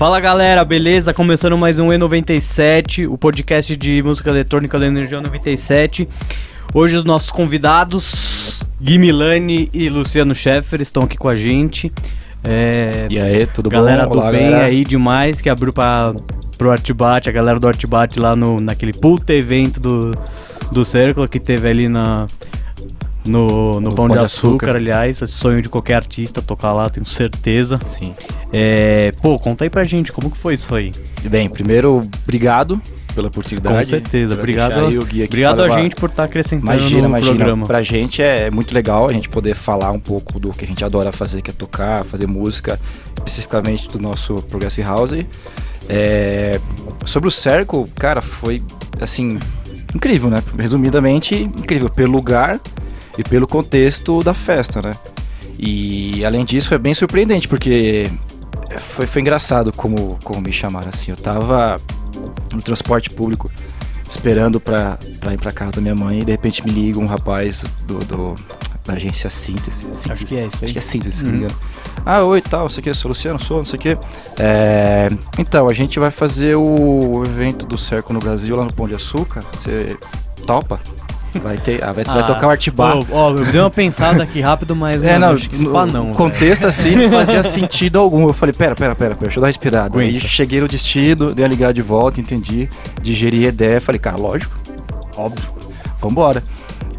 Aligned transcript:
Fala 0.00 0.18
galera, 0.18 0.64
beleza? 0.64 1.12
Começando 1.12 1.58
mais 1.58 1.78
um 1.78 1.88
E97, 1.88 3.06
o 3.06 3.18
podcast 3.18 3.76
de 3.76 4.02
música 4.02 4.30
eletrônica 4.30 4.78
da 4.78 4.86
Energia 4.86 5.20
97. 5.20 6.08
Hoje 6.72 6.96
os 6.96 7.04
nossos 7.04 7.28
convidados, 7.28 8.62
Gui 8.80 8.96
Milani 8.96 9.68
e 9.74 9.90
Luciano 9.90 10.34
Scheffer, 10.34 10.80
estão 10.80 11.02
aqui 11.02 11.18
com 11.18 11.28
a 11.28 11.34
gente. 11.34 11.92
É, 12.42 13.08
E 13.10 13.20
aí, 13.20 13.44
tudo 13.44 13.68
galera 13.68 14.06
bom? 14.06 14.12
do 14.12 14.18
Olá, 14.20 14.30
bem 14.30 14.52
galera. 14.52 14.64
aí 14.64 14.84
demais, 14.84 15.42
que 15.42 15.50
abriu 15.50 15.70
pra, 15.70 16.14
pro 16.56 16.70
Artbate, 16.70 17.28
a 17.28 17.32
galera 17.32 17.60
do 17.60 17.68
Artbate 17.68 18.18
lá 18.18 18.34
no, 18.34 18.58
naquele 18.58 18.94
puta 18.94 19.34
evento 19.34 19.78
do, 19.78 20.12
do 20.72 20.82
Círculo 20.82 21.28
que 21.28 21.38
teve 21.38 21.68
ali 21.68 21.90
na, 21.90 22.26
no, 23.26 23.80
no 23.80 23.94
Pão 23.94 24.08
de 24.08 24.18
Açúcar, 24.18 24.76
aliás. 24.76 25.22
Esse 25.22 25.32
sonho 25.32 25.60
de 25.62 25.68
qualquer 25.68 25.94
artista 25.94 26.40
tocar 26.40 26.72
lá, 26.72 26.88
tenho 26.88 27.06
certeza. 27.06 27.78
Sim. 27.84 28.14
É, 28.52 29.12
pô, 29.22 29.38
conta 29.38 29.64
aí 29.64 29.70
pra 29.70 29.84
gente, 29.84 30.12
como 30.12 30.30
que 30.30 30.38
foi 30.38 30.54
isso 30.54 30.74
aí? 30.74 30.90
Bem, 31.24 31.48
primeiro, 31.48 31.98
obrigado 32.22 32.80
pela 33.14 33.28
oportunidade. 33.28 33.76
Com 33.76 33.86
certeza, 33.86 34.34
obrigado, 34.34 34.70
deixar 34.70 34.88
aí 34.88 34.98
o 34.98 35.04
Gui 35.04 35.22
aqui 35.22 35.30
obrigado 35.30 35.62
a 35.62 35.68
gente 35.80 35.94
por 35.96 36.10
estar 36.10 36.24
acrescentando 36.24 36.72
Imagina, 36.72 37.02
no 37.02 37.08
imagina. 37.08 37.34
programa. 37.34 37.66
Pra 37.66 37.82
gente 37.82 38.22
é 38.22 38.50
muito 38.50 38.74
legal 38.74 39.08
a 39.08 39.12
gente 39.12 39.28
poder 39.28 39.54
falar 39.54 39.90
um 39.90 40.00
pouco 40.00 40.38
do 40.38 40.50
que 40.50 40.64
a 40.64 40.68
gente 40.68 40.84
adora 40.84 41.12
fazer, 41.12 41.42
que 41.42 41.50
é 41.50 41.54
tocar, 41.54 42.04
fazer 42.04 42.26
música, 42.26 42.78
especificamente 43.18 43.88
do 43.88 43.98
nosso 43.98 44.34
Progressive 44.48 44.86
House. 44.86 45.12
É, 45.88 46.60
sobre 47.04 47.28
o 47.28 47.32
Circle, 47.32 47.86
cara, 47.96 48.20
foi 48.20 48.62
assim, 49.00 49.38
incrível, 49.94 50.30
né? 50.30 50.42
Resumidamente, 50.58 51.34
incrível 51.34 51.90
pelo 51.90 52.12
lugar 52.12 52.60
e 53.18 53.22
pelo 53.22 53.46
contexto 53.46 54.22
da 54.22 54.34
festa, 54.34 54.80
né? 54.82 54.92
E 55.58 56.24
além 56.24 56.44
disso, 56.44 56.72
é 56.74 56.78
bem 56.78 56.94
surpreendente, 56.94 57.46
porque 57.46 58.10
foi, 58.78 59.06
foi 59.06 59.20
engraçado 59.20 59.72
como, 59.76 60.18
como 60.24 60.40
me 60.40 60.52
chamaram 60.52 60.88
assim. 60.88 61.10
Eu 61.10 61.16
tava 61.16 61.78
no 62.54 62.62
transporte 62.62 63.10
público 63.10 63.50
esperando 64.08 64.58
pra, 64.58 64.98
pra 65.20 65.34
ir 65.34 65.36
pra 65.38 65.52
casa 65.52 65.72
da 65.72 65.80
minha 65.80 65.94
mãe 65.94 66.20
e 66.20 66.24
de 66.24 66.32
repente 66.32 66.64
me 66.64 66.70
liga 66.72 66.98
um 66.98 67.06
rapaz 67.06 67.62
do, 67.86 67.98
do- 68.00 68.34
da 68.86 68.94
agência 68.94 69.28
Síntese. 69.28 69.86
Acho 70.10 70.24
que 70.24 70.36
é 70.36 70.46
isso 70.46 70.56
aí. 70.56 70.64
Acho 70.64 70.72
que 70.72 70.78
é 70.78 70.82
Síntese, 70.82 71.24
Uhum. 71.24 71.46
Ah, 72.04 72.24
oi, 72.24 72.40
tal, 72.40 72.62
não 72.62 72.68
sei 72.70 72.80
o 72.80 72.84
que, 72.84 72.94
sou 72.94 73.10
o 73.10 73.10
Luciano, 73.10 73.38
sou, 73.40 73.58
não 73.58 73.64
sei 73.66 73.78
o 73.78 73.82
que. 73.82 73.98
É, 74.38 75.06
então, 75.38 75.68
a 75.68 75.74
gente 75.74 75.98
vai 76.00 76.10
fazer 76.10 76.56
o 76.56 77.22
evento 77.26 77.66
do 77.66 77.76
Cerco 77.76 78.12
no 78.14 78.18
Brasil 78.18 78.56
lá 78.56 78.64
no 78.64 78.72
Pão 78.72 78.88
de 78.88 78.94
Açúcar. 78.94 79.40
Você 79.52 79.94
topa? 80.46 80.80
Vai, 81.38 81.56
ter, 81.58 81.82
ah, 81.84 81.92
vai, 81.92 82.04
vai 82.04 82.20
Ah, 82.20 82.22
tocar 82.24 82.46
o 82.48 82.50
Artibar. 82.50 82.98
Ó, 83.10 83.30
eu 83.30 83.44
dei 83.44 83.60
uma 83.60 83.70
pensada 83.70 84.22
aqui 84.22 84.40
rápido, 84.40 84.74
mas 84.74 85.00
É, 85.04 85.12
mano, 85.12 85.26
não, 85.26 85.32
acho 85.34 85.48
que 85.48 85.64
no 85.64 85.72
não. 85.86 86.02
velho. 86.04 86.14
contexto 86.16 86.66
assim 86.66 86.96
não 86.96 87.10
fazia 87.10 87.42
sentido 87.44 87.98
algum. 87.98 88.26
Eu 88.26 88.32
falei, 88.32 88.52
pera, 88.52 88.74
pera, 88.74 88.94
pera, 88.94 89.14
pera 89.14 89.20
deixa 89.26 89.38
eu 89.38 89.40
dar 89.42 89.46
uma 89.46 89.52
respirada. 89.52 90.00
Aí 90.00 90.18
cheguei 90.20 90.60
no 90.60 90.66
destino, 90.68 91.32
dei 91.32 91.44
a 91.44 91.48
ligada 91.48 91.74
de 91.74 91.82
volta, 91.82 92.20
entendi, 92.20 92.68
digeri 93.00 93.46
a 93.46 93.48
ideia, 93.48 93.80
falei, 93.80 93.98
cara, 93.98 94.16
lógico, 94.18 94.54
óbvio, 95.16 95.48
vambora. 96.00 96.42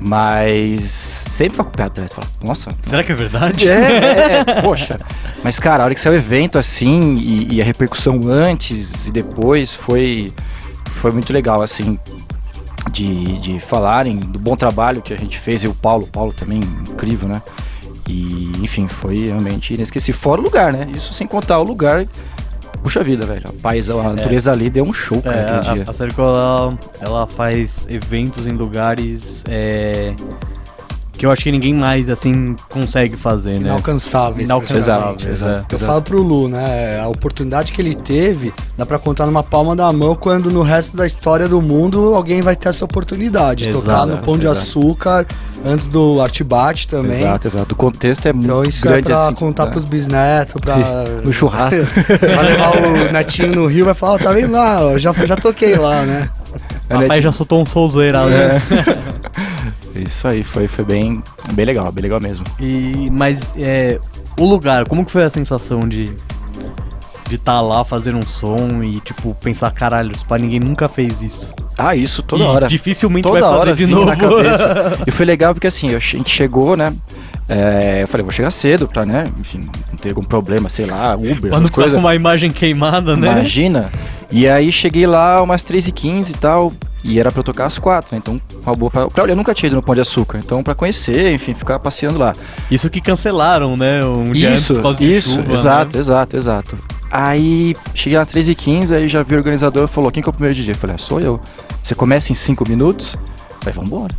Mas 0.04 0.82
sempre 1.30 1.52
fica 1.52 1.64
com 1.64 1.70
o 1.70 1.74
pé 1.74 1.84
atrás, 1.84 2.12
fala, 2.12 2.28
nossa. 2.44 2.72
Será 2.84 3.04
que 3.04 3.12
é 3.12 3.16
verdade? 3.16 3.70
É, 3.70 3.74
é, 3.76 4.44
é, 4.48 4.62
poxa. 4.62 4.98
Mas, 5.44 5.60
cara, 5.60 5.84
a 5.84 5.86
hora 5.86 5.94
que 5.94 6.00
saiu 6.00 6.14
o 6.14 6.18
evento 6.18 6.58
assim, 6.58 7.18
e, 7.18 7.56
e 7.56 7.62
a 7.62 7.64
repercussão 7.64 8.20
antes 8.28 9.06
e 9.08 9.12
depois 9.12 9.74
foi, 9.76 10.34
foi 10.86 11.12
muito 11.12 11.32
legal, 11.32 11.62
assim, 11.62 12.00
de, 12.92 13.38
de 13.40 13.60
falarem 13.60 14.18
do 14.18 14.40
bom 14.40 14.56
trabalho 14.56 15.02
que 15.02 15.14
a 15.14 15.18
gente 15.18 15.38
fez, 15.40 15.64
e 15.64 15.68
o 15.68 15.74
Paulo, 15.74 16.06
o 16.06 16.10
Paulo 16.10 16.34
também, 16.34 16.60
incrível, 16.60 17.28
né? 17.28 17.42
E, 18.08 18.52
enfim, 18.62 18.88
foi 18.88 19.26
realmente 19.26 19.74
inesquecível. 19.74 20.20
Fora 20.20 20.42
o 20.42 20.44
lugar, 20.44 20.74
né? 20.74 20.88
Isso 20.94 21.14
sem 21.14 21.28
contar 21.28 21.60
o 21.60 21.64
lugar. 21.64 22.08
Puxa 22.82 23.04
vida, 23.04 23.26
velho. 23.26 23.44
A 23.48 23.54
paisão, 23.62 24.00
a 24.02 24.12
natureza 24.14 24.52
ali 24.52 24.70
deu 24.70 24.84
um 24.84 24.92
show, 24.92 25.22
cara, 25.22 25.36
É, 25.38 25.58
aquele 25.60 25.74
dia. 25.76 25.84
a, 25.88 25.92
a 25.92 25.94
Circle, 25.94 26.24
ela, 26.24 26.80
ela 27.00 27.28
faz 27.28 27.86
eventos 27.90 28.48
em 28.48 28.52
lugares 28.52 29.44
é, 29.48 30.14
que 31.22 31.26
eu 31.28 31.32
acho 31.32 31.44
que 31.44 31.52
ninguém 31.52 31.76
mais 31.76 32.10
assim 32.10 32.56
consegue 32.68 33.16
fazer, 33.16 33.60
né? 33.60 33.68
Inalcançáveis. 33.68 34.50
Inalcançáveis, 34.50 34.88
Exato, 34.88 35.28
é. 35.28 35.32
exato. 35.32 35.76
Eu 35.76 35.78
falo 35.78 36.02
pro 36.02 36.20
Lu, 36.20 36.48
né? 36.48 37.00
A 37.00 37.08
oportunidade 37.08 37.72
que 37.74 37.80
ele 37.80 37.94
teve 37.94 38.52
dá 38.76 38.88
pra 38.88 38.98
contar 38.98 39.28
numa 39.28 39.44
palma 39.44 39.76
da 39.76 39.94
mão 39.94 40.16
quando 40.16 40.50
no 40.50 40.64
resto 40.64 40.98
da 40.98 41.06
história 41.06 41.48
do 41.48 41.62
mundo 41.62 42.16
alguém 42.16 42.42
vai 42.42 42.56
ter 42.56 42.70
essa 42.70 42.84
oportunidade. 42.84 43.70
Exato, 43.70 43.86
tocar 43.86 44.08
no 44.08 44.18
Pão 44.18 44.36
de 44.36 44.48
exato. 44.48 44.60
Açúcar, 44.62 45.28
antes 45.64 45.88
do 45.88 46.20
Artibate 46.20 46.88
também. 46.88 47.20
Exato, 47.20 47.48
exato. 47.48 47.74
O 47.76 47.78
contexto 47.78 48.26
é 48.26 48.32
Então 48.32 48.56
muito 48.58 48.70
isso 48.72 48.88
é 48.88 48.92
grande 48.94 49.06
pra 49.06 49.26
assim. 49.26 49.34
contar 49.36 49.66
né? 49.66 49.72
pros 49.74 49.86
bisnetos, 49.86 50.60
pra. 50.60 50.76
No 51.24 51.32
churrasco. 51.32 51.86
vai 52.20 52.46
levar 52.52 52.78
o 52.78 53.14
netinho 53.14 53.56
no 53.56 53.68
Rio 53.68 53.86
vai 53.86 53.94
falar, 53.94 54.14
ó, 54.14 54.18
tá 54.18 54.32
vendo 54.32 54.54
lá? 54.54 54.88
ó, 54.88 54.98
já, 54.98 55.14
já 55.14 55.36
toquei 55.36 55.76
lá, 55.76 56.02
né? 56.02 56.30
É, 56.54 56.94
né, 56.94 57.02
Papai 57.02 57.08
tipo- 57.18 57.22
já 57.22 57.32
soltou 57.32 57.62
um 57.62 57.66
souzeira 57.66 58.22
ali. 58.24 58.34
Isso 59.96 60.28
aí, 60.28 60.44
foi, 60.44 60.68
foi 60.68 60.84
bem, 60.86 61.24
bem 61.54 61.66
legal, 61.66 61.92
bem 61.92 62.02
legal 62.04 62.20
mesmo. 62.22 62.46
E, 62.60 63.10
mas 63.12 63.54
é, 63.58 64.00
o 64.40 64.46
lugar, 64.46 64.88
como 64.88 65.06
que 65.06 65.12
foi 65.12 65.24
a 65.24 65.30
sensação 65.30 65.82
de 65.88 66.06
de 67.32 67.38
estar 67.38 67.62
lá 67.62 67.84
fazendo 67.86 68.18
um 68.18 68.28
som 68.28 68.84
e 68.84 69.00
tipo 69.00 69.34
pensar, 69.42 69.72
caralho, 69.72 70.12
pá, 70.28 70.38
ninguém 70.38 70.60
nunca 70.60 70.88
fez 70.88 71.22
isso. 71.22 71.54
Ah, 71.78 71.96
isso 71.96 72.22
toda 72.22 72.44
E 72.44 72.48
hora. 72.48 72.68
Dificilmente 72.68 73.24
Toda 73.24 73.40
vai 73.40 73.50
fazer 73.50 73.60
hora 73.62 73.76
de 73.76 73.86
novo. 73.88 74.06
na 74.06 74.16
cabeça. 74.16 74.92
E 75.08 75.12
foi 75.12 75.26
legal 75.26 75.54
porque 75.54 75.68
assim, 75.68 75.96
a 75.96 76.00
gente 76.00 76.30
chegou, 76.30 76.76
né? 76.76 76.94
é, 77.50 78.04
eu 78.04 78.08
falei, 78.08 78.24
vou 78.24 78.32
chegar 78.32 78.52
cedo 78.52 78.88
pra, 78.88 79.06
né? 79.06 79.26
Enfim, 79.40 79.60
não 79.90 79.96
ter 79.98 80.10
algum 80.10 80.22
problema, 80.24 80.70
sei 80.70 80.86
lá, 80.86 81.16
Uber, 81.16 81.40
pra 81.42 81.50
não 81.52 81.58
essas 81.58 81.70
coisas. 81.70 81.94
com 81.94 82.00
uma 82.00 82.16
imagem 82.16 82.52
queimada, 82.52 83.16
né? 83.16 83.28
Imagina. 83.28 83.90
E 84.32 84.48
aí 84.48 84.72
cheguei 84.72 85.06
lá 85.08 85.42
umas 85.42 85.64
3h15 85.64 86.30
e 86.30 86.34
tal. 86.34 86.72
E 87.04 87.20
era 87.20 87.32
pra 87.32 87.40
eu 87.40 87.44
tocar 87.44 87.66
às 87.66 87.80
4, 87.80 88.10
né? 88.14 88.20
Então, 88.24 88.40
uma 88.64 88.76
boa 88.76 88.92
pra, 88.92 89.08
pra- 89.08 89.26
Eu 89.26 89.36
nunca 89.36 89.56
tinha 89.56 89.68
ido 89.68 89.76
no 89.76 89.82
Pão 89.82 89.96
de 89.96 90.02
Açúcar. 90.02 90.38
Então, 90.38 90.62
pra 90.62 90.76
conhecer, 90.76 91.34
enfim, 91.34 91.54
ficar 91.56 91.80
passeando 91.80 92.20
lá. 92.20 92.32
Isso 92.70 92.90
que 92.92 93.02
cancelaram, 93.02 93.76
né? 93.76 94.06
Um 94.06 94.26
dia 94.32 94.50
antes 94.50 94.62
Isso, 94.62 94.76
por 94.76 94.82
causa 94.84 94.98
de 95.00 95.16
isso, 95.18 95.34
chuva, 95.36 95.52
exato, 95.52 95.96
né? 95.96 96.00
exato, 96.00 96.38
exato. 96.38 96.78
Aí 97.12 97.76
cheguei 97.94 98.18
às 98.18 98.32
3h15, 98.32 98.96
aí 98.96 99.08
já 99.08 99.22
vi 99.24 99.36
o 99.36 99.38
organizador 99.38 99.84
e 99.86 99.88
falou: 99.88 100.12
quem 100.12 100.24
que 100.24 100.30
é 100.30 100.32
o 100.32 100.34
primeiro 100.34 100.56
DJ? 100.56 100.74
Eu 100.74 100.78
falei: 100.78 100.96
ah, 100.96 101.00
sou 101.00 101.20
eu. 101.20 101.40
Você 101.84 101.94
começa 101.94 102.32
em 102.32 102.36
5 102.36 102.68
minutos? 102.70 103.18
Falei: 103.60 103.74
vambora. 103.78 104.16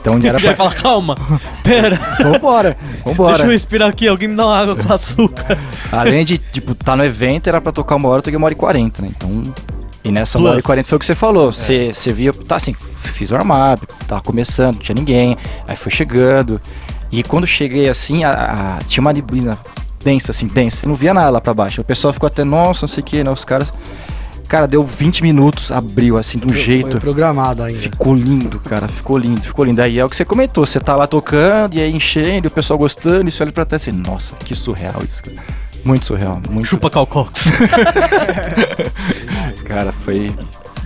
Então 0.00 0.14
era 0.22 0.38
Já 0.38 0.50
ia 0.50 0.54
pra. 0.54 0.56
falar, 0.56 0.74
calma, 0.74 1.16
pera, 1.64 1.98
Vambora, 2.22 2.76
vambora. 3.04 3.30
deixa 3.32 3.44
eu 3.44 3.50
respirar 3.50 3.88
aqui, 3.88 4.06
alguém 4.06 4.28
me 4.28 4.36
dá 4.36 4.46
uma 4.46 4.56
água 4.56 4.76
com 4.76 4.92
açúcar. 4.92 5.58
Além 5.90 6.24
de, 6.24 6.38
tipo, 6.38 6.76
tá 6.76 6.94
no 6.94 7.04
evento, 7.04 7.48
era 7.48 7.60
pra 7.60 7.72
tocar 7.72 7.96
uma 7.96 8.08
hora, 8.08 8.18
eu 8.18 8.22
toquei 8.22 8.36
uma 8.36 8.44
hora 8.44 8.54
e 8.54 8.56
quarenta, 8.56 9.02
né? 9.02 9.08
Então. 9.10 9.42
E 10.04 10.12
nessa 10.12 10.38
uma 10.38 10.50
hora 10.50 10.58
e 10.58 10.62
Plus. 10.62 10.66
quarenta 10.66 10.88
foi 10.88 10.96
o 10.96 10.98
que 11.00 11.06
você 11.06 11.14
falou. 11.16 11.50
Você 11.52 11.92
você 11.92 12.12
via, 12.12 12.32
tá 12.32 12.54
assim, 12.54 12.72
fiz 13.02 13.32
o 13.32 13.36
armário, 13.36 13.82
tava 14.06 14.20
começando, 14.20 14.74
não 14.76 14.80
tinha 14.82 14.94
ninguém, 14.94 15.36
aí 15.66 15.74
foi 15.74 15.90
chegando. 15.90 16.60
E 17.10 17.24
quando 17.24 17.44
cheguei 17.44 17.88
assim, 17.88 18.22
a, 18.22 18.30
a- 18.30 18.78
tinha 18.86 19.00
uma 19.02 19.12
neblina 19.12 19.58
densa, 20.02 20.30
assim, 20.30 20.46
densa. 20.46 20.84
Eu 20.84 20.88
não 20.90 20.96
via 20.96 21.12
nada 21.12 21.30
lá 21.30 21.40
pra 21.40 21.54
baixo. 21.54 21.80
O 21.80 21.84
pessoal 21.84 22.12
ficou 22.12 22.26
até, 22.26 22.44
nossa, 22.44 22.82
não 22.82 22.88
sei 22.88 23.02
o 23.02 23.04
que, 23.04 23.22
né? 23.24 23.30
Os 23.30 23.44
caras. 23.44 23.72
Cara, 24.48 24.68
deu 24.68 24.80
20 24.82 25.24
minutos, 25.24 25.72
abriu 25.72 26.16
assim, 26.16 26.38
de 26.38 26.46
um 26.46 26.50
Foi 26.50 26.58
jeito. 26.58 26.98
programado 27.00 27.64
ainda. 27.64 27.80
Ficou 27.80 28.14
lindo, 28.14 28.60
cara, 28.60 28.86
ficou 28.86 29.18
lindo, 29.18 29.42
ficou 29.42 29.64
lindo. 29.64 29.82
Aí 29.82 29.98
é 29.98 30.04
o 30.04 30.08
que 30.08 30.14
você 30.14 30.24
comentou, 30.24 30.64
você 30.64 30.78
tá 30.78 30.94
lá 30.94 31.04
tocando 31.04 31.74
e 31.74 31.80
aí 31.80 31.92
enchendo, 31.92 32.46
e 32.46 32.48
o 32.48 32.50
pessoal 32.50 32.78
gostando, 32.78 33.28
e 33.28 33.32
você 33.32 33.42
olha 33.42 33.50
pra 33.50 33.64
trás 33.64 33.84
e 33.84 33.90
assim, 33.90 33.98
nossa, 34.00 34.36
que 34.36 34.54
surreal 34.54 35.02
isso, 35.02 35.20
cara. 35.20 35.36
Muito 35.84 36.06
surreal, 36.06 36.40
muito 36.48 36.68
Chupa 36.68 36.88
Calcox. 36.88 37.42
Cara, 39.66 39.90
foi 39.90 40.32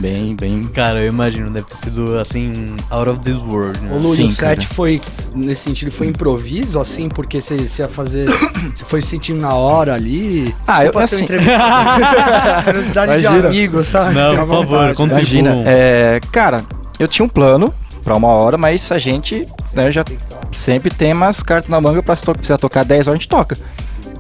bem, 0.01 0.35
bem. 0.35 0.63
Cara, 0.63 1.01
eu 1.01 1.09
imagino, 1.11 1.51
deve 1.51 1.67
ter 1.67 1.77
sido 1.77 2.19
assim, 2.19 2.53
out 2.91 3.09
of 3.09 3.21
this 3.21 3.37
world, 3.37 3.79
né? 3.81 3.91
O 3.97 4.01
Lu, 4.03 4.15
Sim, 4.17 4.25
o 4.25 4.29
set 4.29 4.67
foi, 4.67 5.01
nesse 5.35 5.63
sentido, 5.63 5.91
foi 5.93 6.07
improviso, 6.07 6.79
assim, 6.81 7.09
porque 7.09 7.41
você 7.41 7.57
ia 7.79 7.89
fazer. 7.89 8.27
Você 8.75 8.85
foi 8.85 9.03
sentindo 9.03 9.41
na 9.41 9.55
hora 9.55 9.95
ali. 9.95 10.55
Ah, 10.67 10.85
eu- 10.85 10.93
um 10.95 10.99
assim- 10.99 11.25
entrevista. 11.25 11.59
Curiosidade 12.65 13.19
de 13.21 13.27
amigo, 13.27 13.83
sabe? 13.85 14.15
Não, 14.15 14.47
por 14.47 14.49
favor, 14.65 14.95
conta- 14.95 15.15
Imagina, 15.15 15.63
é, 15.67 16.21
cara, 16.33 16.63
eu 16.99 17.09
tinha 17.09 17.25
um 17.25 17.29
plano 17.29 17.73
pra 18.05 18.17
uma 18.17 18.29
hora, 18.29 18.57
mas 18.57 18.91
a 18.93 18.99
gente 18.99 19.47
né, 19.75 19.91
já 19.91 20.05
sempre 20.53 20.91
tem 20.91 21.13
umas 21.13 21.43
cartas 21.43 21.69
na 21.69 21.81
manga 21.81 22.03
pra 22.03 22.15
se 22.17 22.23
to 22.25 22.33
precisar 22.33 22.59
tocar 22.59 22.85
10 22.85 23.07
horas, 23.09 23.17
a 23.17 23.21
gente 23.21 23.29
toca, 23.29 23.57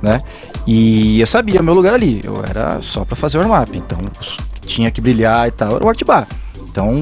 né? 0.03 0.21
E 0.67 1.21
eu 1.21 1.26
sabia 1.26 1.61
o 1.61 1.65
meu 1.65 1.75
lugar 1.75 1.94
ali, 1.94 2.21
eu 2.25 2.43
era 2.49 2.81
só 2.83 3.05
pra 3.05 3.17
fazer 3.17 3.38
o 3.38 3.41
warm-up, 3.41 3.76
então 3.76 3.99
tinha 4.67 4.91
que 4.91 5.01
brilhar 5.01 5.49
e 5.49 5.51
tal, 5.51 5.77
era 5.77 5.85
o 5.85 5.89
art 5.89 6.03
bar. 6.05 6.27
Então, 6.69 7.01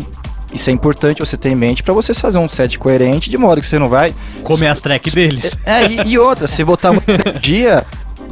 isso 0.53 0.71
é 0.71 0.73
importante 0.73 1.21
você 1.21 1.37
ter 1.37 1.51
em 1.51 1.55
mente 1.55 1.83
pra 1.83 1.93
você 1.93 2.15
fazer 2.15 2.39
um 2.39 2.49
set 2.49 2.79
coerente, 2.79 3.29
de 3.29 3.37
modo 3.37 3.61
que 3.61 3.67
você 3.67 3.79
não 3.79 3.89
vai 3.89 4.15
Comer 4.43 4.69
as 4.69 4.81
tracks 4.81 5.13
deles. 5.13 5.57
É, 5.65 5.87
e, 5.87 6.13
e 6.13 6.19
outra, 6.19 6.47
você 6.47 6.65
botar 6.65 6.93
muito 6.93 7.07
dia 7.41 7.85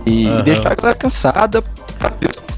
e 0.05 0.27
Aham. 0.27 0.43
deixar 0.43 0.73
a 0.73 0.75
galera 0.75 0.95
cansada. 0.95 1.63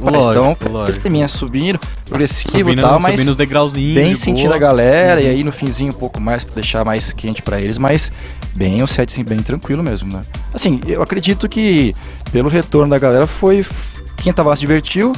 Lógico, 0.01 0.31
então, 0.31 0.87
sisteminha 0.87 1.27
subindo, 1.27 1.81
progressivo 2.05 2.71
e 2.71 2.77
tal, 2.77 3.01
mas 3.01 3.15
subindo 3.15 3.31
os 3.31 3.37
degrauzinhos. 3.37 3.95
bem 3.95 4.13
de 4.13 4.19
sentindo 4.19 4.55
a 4.55 4.59
galera, 4.59 5.21
e 5.21 5.27
aí 5.27 5.43
no 5.43 5.51
finzinho 5.51 5.91
um 5.91 5.97
pouco 5.97 6.21
mais, 6.21 6.45
pra 6.45 6.55
deixar 6.55 6.85
mais 6.85 7.11
quente 7.11 7.43
pra 7.43 7.61
eles, 7.61 7.79
mas 7.79 8.13
bem 8.55 8.81
um 8.81 8.87
set 8.87 9.13
assim, 9.13 9.25
bem 9.25 9.39
tranquilo 9.39 9.83
mesmo, 9.83 10.13
né? 10.13 10.21
Assim, 10.55 10.81
eu 10.87 11.03
acredito 11.03 11.49
que 11.49 11.97
pelo 12.31 12.49
retorno 12.49 12.91
da 12.91 12.99
galera 12.99 13.27
foi 13.27 13.67
quem 14.17 14.33
tava 14.33 14.55
se 14.55 14.61
divertiu 14.61 15.13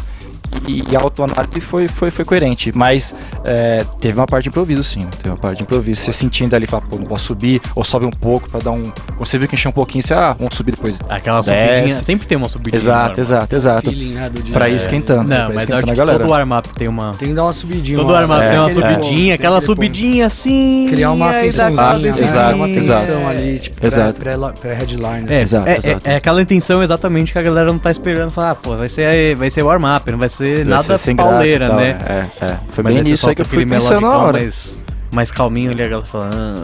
e, 0.68 0.84
e 0.90 0.96
a 0.96 1.00
autoanálise 1.00 1.60
foi, 1.60 1.88
foi, 1.88 2.10
foi 2.10 2.24
coerente. 2.24 2.72
Mas 2.74 3.14
é, 3.44 3.84
teve 4.00 4.18
uma 4.18 4.26
parte 4.26 4.44
de 4.44 4.48
improviso, 4.50 4.82
sim. 4.84 5.00
Teve 5.18 5.30
uma 5.30 5.36
parte 5.36 5.56
de 5.58 5.62
improviso. 5.62 6.00
Você 6.02 6.12
sentindo 6.12 6.54
ali, 6.54 6.66
fala, 6.66 6.82
pô, 6.88 6.96
não 6.96 7.04
posso 7.04 7.24
subir, 7.26 7.60
ou 7.74 7.84
sobe 7.84 8.06
um 8.06 8.10
pouco 8.10 8.48
pra 8.50 8.60
dar 8.60 8.70
um. 8.72 8.82
Quando 8.82 9.26
você 9.26 9.38
viu 9.38 9.48
que 9.48 9.54
encheu 9.54 9.68
um 9.70 9.72
pouquinho, 9.72 10.02
você, 10.02 10.14
ah, 10.14 10.34
vamos 10.38 10.54
subir 10.54 10.72
depois. 10.72 10.98
Aquela 11.08 11.40
Desce. 11.40 11.50
subidinha, 11.50 12.02
sempre 12.02 12.26
tem 12.26 12.36
uma 12.38 12.48
subidinha. 12.48 12.76
Exato, 12.78 13.20
exato, 13.20 13.56
exato. 13.56 13.90
Feeling, 13.90 14.14
né. 14.14 14.30
Pra 14.52 14.68
ir 14.68 14.74
esquentando. 14.74 15.24
Não, 15.28 15.36
pra 15.36 15.44
ir 15.44 15.54
mas 15.54 15.64
esquentando 15.64 15.92
a 15.92 15.94
galera. 15.94 16.18
todo 16.18 16.30
warm-up 16.30 16.68
tem 16.74 16.88
uma... 16.88 17.12
Tem 17.14 17.28
que 17.28 17.34
dar 17.34 17.44
uma 17.44 17.52
subidinha. 17.52 17.96
Todo 17.96 18.14
armado 18.14 18.42
é, 18.42 18.50
tem 18.50 18.58
uma 18.58 18.68
aquele 18.68 18.94
subidinha, 18.94 19.34
aquela 19.34 19.60
subidinha 19.60 20.26
assim. 20.26 20.86
Criar 20.90 21.12
uma 21.12 21.30
atençãozinha, 21.30 21.98
né? 21.98 22.08
Exato, 22.08 22.30
Criar 22.30 22.54
uma 22.54 22.66
atenção 22.66 23.28
ali, 23.28 23.58
tipo, 23.58 23.86
Exato. 23.86 24.20
pré- 24.20 24.36
pré-headliner. 24.60 25.30
É, 25.32 25.40
Exato, 25.40 25.68
é, 25.68 25.76
exato. 25.76 26.08
é, 26.08 26.12
é 26.12 26.16
aquela 26.16 26.42
intenção 26.42 26.82
exatamente 26.82 27.32
que 27.32 27.38
a 27.38 27.42
galera 27.42 27.66
não 27.70 27.78
tá 27.78 27.90
esperando. 27.90 28.30
Falar, 28.30 28.50
ah, 28.50 28.54
pô, 28.54 28.76
vai 28.76 28.88
ser, 28.88 29.36
vai 29.36 29.50
ser 29.50 29.62
warm-up, 29.62 30.10
não 30.10 30.18
vai 30.18 30.28
ser 30.28 30.39
Vai 30.46 30.64
nada 30.64 30.82
ser 30.82 30.98
sem 30.98 31.16
pauleira, 31.16 31.66
tal, 31.68 31.76
né? 31.76 31.98
É, 32.06 32.44
é. 32.44 32.58
Foi 32.70 32.84
Mas 32.84 32.94
bem 32.94 33.02
nisso 33.02 33.28
aí 33.28 33.34
que 33.34 33.42
eu 33.42 33.46
fui 33.46 33.66
pensando 33.66 34.00
na 34.02 34.18
hora. 34.18 34.38
Mais, 34.38 34.78
mais 35.14 35.30
calminho 35.30 35.70
ali, 35.70 35.82
a 35.82 35.88
galera 35.88 36.06
falando. 36.06 36.60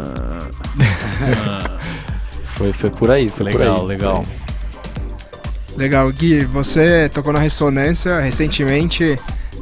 Ah. 0.78 1.78
Foi, 2.56 2.72
foi 2.72 2.88
por 2.88 3.10
aí, 3.10 3.28
foi 3.28 3.52
por 3.52 3.60
aí. 3.60 3.68
legal, 3.68 3.84
legal. 3.84 4.22
Legal, 5.76 6.10
Gui, 6.10 6.42
você 6.46 7.06
tocou 7.10 7.30
na 7.34 7.38
Ressonância 7.38 8.18
recentemente 8.18 9.18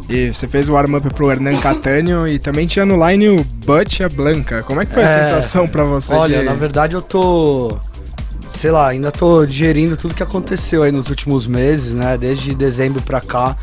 e 0.09 0.33
você 0.33 0.47
fez 0.47 0.69
o 0.69 0.75
warm-up 0.75 1.09
pro 1.13 1.29
Hernan 1.29 1.59
Catânio 1.59 2.29
e 2.29 2.39
também 2.39 2.69
tinha 2.69 2.87
no 2.87 2.95
line 3.09 3.31
o 3.31 3.43
Butch 3.67 3.99
e 3.99 4.05
a 4.05 4.09
Blanca. 4.09 4.63
Como 4.63 4.81
é 4.81 4.87
que 4.87 4.93
foi 4.93 5.03
a 5.03 5.07
É, 5.09 5.25
sensação 5.25 5.67
pra 5.67 5.83
você? 5.83 6.15
Olha, 6.15 6.39
de... 6.39 6.45
na 6.45 6.55
verdade 6.55 6.95
eu 6.95 7.03
tô. 7.03 7.77
Sei 8.53 8.71
lá, 8.71 8.87
ainda 8.91 9.11
tô 9.11 9.45
digerindo 9.45 9.97
tudo 9.97 10.15
que 10.15 10.23
aconteceu 10.23 10.85
aí 10.85 10.93
nos 10.93 11.11
últimos 11.11 11.49
meses, 11.49 11.95
né? 11.95 12.17
Desde 12.17 12.55
dezembro 12.55 13.03
pra 13.03 13.21
cá. 13.21 13.57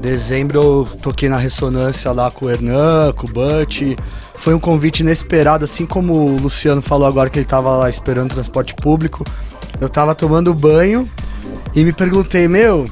Dezembro 0.00 0.60
eu 0.60 0.98
toquei 1.02 1.28
na 1.28 1.36
ressonância 1.36 2.12
lá 2.12 2.30
com 2.30 2.46
o 2.46 2.50
Hernan, 2.50 3.12
com 3.12 3.26
o 3.26 3.30
Butch. 3.30 3.82
Foi 4.34 4.54
um 4.54 4.60
convite 4.60 5.00
inesperado, 5.00 5.64
assim 5.64 5.86
como 5.86 6.12
o 6.12 6.40
Luciano 6.40 6.82
falou 6.82 7.06
agora 7.06 7.30
que 7.30 7.38
ele 7.38 7.46
tava 7.46 7.70
lá 7.76 7.88
esperando 7.88 8.34
transporte 8.34 8.74
público. 8.74 9.24
Eu 9.80 9.88
tava 9.88 10.14
tomando 10.14 10.52
banho 10.54 11.08
e 11.74 11.84
me 11.84 11.92
perguntei, 11.92 12.46
meu, 12.46 12.84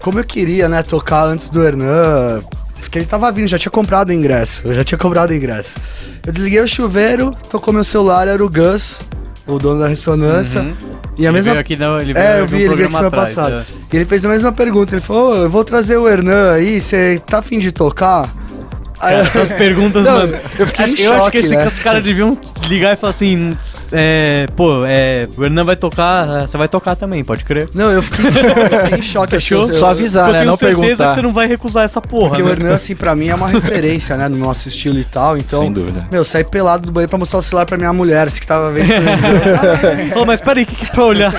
como 0.00 0.18
eu 0.18 0.24
queria, 0.24 0.68
né, 0.68 0.82
tocar 0.82 1.24
antes 1.24 1.48
do 1.48 1.62
Hernan. 1.62 2.42
Porque 2.80 2.98
ele 2.98 3.06
tava 3.06 3.30
vindo, 3.30 3.46
já 3.46 3.58
tinha 3.58 3.70
comprado 3.70 4.10
o 4.10 4.12
ingresso. 4.12 4.66
Eu 4.66 4.74
já 4.74 4.84
tinha 4.84 4.98
comprado 4.98 5.30
o 5.30 5.34
ingresso. 5.34 5.78
Eu 6.26 6.32
desliguei 6.32 6.60
o 6.60 6.68
chuveiro, 6.68 7.34
tocou 7.48 7.72
meu 7.72 7.84
celular, 7.84 8.28
era 8.28 8.44
o 8.44 8.50
Gus, 8.50 9.00
o 9.46 9.58
dono 9.58 9.80
da 9.80 9.88
ressonância. 9.88 10.60
Uhum. 10.62 10.74
E 11.18 11.26
a 11.26 11.28
Ele 11.28 11.32
mesma 11.32 11.52
veio 11.52 11.60
aqui, 11.60 11.76
não, 11.76 12.00
ele 12.00 12.12
veio 12.12 12.24
é, 12.24 12.40
eu 12.40 12.46
vi 12.46 12.56
um 12.56 12.58
ele 12.60 12.68
veio 12.68 12.72
aqui 12.88 12.92
semana 12.92 13.08
atrás, 13.08 13.34
passada. 13.34 13.66
é. 13.68 13.74
E 13.92 13.96
ele 13.96 14.04
fez 14.06 14.24
a 14.24 14.28
mesma 14.28 14.52
pergunta. 14.52 14.94
Ele 14.94 15.00
falou: 15.02 15.32
"Ô, 15.32 15.36
eu 15.36 15.50
vou 15.50 15.64
trazer 15.64 15.96
o 15.96 16.08
Hernan 16.08 16.52
aí, 16.52 16.80
você 16.80 17.20
tá 17.26 17.38
afim 17.38 17.58
de 17.58 17.70
tocar? 17.72 18.28
Cara, 19.02 19.14
essas 19.18 19.52
perguntas, 19.52 20.04
Não, 20.04 20.12
mano. 20.12 20.36
eu 20.58 20.66
fiquei 20.66 20.86
em 20.86 21.00
eu 21.00 21.12
acho 21.12 21.22
choque, 21.24 21.30
que 21.32 21.38
esse- 21.46 21.56
né? 21.56 21.66
os 21.66 21.78
caras 21.80 22.02
deviam 22.04 22.38
ligar 22.68 22.92
e 22.92 22.96
falar 22.96 23.12
assim: 23.12 23.56
é, 23.90 24.46
pô, 24.56 24.84
é, 24.86 25.28
o 25.36 25.44
Hernan 25.44 25.64
vai 25.64 25.74
tocar, 25.76 26.42
você 26.48 26.56
vai 26.56 26.68
tocar 26.68 26.94
também, 26.96 27.24
pode 27.24 27.44
crer. 27.44 27.68
Não, 27.74 27.90
eu 27.90 28.00
fiquei, 28.02 28.26
eu 28.26 28.80
fiquei 28.84 28.98
em 28.98 29.02
choque. 29.02 29.36
assim, 29.36 29.46
Fechou? 29.48 29.66
eu- 29.68 29.74
Só 29.74 29.86
eu- 29.86 29.90
avisar, 29.90 30.28
eu 30.28 30.32
né? 30.32 30.38
tenho 30.40 30.50
Não 30.50 30.56
certeza 30.56 30.80
perguntar. 30.86 31.08
que 31.08 31.14
você 31.16 31.22
não 31.22 31.32
vai 31.32 31.46
recusar 31.48 31.84
essa 31.84 32.00
porra. 32.00 32.28
Porque 32.28 32.42
né? 32.42 32.48
o 32.48 32.52
Hernan, 32.52 32.74
assim, 32.74 32.94
pra 32.94 33.14
mim 33.16 33.28
é 33.28 33.34
uma 33.34 33.48
referência, 33.48 34.16
né, 34.16 34.28
no 34.28 34.36
nosso 34.36 34.68
estilo 34.68 34.98
e 34.98 35.04
tal. 35.04 35.36
Então, 35.36 35.62
Sem 35.62 35.72
dúvida. 35.72 36.06
meu, 36.12 36.24
saí 36.24 36.44
pelado 36.44 36.86
do 36.86 36.92
banheiro 36.92 37.10
pra 37.10 37.18
mostrar 37.18 37.40
o 37.40 37.42
celular 37.42 37.66
pra 37.66 37.76
minha 37.76 37.92
mulher, 37.92 38.28
assim, 38.28 38.40
que 38.40 38.46
tava 38.46 38.70
vendo. 38.70 38.88
Ô, 40.16 40.24
mas 40.24 40.40
peraí, 40.40 40.62
o 40.62 40.66
que, 40.66 40.76
que 40.76 40.84
é 40.84 40.88
pra 40.88 41.04
olhar? 41.04 41.32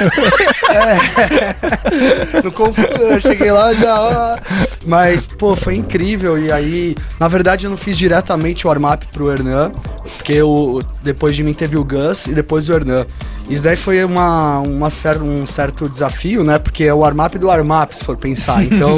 no 2.44 2.52
confuso, 2.52 3.02
eu 3.02 3.20
cheguei 3.22 3.52
lá 3.52 3.74
já. 3.74 3.96
ó. 4.00 4.38
Mas, 4.86 5.26
pô, 5.26 5.56
foi 5.56 5.76
incrível. 5.76 6.38
E 6.38 6.52
aí, 6.52 6.96
na 7.20 7.28
verdade, 7.28 7.53
eu 7.62 7.70
não 7.70 7.78
fiz 7.78 7.98
diretamente 7.98 8.66
o 8.66 8.70
warm-up 8.70 9.06
pro 9.12 9.32
Hernan, 9.32 9.72
porque 10.18 10.42
o, 10.42 10.82
depois 11.04 11.36
de 11.36 11.44
mim 11.44 11.54
teve 11.54 11.78
o 11.78 11.84
Gus 11.84 12.26
e 12.28 12.34
depois 12.34 12.68
o 12.70 12.74
Hernan. 12.74 13.06
Isso 13.50 13.62
daí 13.62 13.76
foi 13.76 14.04
uma, 14.04 14.60
uma 14.60 14.90
cer 14.90 15.22
um 15.22 15.46
certo 15.46 15.88
desafio, 15.88 16.44
né? 16.44 16.58
Porque 16.58 16.86
é 16.86 16.94
o 16.94 17.00
warm-up 17.00 17.38
do 17.38 17.48
warm-up, 17.48 17.96
se 17.96 18.04
for 18.04 18.18
pensar. 18.18 18.64
Então, 18.74 18.98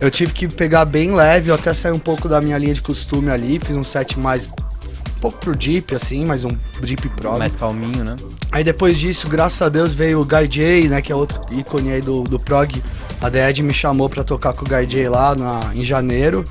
eu 0.00 0.10
tive 0.10 0.32
que 0.32 0.46
pegar 0.46 0.84
bem 0.84 1.12
leve, 1.12 1.50
eu 1.50 1.54
até 1.54 1.74
saí 1.74 1.92
um 1.92 1.98
pouco 1.98 2.28
da 2.28 2.40
minha 2.40 2.56
linha 2.56 2.74
de 2.74 2.80
costume 2.80 3.30
ali, 3.30 3.58
fiz 3.58 3.76
um 3.76 3.82
set 3.82 4.18
mais. 4.18 4.46
Um 4.46 5.20
pouco 5.20 5.38
pro 5.38 5.56
Deep, 5.56 5.92
assim, 5.94 6.24
mas 6.24 6.44
um 6.44 6.50
Deep 6.80 7.08
Prog. 7.08 7.38
Mais 7.38 7.56
calminho, 7.56 8.04
né? 8.04 8.14
Aí 8.52 8.62
depois 8.62 8.96
disso, 8.98 9.28
graças 9.28 9.60
a 9.60 9.68
Deus, 9.68 9.92
veio 9.92 10.20
o 10.20 10.24
Guy 10.24 10.46
J, 10.48 10.88
né, 10.88 11.02
que 11.02 11.10
é 11.10 11.14
outro 11.14 11.40
ícone 11.50 11.90
aí 11.90 12.00
do, 12.00 12.22
do 12.22 12.38
prog. 12.38 12.82
A 13.20 13.28
DED 13.28 13.62
me 13.62 13.74
chamou 13.74 14.08
pra 14.08 14.22
tocar 14.22 14.52
com 14.52 14.64
o 14.64 14.68
Guy 14.68 14.86
J 14.86 15.08
lá 15.08 15.34
na, 15.34 15.74
em 15.74 15.82
janeiro. 15.82 16.44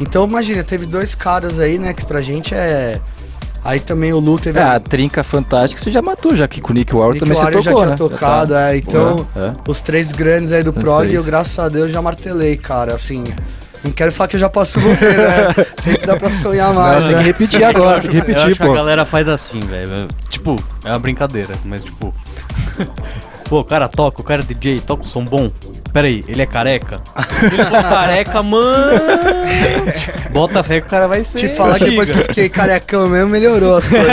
Então, 0.00 0.26
imagina, 0.26 0.62
teve 0.62 0.86
dois 0.86 1.14
caras 1.14 1.58
aí, 1.58 1.78
né, 1.78 1.92
que 1.92 2.04
pra 2.04 2.20
gente 2.20 2.54
é... 2.54 3.00
Aí 3.64 3.80
também 3.80 4.12
o 4.12 4.18
Lu 4.18 4.38
teve... 4.38 4.58
É, 4.58 4.62
a 4.62 4.80
trinca 4.80 5.22
fantástica 5.22 5.82
você 5.82 5.90
já 5.90 6.00
matou, 6.00 6.34
já 6.34 6.46
que 6.46 6.60
com 6.60 6.70
o 6.70 6.74
Nick 6.74 6.94
Warren 6.94 7.14
Nick 7.14 7.20
também 7.20 7.34
você 7.34 7.42
Warren 7.42 7.62
tocou, 7.62 7.80
já 7.80 7.84
tinha 7.84 7.90
né? 7.90 7.96
tocado, 7.96 8.52
tá. 8.52 8.72
é, 8.72 8.76
então... 8.76 9.26
É, 9.34 9.46
é. 9.46 9.52
Os 9.66 9.80
três 9.82 10.12
grandes 10.12 10.52
aí 10.52 10.62
do 10.62 10.70
Os 10.70 10.76
prog, 10.76 11.00
três. 11.00 11.14
eu, 11.14 11.24
graças 11.24 11.58
a 11.58 11.68
Deus, 11.68 11.92
já 11.92 12.00
martelei, 12.00 12.56
cara, 12.56 12.94
assim... 12.94 13.24
Não 13.82 13.92
quero 13.92 14.10
falar 14.10 14.28
que 14.28 14.36
eu 14.36 14.40
já 14.40 14.48
posso 14.48 14.80
morrer, 14.80 15.16
né? 15.16 15.66
Sempre 15.80 16.06
dá 16.06 16.16
pra 16.16 16.30
sonhar 16.30 16.74
mais, 16.74 17.00
Não, 17.00 17.06
tem 17.06 17.16
né? 17.16 17.22
que 17.22 17.28
repetir 17.28 17.64
agora, 17.64 18.00
tem 18.00 18.10
que 18.10 18.16
eu 18.16 18.20
repetir, 18.20 18.56
que 18.56 18.62
a 18.62 18.66
pô. 18.66 18.72
galera 18.72 19.04
faz 19.04 19.28
assim, 19.28 19.60
velho. 19.60 20.08
Tipo, 20.28 20.56
é 20.84 20.90
uma 20.90 20.98
brincadeira, 20.98 21.54
mas 21.64 21.84
tipo. 21.84 22.12
Pô, 23.48 23.60
o 23.60 23.64
cara 23.64 23.88
toca, 23.88 24.20
o 24.20 24.24
cara 24.24 24.42
é 24.42 24.44
DJ, 24.44 24.80
toca 24.80 25.04
o 25.04 25.08
som 25.08 25.24
bom. 25.24 25.50
Pera 25.92 26.06
aí, 26.06 26.24
ele 26.28 26.42
é 26.42 26.46
careca? 26.46 27.00
Ele 27.42 27.64
for 27.64 27.82
careca, 27.82 28.42
mano. 28.42 29.00
Bota 30.30 30.62
fé 30.62 30.80
que 30.80 30.86
o 30.86 30.90
cara 30.90 31.08
vai 31.08 31.24
ser. 31.24 31.38
Te 31.38 31.48
falar 31.48 31.78
que 31.78 31.86
depois 31.90 32.10
que 32.10 32.18
eu 32.18 32.24
fiquei 32.24 32.48
carecão 32.48 33.08
mesmo, 33.08 33.30
melhorou 33.30 33.76
as 33.76 33.88
coisas. 33.88 34.06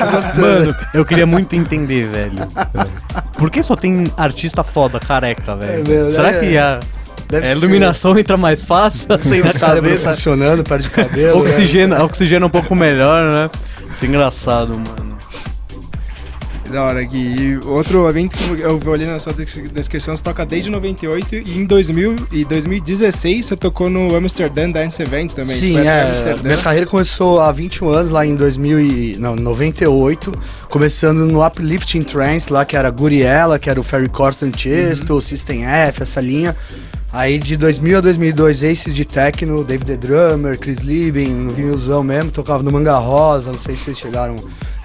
Eu 0.00 0.10
gostando. 0.10 0.40
Mano, 0.40 0.76
eu 0.94 1.04
queria 1.04 1.26
muito 1.26 1.54
entender, 1.54 2.08
velho. 2.08 2.32
Por 3.38 3.50
que 3.50 3.62
só 3.62 3.76
tem 3.76 4.10
artista 4.16 4.62
foda 4.64 4.98
careca, 4.98 5.54
velho? 5.56 5.84
É, 5.84 5.88
meu, 5.88 6.10
Será 6.10 6.32
é- 6.32 6.38
que 6.40 6.56
a, 6.58 6.80
Deve 7.28 7.44
a 7.46 7.48
ser. 7.50 7.56
iluminação 7.56 8.18
entra 8.18 8.36
mais 8.36 8.62
fácil 8.62 9.06
assim 9.14 9.40
o 9.40 9.44
na 9.44 9.52
cérebro 9.52 9.90
cabeça? 9.90 10.14
funcionando, 10.14 10.64
perde 10.64 10.88
cabelo. 10.90 11.38
né? 11.38 11.40
Oxigena, 11.50 12.04
oxigena 12.04 12.46
um 12.46 12.50
pouco 12.50 12.74
melhor, 12.74 13.30
né? 13.30 13.50
Que 14.00 14.06
engraçado, 14.06 14.70
mano. 14.76 15.11
Da 16.72 16.82
hora, 16.84 17.02
Gui. 17.04 17.18
E 17.36 17.58
outro 17.66 18.08
evento 18.08 18.34
que 18.36 18.62
eu 18.62 18.80
olhei 18.90 19.06
na 19.06 19.18
sua 19.18 19.32
des- 19.34 19.70
descrição, 19.72 20.16
você 20.16 20.22
toca 20.22 20.46
desde 20.46 20.70
98 20.70 21.34
e 21.36 21.58
em 21.58 21.66
2000 21.66 22.16
e 22.32 22.44
2016 22.46 23.44
você 23.44 23.56
tocou 23.56 23.90
no 23.90 24.14
Amsterdam 24.16 24.70
Dance 24.70 25.02
Event 25.02 25.32
também. 25.32 25.54
Sim, 25.54 25.78
é. 25.78 26.02
Amsterdã. 26.04 26.42
Minha 26.42 26.56
carreira 26.56 26.86
começou 26.86 27.40
há 27.40 27.52
21 27.52 27.90
anos, 27.90 28.10
lá 28.10 28.24
em 28.24 28.34
2000 28.34 28.80
e, 28.80 29.16
não, 29.18 29.36
98, 29.36 30.32
começando 30.70 31.26
no 31.26 31.44
Uplifting 31.46 32.02
Trance, 32.02 32.50
lá 32.50 32.64
que 32.64 32.74
era 32.74 32.88
Guriella, 32.90 33.58
que 33.58 33.68
era 33.68 33.78
o 33.78 33.82
Ferry 33.82 34.08
Corsten 34.08 34.50
Chesto, 34.56 35.20
System 35.20 35.66
F, 35.66 36.02
essa 36.02 36.20
linha. 36.22 36.56
Aí 37.12 37.38
de 37.38 37.58
2000 37.58 37.98
a 37.98 38.00
2002, 38.00 38.64
Aces 38.64 38.94
de 38.94 39.04
Techno, 39.04 39.62
David 39.62 39.84
the 39.84 39.96
Drummer, 39.98 40.58
Chris 40.58 40.78
Lieben, 40.78 41.28
no 41.28 41.50
vinilzão 41.50 42.02
mesmo, 42.02 42.30
tocava 42.30 42.62
no 42.62 42.72
Manga 42.72 42.94
Rosa, 42.96 43.52
não 43.52 43.60
sei 43.60 43.76
se 43.76 43.82
vocês 43.84 43.98
chegaram, 43.98 44.36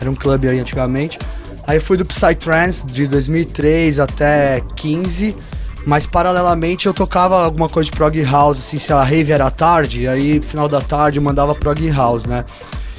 era 0.01 0.11
um 0.11 0.13
clube 0.15 0.49
aí 0.49 0.59
antigamente. 0.59 1.17
Aí 1.67 1.81
fui 1.81 1.97
do 1.97 2.05
Psytrance 2.05 2.87
de 2.87 3.05
2003 3.07 3.99
até 3.99 4.63
15, 4.77 5.35
mas 5.85 6.07
paralelamente 6.07 6.85
eu 6.85 6.93
tocava 6.93 7.43
alguma 7.43 7.67
coisa 7.67 7.91
de 7.91 7.95
prog 7.95 8.23
house, 8.23 8.57
assim, 8.59 8.77
se 8.77 8.93
a 8.93 9.03
rave 9.03 9.33
era 9.33 9.51
tarde, 9.51 10.07
aí 10.07 10.39
final 10.39 10.69
da 10.69 10.79
tarde 10.79 11.19
eu 11.19 11.23
mandava 11.23 11.53
prog 11.53 11.85
house, 11.91 12.25
né? 12.25 12.45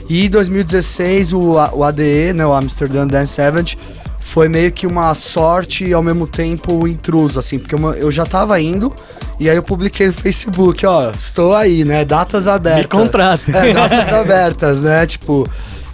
E 0.06 0.26
em 0.26 0.28
2016 0.28 1.32
o, 1.32 1.54
o 1.54 1.82
ADE, 1.82 2.34
né, 2.34 2.46
o 2.46 2.52
Amsterdam 2.52 3.06
Dance 3.06 3.40
Event, 3.40 3.76
foi 4.20 4.48
meio 4.48 4.70
que 4.70 4.86
uma 4.86 5.14
sorte 5.14 5.86
e 5.86 5.94
ao 5.94 6.02
mesmo 6.02 6.26
tempo 6.26 6.86
intruso, 6.86 7.38
assim, 7.38 7.58
porque 7.58 7.74
eu, 7.74 7.94
eu 7.94 8.12
já 8.12 8.26
tava 8.26 8.60
indo 8.60 8.92
e 9.40 9.48
aí 9.48 9.56
eu 9.56 9.62
publiquei 9.62 10.08
no 10.08 10.12
Facebook, 10.12 10.84
ó, 10.84 11.10
estou 11.10 11.54
aí, 11.54 11.84
né, 11.86 12.04
datas 12.04 12.46
abertas. 12.46 12.82
Me 12.82 12.88
contrata. 12.88 13.50
É, 13.50 13.72
datas 13.72 14.12
abertas, 14.12 14.82
né? 14.82 15.06
Tipo. 15.06 15.48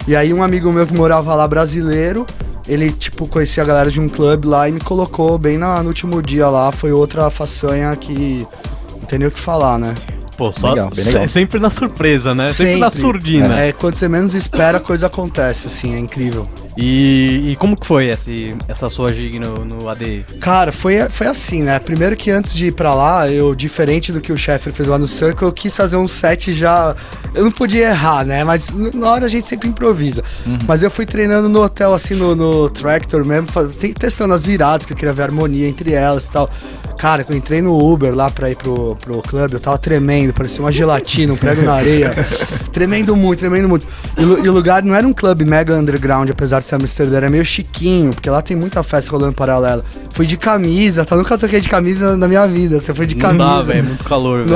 E 0.07 0.15
aí 0.15 0.31
um 0.33 0.43
amigo 0.43 0.71
meu 0.71 0.85
que 0.85 0.93
morava 0.93 1.33
lá 1.33 1.47
brasileiro, 1.47 2.27
ele, 2.67 2.91
tipo, 2.91 3.27
conhecia 3.27 3.63
a 3.63 3.65
galera 3.65 3.91
de 3.91 3.99
um 3.99 4.07
clube 4.09 4.47
lá 4.47 4.67
e 4.67 4.71
me 4.71 4.79
colocou 4.79 5.37
bem 5.37 5.57
na- 5.57 5.81
no 5.83 5.89
último 5.89 6.21
dia 6.21 6.47
lá. 6.47 6.71
Foi 6.71 6.91
outra 6.91 7.29
façanha 7.29 7.95
que 7.95 8.45
não 8.91 9.07
tem 9.07 9.19
nem 9.19 9.27
o 9.27 9.31
que 9.31 9.39
falar, 9.39 9.77
né? 9.77 9.93
Pô, 10.37 10.51
só 10.51 10.71
Legal, 10.73 10.89
bem 10.93 11.05
legal. 11.05 11.27
se- 11.27 11.33
sempre 11.33 11.59
na 11.59 11.69
surpresa, 11.69 12.35
né? 12.35 12.47
Sempre, 12.49 12.77
na 12.77 12.91
surdina. 12.91 13.59
É, 13.61 13.71
quando 13.71 13.95
você 13.95 14.09
menos 14.09 14.33
espera, 14.33 14.77
a 14.79 14.81
coisa 14.81 15.07
acontece, 15.07 15.67
assim, 15.67 15.95
é 15.95 15.99
incrível. 15.99 16.47
E, 16.77 17.51
e 17.51 17.55
como 17.55 17.77
que 17.79 17.87
foi 17.87 18.09
essa, 18.09 18.29
essa 18.67 18.89
sua 18.89 19.13
gig 19.13 19.39
no, 19.39 19.63
no 19.63 19.87
ADI? 19.87 20.25
Cara, 20.41 20.73
foi, 20.73 20.99
foi 21.09 21.27
assim, 21.27 21.63
né? 21.63 21.79
Primeiro 21.79 22.17
que 22.17 22.29
antes 22.29 22.53
de 22.53 22.67
ir 22.67 22.73
pra 22.73 22.93
lá, 22.93 23.31
eu, 23.31 23.55
diferente 23.55 24.11
do 24.11 24.19
que 24.19 24.33
o 24.33 24.37
Sheffer 24.37 24.73
fez 24.73 24.89
lá 24.89 24.97
no 24.97 25.07
Circle, 25.07 25.47
eu 25.47 25.53
quis 25.53 25.73
fazer 25.73 25.95
um 25.95 26.05
set 26.07 26.51
já. 26.51 26.93
Eu 27.33 27.45
não 27.45 27.51
podia 27.51 27.87
errar, 27.87 28.25
né? 28.25 28.43
Mas 28.43 28.69
na 28.93 29.09
hora 29.09 29.25
a 29.25 29.29
gente 29.29 29.47
sempre 29.47 29.69
improvisa. 29.69 30.21
Mas 30.67 30.83
eu 30.83 30.91
fui 30.91 31.05
treinando 31.05 31.47
no 31.47 31.63
hotel, 31.63 31.93
assim, 31.93 32.13
no, 32.13 32.35
no 32.35 32.69
Tractor 32.69 33.25
mesmo, 33.25 33.47
faz- 33.49 33.73
testando 33.97 34.33
as 34.33 34.45
viradas, 34.45 34.85
que 34.85 34.91
eu 34.91 34.97
queria 34.97 35.13
ver 35.13 35.21
a 35.21 35.25
harmonia 35.25 35.69
entre 35.69 35.93
elas 35.93 36.25
e 36.25 36.31
tal. 36.31 36.49
Cara, 36.97 37.25
eu 37.27 37.35
entrei 37.35 37.61
no 37.61 37.75
Uber 37.75 38.15
lá 38.15 38.29
pra 38.29 38.49
ir 38.49 38.55
pro, 38.55 38.95
pro 38.95 39.21
clube, 39.21 39.53
eu 39.53 39.59
tava 39.59 39.77
tremendo, 39.77 40.33
parecia 40.33 40.61
uma 40.61 40.71
gelatina, 40.71 41.33
um 41.33 41.37
prego 41.37 41.61
na 41.61 41.73
areia. 41.73 42.11
tremendo 42.71 43.15
muito, 43.15 43.39
tremendo 43.39 43.67
muito. 43.67 43.87
E, 44.17 44.21
e, 44.21 44.49
o 44.49 44.51
lugar 44.51 44.81
não 44.81 44.95
era 44.95 45.05
um 45.05 45.13
clube 45.13 45.45
mega 45.45 45.75
underground, 45.75 46.29
apesar 46.29 46.59
de 46.59 46.65
ser 46.65 46.75
Amsterdã, 46.75 47.17
era 47.17 47.29
meio 47.29 47.45
chiquinho, 47.45 48.11
porque 48.11 48.29
lá 48.29 48.41
tem 48.41 48.55
muita 48.55 48.81
festa 48.81 49.11
rolando 49.11 49.33
paralela. 49.33 49.83
Fui 50.11 50.25
de 50.25 50.37
camisa, 50.37 51.03
tá? 51.03 51.15
Nunca 51.15 51.37
toquei 51.37 51.59
de 51.59 51.67
camisa 51.67 52.15
na 52.15 52.27
minha 52.27 52.47
vida. 52.47 52.79
Você 52.79 52.93
foi 52.93 53.05
de 53.05 53.15
camisa. 53.15 53.43
Não 53.43 53.57
dá, 53.57 53.61
velho, 53.61 53.83
muito 53.83 54.03
calor, 54.03 54.37
velho. 54.39 54.49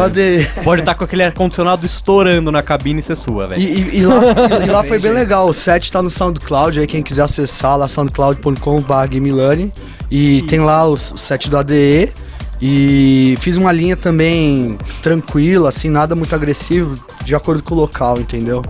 Pode 0.63 0.81
estar 0.81 0.93
tá 0.93 0.97
com 0.97 1.03
aquele 1.03 1.23
ar-condicionado 1.23 1.85
estourando 1.85 2.51
na 2.51 2.63
cabine 2.63 3.01
e 3.01 3.03
ser 3.03 3.17
sua, 3.17 3.47
velho. 3.47 3.61
E, 3.61 3.65
e, 3.65 3.97
e, 3.99 4.05
lá, 4.05 4.21
e 4.65 4.69
lá 4.69 4.83
foi 4.83 4.99
bem 4.99 5.11
legal. 5.11 5.49
O 5.49 5.53
set 5.53 5.91
tá 5.91 6.01
no 6.01 6.09
SoundCloud, 6.09 6.79
aí 6.79 6.87
quem 6.87 7.03
quiser 7.03 7.23
acessar 7.23 7.77
lá, 7.77 7.87
soundcloud.com.br 7.87 9.69
E 10.09 10.41
tem 10.43 10.59
lá 10.59 10.87
o, 10.87 10.93
o 10.93 11.17
set 11.17 11.49
do 11.49 11.57
ADE. 11.57 12.13
E 12.61 13.35
fiz 13.39 13.55
uma 13.55 13.71
linha 13.71 13.95
também 13.95 14.77
tranquila, 15.01 15.69
assim, 15.69 15.89
nada 15.89 16.13
muito 16.13 16.35
agressivo, 16.35 16.95
de 17.23 17.33
acordo 17.33 17.63
com 17.63 17.73
o 17.73 17.77
local, 17.77 18.19
entendeu? 18.19 18.61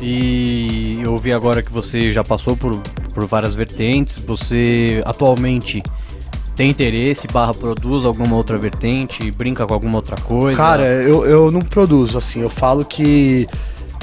E 0.00 0.98
eu 1.02 1.12
ouvi 1.12 1.32
agora 1.32 1.62
que 1.62 1.70
você 1.70 2.10
já 2.10 2.24
passou 2.24 2.56
por, 2.56 2.74
por 3.12 3.26
várias 3.26 3.52
vertentes. 3.52 4.16
Você 4.26 5.02
atualmente 5.04 5.82
tem 6.56 6.70
interesse, 6.70 7.26
barra 7.26 7.52
produz 7.52 8.04
alguma 8.04 8.36
outra 8.36 8.56
vertente, 8.56 9.30
brinca 9.30 9.66
com 9.66 9.74
alguma 9.74 9.96
outra 9.96 10.16
coisa? 10.16 10.56
Cara, 10.56 10.84
eu, 10.84 11.26
eu 11.26 11.50
não 11.50 11.60
produzo, 11.60 12.16
assim, 12.16 12.40
eu 12.40 12.50
falo 12.50 12.84
que 12.84 13.46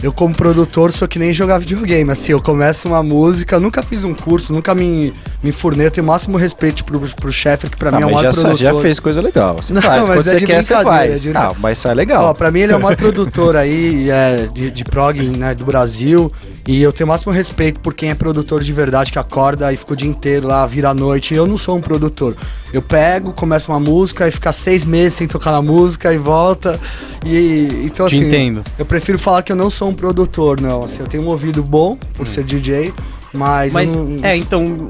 eu 0.01 0.13
como 0.13 0.35
produtor 0.35 0.91
sou 0.91 1.07
que 1.07 1.17
nem 1.17 1.33
jogar 1.33 1.57
videogame, 1.57 2.11
assim, 2.11 2.31
eu 2.31 2.41
começo 2.41 2.87
uma 2.87 3.01
música, 3.01 3.59
nunca 3.59 3.81
fiz 3.81 4.03
um 4.03 4.13
curso, 4.13 4.53
nunca 4.53 4.75
me, 4.75 5.11
me 5.41 5.51
furnei, 5.51 5.87
eu 5.87 5.91
tenho 5.91 6.05
o 6.05 6.07
máximo 6.07 6.37
respeito 6.37 6.83
pro, 6.83 6.99
pro 6.99 7.31
chefe, 7.31 7.67
que 7.67 7.75
pra 7.75 7.89
não, 7.89 7.99
mim 7.99 8.03
é 8.03 8.07
o 8.07 8.13
maior 8.13 8.33
já, 8.33 8.41
produtor. 8.41 8.57
já 8.57 8.75
fez 8.75 8.99
coisa 8.99 9.21
legal, 9.21 9.55
você 9.55 9.73
não, 9.73 9.81
faz, 9.81 10.05
quando 10.05 10.19
é 10.19 10.21
você 10.21 10.45
quer, 10.45 10.63
você 10.63 10.73
faz. 10.83 11.25
É 11.25 11.31
ah, 11.33 11.51
mas 11.57 11.79
sai 11.79 11.95
legal. 11.95 12.25
Ó, 12.25 12.33
pra 12.33 12.51
mim 12.51 12.59
ele 12.59 12.73
é 12.73 12.75
o 12.75 12.81
maior 12.81 12.95
produtor 12.97 13.55
aí 13.55 14.09
é, 14.09 14.47
de, 14.53 14.69
de 14.69 14.83
prog 14.83 15.19
né, 15.35 15.55
do 15.55 15.65
Brasil, 15.65 16.31
e 16.67 16.81
eu 16.81 16.91
tenho 16.91 17.05
o 17.05 17.09
máximo 17.09 17.31
respeito 17.31 17.79
por 17.79 17.93
quem 17.93 18.09
é 18.09 18.15
produtor 18.15 18.61
de 18.61 18.73
verdade, 18.73 19.11
que 19.11 19.17
acorda 19.17 19.71
e 19.73 19.77
fica 19.77 19.93
o 19.93 19.95
dia 19.95 20.09
inteiro 20.09 20.47
lá, 20.47 20.65
vira 20.67 20.89
a 20.89 20.93
noite. 20.93 21.33
Eu 21.33 21.47
não 21.47 21.55
sou 21.55 21.77
um 21.77 21.81
produtor. 21.81 22.35
Eu 22.73 22.81
pego, 22.81 23.31
começo 23.31 23.71
uma 23.71 23.79
música 23.79 24.27
e 24.27 24.31
fica 24.31 24.51
seis 24.51 24.83
meses 24.83 25.13
sem 25.13 25.27
tocar 25.27 25.51
na 25.51 25.61
música 25.61 26.13
e 26.13 26.17
volta. 26.17 26.79
E 27.25 27.83
então 27.85 28.07
Te 28.07 28.15
assim, 28.15 28.27
entendo. 28.27 28.63
eu 28.77 28.85
prefiro 28.85 29.17
falar 29.17 29.41
que 29.41 29.51
eu 29.51 29.55
não 29.55 29.69
sou 29.69 29.89
um 29.89 29.93
produtor, 29.93 30.59
não. 30.59 30.81
Assim, 30.81 30.99
eu 30.99 31.07
tenho 31.07 31.23
um 31.23 31.27
ouvido 31.27 31.63
bom 31.63 31.97
por 32.13 32.23
hum. 32.23 32.25
ser 32.25 32.43
DJ, 32.43 32.93
mas. 33.33 33.73
Mas 33.73 33.95
não, 33.95 34.17
é, 34.21 34.35
então. 34.35 34.87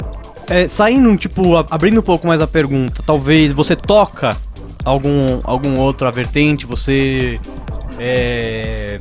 É, 0.50 0.67
saindo, 0.67 1.15
tipo, 1.17 1.57
abrindo 1.69 2.00
um 2.00 2.03
pouco 2.03 2.25
mais 2.25 2.39
a 2.39 2.48
pergunta, 2.48 3.03
talvez 3.05 3.51
você 3.51 3.75
toca 3.75 4.36
algum, 4.84 5.41
algum 5.43 5.77
outra 5.77 6.12
vertente, 6.12 6.65
você. 6.65 7.39
É, 8.00 9.00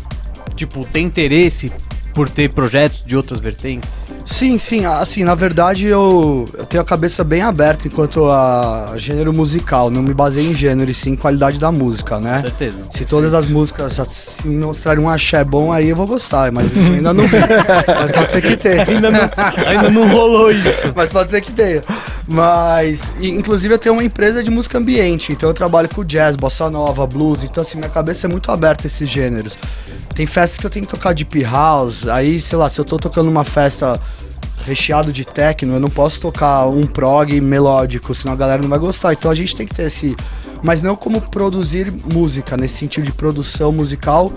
tipo, 0.55 0.85
tem 0.85 1.07
interesse 1.07 1.73
por 2.13 2.29
ter 2.29 2.53
projetos 2.53 3.05
de 3.07 3.17
outras 3.17 3.39
vertentes? 3.39 3.91
Sim, 4.27 4.59
sim. 4.59 4.85
Assim, 4.85 5.23
na 5.25 5.35
verdade 5.35 5.87
eu, 5.87 6.45
eu 6.53 6.67
tenho 6.67 6.83
a 6.83 6.85
cabeça 6.87 7.23
bem 7.23 7.43
aberta 7.43 7.87
enquanto 7.87 8.27
a 8.27 8.95
gênero 8.97 9.33
musical. 9.33 9.89
Não 9.89 10.03
me 10.03 10.13
baseio 10.13 10.51
em 10.51 10.55
gênero, 10.55 10.91
e 10.91 10.95
sim 10.95 11.11
em 11.11 11.17
qualidade 11.17 11.59
da 11.59 11.71
música, 11.71 12.19
né? 12.19 12.43
Com 12.43 12.49
certeza. 12.49 12.79
Se 12.91 13.05
todas 13.05 13.33
as 13.33 13.47
músicas 13.47 13.95
se 14.11 14.49
mostrarem 14.49 15.03
um 15.03 15.09
axé 15.09 15.45
bom, 15.45 15.73
aí 15.73 15.89
eu 15.89 15.97
vou 15.97 16.07
gostar. 16.07 16.51
Mas 16.53 16.77
ainda 16.77 17.15
não 17.15 17.25
mas 17.87 18.11
pode 18.11 18.33
ser 18.33 18.43
que 18.43 18.57
tenha. 18.57 18.83
ainda, 18.83 19.11
não, 19.11 19.31
ainda 19.67 19.91
não 19.91 20.09
rolou 20.09 20.51
isso. 20.51 20.93
mas 20.95 21.09
pode 21.09 21.31
ser 21.31 21.41
que 21.41 21.53
tenha. 21.53 21.81
Mas, 22.29 23.13
inclusive, 23.21 23.75
eu 23.75 23.79
tenho 23.79 23.95
uma 23.95 24.05
empresa 24.05 24.43
de 24.43 24.51
música 24.51 24.79
ambiente. 24.79 25.33
Então 25.33 25.49
eu 25.49 25.55
trabalho 25.55 25.89
com 25.89 26.05
jazz, 26.05 26.35
bossa 26.35 26.69
nova, 26.69 27.07
blues. 27.07 27.45
Então, 27.45 27.63
assim, 27.63 27.79
minha 27.79 27.91
cabeça 27.91 28.27
é 28.27 28.31
muito 28.31 28.51
aberta 28.51 28.87
a 28.87 28.89
esses 28.89 29.09
gêneros. 29.09 29.57
Tem 30.15 30.27
festas 30.27 30.59
que 30.59 30.67
eu 30.67 30.71
tenho 30.71 30.87
que 30.87 30.91
tocar 30.91 31.13
deep 31.13 31.43
house, 31.43 32.09
aí, 32.09 32.41
sei 32.41 32.57
lá, 32.57 32.71
se 32.71 32.79
eu 32.79 32.87
tô 32.87 32.97
tocando 32.97 33.29
uma 33.29 33.45
festa 33.45 34.01
recheado 34.67 35.13
de 35.13 35.25
techno, 35.25 35.75
eu 35.75 35.81
não 35.81 35.89
posso 35.89 36.21
tocar 36.21 36.67
um 36.67 36.87
prog 36.87 37.41
melódico, 37.41 38.15
senão 38.15 38.35
a 38.35 38.37
galera 38.37 38.61
não 38.61 38.69
vai 38.69 38.79
gostar. 38.79 39.13
Então 39.13 39.31
a 39.31 39.35
gente 39.35 39.55
tem 39.55 39.67
que 39.67 39.75
ter 39.75 39.85
esse. 39.85 40.17
Mas 40.63 40.83
não 40.83 40.97
como 40.97 41.21
produzir 41.21 41.93
música, 42.13 42.57
nesse 42.57 42.79
sentido 42.79 43.05
de 43.05 43.13
produção 43.13 43.71
musical, 43.71 44.33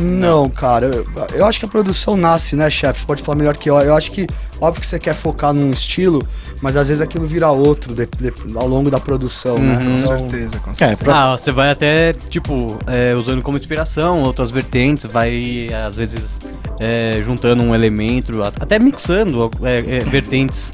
não, 0.00 0.48
cara. 0.48 0.86
Eu, 0.86 1.06
eu, 1.34 1.46
acho 1.46 1.58
que 1.58 1.66
a 1.66 1.68
produção 1.68 2.16
nasce, 2.16 2.56
né, 2.56 2.68
chefe? 2.70 3.00
Você 3.00 3.06
pode 3.06 3.22
falar 3.22 3.38
melhor 3.38 3.56
que 3.56 3.70
eu. 3.70 3.78
Eu 3.78 3.94
acho 3.94 4.10
que, 4.10 4.26
óbvio 4.60 4.80
que 4.80 4.86
você 4.86 4.98
quer 4.98 5.14
focar 5.14 5.52
num 5.52 5.70
estilo, 5.70 6.26
mas 6.60 6.76
às 6.76 6.88
vezes 6.88 7.00
aquilo 7.00 7.26
vira 7.26 7.48
outro 7.50 7.94
de, 7.94 8.06
de, 8.06 8.32
ao 8.56 8.66
longo 8.66 8.90
da 8.90 8.98
produção, 8.98 9.56
né? 9.56 9.78
uhum, 9.78 9.98
né? 9.98 10.02
Com 10.02 10.18
certeza, 10.18 10.58
com 10.58 10.74
certeza. 10.74 10.92
É, 10.92 10.96
pra... 10.96 11.32
Ah, 11.32 11.38
você 11.38 11.52
vai 11.52 11.70
até, 11.70 12.12
tipo, 12.12 12.76
é, 12.86 13.14
usando 13.14 13.42
como 13.42 13.56
inspiração 13.56 14.22
outras 14.22 14.50
vertentes, 14.50 15.04
vai, 15.04 15.68
às 15.86 15.96
vezes, 15.96 16.40
é, 16.80 17.22
juntando 17.22 17.62
um 17.62 17.74
elemento, 17.74 18.42
até 18.42 18.78
mixando 18.78 19.50
é, 19.62 19.78
é, 19.78 20.00
vertentes 20.00 20.72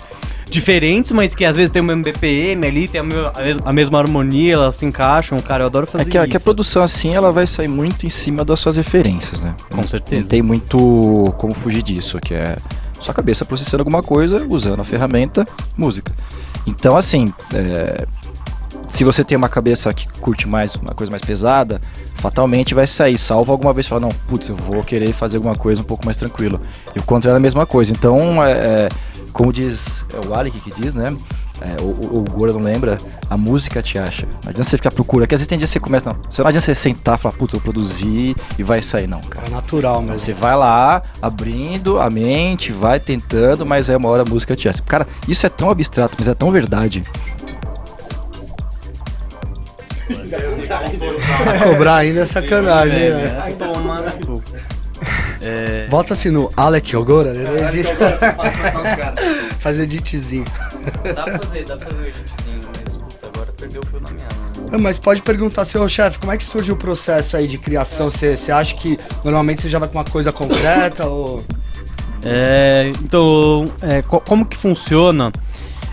diferentes, 0.51 1.13
mas 1.13 1.35
que 1.35 1.45
às 1.45 1.57
vezes 1.57 1.71
tem 1.71 1.81
o 1.81 1.85
mesmo 1.85 2.03
BPM 2.03 2.67
ali, 2.67 2.89
tem 2.89 3.01
a, 3.01 3.69
a 3.69 3.73
mesma 3.73 3.99
harmonia, 3.99 4.55
elas 4.55 4.75
se 4.75 4.87
encaixam, 4.87 5.39
cara, 5.41 5.63
eu 5.63 5.67
adoro 5.67 5.87
fazer 5.87 6.03
é 6.03 6.11
que, 6.11 6.19
isso. 6.19 6.29
que 6.29 6.37
a 6.37 6.41
produção 6.41 6.83
assim, 6.83 7.15
ela 7.15 7.33
vai 7.33 7.47
sair 7.47 7.69
muito 7.69 8.07
em 8.07 8.11
cima 8.11 8.45
das 8.45 8.61
suas 8.61 8.77
referências, 8.77 9.41
né? 9.41 9.55
Com 9.71 9.83
certeza. 9.83 10.23
Não 10.23 10.29
tem 10.29 10.43
muito 10.43 11.35
como 11.39 11.55
fugir 11.55 11.83
disso, 11.83 12.19
que 12.21 12.35
é 12.35 12.57
sua 13.01 13.15
cabeça 13.15 13.45
processando 13.45 13.81
alguma 13.81 14.03
coisa, 14.03 14.47
usando 14.49 14.81
a 14.81 14.85
ferramenta 14.85 15.47
música. 15.77 16.13
Então, 16.67 16.97
assim, 16.97 17.33
é, 17.55 18.07
se 18.89 19.05
você 19.05 19.25
tem 19.25 19.37
uma 19.37 19.49
cabeça 19.49 19.93
que 19.95 20.07
curte 20.21 20.47
mais 20.47 20.75
uma 20.75 20.93
coisa 20.95 21.11
mais 21.11 21.23
pesada, 21.23 21.81
fatalmente 22.17 22.75
vai 22.75 22.87
sair, 22.87 23.17
salvo 23.17 23.53
alguma 23.53 23.73
vez 23.73 23.87
falar, 23.87 24.03
não, 24.03 24.11
putz, 24.11 24.49
eu 24.49 24.57
vou 24.57 24.83
querer 24.83 25.13
fazer 25.13 25.39
alguma 25.39 25.55
coisa 25.55 25.81
um 25.81 25.85
pouco 25.85 26.05
mais 26.05 26.17
tranquilo. 26.17 26.61
E 26.95 26.99
o 26.99 27.03
contrário 27.03 27.37
é 27.37 27.39
a 27.39 27.41
mesma 27.41 27.65
coisa. 27.65 27.93
Então, 27.93 28.45
é, 28.45 28.53
é 28.53 28.89
como 29.33 29.53
diz 29.53 30.05
é 30.13 30.27
o 30.27 30.35
Alec 30.35 30.61
que 30.61 30.81
diz, 30.81 30.95
né? 30.95 31.17
É, 31.61 31.83
o, 31.83 31.89
o, 31.89 32.19
o 32.21 32.25
Gora 32.25 32.53
não 32.53 32.63
lembra, 32.63 32.97
a 33.29 33.37
música 33.37 33.83
te 33.83 33.99
acha. 33.99 34.27
Não 34.27 34.51
adianta 34.51 34.65
você 34.65 34.79
ficar 34.79 34.91
procurando, 34.91 35.29
que 35.29 35.35
às 35.35 35.41
vezes 35.41 35.47
tem 35.47 35.59
dia 35.59 35.67
que 35.67 35.73
você 35.73 35.81
começa, 35.81 36.11
não. 36.11 36.19
Você 36.31 36.41
não 36.41 36.49
adianta 36.49 36.65
você 36.65 36.75
sentar 36.75 37.19
e 37.19 37.21
falar, 37.21 37.37
puta, 37.37 37.53
vou 37.53 37.61
produzir 37.61 38.35
e 38.59 38.63
vai 38.63 38.81
sair, 38.81 39.07
não, 39.07 39.21
cara. 39.21 39.47
É 39.47 39.51
natural 39.51 40.01
mesmo. 40.01 40.19
Você 40.19 40.33
vai 40.33 40.57
lá, 40.57 41.03
abrindo 41.21 42.01
a 42.01 42.09
mente, 42.09 42.73
vai 42.73 42.99
tentando, 42.99 43.67
mas 43.67 43.91
é 43.91 43.97
uma 43.97 44.09
hora 44.09 44.23
a 44.23 44.25
música 44.25 44.57
te 44.57 44.69
acha. 44.71 44.81
Cara, 44.83 45.07
isso 45.29 45.45
é 45.45 45.51
tão 45.51 45.69
abstrato, 45.69 46.15
mas 46.19 46.29
é 46.29 46.35
tão 46.35 46.51
verdade. 46.51 47.03
cobrar 51.63 51.97
ainda 51.97 52.21
é 52.21 52.25
sacanagem, 52.25 53.11
né? 53.11 53.49
Toma, 53.59 54.01
né? 54.01 54.13
É... 55.43 55.87
Bota 55.89 56.13
assim 56.15 56.31
no 56.31 56.51
Alec 56.57 56.95
Ogora, 56.97 57.33
né? 57.33 57.69
Edit... 57.69 57.89
Faz 59.59 59.81
editzinho. 59.81 60.45
Dá 61.15 61.23
pra 61.23 61.39
fazer, 61.39 61.65
dá 61.65 61.77
pra 61.77 61.87
fazer 61.87 62.03
o 62.03 62.07
editzinho, 62.07 62.61
mas 62.67 62.97
puta, 62.97 63.27
agora 63.27 63.53
perdeu 63.57 63.83
o 63.83 63.87
fio 63.87 64.01
na 64.01 64.11
minha 64.13 64.29
mão. 64.71 64.81
Mas 64.81 64.99
pode 64.99 65.23
perguntar, 65.23 65.65
seu 65.65 65.89
chefe, 65.89 66.19
como 66.19 66.33
é 66.33 66.37
que 66.37 66.45
surge 66.45 66.71
o 66.71 66.77
processo 66.77 67.37
aí 67.37 67.49
de 67.49 67.59
criação? 67.59 68.11
Você 68.11 68.53
acha 68.53 68.75
que 68.75 68.99
normalmente 69.25 69.63
você 69.63 69.69
já 69.69 69.79
vai 69.79 69.89
com 69.89 69.99
uma 69.99 70.05
coisa 70.05 70.31
concreta 70.31 71.07
ou... 71.07 71.45
É, 72.25 72.93
então, 73.03 73.65
é, 73.81 74.03
como 74.03 74.45
que 74.45 74.57
funciona 74.57 75.33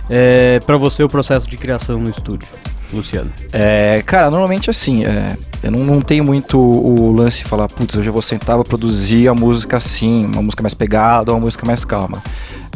é, 0.09 0.59
para 0.65 0.75
você 0.75 1.01
o 1.01 1.07
processo 1.07 1.49
de 1.49 1.55
criação 1.57 1.97
no 1.99 2.09
estúdio? 2.09 2.49
Luciano? 2.93 3.31
É, 3.51 4.01
cara, 4.05 4.29
normalmente 4.29 4.69
assim, 4.69 5.03
é, 5.03 5.37
eu 5.63 5.71
não, 5.71 5.79
não, 5.83 6.01
tenho 6.01 6.23
muito 6.23 6.57
o 6.59 7.11
lance 7.11 7.39
de 7.39 7.45
falar, 7.45 7.67
putz, 7.67 7.95
hoje 7.95 8.09
eu 8.09 8.13
vou 8.13 8.21
sentar 8.21 8.55
pra 8.55 8.63
produzir 8.63 9.27
a 9.27 9.33
música 9.33 9.77
assim, 9.77 10.25
uma 10.25 10.41
música 10.41 10.63
mais 10.63 10.73
pegada 10.73 11.31
ou 11.31 11.37
uma 11.37 11.45
música 11.45 11.65
mais 11.65 11.83
calma. 11.83 12.21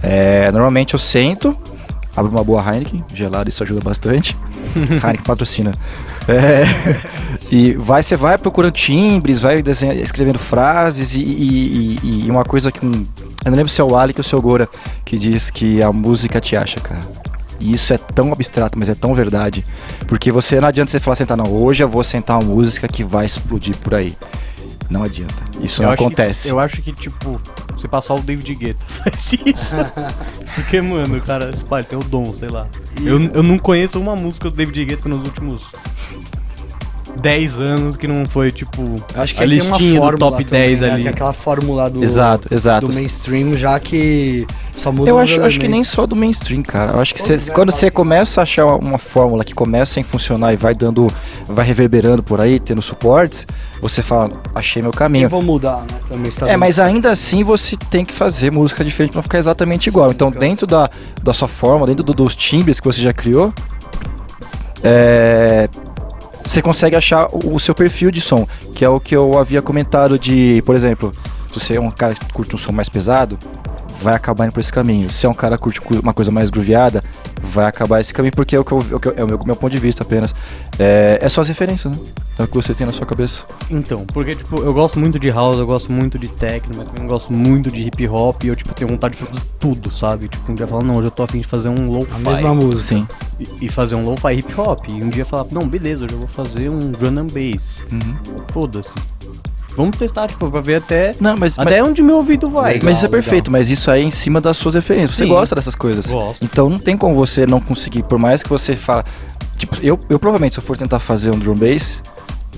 É, 0.01 0.51
normalmente 0.51 0.93
eu 0.93 0.99
sento, 0.99 1.57
abro 2.15 2.31
uma 2.31 2.43
boa 2.43 2.61
Heineken, 2.61 3.03
gelado, 3.13 3.49
isso 3.49 3.63
ajuda 3.63 3.81
bastante. 3.81 4.35
Heineken 4.75 5.23
patrocina. 5.23 5.71
É, 6.27 6.63
e 7.51 7.73
vai, 7.73 8.03
você 8.03 8.15
vai 8.15 8.37
procurando 8.37 8.73
timbres, 8.73 9.39
vai 9.39 9.61
desenhar, 9.61 9.95
escrevendo 9.97 10.39
frases 10.39 11.13
e, 11.13 11.21
e, 11.21 12.25
e, 12.25 12.31
uma 12.31 12.43
coisa 12.43 12.71
que 12.71 12.85
um. 12.85 13.05
Eu 13.43 13.49
não 13.49 13.57
lembro 13.57 13.71
se 13.71 13.81
é 13.81 13.83
o 13.83 13.95
Ali 13.97 14.13
ou 14.15 14.23
se 14.23 14.35
é 14.35 14.37
o 14.37 14.41
Gora 14.41 14.69
que 15.03 15.17
diz 15.17 15.49
que 15.49 15.81
a 15.81 15.91
música 15.91 16.39
te 16.39 16.55
acha, 16.55 16.79
cara. 16.79 17.01
E 17.61 17.73
isso 17.73 17.93
é 17.93 17.97
tão 17.97 18.31
abstrato, 18.31 18.77
mas 18.77 18.89
é 18.89 18.95
tão 18.95 19.13
verdade. 19.13 19.63
Porque 20.07 20.31
você 20.31 20.59
não 20.59 20.67
adianta 20.67 20.91
você 20.91 20.99
falar 20.99 21.15
sentar, 21.15 21.37
não, 21.37 21.51
hoje 21.51 21.83
eu 21.83 21.87
vou 21.87 22.03
sentar 22.03 22.39
uma 22.39 22.53
música 22.53 22.87
que 22.87 23.03
vai 23.03 23.25
explodir 23.25 23.77
por 23.77 23.93
aí. 23.93 24.15
Não 24.89 25.03
adianta. 25.03 25.35
Isso 25.61 25.81
eu 25.81 25.85
não 25.85 25.93
acontece. 25.93 26.47
Que, 26.47 26.51
eu 26.51 26.59
acho 26.59 26.81
que, 26.81 26.91
tipo, 26.91 27.39
você 27.73 27.87
passar 27.87 28.15
o 28.15 28.19
David 28.19 28.55
Guetta 28.55 28.83
faz 28.89 29.31
isso. 29.45 29.75
Porque, 30.53 30.81
mano, 30.81 31.17
o 31.17 31.21
cara, 31.21 31.51
pai, 31.69 31.83
tem 31.83 31.97
o 31.97 32.03
dom, 32.03 32.33
sei 32.33 32.49
lá. 32.49 32.67
Eu, 33.01 33.21
eu 33.33 33.41
não 33.41 33.57
conheço 33.57 33.97
uma 33.99 34.17
música 34.17 34.49
do 34.49 34.55
David 34.57 34.83
Guetta 34.83 35.07
nos 35.07 35.19
últimos 35.19 35.71
10 37.19 37.57
anos 37.59 37.97
que 37.97 38.07
não 38.07 38.25
foi, 38.25 38.51
tipo, 38.51 38.95
Acho 39.15 39.35
que 39.35 39.41
a 39.41 39.45
uma 39.45 39.53
listinha 39.53 39.93
do 39.99 39.99
fórmula 40.05 40.17
top 40.17 40.45
também, 40.45 40.61
10 40.77 40.79
né, 40.81 40.91
ali. 40.91 41.01
que 41.03 41.07
é 41.07 41.11
aquela 41.11 41.33
fórmula 41.33 41.89
do, 41.89 42.03
Exato, 42.03 42.47
exato. 42.53 42.87
do 42.87 42.93
mainstream, 42.93 43.53
já 43.53 43.79
que 43.79 44.47
só 44.71 44.91
muda 44.91 45.09
Eu 45.09 45.19
acho, 45.19 45.41
acho 45.41 45.59
que 45.59 45.67
nem 45.67 45.83
só 45.83 46.07
do 46.07 46.15
mainstream, 46.15 46.63
cara. 46.63 46.93
Eu 46.93 46.99
acho 46.99 47.13
que 47.13 47.21
cê- 47.21 47.51
quando 47.51 47.71
você 47.71 47.91
começa 47.91 48.41
a 48.41 48.43
achar 48.43 48.65
uma 48.65 48.97
fórmula 48.97 49.43
que 49.43 49.53
começa 49.53 49.99
a 49.99 50.03
funcionar 50.03 50.53
e 50.53 50.55
vai 50.55 50.73
dando, 50.73 51.07
vai 51.47 51.65
reverberando 51.65 52.23
por 52.23 52.39
aí, 52.39 52.59
tendo 52.59 52.81
suportes, 52.81 53.45
você 53.81 54.01
fala, 54.01 54.31
achei 54.55 54.81
meu 54.81 54.89
Eu 54.91 54.97
caminho. 54.97 55.29
vou 55.29 55.41
mudar, 55.41 55.81
né? 55.81 55.99
Também 56.09 56.29
está 56.29 56.49
É, 56.49 56.55
mas 56.55 56.75
certo. 56.75 56.87
ainda 56.87 57.11
assim 57.11 57.43
você 57.43 57.75
tem 57.75 58.05
que 58.05 58.13
fazer 58.13 58.51
música 58.51 58.83
diferente 58.85 59.11
pra 59.13 59.21
ficar 59.21 59.37
exatamente 59.37 59.87
igual. 59.87 60.11
Então, 60.11 60.31
cara. 60.31 60.45
dentro 60.45 60.65
da, 60.65 60.89
da 61.21 61.33
sua 61.33 61.47
forma, 61.47 61.85
dentro 61.85 62.03
do- 62.03 62.13
dos 62.13 62.33
timbres 62.35 62.79
que 62.79 62.87
você 62.87 63.01
já 63.01 63.13
criou, 63.13 63.53
é, 64.83 65.69
você 66.51 66.61
consegue 66.61 66.97
achar 66.97 67.29
o, 67.31 67.57
seu 67.59 67.73
perfil 67.73 68.11
de 68.11 68.19
som, 68.19 68.45
que 68.75 68.83
é 68.83 68.89
o 68.89 68.99
que 68.99 69.15
eu 69.15 69.37
havia 69.39 69.61
comentado 69.61 70.19
de, 70.19 70.61
por 70.65 70.75
exemplo, 70.75 71.13
se 71.47 71.53
você 71.59 71.77
é 71.77 71.79
um 71.81 71.89
cara 71.89 72.13
que 72.13 72.25
curte 72.33 72.53
um 72.53 72.57
som 72.59 72.73
mais 72.73 72.89
pesado, 72.89 73.37
vai 74.01 74.13
acabar 74.15 74.45
indo 74.45 74.51
por 74.53 74.59
esse 74.59 74.71
caminho. 74.73 75.09
Se 75.09 75.25
é 75.25 75.29
um 75.29 75.33
cara 75.33 75.55
que 75.57 75.63
curte 75.63 75.79
cu- 75.79 75.99
uma 75.99 76.13
coisa 76.13 76.29
mais 76.29 76.49
grooveada, 76.49 77.01
vai 77.51 77.65
acabar 77.65 77.99
esse 77.99 78.13
caminho, 78.13 78.33
porque 78.35 78.55
é 78.55 78.59
o, 78.59 78.63
que 78.65 78.71
eu, 78.71 78.79
é 78.91 78.95
o 78.95 78.99
que 78.99 79.07
eu- 79.09 79.13
é 79.17 79.23
o 79.23 79.27
meu, 79.27 79.39
meu 79.45 79.55
ponto 79.55 79.71
de 79.71 79.77
vista 79.77 80.03
apenas. 80.03 80.33
É, 80.79 81.19
é 81.21 81.29
só 81.29 81.41
as 81.41 81.47
referências, 81.49 81.95
né? 81.95 82.03
É 82.39 82.43
o 82.43 82.47
que 82.47 82.55
você 82.55 82.73
tem 82.73 82.87
na 82.87 82.93
sua 82.93 83.05
cabeça. 83.05 83.43
Então, 83.69 84.05
porque, 84.05 84.33
tipo, 84.33 84.61
eu 84.61 84.73
gosto 84.73 84.97
muito 84.99 85.19
de 85.19 85.29
house, 85.29 85.57
eu 85.57 85.65
gosto 85.65 85.91
muito 85.91 86.17
de 86.17 86.27
techno, 86.29 86.71
mas 86.77 86.87
também 86.87 87.05
gosto 87.07 87.31
muito 87.31 87.69
de 87.69 87.81
hip 87.81 88.07
hop 88.07 88.43
e 88.43 88.47
eu, 88.47 88.55
tipo, 88.55 88.73
tenho 88.73 88.89
vontade 88.89 89.17
de 89.17 89.23
produzir 89.23 89.45
tudo, 89.59 89.91
sabe? 89.91 90.27
Tipo, 90.27 90.51
um 90.51 90.55
dia 90.55 90.65
falar, 90.65 90.83
não, 90.83 90.95
hoje 90.95 91.07
eu 91.07 91.11
tô 91.11 91.23
afim 91.23 91.39
de 91.39 91.47
fazer 91.47 91.69
um 91.69 91.93
A 91.95 91.99
lo-fi. 91.99 92.21
mesma 92.29 92.55
música. 92.55 92.95
Sim. 92.95 93.07
E, 93.39 93.65
e 93.65 93.69
fazer 93.69 93.95
um 93.95 94.03
lo-fi 94.03 94.33
hip 94.33 94.53
hop. 94.59 94.85
E 94.89 95.03
um 95.03 95.09
dia 95.09 95.25
falar, 95.25 95.45
não, 95.51 95.67
beleza, 95.67 96.05
hoje 96.05 96.13
eu 96.13 96.19
vou 96.19 96.27
fazer 96.27 96.69
um 96.69 96.79
drum 96.91 97.19
and 97.19 97.27
bass. 97.27 97.85
Uhum. 97.91 98.15
Foda-se. 98.51 98.93
Vamos 99.75 99.97
testar, 99.97 100.27
tipo, 100.27 100.49
pra 100.51 100.59
ver 100.61 100.75
até, 100.75 101.13
Não, 101.19 101.37
mas, 101.37 101.55
mas- 101.57 101.65
até 101.67 101.81
onde 101.83 102.01
meu 102.01 102.17
ouvido 102.17 102.49
vai. 102.49 102.73
Legal. 102.73 102.85
Mas 102.85 102.97
isso 102.97 103.05
é 103.05 103.07
legal. 103.07 103.21
perfeito, 103.23 103.51
mas 103.51 103.69
isso 103.69 103.89
aí 103.89 104.01
é 104.01 104.05
em 104.05 104.11
cima 104.11 104.41
das 104.41 104.57
suas 104.57 104.75
referências. 104.75 105.15
Você 105.15 105.23
Sim. 105.23 105.29
gosta 105.29 105.55
dessas 105.55 105.75
coisas. 105.75 106.05
Gosto. 106.07 106.43
Então 106.43 106.69
não 106.69 106.77
tem 106.77 106.97
como 106.97 107.15
você 107.15 107.45
não 107.45 107.59
conseguir, 107.61 108.03
por 108.03 108.19
mais 108.19 108.43
que 108.43 108.49
você 108.49 108.75
fala. 108.75 109.05
Tipo, 109.57 109.75
eu, 109.81 109.99
eu 110.09 110.19
provavelmente, 110.19 110.55
se 110.55 110.59
eu 110.59 110.63
for 110.63 110.75
tentar 110.75 110.99
fazer 110.99 111.33
um 111.33 111.39
drum 111.39 111.55
bass, 111.55 112.01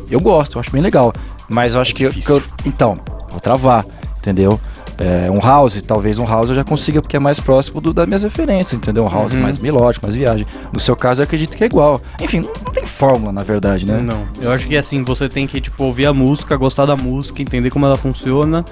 eu 0.10 0.20
gosto, 0.20 0.56
eu 0.56 0.60
acho 0.62 0.72
bem 0.72 0.82
legal. 0.82 1.14
Mas 1.50 1.76
eu 1.76 1.82
acho 1.82 1.94
que, 1.94 2.04
eu- 2.04 2.12
que 2.12 2.30
eu. 2.30 2.42
Então, 2.66 2.98
vou 3.30 3.40
travar, 3.40 3.86
entendeu? 4.18 4.60
É, 5.04 5.30
um 5.30 5.40
house, 5.40 5.82
talvez 5.82 6.18
um 6.18 6.26
house 6.26 6.50
eu 6.50 6.56
já 6.56 6.64
consiga, 6.64 7.02
porque 7.02 7.18
é 7.18 7.20
mais 7.20 7.40
próximo 7.40 7.82
do, 7.82 7.94
das 7.94 8.08
minhas 8.08 8.24
referências, 8.24 8.74
entendeu? 8.74 9.04
Um 9.04 9.10
house 9.10 9.34
Uhum. 9.34 9.42
mais 9.42 9.60
melódico, 9.60 10.06
mais 10.06 10.16
viagem. 10.16 10.46
No 10.72 10.80
seu 10.80 10.96
caso, 10.96 11.22
eu 11.22 11.26
acredito 11.26 11.58
que 11.58 11.64
é 11.64 11.68
igual. 11.68 12.00
Enfim, 12.22 12.40
não, 12.40 12.52
não 12.66 12.72
tem 12.72 12.86
fórmula, 12.86 13.32
na 13.34 13.44
verdade, 13.44 13.86
né? 13.86 14.00
Não, 14.00 14.24
eu 14.42 14.52
acho 14.52 14.68
que 14.68 14.78
assim, 14.78 15.04
você 15.04 15.28
tem 15.28 15.46
que, 15.46 15.60
tipo, 15.60 15.84
ouvir 15.84 16.06
a 16.06 16.14
música, 16.14 16.56
gostar 16.56 16.86
da 16.86 16.96
música, 16.96 17.42
entender 17.42 17.70
como 17.70 17.86
ela 17.86 17.96
funciona 17.98 18.64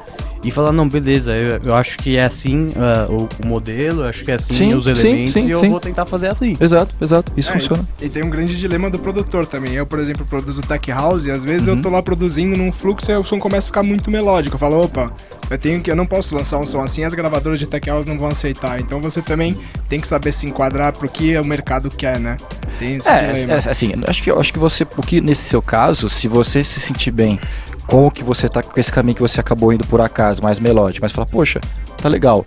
e 0.43 0.49
falar, 0.49 0.71
não, 0.71 0.87
beleza, 0.89 1.35
eu, 1.37 1.59
eu 1.63 1.75
acho 1.75 1.97
que 1.99 2.17
é 2.17 2.23
assim 2.23 2.69
ah, 2.75 3.05
o, 3.09 3.27
o 3.43 3.47
modelo, 3.47 4.01
eu 4.03 4.07
acho 4.09 4.25
que 4.25 4.31
é 4.31 4.35
assim 4.35 4.53
Sim, 4.53 4.73
os 4.73 4.85
sim, 4.85 4.89
elementos 4.91 5.33
sim, 5.33 5.45
e 5.47 5.51
eu 5.51 5.59
sim. 5.59 5.69
vou 5.69 5.79
tentar 5.79 6.05
fazer 6.05 6.27
assim. 6.29 6.57
Exato, 6.59 6.95
exato. 7.01 7.31
Isso 7.37 7.49
É, 7.49 7.53
funciona. 7.53 7.87
E, 8.01 8.05
e 8.05 8.09
tem 8.09 8.23
um 8.23 8.29
grande 8.29 8.57
dilema 8.57 8.89
do 8.89 8.97
produtor 8.97 9.45
também. 9.45 9.73
Eu, 9.73 9.85
por 9.85 9.99
exemplo, 9.99 10.25
produzo 10.25 10.61
tech 10.61 10.89
house 10.91 11.25
e 11.25 11.31
às 11.31 11.43
vezes 11.43 11.67
Uhum. 11.67 11.75
eu 11.75 11.81
tô 11.81 11.89
lá 11.89 12.01
produzindo 12.01 12.57
num 12.57 12.71
fluxo 12.71 13.11
e 13.11 13.15
o 13.15 13.23
som 13.23 13.37
começa 13.39 13.67
a 13.67 13.69
ficar 13.69 13.83
muito 13.83 14.09
melódico. 14.09 14.55
Eu 14.55 14.59
falo, 14.59 14.81
opa, 14.81 15.11
eu 15.49 15.57
tenho 15.57 15.79
que 15.81 15.91
eu 15.91 15.95
não 15.95 16.05
posso 16.07 16.35
lançar 16.35 16.57
um 16.57 16.63
som 16.63 16.81
assim, 16.81 17.03
as 17.03 17.13
gravadoras 17.13 17.59
de 17.59 17.67
tech 17.67 17.87
house 17.89 18.05
não 18.05 18.17
vão 18.17 18.29
aceitar. 18.29 18.79
Então 18.81 18.99
você 18.99 19.21
também 19.21 19.55
tem 19.87 19.99
que 19.99 20.07
saber 20.07 20.31
se 20.31 20.45
enquadrar 20.47 20.91
pro 20.97 21.07
que 21.07 21.37
o 21.37 21.45
mercado 21.45 21.89
quer, 21.89 22.19
né? 22.19 22.37
Tem 22.79 22.95
esse 22.95 23.07
É, 23.07 23.31
dilema. 23.33 23.53
é, 23.53 23.55
assim, 23.57 23.91
acho 24.07 24.23
que, 24.23 24.31
acho 24.31 24.53
que 24.53 24.57
você, 24.59 24.87
o 24.97 25.01
que 25.03 25.21
nesse 25.21 25.43
seu 25.43 25.61
caso, 25.61 26.09
se 26.09 26.27
você 26.27 26.63
se 26.63 26.79
sentir 26.79 27.11
bem 27.11 27.39
com 27.91 28.07
o 28.07 28.11
que 28.11 28.23
você 28.23 28.47
tá, 28.47 28.63
com 28.63 28.79
esse 28.79 28.89
caminho 28.89 29.15
que 29.15 29.21
você 29.21 29.41
acabou 29.41 29.73
indo 29.73 29.85
por 29.85 29.99
acaso, 29.99 30.41
mais 30.41 30.59
melódico, 30.59 31.03
mas 31.03 31.11
fala, 31.11 31.27
poxa, 31.27 31.59
tá 32.01 32.07
legal. 32.07 32.45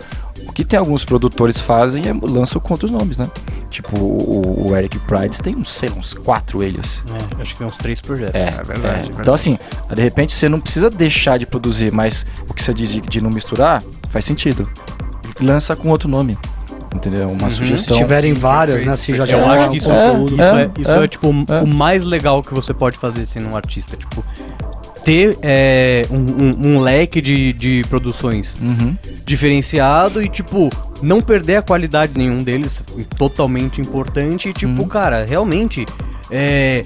O 0.49 0.53
que 0.53 0.65
tem 0.65 0.79
alguns 0.79 1.05
produtores 1.05 1.59
fazem 1.59 2.05
é 2.09 2.15
lançam 2.27 2.59
com 2.61 2.73
outros 2.73 2.91
nomes, 2.91 3.19
né? 3.19 3.27
Tipo, 3.69 4.01
o, 4.01 4.71
o 4.71 4.77
Eric 4.77 4.99
Prides 5.01 5.41
tem 5.41 5.55
uns, 5.55 5.71
sei 5.71 5.91
lá, 5.91 5.97
uns 5.97 6.15
quatro 6.15 6.63
eles. 6.63 7.03
É, 7.39 7.43
acho 7.43 7.53
que 7.53 7.59
tem 7.59 7.67
uns 7.67 7.77
três 7.77 8.01
projetos. 8.01 8.35
É, 8.35 8.51
verdade, 8.51 8.79
é. 8.79 8.81
verdade. 8.81 9.13
Então, 9.21 9.35
assim, 9.35 9.59
de 9.95 10.01
repente 10.01 10.35
você 10.35 10.49
não 10.49 10.61
precisa 10.61 10.89
deixar 10.89 11.39
de 11.39 11.45
produzir, 11.45 11.93
mas 11.93 12.25
o 12.49 12.55
que 12.55 12.63
você 12.63 12.73
diz 12.73 12.89
de, 12.89 13.03
de 13.03 13.21
não 13.21 13.29
misturar 13.31 13.83
faz 14.09 14.25
sentido. 14.25 14.67
Lança 15.41 15.77
com 15.77 15.91
outro 15.91 16.09
nome. 16.09 16.39
Entendeu? 16.95 17.29
Uma 17.29 17.45
Uhum. 17.45 17.51
sugestão. 17.51 17.97
Se 17.97 18.03
tiverem 18.03 18.35
sim, 18.35 18.41
várias, 18.41 18.77
perfeito, 18.77 18.91
né? 18.91 18.97
Se 18.97 19.15
já 19.17 19.25
Eu 19.25 19.27
tiver 19.27 19.59
acho 19.59 19.71
que 19.71 19.77
isso 19.79 19.91
É, 19.91 20.15
isso 20.15 20.41
é, 20.41 20.63
é, 20.63 20.71
isso 20.79 20.91
é, 20.91 21.05
é, 21.05 21.09
tipo 21.09 21.27
é. 21.49 21.61
o 21.61 21.67
mais 21.67 22.05
legal 22.05 22.41
que 22.41 22.55
você 22.55 22.73
pode 22.73 22.97
fazer 22.97 23.27
sendo 23.27 23.49
um 23.49 23.57
artista. 23.57 23.97
Tipo, 23.97 24.25
ter 25.05 25.37
é, 25.43 26.07
um, 26.11 26.17
um- 26.17 26.75
um 26.77 26.81
leque 26.81 27.21
de, 27.21 27.53
de 27.53 27.83
produções 27.89 28.57
Uhum. 28.61 28.97
diferenciado 29.25 30.23
e, 30.23 30.29
tipo, 30.29 30.71
não 31.03 31.21
perder 31.21 31.57
a 31.57 31.63
qualidade 31.63 32.13
de 32.13 32.19
nenhum 32.19 32.39
deles, 32.39 32.83
totalmente 33.19 33.81
importante. 33.81 34.49
E, 34.49 34.53
tipo, 34.53 34.83
Uhum. 34.83 34.89
cara, 34.89 35.27
realmente, 35.29 35.85
é, 36.31 36.85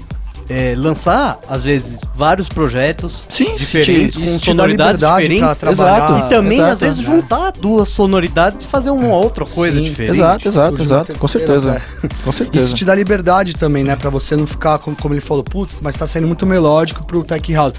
é, 0.49 0.73
lançar, 0.75 1.37
às 1.47 1.63
vezes, 1.63 1.99
vários 2.15 2.49
projetos 2.49 3.23
Sim, 3.29 3.55
diferentes, 3.55 4.17
com 4.17 4.25
te 4.25 4.31
dá 4.33 4.45
sonoridades 4.45 4.99
diferentes. 4.99 5.63
Exato. 5.63 6.25
E 6.25 6.29
também, 6.29 6.57
Exato, 6.57 6.73
às 6.73 6.79
vezes, 6.79 6.97
né? 6.97 7.05
juntar 7.15 7.51
duas 7.53 7.87
sonoridades 7.89 8.63
e 8.63 8.67
fazer 8.67 8.89
uma 8.89 9.13
outra 9.15 9.45
coisa 9.45 9.77
Sim, 9.77 9.83
diferente. 9.83 10.15
Exato, 10.17 10.47
exato, 10.47 10.81
exato. 10.81 11.13
Com 11.19 11.27
certeza. 11.27 11.81
Com 12.25 12.31
certeza. 12.31 12.65
Isso 12.65 12.75
te 12.75 12.83
dá 12.83 12.95
liberdade 12.95 13.55
também, 13.55 13.83
né? 13.83 13.95
Pra 13.95 14.09
você 14.09 14.35
não 14.35 14.47
ficar, 14.47 14.79
como, 14.79 14.95
como 14.97 15.13
ele 15.13 15.21
falou, 15.21 15.43
putz, 15.43 15.79
mas 15.83 15.95
tá 15.95 16.05
saindo 16.07 16.27
muito 16.27 16.45
melódico 16.47 17.05
pro 17.05 17.23
tech 17.23 17.53
house. 17.53 17.73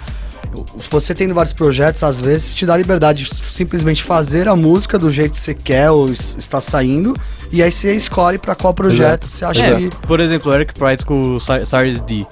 Se 0.80 0.90
você 0.90 1.14
tendo 1.14 1.32
vários 1.34 1.52
projetos, 1.52 2.02
às 2.02 2.20
vezes 2.20 2.52
te 2.54 2.66
dá 2.66 2.76
liberdade 2.76 3.24
de 3.24 3.34
simplesmente 3.34 4.02
fazer 4.02 4.48
a 4.48 4.56
música 4.56 4.98
do 4.98 5.10
jeito 5.10 5.32
que 5.32 5.40
você 5.40 5.54
quer 5.54 5.90
ou 5.90 6.10
es- 6.12 6.36
está 6.38 6.60
saindo, 6.60 7.14
e 7.52 7.62
aí 7.62 7.70
você 7.70 7.94
escolhe 7.94 8.36
pra 8.38 8.54
qual 8.54 8.74
projeto 8.74 9.24
Exato. 9.24 9.26
você 9.28 9.44
acha 9.44 9.64
É, 9.64 9.76
que. 9.76 9.90
por 10.06 10.18
exemplo, 10.20 10.50
o 10.50 10.54
Eric 10.54 10.74
Prydz 10.74 11.04
com 11.04 11.20
o 11.36 11.40
Cy- 11.40 11.64
Cyrus 11.64 12.00
D. 12.02 12.26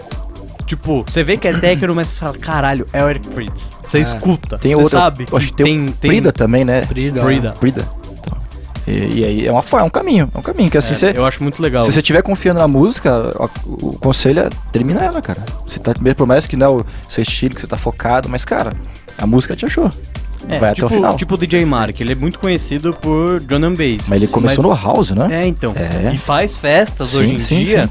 Tipo, 0.66 1.02
você 1.08 1.24
vê 1.24 1.36
que 1.38 1.48
é 1.48 1.52
techno, 1.58 1.94
mas 1.94 2.08
você 2.08 2.14
fala, 2.16 2.36
caralho, 2.36 2.86
é 2.92 3.02
o 3.02 3.08
Eric 3.08 3.26
Prydz. 3.28 3.70
Você 3.84 3.98
É. 3.98 4.00
escuta, 4.02 4.58
Tem 4.58 4.74
você 4.74 4.82
outra. 4.82 5.00
sabe 5.00 5.26
acho 5.32 5.46
que 5.48 5.62
tem, 5.62 5.86
o 5.86 5.92
Prida 5.92 6.30
também, 6.30 6.62
né? 6.64 6.82
Brida. 6.82 7.22
Brida. 7.24 7.54
Brida. 7.58 7.88
E, 8.88 9.18
e 9.20 9.24
aí 9.24 9.46
é 9.46 9.52
uma 9.52 9.62
é 9.72 9.82
um 9.82 9.90
caminho. 9.90 10.30
É 10.34 10.38
um 10.38 10.42
caminho 10.42 10.70
que 10.70 10.78
assim, 10.78 10.92
É, 10.92 10.96
você, 10.96 11.12
eu 11.14 11.24
acho 11.26 11.42
muito 11.42 11.60
legal. 11.62 11.84
se 11.84 11.92
você 11.92 12.00
estiver 12.00 12.22
confiando 12.22 12.60
na 12.60 12.68
música, 12.68 13.30
o, 13.66 13.88
o 13.90 13.98
conselho 13.98 14.40
é 14.40 14.48
termina 14.72 15.00
ela, 15.04 15.20
cara. 15.20 15.44
Você 15.66 15.78
tá, 15.78 15.92
por 16.16 16.26
mais 16.26 16.46
que 16.46 16.56
não 16.56 16.66
é 16.66 16.70
o 16.70 16.86
seu 17.08 17.22
estilo, 17.22 17.54
que 17.54 17.60
você 17.60 17.66
tá 17.66 17.76
focado, 17.76 18.28
mas, 18.28 18.44
cara, 18.44 18.72
a 19.16 19.26
música 19.26 19.54
te 19.54 19.64
achou. 19.64 19.90
É, 20.48 20.58
Vai 20.58 20.72
tipo, 20.72 20.86
até 20.86 20.94
o 20.94 20.96
final. 20.98 21.16
Tipo 21.16 21.34
o 21.34 21.38
DJ 21.38 21.64
Mark, 21.64 22.00
ele 22.00 22.12
é 22.12 22.14
muito 22.14 22.38
conhecido 22.38 22.94
por 22.94 23.40
drum 23.40 23.64
and 23.66 23.74
bass. 23.74 24.08
mas 24.08 24.22
ele 24.22 24.28
começou 24.30 24.64
no 24.64 24.74
house, 24.74 25.10
né? 25.10 25.42
É, 25.42 25.46
então. 25.46 25.74
É. 25.76 26.12
E 26.12 26.16
faz 26.16 26.56
festas 26.56 27.08
Sim, 27.08 27.18
hoje 27.18 27.34
em 27.34 27.38
sim, 27.40 27.64
dia 27.64 27.84
sim. 27.84 27.90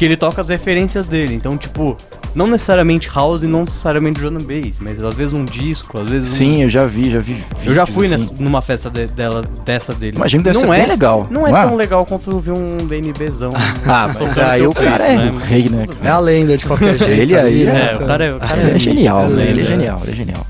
Que 0.00 0.06
ele 0.06 0.16
toca 0.16 0.40
as 0.40 0.48
referências 0.48 1.06
dele. 1.06 1.34
Então, 1.34 1.58
tipo, 1.58 1.94
não 2.34 2.46
necessariamente 2.46 3.06
house 3.14 3.42
e 3.42 3.46
não 3.46 3.64
necessariamente 3.64 4.18
drum 4.18 4.28
and 4.28 4.38
bass, 4.46 4.76
mas 4.80 5.04
às 5.04 5.14
vezes 5.14 5.34
um 5.34 5.44
disco, 5.44 6.00
às 6.00 6.08
vezes 6.08 6.30
um... 6.30 6.36
Sim, 6.36 6.62
eu 6.62 6.70
já 6.70 6.86
vi, 6.86 7.10
já 7.10 7.18
vi. 7.18 7.44
Eu 7.66 7.74
já 7.74 7.84
fui 7.84 8.06
assim. 8.06 8.16
nessa- 8.24 8.42
numa 8.42 8.62
festa 8.62 8.88
de- 8.88 9.08
dela, 9.08 9.42
dessa 9.62 9.92
dele. 9.92 10.16
Imagino 10.16 10.42
que 10.42 10.48
deve 10.50 10.64
não 10.64 10.70
ser 10.72 10.74
é, 10.74 10.80
bem 10.80 10.88
legal. 10.88 11.26
Não 11.30 11.46
é 11.46 11.50
tão 11.50 11.76
legal 11.76 12.06
quanto 12.06 12.38
ver 12.38 12.52
um 12.52 12.78
DNBzão. 12.78 13.50
Ah, 13.86 14.06
mas 14.08 14.16
soltando 14.16 14.50
aí 14.50 14.66
o 14.66 14.72
cara 14.72 15.04
é 15.06 15.30
o 15.30 15.36
rei, 15.36 15.68
né? 15.68 15.84
É 16.02 16.08
a 16.08 16.18
lenda 16.18 16.56
de 16.56 16.64
qualquer 16.64 16.96
jeito. 16.98 17.20
Ele 17.20 17.36
aí, 17.36 17.64
né? 17.66 17.72
né? 17.74 17.92
É, 17.92 17.96
o 17.96 18.06
cara 18.06 18.24
é, 18.24 18.30
o 18.34 18.38
cara 18.40 18.62
Ele 18.62 18.70
é 18.70 18.78
genial, 18.78 19.24
é 19.24 19.28
né? 19.28 19.42
Ele 19.50 19.60
é 19.60 19.64
genial, 19.64 20.00
ele 20.04 20.12
é 20.12 20.16
genial. 20.16 20.46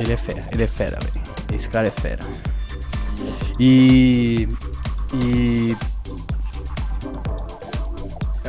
Ele 0.00 0.12
é 0.12 0.16
fera, 0.16 0.40
ele 0.50 0.62
é 0.64 0.66
fera, 0.66 0.98
velho. 1.00 1.24
Esse 1.54 1.68
cara 1.68 1.86
é 1.86 1.92
fera. 1.92 2.18
E. 3.60 4.48
E. 5.14 5.76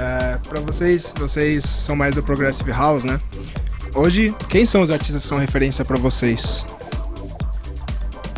É, 0.06 0.38
pra 0.48 0.60
vocês, 0.62 1.12
vocês 1.18 1.64
são 1.64 1.96
mais 1.96 2.14
do 2.14 2.22
Progressive 2.22 2.72
House, 2.72 3.04
né? 3.04 3.20
Hoje, 3.96 4.32
quem 4.50 4.64
são 4.64 4.84
os 4.84 4.92
artistas 4.92 5.24
que 5.24 5.28
são 5.30 5.40
referência 5.40 5.84
pra 5.84 5.98
vocês? 5.98 6.64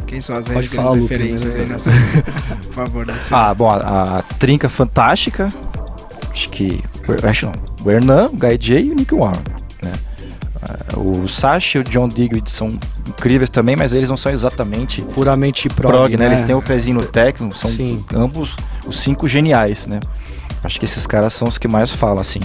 Quem 0.06 0.22
são 0.22 0.38
as 0.38 0.48
Pode 0.48 0.70
falar, 0.70 0.96
referências 0.96 1.54
aí 1.54 1.66
primeiro. 1.66 1.74
na 1.74 1.80
cena? 1.80 2.24
Por 2.64 2.74
favor, 2.74 3.06
da 3.06 3.20
cena. 3.20 3.42
Ah, 3.50 3.54
bom, 3.54 3.70
a, 3.70 4.20
a 4.20 4.22
Trinca 4.40 4.70
Fantástica, 4.70 5.50
acho 6.32 6.50
que. 6.52 6.82
Acho 7.24 7.48
não. 7.48 7.54
O 7.84 7.92
Hernan, 7.92 8.28
o 8.28 8.38
Guy 8.38 8.58
J 8.58 8.80
e 8.80 8.92
o 8.92 8.96
Nick 8.96 9.14
Warren. 9.14 9.44
Né? 9.84 9.92
Ah, 10.62 10.98
O 10.98 11.28
Sacha 11.28 11.80
e 11.80 11.82
o 11.82 11.84
John 11.84 12.08
Digweed 12.08 12.50
são 12.50 12.80
incríveis 13.06 13.50
também, 13.50 13.76
mas 13.76 13.94
eles 13.94 14.10
não 14.10 14.18
são 14.18 14.32
exatamente 14.32 15.02
Puramente 15.02 15.68
prog, 15.68 15.92
prog, 15.94 16.18
né? 16.18 16.28
Eles 16.28 16.44
têm 16.44 16.56
o 16.56 16.62
pezinho 16.62 16.96
no 16.96 17.04
techno, 17.06 17.54
são 17.54 17.70
Sim. 17.70 18.06
ambos 18.14 18.56
os 18.88 19.00
cinco 19.02 19.28
geniais, 19.28 19.86
né? 19.86 20.00
Acho 20.64 20.80
que 20.80 20.86
esses 20.86 21.06
caras 21.06 21.34
são 21.34 21.48
os 21.48 21.58
que 21.58 21.68
mais 21.68 21.92
falam, 21.92 22.20
assim. 22.20 22.40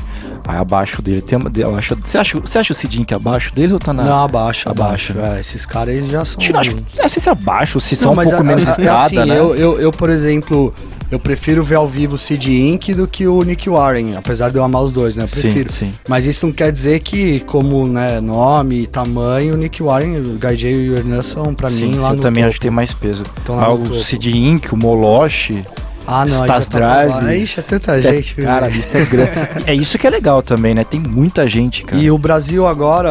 Aí 0.47 0.57
abaixo 0.59 1.01
dele 1.01 1.21
tem 1.23 1.39
acho, 1.77 1.97
você, 1.97 2.19
acha, 2.19 2.39
você 2.41 2.59
acha 2.59 2.73
o 2.73 2.77
Sidink 2.77 3.13
abaixo 3.15 3.53
deles 3.55 3.73
ou 3.73 3.79
tá 3.79 3.93
na. 3.93 4.03
Não, 4.05 4.25
abaixo, 4.25 4.69
Abaixo, 4.69 5.13
abaixo. 5.13 5.37
É, 5.37 5.41
esses 5.41 5.65
caras 5.67 5.95
eles 5.97 6.11
já 6.11 6.25
são. 6.25 6.41
Acho 6.43 6.51
que 6.53 6.57
acho, 6.59 6.71
que- 6.75 7.01
não 7.03 7.09
sei 7.09 7.23
se 7.23 7.29
é 7.29 7.33
abaixo, 7.33 7.81
se 7.81 7.95
Não, 7.97 8.03
são 8.03 8.13
um 8.13 8.17
pouco 8.17 8.35
a- 8.37 8.43
menos 8.43 8.69
a- 8.69 8.73
escada, 8.73 9.05
assim, 9.07 9.17
né? 9.31 9.39
Eu, 9.39 9.55
eu, 9.57 9.81
eu, 9.81 9.91
por 9.91 10.11
exemplo, 10.11 10.73
eu 11.11 11.19
prefiro 11.19 11.63
ver 11.65 11.77
ao 11.77 11.87
vivo 11.89 12.15
o 12.15 12.19
Sid 12.19 12.53
Inc. 12.53 12.89
do 12.95 13.07
que 13.09 13.27
o 13.27 13.43
Nick 13.43 13.69
Warren, 13.69 14.15
apesar 14.17 14.51
de 14.51 14.57
eu 14.57 14.63
amar 14.65 14.83
os 14.83 14.93
dois, 14.93 15.17
né? 15.17 15.25
Eu 15.25 15.29
prefiro. 15.29 15.73
Sim, 15.73 15.87
sim. 15.93 15.99
Mas 16.09 16.27
isso 16.27 16.47
não 16.47 16.53
quer 16.53 16.71
dizer 16.71 17.01
que, 17.01 17.41
como 17.41 17.87
né, 17.89 18.21
nome 18.21 18.81
e 18.81 18.87
tamanho, 18.87 19.55
o 19.55 19.57
Nick 19.57 19.83
Warren, 19.83 20.19
o 20.19 20.39
Guy 20.39 20.57
J 20.57 20.71
e 20.71 20.91
o 20.91 20.97
Hernan 20.97 21.23
são, 21.23 21.55
pra 21.55 21.69
sim, 21.71 21.89
mim, 21.91 21.97
lá 21.99 22.11
eu 22.11 22.17
no 22.17 22.21
também 22.23 22.43
topo. 22.43 22.51
acho 22.51 22.61
que 22.61 22.67
tem 22.67 22.71
mais 22.71 22.93
peso. 22.93 23.23
Estão 23.39 23.57
lá 23.57 23.65
Ah, 23.67 23.73
o. 23.73 23.95
Sid 23.95 24.31
Inc., 24.37 24.73
o 24.73 24.77
Moloch, 24.77 25.65
Ah, 26.07 26.25
não, 26.27 26.35
Stas 26.35 26.65
já 26.65 26.71
tá 26.71 26.79
Drive. 26.79 27.09
baixo. 27.11 27.31
Ixi, 27.33 27.61
é 27.61 27.63
tanta 27.63 27.93
É, 27.99 28.03
gente. 28.03 28.35
Cara, 28.35 28.67
a 28.67 28.69
lista 28.69 28.99
é 28.99 29.05
grande. 29.05 29.31
é 29.67 29.75
isso 29.75 29.99
que 29.99 30.07
é 30.07 30.11
legal 30.11 30.43
também, 30.43 30.75
né? 30.75 30.85
Tem 30.85 31.01
muita 31.01 31.49
gente, 31.49 31.85
cara. 31.85 32.03
E 32.03 32.11
o 32.11 32.19
Brasil 32.19 32.67
agora, 32.67 33.09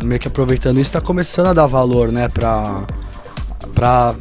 é, 0.00 0.04
meio 0.04 0.20
que 0.20 0.28
aproveitando 0.28 0.80
isso, 0.80 0.92
tá 0.92 1.00
começando 1.00 1.46
a 1.46 1.52
dar 1.52 1.66
valor, 1.66 2.10
né, 2.10 2.28
pra, 2.28 2.82
pra, 3.74 4.14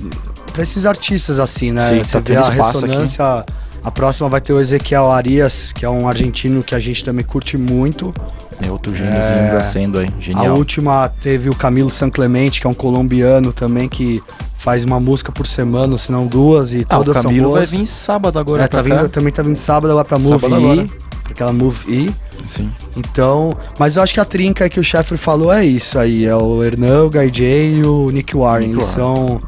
pra 0.53 0.63
esses 0.63 0.85
artistas, 0.85 1.39
assim, 1.39 1.71
né? 1.71 1.89
Sim, 1.89 2.03
Você 2.03 2.11
tá 2.13 2.19
vê 2.19 2.35
a 2.35 2.49
ressonância. 2.49 3.45
A 3.81 3.89
próxima 3.91 4.27
vai 4.27 4.41
ter 4.41 4.51
o 4.51 4.59
Ezequiel 4.59 5.09
Arias, 5.09 5.71
que 5.73 5.85
é 5.85 5.89
um 5.89 6.05
argentino 6.07 6.61
que 6.61 6.75
a 6.75 6.79
gente 6.79 7.03
também 7.03 7.23
curte 7.23 7.57
muito. 7.57 8.13
É 8.61 8.69
outro 8.69 8.93
gêniozinho 8.93 9.97
É. 9.97 10.01
aí. 10.01 10.07
A 10.17 10.21
Genial. 10.21 10.57
última 10.57 11.07
teve 11.21 11.49
o 11.49 11.55
Camilo 11.55 11.89
San 11.89 12.09
Clemente, 12.09 12.59
que 12.59 12.67
é 12.67 12.69
um 12.69 12.73
colombiano 12.73 13.53
também, 13.53 13.87
que 13.87 14.21
faz 14.59 14.83
uma 14.83 14.99
música 14.99 15.31
por 15.31 15.47
semana, 15.47 15.97
se 15.97 16.11
não 16.11 16.27
duas, 16.27 16.73
e 16.73 16.81
Ah, 16.89 16.97
todas 16.97 17.15
são 17.17 17.23
Camilo 17.31 17.51
vai 17.51 17.61
boas. 17.61 17.71
vir 17.71 17.85
sábado 17.87 18.37
agora 18.37 18.63
É, 18.63 18.67
tá 18.67 18.77
cá. 18.77 18.83
vindo, 18.83 19.09
também 19.09 19.31
tá 19.33 19.41
vindo 19.41 19.57
sábado 19.57 19.89
agora 19.89 20.03
pra 20.05 20.19
Move 20.19 20.45
E, 20.45 21.31
aquela 21.31 21.53
Move 21.53 21.77
E. 21.91 22.13
Sim. 22.47 22.69
Então, 22.95 23.53
mas 23.77 23.95
eu 23.95 24.03
acho 24.03 24.13
que 24.13 24.19
a 24.19 24.25
trinca 24.25 24.69
que 24.69 24.79
o 24.79 24.83
Sheffer 24.83 25.17
falou 25.17 25.51
é 25.51 25.65
isso 25.65 25.97
aí, 25.99 26.25
é 26.25 26.35
o 26.35 26.63
Hernan, 26.63 27.03
o 27.05 27.09
Guy 27.09 27.29
J 27.31 27.71
e 27.73 27.83
o 27.85 28.09
Nick 28.11 28.35
Warren. 28.35 28.67
Nick 28.69 28.79
Eles 28.81 28.95
Warren. 28.95 29.15
são. 29.15 29.41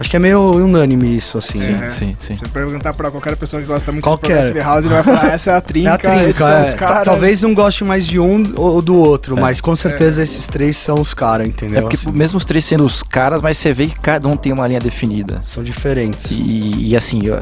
Acho 0.00 0.08
que 0.08 0.16
é 0.16 0.18
meio 0.18 0.40
unânime 0.52 1.14
isso, 1.14 1.36
assim. 1.36 1.58
Sim, 1.58 1.72
É. 1.72 1.90
sim, 1.90 2.16
sim. 2.18 2.34
Se 2.34 2.42
perguntar 2.48 2.94
pra 2.94 3.10
qualquer 3.10 3.36
pessoa 3.36 3.60
que 3.60 3.68
gosta 3.68 3.92
muito 3.92 4.02
Qualquer. 4.02 4.28
de 4.28 4.32
Progressive 4.52 4.60
House, 4.60 4.84
ele 4.86 4.94
vai 4.94 5.02
falar, 5.02 5.26
essa 5.34 5.50
é 5.50 5.54
a 5.54 5.56
É 5.58 5.60
trinca, 5.60 5.92
a 5.92 5.98
trinca, 5.98 6.22
esses 6.22 6.36
são 6.36 6.48
é. 6.50 6.72
caras. 6.74 7.04
Talvez 7.04 7.44
um 7.44 7.54
goste 7.54 7.84
mais 7.84 8.06
de 8.06 8.18
um 8.18 8.52
ou 8.56 8.80
do 8.80 8.96
outro, 8.96 9.36
É. 9.36 9.40
mas 9.40 9.60
com 9.60 9.76
certeza 9.76 10.22
esses 10.22 10.46
três 10.46 10.76
são 10.78 10.98
os 10.98 11.12
caras, 11.12 11.46
entendeu? 11.46 11.78
É 11.78 11.80
porque 11.82 11.96
Assim, 11.96 12.10
mesmo 12.12 12.38
os 12.38 12.46
três 12.46 12.64
sendo 12.64 12.84
os 12.84 13.02
caras, 13.02 13.42
mas 13.42 13.58
você 13.58 13.72
vê 13.74 13.88
que 13.88 14.00
cada 14.00 14.26
um 14.26 14.36
tem 14.38 14.52
uma 14.52 14.66
linha 14.66 14.80
definida. 14.80 15.40
São 15.42 15.62
diferentes. 15.62 16.30
E, 16.30 16.88
e 16.88 16.96
assim, 16.96 17.20
eu- 17.26 17.38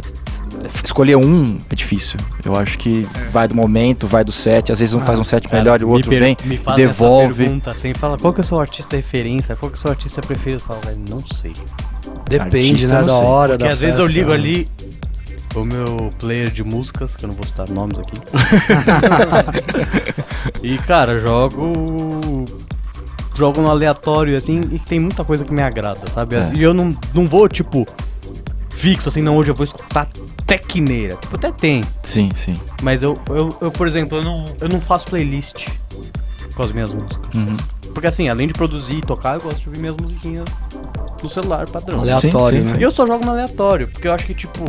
escolher 0.84 1.16
um 1.16 1.58
é 1.70 1.74
difícil. 1.76 2.18
Eu 2.44 2.56
acho 2.56 2.76
que 2.76 3.06
vai 3.30 3.46
do 3.46 3.54
momento, 3.54 4.08
vai 4.08 4.24
do 4.24 4.32
set. 4.32 4.72
Às 4.72 4.80
vezes 4.80 4.94
um 4.94 4.98
Ah, 5.00 5.04
faz 5.04 5.18
um 5.20 5.24
set 5.24 5.44
Cara, 5.48 5.58
melhor 5.62 5.80
e 5.80 5.84
o 5.84 5.88
me 5.88 5.94
outro 5.94 6.10
per- 6.10 6.18
vem, 6.20 6.36
me 6.44 6.56
essa 6.56 6.72
devolve. 6.74 7.44
pergunta 7.44 7.70
assim, 7.70 7.94
fala, 7.94 8.16
qual 8.18 8.32
que 8.32 8.40
é 8.40 8.42
o 8.42 8.46
seu 8.46 8.60
artista 8.60 8.96
referência? 8.96 9.54
Qual 9.54 9.70
que 9.70 9.76
é 9.76 9.78
o 9.78 9.80
seu 9.80 9.90
artista 9.90 10.20
preferido? 10.20 10.60
Eu 10.62 10.66
falo, 10.66 10.80
não 11.08 11.20
sei. 11.40 11.52
Depende, 12.28 12.70
Artista, 12.70 12.94
né, 12.94 13.00
eu 13.00 13.06
da 13.06 13.14
hora, 13.14 13.52
Porque 13.52 13.64
da 13.64 13.72
às 13.72 13.80
vezes 13.80 13.98
eu 13.98 14.04
festa, 14.04 14.18
ligo 14.18 14.30
né? 14.30 14.36
ali 14.36 14.68
o 15.54 15.64
meu 15.64 16.12
player 16.18 16.50
de 16.50 16.62
músicas, 16.62 17.16
que 17.16 17.24
eu 17.24 17.28
não 17.28 17.34
vou 17.34 17.46
citar 17.46 17.68
nomes 17.68 17.98
aqui. 17.98 18.20
e, 20.62 20.78
cara, 20.78 21.20
jogo. 21.20 22.44
Jogo 23.34 23.60
no 23.60 23.70
aleatório, 23.70 24.36
assim, 24.36 24.62
e 24.72 24.80
tem 24.80 24.98
muita 24.98 25.24
coisa 25.24 25.44
que 25.44 25.54
me 25.54 25.62
agrada, 25.62 26.00
sabe? 26.12 26.34
É. 26.34 26.50
E 26.54 26.62
eu 26.62 26.74
não, 26.74 26.96
não 27.14 27.24
vou, 27.24 27.48
tipo, 27.48 27.86
fixo, 28.70 29.08
assim, 29.08 29.22
não, 29.22 29.36
hoje 29.36 29.52
eu 29.52 29.54
vou 29.54 29.64
escutar 29.64 30.08
tecneira. 30.44 31.14
Tipo, 31.16 31.36
até 31.36 31.52
tem. 31.52 31.84
Sim, 32.02 32.30
sim. 32.34 32.54
Mas 32.82 33.00
eu, 33.00 33.16
eu, 33.28 33.56
eu, 33.60 33.70
por 33.70 33.86
exemplo, 33.86 34.18
eu 34.18 34.24
não, 34.24 34.44
eu 34.60 34.68
não 34.68 34.80
faço 34.80 35.06
playlist 35.06 35.68
com 36.54 36.62
as 36.64 36.72
minhas 36.72 36.92
músicas. 36.92 37.34
Uhum. 37.34 37.56
Porque 37.92 38.06
assim, 38.06 38.28
além 38.28 38.46
de 38.46 38.54
produzir 38.54 38.96
e 38.96 39.02
tocar, 39.02 39.34
eu 39.34 39.40
gosto 39.40 39.60
de 39.60 39.68
ouvir 39.68 39.80
minhas 39.80 39.96
musiquinhas 39.96 40.44
no 41.22 41.28
celular 41.28 41.68
padrão. 41.68 42.00
Aleatório, 42.00 42.62
Sim, 42.62 42.68
sim, 42.68 42.74
né? 42.74 42.80
E 42.80 42.82
eu 42.82 42.90
só 42.90 43.06
jogo 43.06 43.24
no 43.24 43.30
aleatório, 43.30 43.88
porque 43.88 44.06
eu 44.06 44.12
acho 44.12 44.26
que, 44.26 44.34
tipo, 44.34 44.64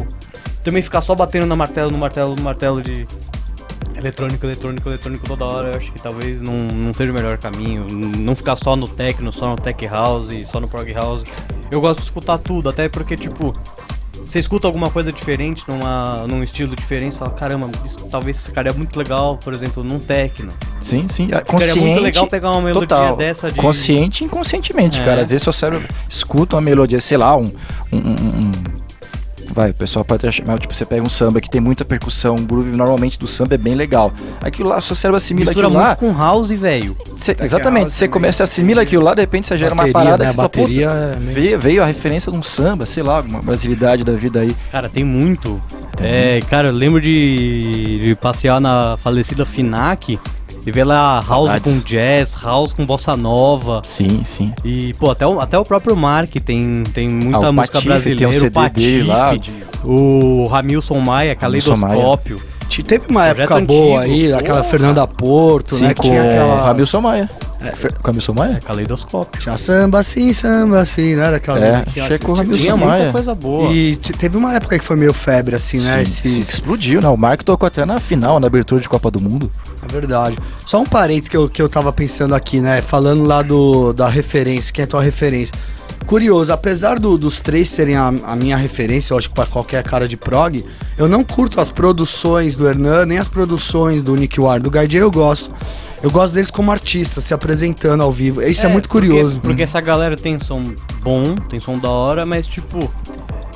também 0.63 0.81
ficar 0.81 1.01
só 1.01 1.15
batendo 1.15 1.45
na 1.45 1.55
martelo, 1.55 1.91
no 1.91 1.97
martelo, 1.97 2.35
no 2.35 2.41
martelo 2.41 2.81
de 2.81 3.05
eletrônico, 3.95 4.45
eletrônico, 4.45 4.89
eletrônico 4.89 5.25
toda 5.27 5.45
hora, 5.45 5.69
eu 5.69 5.77
acho 5.77 5.91
que 5.91 6.01
talvez 6.01 6.41
não, 6.41 6.53
não 6.53 6.93
seja 6.93 7.11
o 7.11 7.15
melhor 7.15 7.37
caminho. 7.37 7.87
Não 7.89 8.33
ficar 8.33 8.55
só 8.55 8.75
no 8.75 8.87
techno, 8.87 9.31
só 9.31 9.49
no 9.49 9.55
tech 9.55 9.85
house, 9.87 10.29
só 10.47 10.59
no 10.59 10.67
prog 10.67 10.91
house. 10.93 11.23
Eu 11.69 11.79
gosto 11.81 11.99
de 11.99 12.05
escutar 12.05 12.37
tudo, 12.37 12.69
até 12.69 12.89
porque, 12.89 13.15
tipo, 13.15 13.53
você 14.31 14.39
escuta 14.39 14.67
alguma 14.67 14.89
coisa 14.91 15.11
diferente, 15.11 15.63
numa, 15.67 16.27
num 16.27 16.43
estilo 16.43 16.75
diferente, 16.75 17.13
você 17.13 17.19
fala, 17.19 17.31
caramba, 17.31 17.69
isso 17.85 17.97
talvez 18.11 18.45
ficaria 18.45 18.71
muito 18.73 18.95
legal, 18.97 19.37
por 19.37 19.53
exemplo, 19.53 19.83
num 19.83 19.97
techno. 19.97 20.51
Sim, 20.79 21.07
sim. 21.07 21.23
Ah, 21.31 21.39
Ficaria 21.39 21.45
Consciente. 21.45 21.79
muito 21.79 21.99
legal 22.01 22.27
pegar 22.27 22.51
uma 22.51 22.61
melodia 22.61 22.87
total. 22.87 23.15
dessa 23.17 23.51
de... 23.51 23.59
Consciente 23.59 24.23
e 24.23 24.27
inconscientemente, 24.27 25.01
É. 25.01 25.03
cara. 25.03 25.21
Às 25.23 25.31
vezes 25.31 25.43
seu 25.43 25.51
cérebro 25.51 25.87
escuta 26.07 26.55
uma 26.55 26.61
melodia, 26.61 27.01
sei 27.01 27.17
lá, 27.17 27.35
um, 27.35 27.51
um- 27.91 27.97
um- 27.97 28.78
Vai, 29.51 29.71
o 29.71 29.73
pessoal 29.73 30.05
pode 30.05 30.27
achar, 30.27 30.59
tipo, 30.59 30.73
você 30.73 30.85
pega 30.85 31.01
um 31.01 31.09
samba 31.09 31.41
que 31.41 31.49
tem 31.49 31.59
muita 31.59 31.83
percussão, 31.83 32.35
um 32.35 32.45
groove 32.45 32.69
normalmente 32.75 33.17
do 33.17 33.27
samba 33.27 33.55
é 33.55 33.57
bem 33.57 33.73
legal. 33.75 34.13
Aquilo 34.41 34.69
lá, 34.69 34.79
seu 34.79 34.95
cérebro 34.95 35.17
assimila 35.17 35.47
Mistura 35.51 35.67
aquilo 35.67 35.79
lá. 35.81 35.87
muito 35.87 35.99
com 35.99 36.17
house, 36.21 36.51
velho. 36.51 36.95
Exatamente, 37.41 37.91
você 37.91 38.05
também. 38.05 38.11
começa 38.11 38.43
a 38.43 38.45
assimilar 38.45 38.83
aquilo 38.83 39.03
lá, 39.03 39.13
de 39.15 39.21
repente 39.21 39.47
você 39.47 39.57
gera 39.57 39.73
uma 39.73 39.83
Bateria, 39.87 39.93
parada 39.93 40.23
né? 40.23 40.29
que 40.29 40.31
você 40.31 40.35
fala, 40.35 40.47
Bateria 40.47 40.87
puta, 40.87 40.99
é 40.99 41.19
meio- 41.19 41.33
veio, 41.35 41.59
veio 41.59 41.83
a 41.83 41.85
referência 41.85 42.31
de 42.31 42.37
um 42.37 42.43
samba, 42.43 42.85
sei 42.85 43.01
lá, 43.03 43.21
uma 43.21 43.41
brasilidade 43.41 44.03
da 44.03 44.13
vida 44.13 44.41
aí. 44.41 44.55
Cara, 44.71 44.87
tem 44.89 45.03
muito. 45.03 45.61
Tem. 45.97 46.07
É, 46.07 46.39
cara, 46.49 46.69
eu 46.69 46.73
lembro 46.73 47.01
de, 47.01 48.07
de 48.09 48.15
passear 48.15 48.61
na 48.61 48.97
falecida 48.97 49.45
Finac 49.45 50.19
e 50.69 50.71
ver 50.71 50.83
lá 50.83 51.15
house 51.15 51.27
Saudades. 51.27 51.73
com 51.73 51.79
jazz, 51.85 52.33
house 52.43 52.73
com 52.73 52.85
bossa 52.85 53.17
nova. 53.17 53.81
Sim, 53.83 54.21
sim. 54.23 54.53
E, 54.63 54.93
pô, 54.93 55.11
até 55.11 55.25
o, 55.27 55.39
até 55.39 55.57
o 55.57 55.63
próprio 55.63 55.95
Mark 55.95 56.29
tem, 56.43 56.83
tem 56.93 57.09
muita 57.09 57.37
Ah, 57.45 57.49
o 57.49 57.53
música 57.53 57.81
Patife, 57.81 58.15
tem 58.15 58.27
um 58.27 58.29
brasileira, 58.29 58.29
o 58.29 58.33
CD 58.33 58.69
dele 58.69 59.03
lá, 59.03 59.29
Patife, 59.31 59.63
o 59.83 60.47
Ramilson 60.49 60.99
Maia. 60.99 61.35
Caleidoscópio. 61.35 62.37
Te- 62.69 62.83
Teve 62.83 63.05
uma 63.09 63.25
época 63.25 63.59
boa 63.61 64.01
antigo, 64.01 64.13
aí, 64.13 64.31
aquela. 64.33 64.63
Fernanda 64.63 65.07
Porto, 65.07 65.75
sim, 65.75 65.85
né? 65.85 65.89
Que 65.89 65.95
com 65.95 66.03
tinha 66.03 66.21
aquela. 66.21 66.53
o 66.61 66.65
Ramilson 66.65 67.01
Maia. 67.01 67.29
Fer- 67.73 67.93
Ramilson 68.05 68.33
Maia? 68.33 68.53
É, 68.53 68.59
Caleidoscópio. 68.59 69.41
Tinha 69.41 69.57
samba 69.57 69.99
assim, 69.99 70.31
samba 70.33 70.79
assim, 70.79 71.15
não 71.15 71.23
era 71.23 71.37
aquela 71.37 71.59
É, 71.59 71.79
o 71.81 71.85
tinha- 71.91 72.05
Ramilson 72.07 72.53
Tinha 72.53 72.77
Maia. 72.77 72.97
muita 72.97 73.11
coisa 73.11 73.33
boa. 73.35 73.71
E 73.73 73.95
te- 73.95 74.13
teve 74.13 74.37
uma 74.37 74.53
época 74.55 74.77
que 74.77 74.85
foi 74.85 74.95
meio 74.95 75.13
febre, 75.13 75.55
assim, 75.55 75.79
né? 75.79 76.05
Sim, 76.05 76.29
sim, 76.29 76.39
Esses, 76.39 76.53
explodiu, 76.53 77.01
né? 77.01 77.07
O 77.09 77.17
Marco 77.17 77.43
tocou 77.43 77.65
até 77.65 77.83
na 77.85 77.97
final, 77.99 78.39
na 78.39 78.45
abertura 78.45 78.79
de 78.79 78.87
Copa 78.87 79.09
do 79.09 79.19
Mundo. 79.19 79.51
É 79.87 79.91
verdade. 79.91 80.37
Só 80.65 80.81
um 80.81 80.85
parênteses 80.85 81.29
que 81.29 81.37
eu, 81.37 81.49
que 81.49 81.61
eu 81.61 81.69
tava 81.69 81.91
pensando 81.93 82.35
aqui, 82.35 82.59
né? 82.59 82.81
Falando 82.81 83.23
lá 83.23 83.41
do, 83.41 83.93
da 83.93 84.07
referência, 84.07 84.73
quem 84.73 84.83
é 84.83 84.85
a 84.85 84.87
tua 84.89 85.01
referência. 85.01 85.53
Curioso, 86.05 86.51
apesar 86.51 86.97
do- 86.99 87.17
dos 87.17 87.39
três 87.39 87.69
serem 87.69 87.95
a, 87.95 88.07
a 88.07 88.35
minha 88.35 88.57
referência, 88.57 89.13
eu 89.13 89.17
acho 89.17 89.29
que 89.29 89.35
pra 89.35 89.45
qualquer 89.45 89.83
cara 89.83 90.07
de 90.07 90.17
prog, 90.17 90.65
eu 90.97 91.07
não 91.07 91.23
curto 91.23 91.61
as 91.61 91.69
produções 91.71 92.55
do 92.55 92.67
Hernan, 92.67 93.05
nem 93.05 93.17
as 93.19 93.27
produções 93.27 94.03
do 94.03 94.15
Nick 94.15 94.39
Ward. 94.41 94.63
Do 94.63 94.71
Guy 94.71 94.87
J 94.87 94.97
eu 95.03 95.11
gosto. 95.11 95.53
Eu 96.01 96.09
gosto 96.09 96.33
deles 96.33 96.49
como 96.49 96.71
artistas, 96.71 97.25
se 97.25 97.33
apresentando 97.33 98.01
ao 98.01 98.11
vivo. 98.11 98.41
Isso 98.41 98.65
é, 98.65 98.69
muito 98.69 98.87
porque- 98.89 99.07
curioso. 99.07 99.39
Porque, 99.41 99.61
essa 99.63 99.81
galera 99.81 100.15
tem 100.15 100.39
som 100.39 100.63
bom, 101.01 101.35
tem 101.49 101.59
som 101.59 101.77
da 101.77 101.89
hora, 101.89 102.25
mas 102.25 102.47
tipo, 102.47 102.91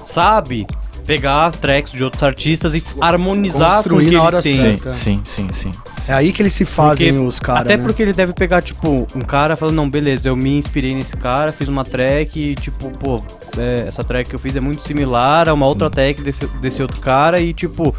sabe 0.03 0.67
pegar 1.05 1.51
tracks 1.51 1.91
de 1.93 2.03
outros 2.03 2.23
artistas 2.23 2.73
e 2.75 2.83
harmonizar 3.01 3.69
com 3.69 3.73
o 3.73 3.75
Construir 3.75 4.05
que 4.05 4.11
na 4.11 4.17
ele 4.17 4.25
hora 4.25 4.41
tem. 4.41 4.57
certa. 4.57 4.93
Sim, 4.95 5.21
sim, 5.25 5.47
sim, 5.53 5.71
sim. 5.71 5.71
É 6.07 6.13
aí 6.13 6.33
que 6.33 6.41
eles 6.41 6.51
se 6.53 6.65
fazem 6.65 7.13
Porque- 7.13 7.27
os 7.27 7.39
caras. 7.39 7.61
Até 7.61 7.77
né? 7.77 7.83
porque 7.83 8.01
ele 8.01 8.11
deve 8.13 8.33
pegar, 8.33 8.61
tipo, 8.61 9.07
um 9.15 9.21
cara 9.21 9.55
falando, 9.55 9.75
não, 9.75 9.89
beleza, 9.89 10.27
eu 10.27 10.35
me 10.35 10.57
inspirei 10.57 10.93
nesse 10.93 11.15
cara, 11.15 11.51
fiz 11.51 11.67
uma 11.69 11.83
track 11.83 12.37
e, 12.41 12.55
tipo, 12.55 12.89
pô, 12.97 13.21
é, 13.57 13.85
essa 13.87 14.03
track 14.03 14.29
que 14.29 14.35
eu 14.35 14.39
fiz 14.39 14.55
é 14.55 14.59
muito 14.59 14.81
similar 14.81 15.47
a 15.47 15.53
uma 15.53 15.65
outra 15.65 15.89
track 15.89 16.21
desse, 16.21 16.45
desse 16.61 16.81
outro 16.81 16.99
cara 16.99 17.39
e, 17.39 17.53
tipo, 17.53 17.95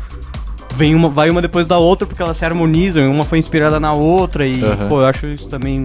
vem 0.77 0.95
uma, 0.95 1.09
vai 1.09 1.31
uma 1.31 1.41
depois 1.41 1.67
da 1.67 1.79
outra 1.79 2.07
porque 2.07 2.23
elas 2.23 2.37
se 2.37 2.45
harmonizam, 2.45 3.11
uma 3.11 3.25
foi 3.25 3.39
inspirada 3.39 3.81
na 3.81 3.93
outra 3.93 4.47
e, 4.47 4.63
Aham. 4.63 4.89
pô, 4.89 5.01
eu 5.01 5.07
acho 5.07 5.27
isso 5.29 5.49
também 5.49 5.85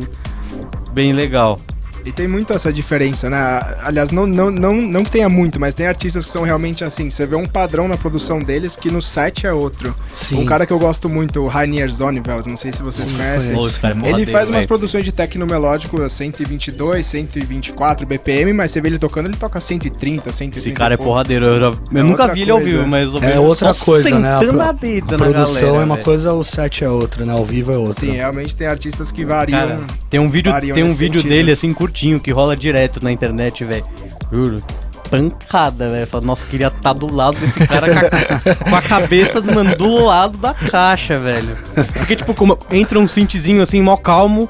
bem 0.92 1.14
legal. 1.14 1.58
E 2.06 2.12
tem 2.12 2.28
muito 2.28 2.54
essa 2.54 2.72
diferença, 2.72 3.30
né? 3.30 3.38
Aliás, 3.84 4.12
não, 4.12 4.26
não, 4.26 4.50
não, 4.50 4.74
não 4.74 5.04
que 5.04 5.12
tenha 5.12 5.30
muito, 5.30 5.60
mas 5.60 5.74
tem 5.74 5.86
artistas 5.88 6.26
que 6.26 6.32
são 6.32 6.44
realmente 6.44 6.84
assim. 6.84 7.10
Você 7.10 7.26
vê 7.26 7.36
um 7.36 7.46
padrão 7.46 7.88
na 7.88 7.98
produção 7.98 8.40
deles 8.40 8.76
que 8.76 8.90
no 8.92 9.02
set 9.02 9.46
é 9.46 9.54
outro. 9.54 9.96
Sim. 10.08 10.42
Um 10.42 10.46
cara 10.46 10.66
que 10.66 10.74
eu 10.74 10.80
gosto 10.80 11.08
muito, 11.10 11.42
o 11.42 11.48
Rainier 11.48 11.90
Zoneveld, 11.90 12.50
não 12.50 12.58
sei 12.58 12.72
se 12.72 12.82
vocês 12.82 13.10
Sim, 13.10 13.18
conhecem. 13.18 13.58
Cara 13.82 13.96
é 14.06 14.10
Ele 14.10 14.26
faz 14.26 14.48
umas 14.50 14.58
velho. 14.60 14.68
produções 14.68 15.06
de 15.06 15.12
techno 15.12 15.46
melódico 15.46 16.02
a 16.02 16.10
122, 16.10 17.06
124 17.06 18.06
BPM, 18.08 18.54
mas 18.54 18.72
você 18.72 18.82
vê 18.82 18.90
ele 18.90 18.98
tocando, 19.00 19.28
ele 19.28 19.38
toca 19.38 19.60
130, 19.60 20.32
130. 20.32 20.58
Esse 20.60 20.72
cara 20.72 20.94
é 20.94 20.98
porradeiro, 20.98 21.46
eu, 21.46 21.60
já- 21.60 21.66
eu 21.68 22.00
É 22.00 22.04
nunca 22.04 22.28
vi 22.28 22.42
ele 22.44 22.52
ao 22.52 22.60
coisa. 22.60 22.78
vivo, 22.78 22.88
mas 22.88 23.14
eu 23.14 23.24
É 23.24 23.40
outra 23.40 23.74
só 23.74 23.86
coisa, 23.86 24.20
né? 24.20 24.34
A, 24.36 24.40
sentando 24.40 24.58
pro- 24.58 24.68
a 24.68 24.72
dedo 24.72 25.16
a 25.16 25.18
na 25.18 25.24
produção 25.26 25.54
galera, 25.68 25.82
é 25.82 25.86
uma 25.86 25.96
velho. 25.96 26.06
coisa, 26.06 26.34
o 26.34 26.44
set 26.44 26.84
é 26.84 26.90
outra, 26.90 27.26
né? 27.26 27.34
Ao 27.34 27.46
vivo 27.46 27.72
é 27.72 27.78
outra. 27.78 28.00
Sim, 28.00 28.12
realmente 28.12 28.56
tem 28.56 28.68
artistas 28.68 29.12
que 29.12 29.24
variam. 29.26 29.60
Cara, 29.68 29.80
tem 30.10 30.20
um 30.20 30.30
vídeo, 30.30 30.52
tem 30.74 30.84
um 30.84 30.94
vídeo 30.94 31.20
sentido. 31.20 31.30
dele 31.30 31.52
assim 31.52 31.74
curtinho 31.90 32.20
que 32.20 32.32
rola 32.32 32.56
direto 32.56 33.04
na 33.04 33.12
internet, 33.12 33.64
velho. 33.64 33.84
Juro. 34.32 34.64
Pancada, 35.10 35.90
velho. 35.90 36.08
Fala, 36.08 36.24
Nossa, 36.24 36.46
queria 36.46 36.68
estar 36.68 36.94
do 36.94 37.12
lado 37.12 37.38
desse 37.40 37.66
cara 37.66 37.88
com 37.90 38.16
a, 38.16 38.70
com 38.70 38.76
a 38.76 38.82
cabeça 38.82 39.42
mano, 39.42 39.76
do 39.76 40.06
lado 40.06 40.38
da 40.38 40.54
caixa, 40.54 41.18
velho. 41.18 41.58
Porque, 41.94 42.16
tipo, 42.16 42.34
como 42.36 42.58
entra 42.70 43.00
um 43.00 43.08
synthzinho 43.08 43.64
assim, 43.64 43.82
mó 43.82 43.98
calmo. 43.98 44.48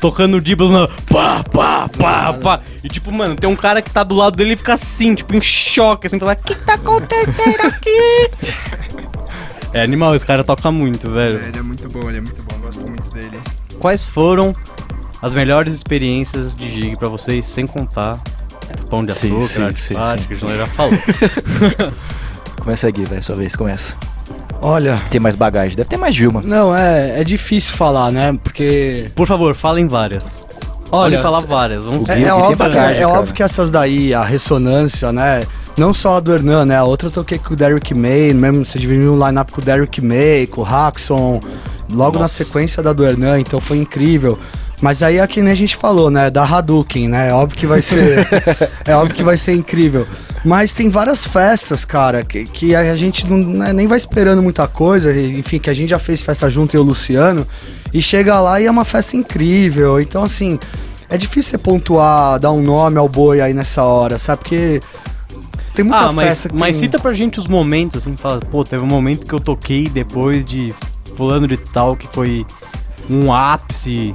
tocando 0.00 0.40
Dibbles 0.40 0.70
no 0.70 0.88
pá, 1.12 1.42
pá, 1.42 1.88
pá, 1.88 2.32
pá. 2.32 2.60
E 2.84 2.88
tipo, 2.88 3.10
mano, 3.10 3.34
tem 3.34 3.50
um 3.50 3.56
cara 3.56 3.82
que 3.82 3.90
tá 3.90 4.04
do 4.04 4.14
lado 4.14 4.36
dele 4.36 4.52
e 4.52 4.56
fica 4.56 4.74
assim, 4.74 5.16
tipo, 5.16 5.34
em 5.34 5.42
choque, 5.42 6.06
assim, 6.06 6.20
fala, 6.20 6.34
o 6.34 6.36
que 6.36 6.54
tá 6.54 6.74
acontecendo 6.74 7.60
aqui? 7.62 8.30
É 9.74 9.82
animal, 9.82 10.14
esse 10.14 10.24
cara 10.24 10.44
toca 10.44 10.70
muito, 10.70 11.10
velho. 11.10 11.40
Ele 11.44 11.58
é 11.58 11.62
muito 11.62 11.88
bom, 11.88 12.08
ele 12.08 12.18
é 12.18 12.20
muito 12.20 12.42
bom, 12.44 12.58
gosto 12.60 12.88
muito 12.88 13.10
dele. 13.10 13.40
Quais 13.80 14.04
foram 14.04 14.54
as 15.22 15.32
melhores 15.32 15.74
experiências 15.74 16.54
de 16.54 16.68
gig 16.70 16.96
pra 16.96 17.08
vocês, 17.08 17.46
sem 17.46 17.66
contar 17.66 18.18
pão 18.90 19.04
de 19.04 19.12
açúcar, 19.12 19.40
sim, 19.40 19.46
sim, 19.46 19.62
arte, 19.62 19.80
sim, 19.80 19.94
que 20.28 20.36
sim. 20.36 20.46
a 20.46 20.50
gente 20.50 20.58
já 20.58 20.66
falou. 20.66 20.92
Começa 22.60 22.88
aqui, 22.88 23.04
vai, 23.04 23.22
sua 23.22 23.36
vez, 23.36 23.56
começa. 23.56 23.94
Olha, 24.60 25.00
Tem 25.10 25.20
mais 25.20 25.36
bagagem, 25.36 25.76
deve 25.76 25.88
ter 25.88 25.96
mais 25.96 26.14
de 26.14 26.26
uma. 26.26 26.42
não, 26.42 26.74
é, 26.74 27.20
é 27.20 27.24
difícil 27.24 27.74
falar, 27.76 28.10
né? 28.10 28.36
Porque. 28.42 29.10
Por 29.14 29.26
favor, 29.26 29.54
falem 29.54 29.86
várias. 29.86 30.44
Olha, 30.90 31.18
Podem 31.18 31.22
falar 31.22 31.40
várias. 31.46 31.84
Vamos 31.84 32.08
o 32.08 32.12
É, 32.12 32.22
é 32.22 32.32
óbvio, 32.32 32.50
que, 32.50 32.56
bagagem, 32.56 32.96
é 32.96 33.00
cara. 33.04 33.18
óbvio 33.18 33.34
que 33.34 33.42
essas 33.42 33.70
daí, 33.70 34.12
a 34.12 34.22
ressonância, 34.22 35.12
né? 35.12 35.46
Não 35.76 35.92
só 35.92 36.16
a 36.16 36.20
do 36.20 36.32
Hernan, 36.32 36.64
né? 36.64 36.76
A 36.76 36.84
outra 36.84 37.08
eu 37.08 37.12
toquei 37.12 37.38
com 37.38 37.54
o 37.54 37.56
Derrick 37.56 37.94
May, 37.94 38.32
mesmo 38.32 38.66
você 38.66 38.78
dividiu 38.78 39.12
um 39.14 39.26
line-up 39.26 39.52
com 39.52 39.60
o 39.60 39.64
Derrick 39.64 40.04
May, 40.04 40.46
com 40.46 40.62
o 40.62 40.66
Haxon, 40.66 41.40
logo 41.92 42.14
na 42.14 42.22
Nossa. 42.22 42.42
sequência 42.42 42.82
da 42.82 42.92
do 42.92 43.04
Hernan, 43.06 43.38
então 43.38 43.60
foi 43.60 43.76
incrível. 43.78 44.38
Mas 44.80 45.02
aí 45.02 45.18
é 45.18 45.26
que 45.26 45.42
nem 45.42 45.52
a 45.52 45.56
gente 45.56 45.76
falou, 45.76 46.10
né? 46.10 46.30
Da 46.30 46.44
Hadouken, 46.44 47.08
né? 47.08 47.30
É 47.30 47.32
óbvio 47.32 47.58
que 47.58 47.66
vai 47.66 47.82
ser. 47.82 48.26
é 48.86 48.94
óbvio 48.94 49.14
que 49.16 49.24
vai 49.24 49.36
ser 49.36 49.54
incrível. 49.54 50.04
Mas 50.44 50.72
tem 50.72 50.88
várias 50.88 51.26
festas, 51.26 51.84
cara, 51.84 52.24
que, 52.24 52.44
que 52.44 52.74
a 52.74 52.94
gente 52.94 53.28
não, 53.28 53.38
né, 53.38 53.72
nem 53.72 53.88
vai 53.88 53.98
esperando 53.98 54.40
muita 54.40 54.68
coisa. 54.68 55.12
Enfim, 55.20 55.58
que 55.58 55.68
a 55.68 55.74
gente 55.74 55.90
já 55.90 55.98
fez 55.98 56.22
festa 56.22 56.48
junto 56.48 56.76
eu 56.76 56.80
e 56.80 56.84
o 56.84 56.86
Luciano. 56.86 57.46
E 57.92 58.00
chega 58.00 58.40
lá 58.40 58.60
e 58.60 58.66
é 58.66 58.70
uma 58.70 58.84
festa 58.84 59.16
incrível. 59.16 60.00
Então, 60.00 60.22
assim, 60.22 60.60
é 61.08 61.16
difícil 61.16 61.50
você 61.50 61.58
pontuar, 61.58 62.38
dar 62.38 62.52
um 62.52 62.62
nome 62.62 62.98
ao 62.98 63.08
boi 63.08 63.40
aí 63.40 63.52
nessa 63.52 63.82
hora, 63.82 64.18
sabe? 64.18 64.38
Porque 64.40 64.80
tem 65.74 65.84
muita 65.84 66.08
Ah, 66.08 66.12
mas, 66.12 66.28
festa 66.28 66.48
que 66.48 66.54
mas 66.54 66.76
tem... 66.76 66.86
cita 66.86 66.98
pra 66.98 67.12
gente 67.12 67.38
os 67.38 67.46
momentos, 67.46 68.02
assim, 68.02 68.16
fala, 68.16 68.40
pô, 68.40 68.62
teve 68.64 68.82
um 68.82 68.86
momento 68.88 69.26
que 69.26 69.32
eu 69.32 69.40
toquei 69.40 69.88
depois 69.88 70.44
de 70.44 70.74
fulano 71.16 71.48
de 71.48 71.56
tal, 71.56 71.96
que 71.96 72.06
foi 72.08 72.44
um 73.08 73.32
ápice. 73.32 74.14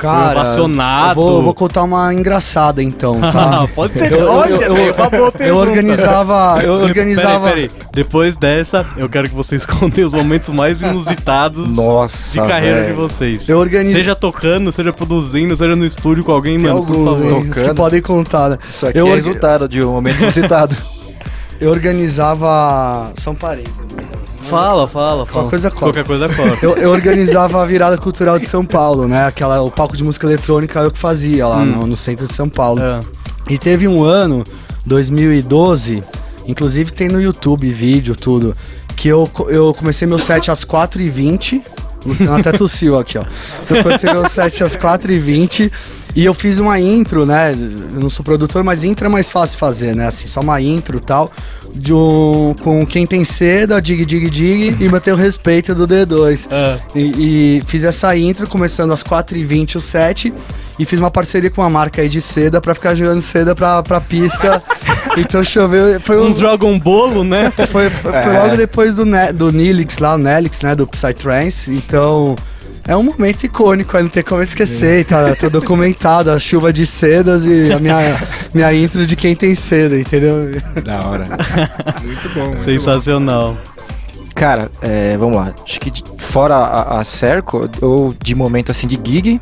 Cara, 0.00 0.40
ovacionado. 0.40 1.20
eu 1.20 1.26
vou, 1.26 1.36
eu 1.38 1.42
vou 1.42 1.54
contar 1.54 1.82
uma 1.82 2.12
engraçada 2.14 2.82
então, 2.82 3.20
tá? 3.32 3.68
Pode 3.74 3.98
ser. 3.98 4.12
Eu- 4.12 4.18
eu- 4.20 4.32
Olha, 4.32 4.54
eu- 4.54 4.74
velho, 4.74 4.94
uma 4.94 5.10
boa 5.10 5.26
Eu 5.26 5.32
pergunta. 5.32 5.60
organizava, 5.60 6.62
eu 6.62 6.72
organizava... 6.74 7.48
Peraí, 7.50 7.68
peraí. 7.68 7.88
Depois 7.92 8.36
dessa, 8.36 8.86
eu 8.96 9.08
quero 9.08 9.28
que 9.28 9.34
vocês 9.34 9.64
contem 9.66 10.04
os 10.04 10.12
momentos 10.14 10.48
mais 10.50 10.80
inusitados 10.82 11.68
Nossa, 11.74 12.40
de 12.40 12.46
carreira 12.48 12.80
de 12.80 12.86
velho. 12.92 12.96
vocês. 13.08 13.48
Eu 13.48 13.58
organizo... 13.58 13.94
Seja 13.94 14.14
tocando, 14.14 14.72
seja 14.72 14.92
produzindo, 14.92 15.54
seja 15.56 15.76
no 15.76 15.84
estúdio 15.84 16.24
com 16.24 16.32
alguém, 16.32 16.56
Tem 16.58 16.66
mano, 16.68 16.84
por 16.84 16.92
alguns, 16.96 17.18
favor. 17.18 17.32
hein, 17.32 17.38
os 17.38 17.56
que 17.56 17.60
tocando. 17.60 17.76
podem 17.76 18.02
contar, 18.02 18.48
né? 18.50 18.58
Isso 18.68 18.86
aqui 18.86 18.98
Eu 18.98 19.06
é 19.06 19.10
orga- 19.10 19.24
resultado 19.26 19.68
de 19.68 19.84
um 19.84 19.92
momento 19.92 20.22
inusitado. 20.22 20.76
Eu 21.60 21.70
organizava... 21.70 23.12
São 23.18 23.34
parentes. 23.34 23.70
Fala, 24.50 24.86
fala, 24.86 25.24
fala. 25.24 25.26
Qualquer 25.26 25.50
coisa 25.50 25.70
corta. 25.70 25.84
Qualquer 25.86 26.04
coisa 26.04 26.28
corta. 26.28 26.66
Eu, 26.66 26.76
eu 26.76 26.90
organizava 26.90 27.62
a 27.62 27.64
virada 27.64 27.96
cultural 27.96 28.38
de 28.38 28.46
São 28.46 28.64
Paulo, 28.64 29.06
né? 29.08 29.24
Aquela, 29.26 29.62
o 29.62 29.70
palco 29.70 29.96
de 29.96 30.02
música 30.04 30.26
eletrônica 30.26 30.80
eu 30.80 30.90
que 30.90 30.98
fazia 30.98 31.46
lá 31.46 31.58
Hum. 31.58 31.66
no, 31.66 31.86
no 31.86 31.96
centro 31.96 32.26
de 32.26 32.34
São 32.34 32.48
Paulo. 32.48 32.80
É. 32.82 33.00
E 33.48 33.56
teve 33.58 33.86
um 33.88 34.04
ano, 34.04 34.44
2012, 34.84 36.02
inclusive 36.46 36.92
tem 36.92 37.08
no 37.08 37.20
YouTube 37.20 37.68
vídeo, 37.68 38.14
tudo, 38.14 38.56
que 38.96 39.08
eu, 39.08 39.28
eu 39.48 39.72
comecei 39.74 40.06
meu 40.06 40.18
set 40.18 40.50
às 40.50 40.64
4h20. 40.64 41.62
O 42.04 42.08
Luciano 42.08 42.36
até 42.36 42.50
tossiu 42.52 42.98
aqui, 42.98 43.18
ó. 43.18 43.24
Eu 43.68 43.82
comecei 43.82 44.10
meu 44.12 44.28
set 44.28 44.62
às 44.64 44.74
4h20 44.76 45.70
e 46.14 46.24
eu 46.24 46.34
fiz 46.34 46.58
uma 46.58 46.78
intro, 46.80 47.24
né? 47.24 47.52
Eu 47.94 48.00
não 48.00 48.10
sou 48.10 48.24
produtor, 48.24 48.62
mas 48.64 48.84
intro 48.84 49.06
é 49.06 49.08
mais 49.08 49.30
fácil 49.30 49.58
fazer, 49.58 49.94
né? 49.94 50.06
Assim, 50.06 50.26
só 50.26 50.40
uma 50.40 50.60
intro 50.60 50.98
e 50.98 51.00
tal. 51.00 51.30
De 51.72 51.92
um, 51.92 52.52
com 52.62 52.84
quem 52.84 53.06
tem 53.06 53.24
seda, 53.24 53.80
dig, 53.80 54.04
dig, 54.04 54.28
dig, 54.28 54.76
e 54.80 54.88
manter 54.90 55.12
o 55.12 55.16
respeito 55.16 55.72
do 55.74 55.86
D2. 55.86 56.48
É. 56.50 56.80
E, 56.98 57.58
e 57.58 57.62
fiz 57.66 57.84
essa 57.84 58.16
intro 58.16 58.48
começando 58.48 58.92
às 58.92 59.04
4h20 59.04 59.76
o 59.76 59.80
set 59.80 60.34
e 60.80 60.84
fiz 60.84 60.98
uma 60.98 61.12
parceria 61.12 61.48
com 61.48 61.60
uma 61.60 61.70
marca 61.70 62.02
aí 62.02 62.08
de 62.08 62.20
seda 62.20 62.60
pra 62.60 62.74
ficar 62.74 62.96
jogando 62.96 63.20
seda 63.20 63.54
pra, 63.54 63.82
pra 63.84 64.00
pista. 64.00 64.60
então 65.16 65.44
choveu. 65.44 66.00
Foi, 66.00 66.18
um, 66.20 66.26
Uns 66.30 66.38
jogam 66.38 66.76
bolo, 66.76 67.22
né? 67.22 67.52
foi, 67.70 67.88
foi 67.88 68.12
É. 68.12 68.40
logo 68.42 68.56
depois 68.56 68.96
do, 68.96 69.04
Ne- 69.06 69.32
do 69.32 69.52
Nilix 69.52 69.98
lá, 69.98 70.14
o 70.16 70.18
Nelix, 70.18 70.62
né? 70.62 70.74
Do 70.74 70.88
Psytrance. 70.88 71.72
Então. 71.72 72.34
É 72.90 72.96
um 72.96 73.04
momento 73.04 73.44
icônico, 73.44 73.96
aí 73.96 74.02
não 74.02 74.10
tem 74.10 74.20
como 74.24 74.42
esquecer, 74.42 75.04
tá, 75.04 75.36
tá 75.36 75.48
documentado 75.48 76.28
a 76.28 76.40
chuva 76.40 76.72
de 76.72 76.84
sedas 76.84 77.46
e 77.46 77.72
a 77.72 77.78
minha, 77.78 78.20
minha 78.52 78.74
intro 78.74 79.06
de 79.06 79.14
quem 79.14 79.36
tem 79.36 79.54
seda, 79.54 79.96
entendeu? 79.96 80.60
da 80.84 80.98
hora. 81.06 81.24
Muito 82.02 82.28
bom, 82.30 82.46
muito 82.48 82.58
bom. 82.58 82.64
Sensacional. 82.64 83.56
Cara, 84.34 84.68
é, 84.82 85.16
vamos 85.16 85.36
lá. 85.36 85.54
Acho 85.64 85.78
que 85.78 86.02
fora 86.18 86.56
a, 86.56 86.98
a 86.98 87.04
Cerco, 87.04 87.70
ou 87.80 88.12
de 88.20 88.34
momento 88.34 88.72
assim 88.72 88.88
de 88.88 88.96
gig, 88.96 89.38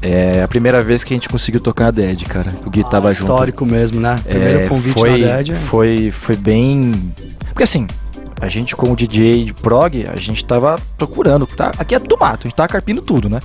é 0.00 0.40
a 0.40 0.46
primeira 0.46 0.80
vez 0.84 1.02
que 1.02 1.12
a 1.12 1.16
gente 1.16 1.28
conseguiu 1.28 1.60
tocar 1.60 1.86
na 1.86 1.90
Dead, 1.90 2.22
cara. 2.28 2.52
O 2.64 2.70
Gui 2.70 2.84
tava 2.88 3.10
junto. 3.10 3.22
Histórico 3.24 3.66
mesmo, 3.66 4.00
né? 4.00 4.20
Primeiro 4.22 4.60
É, 4.60 4.68
convite 4.68 4.94
foi, 4.94 5.20
na 5.20 5.26
Dead. 5.36 5.56
Foi, 5.66 6.12
foi 6.12 6.36
bem. 6.36 7.12
Porque 7.48 7.64
assim, 7.64 7.88
a 8.42 8.48
gente 8.48 8.74
como 8.74 8.96
DJ 8.96 9.44
de 9.44 9.54
prog, 9.54 10.04
a 10.12 10.16
gente 10.16 10.44
tava 10.44 10.76
procurando. 10.98 11.46
Tá, 11.46 11.70
aqui 11.78 11.94
é 11.94 11.98
do 12.00 12.18
mato, 12.18 12.40
a 12.40 12.48
gente 12.48 12.56
tava 12.56 12.68
carpindo 12.68 13.00
tudo, 13.00 13.30
né? 13.30 13.38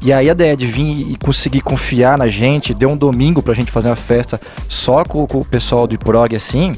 E 0.00 0.12
aí 0.12 0.30
a 0.30 0.34
Dead 0.34 0.60
vir 0.60 1.10
e 1.10 1.16
conseguir 1.16 1.60
confiar 1.60 2.16
na 2.16 2.28
gente, 2.28 2.72
deu 2.72 2.88
um 2.88 2.96
domingo 2.96 3.42
pra 3.42 3.52
gente 3.52 3.72
fazer 3.72 3.88
uma 3.88 3.96
festa 3.96 4.40
só 4.68 5.04
com, 5.04 5.26
com 5.26 5.40
o 5.40 5.44
pessoal 5.44 5.88
do 5.88 5.98
prog 5.98 6.36
assim. 6.36 6.72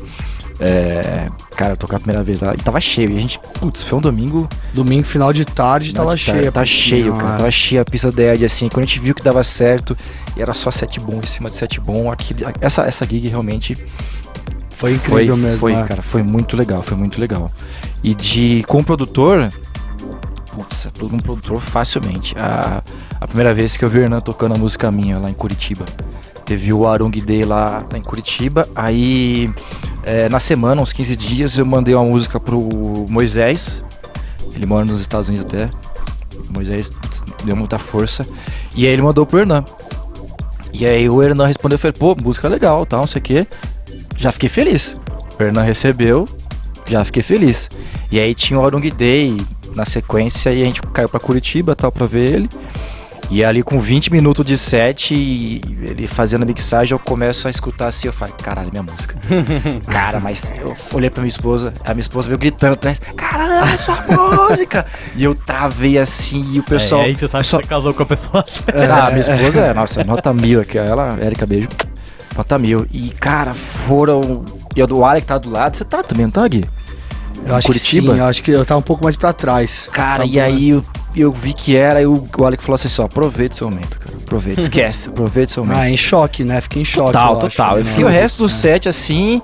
É, 0.58 1.28
cara, 1.54 1.72
eu 1.72 1.76
tocar 1.76 1.96
a 1.96 2.00
primeira 2.00 2.24
vez 2.24 2.40
lá 2.40 2.54
e 2.54 2.56
tava 2.56 2.80
cheio. 2.80 3.10
E 3.10 3.16
a 3.18 3.20
gente, 3.20 3.38
putz, 3.60 3.82
foi 3.82 3.98
um 3.98 4.00
domingo 4.00 4.48
Domingo, 4.72 5.04
final 5.06 5.30
de 5.30 5.44
tarde, 5.44 5.92
tava 5.92 6.12
Tá- 6.12 6.16
cheia. 6.16 6.50
Tá 6.50 6.64
cheio, 6.64 7.12
cara. 7.14 7.36
Tava 7.36 7.50
cheia 7.50 7.82
a 7.82 7.84
pista 7.84 8.10
da 8.10 8.22
Ed, 8.32 8.42
assim. 8.42 8.70
Quando 8.70 8.84
a 8.84 8.86
gente 8.86 9.00
viu 9.00 9.14
que 9.14 9.22
dava 9.22 9.44
certo, 9.44 9.94
e 10.34 10.40
era 10.40 10.54
só 10.54 10.70
set 10.70 10.98
bom 10.98 11.20
em 11.22 11.26
cima 11.26 11.50
de 11.50 11.56
set 11.56 11.78
bom. 11.78 12.10
Aqui, 12.10 12.34
essa, 12.58 12.82
essa 12.86 13.04
gig 13.04 13.28
realmente 13.28 13.76
Foi 14.76 14.94
foi, 14.98 15.22
incrível 15.22 15.36
mesmo. 15.38 15.58
foi, 15.58 15.72
é. 15.72 15.82
cara. 15.84 16.02
Foi 16.02 16.22
muito 16.22 16.54
legal, 16.54 16.82
foi 16.82 16.96
muito 16.96 17.18
legal. 17.18 17.50
E 18.04 18.14
de 18.14 18.62
com 18.68 18.78
o 18.78 18.84
produtor, 18.84 19.48
putz, 20.54 20.90
um 21.00 21.18
produtor 21.18 21.62
facilmente. 21.62 22.36
A, 22.38 22.82
a 23.18 23.26
primeira 23.26 23.54
vez 23.54 23.74
que 23.74 23.84
eu 23.84 23.88
vi 23.88 24.00
o 24.00 24.02
Hernan 24.02 24.20
tocando 24.20 24.54
a 24.54 24.58
música 24.58 24.90
minha 24.90 25.18
lá 25.18 25.30
em 25.30 25.32
Curitiba. 25.32 25.86
Teve 26.44 26.74
o 26.74 26.86
Arung 26.86 27.10
Day 27.10 27.42
lá, 27.44 27.86
lá 27.90 27.98
em 27.98 28.02
Curitiba. 28.02 28.68
Aí, 28.76 29.50
é, 30.04 30.28
na 30.28 30.38
semana, 30.38 30.82
uns 30.82 30.92
15 30.92 31.16
dias, 31.16 31.56
eu 31.56 31.64
mandei 31.64 31.94
uma 31.94 32.04
música 32.04 32.38
pro 32.38 32.60
Moisés. 33.08 33.82
Ele 34.54 34.66
mora 34.66 34.84
nos 34.84 35.00
Estados 35.00 35.30
Unidos 35.30 35.46
até. 35.46 35.70
Moisés 36.50 36.92
deu 37.44 37.56
muita 37.56 37.78
força. 37.78 38.24
E 38.76 38.86
aí 38.86 38.92
ele 38.92 39.02
mandou 39.02 39.24
pro 39.24 39.38
Hernan. 39.38 39.64
E 40.70 40.84
aí 40.84 41.08
o 41.08 41.22
Hernan 41.22 41.46
respondeu, 41.46 41.78
falei, 41.78 41.94
pô, 41.98 42.14
música 42.14 42.46
legal, 42.46 42.84
tal, 42.84 43.00
não 43.00 43.06
sei 43.08 43.20
o 43.20 43.22
quê. 43.22 43.46
Já 44.16 44.32
fiquei 44.32 44.48
feliz. 44.48 44.96
O 45.38 45.42
Hernan 45.42 45.62
recebeu, 45.62 46.24
já 46.88 47.04
fiquei 47.04 47.22
feliz. 47.22 47.68
E 48.10 48.18
aí 48.18 48.34
tinha 48.34 48.58
o 48.58 48.64
Arung 48.64 48.88
Day 48.90 49.36
na 49.74 49.84
sequência 49.84 50.50
e 50.50 50.62
a 50.62 50.64
gente 50.64 50.80
caiu 50.80 51.08
pra 51.08 51.20
Curitiba, 51.20 51.76
tal, 51.76 51.92
pra 51.92 52.06
ver 52.06 52.32
ele. 52.32 52.48
E 53.28 53.44
ali 53.44 53.60
com 53.60 53.80
20 53.80 54.12
minutos 54.12 54.46
de 54.46 54.56
set, 54.56 55.12
e 55.12 55.60
ele 55.88 56.06
fazendo 56.06 56.44
a 56.44 56.46
mixagem, 56.46 56.92
eu 56.92 56.98
começo 56.98 57.48
a 57.48 57.50
escutar 57.50 57.88
assim, 57.88 58.06
eu 58.06 58.12
falei, 58.12 58.32
caralho, 58.40 58.70
minha 58.70 58.84
música. 58.84 59.16
Cara, 59.90 60.20
mas 60.20 60.52
eu 60.56 60.76
olhei 60.92 61.10
pra 61.10 61.20
minha 61.22 61.28
esposa, 61.30 61.74
a 61.84 61.92
minha 61.92 62.02
esposa 62.02 62.28
veio 62.28 62.38
gritando 62.38 62.74
atrás, 62.74 63.00
caralho, 63.16 63.78
sua 63.80 63.98
música! 64.48 64.86
E 65.16 65.24
eu 65.24 65.34
travei 65.34 65.98
assim, 65.98 66.52
e 66.52 66.60
o 66.60 66.62
pessoal. 66.62 67.00
é, 67.02 67.06
aí 67.06 67.14
você 67.14 67.26
sabe 67.26 67.32
que 67.32 67.38
pessoal- 67.38 67.62
você 67.62 67.68
casou 67.68 67.94
com 67.94 68.02
a 68.04 68.06
pessoa 68.06 68.44
certa. 68.46 68.94
ah, 68.94 69.10
minha 69.10 69.20
esposa 69.22 69.60
é, 69.60 69.74
nossa, 69.74 70.04
nota 70.04 70.32
mil 70.32 70.60
aqui. 70.60 70.78
Ela, 70.78 71.18
Érica, 71.20 71.44
beijo. 71.44 71.68
Nota 72.36 72.58
mil. 72.58 72.86
E, 72.92 73.10
cara, 73.10 73.52
foram. 73.52 74.44
E 74.74 74.82
o 74.82 75.04
Alec 75.04 75.26
tá 75.26 75.38
do 75.38 75.50
lado. 75.50 75.76
Você 75.76 75.84
tá 75.84 76.02
também, 76.02 76.26
não 76.26 76.30
tá, 76.30 76.46
Gui? 76.46 76.64
Eu 77.46 77.54
acho 77.54 77.66
Curitiba? 77.68 78.06
que 78.08 78.12
sim, 78.14 78.18
eu 78.18 78.24
acho 78.24 78.42
que 78.42 78.50
eu 78.50 78.64
tava 78.64 78.80
um 78.80 78.82
pouco 78.82 79.04
mais 79.04 79.14
pra 79.16 79.32
trás. 79.32 79.88
Cara, 79.92 80.24
e 80.26 80.40
aí 80.40 80.70
eu, 80.70 80.84
eu 81.14 81.30
vi 81.30 81.52
que 81.52 81.76
era, 81.76 82.02
e 82.02 82.06
o, 82.06 82.26
o 82.38 82.44
Alec 82.44 82.62
falou 82.62 82.74
assim: 82.74 82.88
só, 82.88 83.04
aproveita 83.04 83.54
o 83.54 83.58
seu 83.58 83.70
momento, 83.70 83.98
cara. 83.98 84.16
Aproveita, 84.18 84.60
esquece, 84.62 85.08
aproveita 85.08 85.50
o 85.50 85.54
seu 85.54 85.64
momento. 85.64 85.78
Ah, 85.80 85.88
em 85.88 85.96
choque, 85.96 86.44
né? 86.44 86.60
Fiquei 86.60 86.82
em 86.82 86.84
choque. 86.84 87.12
total, 87.12 87.40
eu 87.40 87.46
acho, 87.46 87.56
total. 87.56 87.74
né? 87.76 87.80
Eu 87.82 87.84
fiquei 87.86 88.04
o 88.04 88.08
resto 88.08 88.38
do 88.38 88.46
É. 88.46 88.48
set 88.48 88.88
assim, 88.88 89.40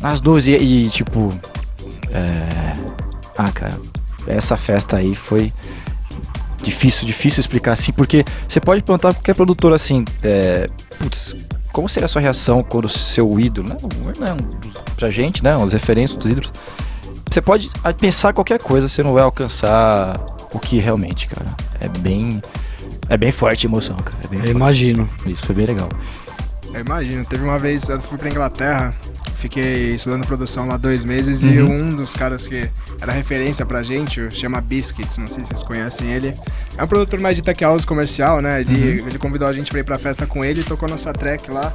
nas 0.00 0.20
duas. 0.20 0.46
E, 0.46 0.52
e, 0.52 0.88
tipo. 0.90 1.28
É... 2.12 2.72
Ah, 3.36 3.50
cara, 3.52 3.76
essa 4.26 4.56
festa 4.56 4.96
aí 4.96 5.14
foi. 5.14 5.52
Difícil, 6.62 7.06
difícil 7.06 7.40
explicar 7.40 7.72
assim, 7.72 7.90
porque 7.90 8.22
você 8.46 8.60
pode 8.60 8.82
pra 8.82 8.98
qualquer 8.98 9.34
produtor 9.34 9.72
assim, 9.72 10.04
é, 10.22 10.68
putz, 10.98 11.34
como 11.72 11.88
seria 11.88 12.06
a 12.06 12.08
sua 12.08 12.20
reação 12.22 12.62
quando 12.62 12.86
o 12.86 12.88
seu 12.88 13.38
ídolo, 13.38 13.68
né? 13.68 13.76
Não, 14.18 14.36
pra 14.96 15.10
gente, 15.10 15.42
né? 15.42 15.56
As 15.62 15.72
referências 15.72 16.18
dos 16.18 16.30
ídolos. 16.30 16.52
Você 17.30 17.40
pode 17.40 17.70
pensar 17.98 18.32
qualquer 18.32 18.58
coisa, 18.58 18.88
você 18.88 19.02
não 19.02 19.12
vai 19.12 19.22
alcançar 19.22 20.18
o 20.52 20.58
que 20.58 20.78
realmente, 20.78 21.28
cara. 21.28 21.46
É 21.80 21.88
bem. 21.88 22.42
É 23.08 23.16
bem 23.16 23.30
forte 23.32 23.66
a 23.66 23.70
emoção, 23.70 23.96
cara. 23.96 24.16
É 24.24 24.26
bem 24.26 24.38
Eu 24.38 24.44
forte. 24.44 24.56
imagino. 24.56 25.08
Isso 25.26 25.44
foi 25.46 25.54
bem 25.54 25.66
legal. 25.66 25.88
Eu 26.72 26.80
imagino, 26.80 27.24
teve 27.24 27.42
uma 27.44 27.58
vez, 27.58 27.88
eu 27.88 28.00
fui 28.00 28.16
pra 28.18 28.28
Inglaterra, 28.30 28.94
fiquei 29.40 29.94
estudando 29.94 30.26
produção 30.26 30.66
lá 30.68 30.76
dois 30.76 31.04
meses 31.04 31.42
e 31.42 31.60
um 31.60 31.88
dos 31.88 32.12
caras 32.14 32.46
que 32.46 32.68
era 33.00 33.12
referência 33.12 33.64
pra 33.64 33.82
gente, 33.82 34.28
chama 34.34 34.60
Biscuits, 34.60 35.16
não 35.18 35.26
sei 35.26 35.44
se 35.44 35.48
vocês 35.50 35.62
conhecem 35.62 36.12
ele. 36.12 36.34
É 36.76 36.84
um 36.84 36.86
produtor 36.86 37.20
mais 37.20 37.36
de 37.36 37.42
tech 37.42 37.62
house 37.64 37.84
comercial, 37.84 38.40
né? 38.40 38.60
Ele, 38.60 39.02
ele 39.06 39.18
convidou 39.18 39.48
a 39.48 39.52
gente 39.52 39.70
pra 39.70 39.80
ir 39.80 39.84
pra 39.84 39.98
festa 39.98 40.26
com 40.26 40.44
ele 40.44 40.60
e 40.60 40.64
tocou 40.64 40.88
nossa 40.88 41.12
track 41.12 41.50
lá 41.50 41.72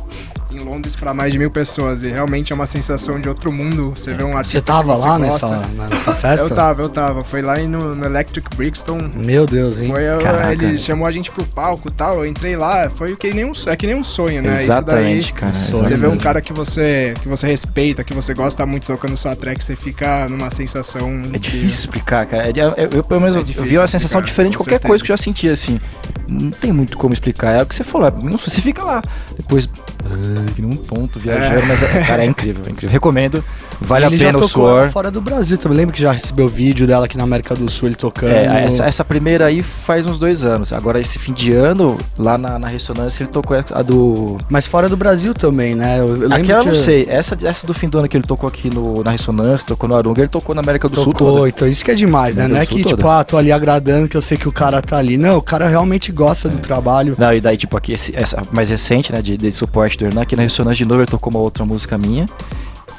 em 0.52 0.60
Londres 0.60 0.96
pra 0.96 1.14
mais 1.14 1.34
de 1.34 1.40
mil 1.40 1.52
pessoas. 1.52 2.04
E 2.04 2.10
realmente 2.10 2.54
é 2.54 2.56
uma 2.56 2.66
sensação 2.66 3.20
de 3.20 3.28
outro 3.28 3.52
mundo. 3.52 3.92
Você 3.96 4.14
vê 4.14 4.24
um 4.24 4.38
artista. 4.38 4.60
Você 4.60 4.66
tava 4.66 4.96
lá 4.96 5.18
gosta. 5.18 5.50
nessa, 5.50 5.68
nessa 5.90 6.14
festa? 6.16 6.46
Eu 6.46 6.50
tava, 6.50 6.82
eu 6.84 6.90
tava. 6.90 7.24
Foi 7.24 7.42
lá 7.42 7.58
no, 7.58 7.96
no 7.96 8.06
Electric 8.06 8.56
Brixton. 8.56 8.98
Meu 9.16 9.46
Deus, 9.46 9.80
hein? 9.80 9.88
Foi, 9.92 10.04
eu- 10.04 10.20
ele 10.52 10.78
chamou 10.78 11.08
a 11.08 11.12
gente 11.12 11.30
pro 11.32 11.44
palco 11.46 11.90
e 11.90 11.92
tal. 11.92 12.16
Eu 12.20 12.26
entrei 12.26 12.56
lá, 12.56 12.90
foi 12.90 13.16
que 13.16 13.34
nem 13.34 13.44
um, 13.46 13.52
é 13.68 13.76
que 13.76 13.86
nem 13.88 13.96
um 13.96 14.04
sonho, 14.04 14.42
né? 14.42 14.64
Exatamente, 14.64 15.34
cara. 15.34 15.54
Sonho. 15.54 15.84
Você 15.84 15.90
vê 15.90 15.94
um 15.94 15.96
exatamente. 16.14 16.24
cara 16.24 16.42
que 16.42 16.54
você, 16.54 17.14
que 17.22 17.28
você 17.28 17.48
respeita, 17.56 18.04
que 18.04 18.14
você 18.14 18.34
gosta 18.34 18.66
muito 18.66 18.86
tocando 18.86 19.16
sua 19.16 19.36
track, 19.36 19.64
você 19.64 19.76
fica 19.76 20.28
numa 20.30 20.52
sensação. 20.52 21.22
É 21.34 21.38
difícil 21.38 21.80
explicar, 21.80 22.26
cara. 22.26 22.50
É 22.50 22.52
de- 22.52 22.60
Eu, 22.60 22.74
eu, 22.92 23.04
pelo 23.04 23.22
menos, 23.22 23.36
É 23.36 23.40
eu- 23.40 23.64
eu 23.64 23.64
vi 23.64 23.78
uma 23.78 23.88
sensação 23.88 24.20
explicar, 24.20 24.26
diferente 24.26 24.52
de 24.52 24.58
qualquer 24.58 24.72
certeza. 24.74 24.88
coisa 24.90 25.04
que 25.04 25.12
eu 25.12 25.18
já 25.18 25.24
senti, 25.24 25.50
assim. 25.50 25.80
Não 26.28 26.50
tem 26.52 26.72
muito 26.72 26.98
como 26.98 27.14
explicar. 27.14 27.52
É 27.52 27.62
o 27.64 27.66
que 27.66 27.76
você 27.76 27.84
falou. 27.84 28.08
é- 28.08 28.12
Não, 28.24 28.38
você 28.38 28.60
fica 28.62 28.84
lá. 28.84 29.02
Depois, 29.38 29.70
ah, 30.06 30.52
que 30.56 30.62
nem 30.62 30.72
um 30.72 30.76
tonto 30.76 31.20
viajando, 31.20 31.66
mas, 31.68 31.82
é, 31.84 32.04
cara, 32.04 32.24
é 32.24 32.26
incrível, 32.26 32.64
é 32.68 32.72
incrível. 32.72 32.92
Recomendo. 32.92 33.44
Vale 33.82 34.06
ele 34.06 34.16
a 34.16 34.18
pena 34.18 34.32
já 34.32 34.38
o 34.38 34.42
tocou 34.42 34.70
suor. 34.70 34.90
fora 34.90 35.12
do 35.12 35.22
Brasil 35.22 35.58
também. 35.58 35.78
Lembra 35.78 35.94
que 35.96 36.02
já 36.02 36.12
recebeu 36.12 36.48
vídeo 36.48 36.88
dela 36.88 37.06
aqui 37.06 37.18
na 37.18 37.24
América 37.26 37.54
do 37.56 37.70
Sul, 37.70 37.90
ele 37.90 37.96
tocando. 37.96 38.32
É, 38.32 38.64
essa, 38.66 38.86
essa 38.86 39.04
primeira 39.06 39.46
aí 39.46 39.62
faz 39.62 40.06
uns 40.06 40.18
dois 40.18 40.44
anos. 40.44 40.72
Agora, 40.74 41.00
esse 41.00 41.20
fim 41.20 41.34
de 41.34 41.52
ano, 41.52 41.98
lá 42.18 42.38
na, 42.38 42.58
na 42.58 42.70
ressonância, 42.70 43.22
ele 43.24 43.32
tocou 43.32 43.56
a 43.74 43.82
do. 43.82 44.38
Mas 44.50 44.66
fora 44.66 44.88
do 44.90 44.96
Brasil 44.98 45.34
também, 45.34 45.76
né? 45.76 46.00
Eu, 46.00 46.08
eu 46.08 46.14
lembro 46.14 46.34
Aquela 46.36 46.60
eu 46.60 46.64
que 46.64 46.70
não 46.70 46.76
sei. 46.76 47.06
Essa, 47.08 47.38
essa 47.46 47.66
do 47.68 47.74
fim 47.74 47.88
do 47.88 47.98
ano 48.00 48.08
que 48.10 48.18
ele 48.18 48.24
tocou 48.26 48.48
aqui 48.48 48.70
no, 48.74 49.04
na 49.04 49.12
ressonância, 49.12 49.66
tocou 49.66 49.88
no 49.88 49.96
Arunga, 49.96 50.22
ele 50.22 50.28
tocou 50.28 50.54
na 50.56 50.62
América 50.62 50.88
do 50.90 50.96
Sul 50.96 51.14
Tocou, 51.14 51.36
toda. 51.36 51.50
então 51.50 51.68
isso 51.68 51.84
que 51.86 51.92
é 51.92 51.96
demais, 51.96 52.36
né? 52.36 52.48
Não 52.48 52.58
é 52.58 52.66
Sul 52.66 52.78
que, 52.78 52.84
toda. 52.84 52.96
tipo, 52.96 53.08
ah, 53.08 53.24
tô 53.24 53.38
ali 53.38 53.52
agradando 53.52 54.08
que 54.08 54.18
eu 54.18 54.22
sei 54.22 54.38
que 54.38 54.48
o 54.48 54.52
cara 54.52 54.82
tá 54.82 54.98
ali. 54.98 55.18
Não, 55.18 55.38
o 55.38 55.42
cara 55.42 55.68
realmente 55.68 56.12
gosta 56.12 56.48
É. 56.48 56.52
do 56.52 56.58
trabalho. 56.58 57.16
Não, 57.18 57.34
e 57.34 57.40
daí, 57.40 57.58
tipo, 57.58 57.78
aqui, 57.78 57.94
esse- 57.94 58.16
essa 58.16 58.42
mais 58.52 58.70
recente, 58.70 59.12
né, 59.12 59.22
de, 59.22 59.38
de 59.38 59.52
suporte 59.52 59.98
do 59.98 60.06
Hernan, 60.06 60.22
aqui 60.22 60.36
na 60.36 60.44
Ressonância 60.44 60.78
de 60.78 60.86
novo, 60.86 61.02
ele 61.02 61.08
tocou 61.12 61.32
uma 61.32 61.40
outra 61.40 61.66
música 61.66 61.98
minha. 61.98 62.26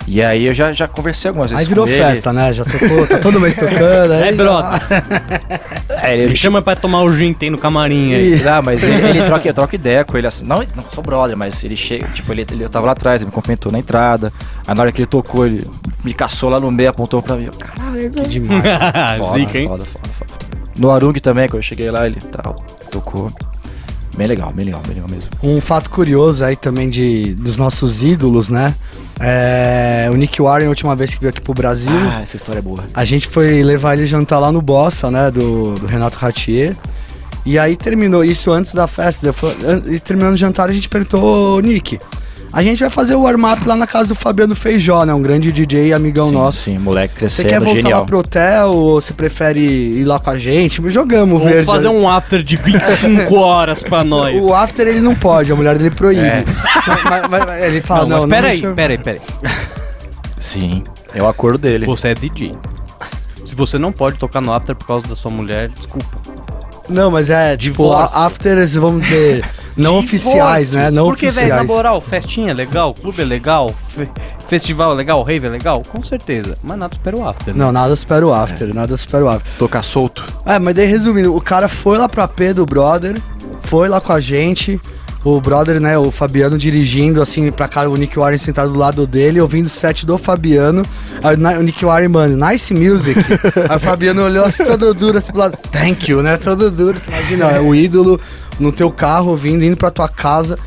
E 0.06 0.22
aí 0.22 0.46
eu 0.46 0.54
já, 0.54 0.70
já 0.70 0.86
conversei 0.86 1.28
algumas 1.30 1.50
vezes 1.50 1.64
Aí 1.64 1.68
virou 1.68 1.84
com 1.84 1.90
ele. 1.92 2.00
festa, 2.00 2.32
né? 2.32 2.52
Já 2.52 2.64
tocou, 2.64 3.06
tá 3.08 3.18
todo 3.18 3.40
mês 3.40 3.56
tocando. 3.56 4.12
Aí 4.14 4.22
É, 4.22 4.30
já- 4.30 4.36
brother. 4.36 4.80
É, 6.02 6.14
ele 6.14 6.28
Me 6.28 6.36
chama 6.36 6.60
pra 6.62 6.76
tomar 6.76 7.02
o 7.02 7.12
gin, 7.12 7.32
tem 7.32 7.48
no 7.50 7.56
camarim 7.58 8.12
aí. 8.14 8.34
Ih. 8.34 8.42
Não, 8.44 8.62
mas 8.62 8.82
ele, 8.82 8.94
ele 9.08 9.22
troca, 9.24 9.52
troca 9.54 9.74
ideia 9.74 10.04
com 10.04 10.16
ele 10.16 10.26
assim. 10.26 10.44
Não, 10.44 10.58
não 10.58 10.84
sou 10.94 11.02
brother, 11.02 11.36
mas 11.36 11.64
ele 11.64 11.74
chega, 11.74 12.06
tipo, 12.08 12.30
ele, 12.32 12.46
ele 12.52 12.64
eu 12.64 12.68
tava 12.68 12.86
lá 12.86 12.92
atrás, 12.92 13.20
ele 13.22 13.26
me 13.30 13.32
cumprimentou 13.32 13.72
na 13.72 13.78
entrada. 13.78 14.30
Aí 14.66 14.74
na 14.74 14.82
hora 14.82 14.92
que 14.92 15.00
ele 15.00 15.06
tocou, 15.06 15.46
ele 15.46 15.66
me 16.04 16.12
caçou 16.14 16.50
lá 16.50 16.60
no 16.60 16.70
meio, 16.70 16.90
apontou 16.90 17.20
pra 17.22 17.34
mim. 17.36 17.46
Eu, 17.46 17.52
Caralho, 17.52 18.10
Que 18.10 18.20
demais. 18.28 18.62
foda, 19.18 19.38
Zica, 19.38 19.58
hein? 19.58 19.68
foda, 19.68 19.84
foda, 19.86 20.08
foda. 20.18 20.30
No 20.78 20.90
Arung 20.92 21.14
também, 21.14 21.48
quando 21.48 21.56
eu 21.56 21.62
cheguei 21.62 21.90
lá, 21.90 22.06
ele 22.06 22.20
tal, 22.30 22.54
tocou. 22.90 23.32
Bem 24.16 24.26
legal, 24.26 24.52
bem 24.52 24.64
legal, 24.64 24.80
bem 24.86 24.94
legal 24.94 25.08
mesmo. 25.10 25.28
Um 25.42 25.60
fato 25.60 25.90
curioso 25.90 26.42
aí 26.44 26.56
também 26.56 26.88
de, 26.88 27.34
dos 27.34 27.56
nossos 27.56 28.02
ídolos, 28.02 28.48
né? 28.48 28.74
É, 29.20 30.08
o 30.10 30.14
Nick 30.16 30.40
Warren, 30.40 30.66
a 30.66 30.70
última 30.70 30.94
vez 30.96 31.14
que 31.14 31.20
veio 31.20 31.30
aqui 31.30 31.40
pro 31.40 31.52
Brasil, 31.54 31.92
Ah, 31.92 32.20
essa 32.22 32.36
história 32.36 32.58
é 32.58 32.62
boa. 32.62 32.82
a 32.94 33.04
gente 33.04 33.28
foi 33.28 33.62
levar 33.62 33.94
ele 33.96 34.06
jantar 34.06 34.38
lá 34.38 34.50
no 34.50 34.62
Bossa, 34.62 35.10
né? 35.10 35.30
Do, 35.30 35.74
do 35.74 35.86
Renato 35.86 36.16
Ratier. 36.18 36.74
E 37.44 37.58
aí 37.58 37.76
terminou 37.76 38.24
isso 38.24 38.50
antes 38.50 38.74
da 38.74 38.86
festa. 38.86 39.32
E 39.86 40.00
terminando 40.00 40.34
o 40.34 40.36
jantar, 40.36 40.68
a 40.68 40.72
gente 40.72 40.88
perguntou, 40.88 41.56
"Ô, 41.56 41.60
Nick, 41.60 42.00
a 42.52 42.62
gente 42.62 42.80
vai 42.80 42.88
fazer 42.90 43.14
o 43.14 43.22
warm-up 43.22 43.66
lá 43.66 43.76
na 43.76 43.86
casa 43.86 44.08
do 44.10 44.14
Fabiano 44.14 44.54
Feijó, 44.54 45.04
né? 45.04 45.12
Um 45.12 45.20
grande 45.20 45.52
DJ 45.52 45.88
e 45.88 45.92
amigão 45.92 46.28
sim, 46.28 46.34
nosso. 46.34 46.58
Sim, 46.62 46.78
moleque 46.78 47.14
Você 47.14 47.18
crescendo, 47.42 47.48
quer 47.48 47.60
voltar 47.60 47.80
genial. 47.82 48.00
lá 48.00 48.06
pro 48.06 48.18
hotel 48.18 48.70
ou 48.70 49.00
você 49.00 49.12
prefere 49.12 49.60
ir 49.60 50.04
lá 50.04 50.18
com 50.18 50.30
a 50.30 50.38
gente? 50.38 50.80
Jogamos 50.88 51.34
o 51.34 51.38
Vamos 51.38 51.52
verde. 51.52 51.66
fazer 51.66 51.88
um 51.88 52.08
after 52.08 52.42
de 52.42 52.56
25 52.56 53.34
horas 53.36 53.82
pra 53.82 54.02
nós. 54.02 54.40
O 54.42 54.54
after 54.54 54.86
ele 54.86 55.00
não 55.00 55.14
pode, 55.14 55.52
a 55.52 55.56
mulher 55.56 55.76
dele 55.76 55.90
proíbe. 55.94 56.20
É. 56.22 56.44
Mas- 57.04 57.28
mas- 57.30 57.46
mas 57.46 57.62
ele 57.64 57.80
fala, 57.82 58.00
Não, 58.06 58.20
não, 58.20 58.26
mas 58.26 58.60
não, 58.62 58.74
peraí, 58.74 58.74
peraí, 58.74 58.98
peraí. 58.98 59.20
Sim, 60.38 60.84
é 61.14 61.22
o 61.22 61.28
acordo 61.28 61.58
dele. 61.58 61.86
Você 61.86 62.08
é 62.08 62.14
DJ. 62.14 62.54
Se 63.44 63.54
você 63.54 63.78
não 63.78 63.92
pode 63.92 64.16
tocar 64.18 64.40
no 64.40 64.52
after 64.52 64.74
por 64.74 64.86
causa 64.86 65.06
da 65.06 65.14
sua 65.14 65.30
mulher, 65.30 65.68
desculpa. 65.70 66.06
Não, 66.88 67.10
mas 67.10 67.30
é, 67.30 67.56
tipo, 67.56 67.82
Divórcio. 67.84 68.16
a- 68.16 68.26
afters, 68.26 68.74
vamos 68.74 69.02
dizer, 69.04 69.44
não 69.76 69.98
oficiais, 69.98 70.72
né? 70.72 70.90
Não 70.90 71.04
Porque, 71.04 71.26
velho, 71.26 71.36
oficiais. 71.46 71.62
na 71.68 71.74
moral, 71.74 72.00
festinha 72.00 72.50
é 72.50 72.54
legal, 72.54 72.94
clube 72.94 73.20
é 73.22 73.24
legal, 73.24 73.74
fe- 73.88 74.08
festival 74.48 74.92
é 74.92 74.94
legal, 74.94 75.22
rave 75.22 75.46
é 75.46 75.50
legal, 75.50 75.82
com 75.88 76.02
certeza. 76.02 76.56
Mas 76.62 76.78
nada 76.78 76.94
supera 76.94 77.16
o 77.18 77.28
after. 77.28 77.54
né? 77.54 77.64
Não, 77.64 77.72
nada 77.72 77.94
supera 77.96 78.26
o 78.26 78.32
after, 78.32 78.74
nada 78.74 78.96
supera 78.96 79.24
o 79.24 79.28
after. 79.28 79.52
Tocar 79.58 79.82
solto. 79.82 80.24
É, 80.44 80.58
mas 80.58 80.74
daí 80.74 80.86
resumindo, 80.86 81.34
o 81.34 81.40
cara 81.40 81.68
foi 81.68 81.98
lá 81.98 82.08
pra 82.08 82.26
P 82.26 82.52
do 82.52 82.64
brother, 82.64 83.16
foi 83.62 83.88
lá 83.88 84.00
com 84.00 84.12
a 84.12 84.20
gente, 84.20 84.80
o 85.24 85.40
brother, 85.40 85.80
né, 85.80 85.98
o 85.98 86.10
Fabiano 86.12 86.56
dirigindo 86.56 87.20
assim 87.20 87.50
pra 87.50 87.66
cá, 87.66 87.88
o 87.88 87.96
Nick 87.96 88.16
Warren 88.16 88.38
sentado 88.38 88.72
do 88.72 88.78
lado 88.78 89.06
dele, 89.08 89.40
ouvindo 89.40 89.66
o 89.66 89.68
set 89.68 90.06
do 90.06 90.16
Fabiano. 90.16 90.82
Aí 91.22 91.34
o 91.58 91.62
Nick 91.62 91.84
Warren, 91.84 92.08
mano, 92.08 92.46
nice 92.48 92.72
music. 92.72 93.18
Aí 93.68 93.76
o 93.76 93.80
Fabiano 93.80 94.22
olhou 94.22 94.44
assim 94.44 94.62
todo 94.64 94.94
duro 94.94 95.18
assim 95.18 95.32
pro 95.32 95.40
lado, 95.40 95.58
thank 95.72 96.10
you, 96.10 96.22
né, 96.22 96.36
todo 96.36 96.70
duro. 96.70 96.96
Imagina, 97.08 97.46
é 97.50 97.60
o 97.60 97.74
ídolo 97.74 98.20
no 98.58 98.72
teu 98.72 98.90
carro 98.90 99.30
ouvindo, 99.30 99.64
indo 99.64 99.76
pra 99.76 99.90
tua 99.90 100.08
casa. 100.08 100.58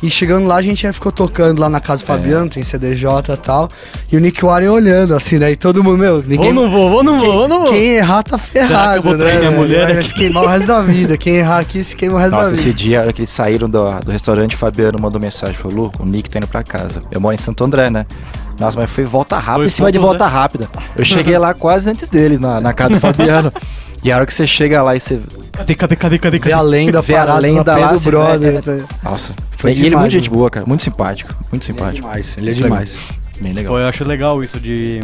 E 0.00 0.08
chegando 0.08 0.46
lá, 0.46 0.56
a 0.56 0.62
gente 0.62 0.82
já 0.82 0.92
ficou 0.92 1.10
tocando 1.10 1.58
lá 1.58 1.68
na 1.68 1.80
casa 1.80 2.04
do 2.04 2.06
Fabiano, 2.06 2.48
tem 2.48 2.62
CDJ 2.62 3.34
e 3.34 3.36
tal. 3.36 3.68
E 4.12 4.16
o 4.16 4.20
Nick 4.20 4.44
Warren 4.44 4.68
olhando, 4.68 5.12
assim, 5.12 5.38
né? 5.38 5.50
E 5.50 5.56
todo 5.56 5.82
mundo, 5.82 5.98
meu, 5.98 6.18
ninguém. 6.18 6.52
Vou, 6.52 6.54
não 6.54 6.70
vou, 6.70 6.90
vou, 6.90 7.02
não 7.02 7.18
vou, 7.18 7.32
vou, 7.32 7.48
não 7.48 7.60
vou. 7.62 7.72
Quem 7.72 7.96
errar 7.96 8.22
tá 8.22 8.38
ferrado, 8.38 8.98
eu 8.98 9.02
vou 9.02 9.16
né? 9.16 9.38
minha 9.38 9.50
mulher 9.50 9.86
Vai 9.86 9.94
aqui? 9.94 10.04
se 10.04 10.14
queimar 10.14 10.44
o 10.44 10.46
resto 10.46 10.68
da 10.68 10.82
vida. 10.82 11.16
Quem 11.16 11.36
errar 11.38 11.58
aqui 11.58 11.82
se 11.82 11.96
queima 11.96 12.14
o 12.14 12.18
resto 12.18 12.30
Nossa, 12.30 12.50
da 12.50 12.54
esse 12.54 12.64
vida. 12.66 12.76
dia, 12.76 12.98
a 12.98 13.02
hora 13.02 13.12
que 13.12 13.22
eles 13.22 13.30
saíram 13.30 13.68
do, 13.68 13.90
do 13.98 14.12
restaurante, 14.12 14.54
o 14.54 14.58
Fabiano 14.58 15.00
mandou 15.00 15.20
mensagem, 15.20 15.56
falou, 15.56 15.76
Lu, 15.86 15.92
o 15.98 16.06
Nick 16.06 16.30
tá 16.30 16.38
indo 16.38 16.46
pra 16.46 16.62
casa. 16.62 17.02
Eu 17.10 17.20
moro 17.20 17.34
em 17.34 17.38
Santo 17.38 17.64
André, 17.64 17.90
né? 17.90 18.06
Nossa, 18.60 18.78
mas 18.78 18.88
foi 18.88 19.04
volta 19.04 19.36
rápida 19.36 19.56
Foi 19.56 19.66
em 19.66 19.68
cima 19.68 19.90
de 19.90 19.98
volta 19.98 20.26
rápida. 20.26 20.68
Eu 20.96 21.04
cheguei 21.04 21.36
lá 21.38 21.54
quase 21.54 21.90
antes 21.90 22.06
deles, 22.08 22.38
na, 22.38 22.60
na 22.60 22.72
casa 22.72 22.94
do 22.94 23.00
Fabiano. 23.00 23.52
E 24.02 24.12
a 24.12 24.16
hora 24.16 24.26
que 24.26 24.32
você 24.32 24.46
chega 24.46 24.82
lá 24.82 24.94
e 24.96 25.00
você... 25.00 25.20
Cadê, 25.52 25.74
cadê, 25.74 25.96
cadê, 25.96 26.18
cadê, 26.18 26.38
Vê 26.38 26.52
a 26.52 26.58
cadê? 26.58 26.68
lenda 26.68 27.02
Vê 27.02 27.16
a 27.16 27.38
lenda 27.38 27.76
lá, 27.76 27.92
do 27.92 28.00
brother. 28.00 28.62
tá? 28.62 28.72
Nossa. 29.02 29.34
Foi 29.58 29.70
e 29.70 29.74
ele 29.74 29.80
é 29.80 29.84
demais, 29.90 30.02
muito 30.02 30.12
gente 30.12 30.30
né? 30.30 30.36
boa, 30.36 30.50
cara. 30.50 30.66
Muito 30.66 30.82
simpático. 30.84 31.34
Muito 31.50 31.54
Ele 31.54 31.62
é 31.62 31.66
simpático. 31.66 32.00
demais, 32.06 32.36
ele 32.38 32.46
é 32.46 32.52
Muito 32.52 32.62
demais. 32.62 32.98
Bem 33.40 33.52
legal. 33.52 33.72
Pô, 33.74 33.80
eu 33.80 33.88
acho 33.88 34.04
legal 34.04 34.42
isso 34.44 34.60
de, 34.60 35.00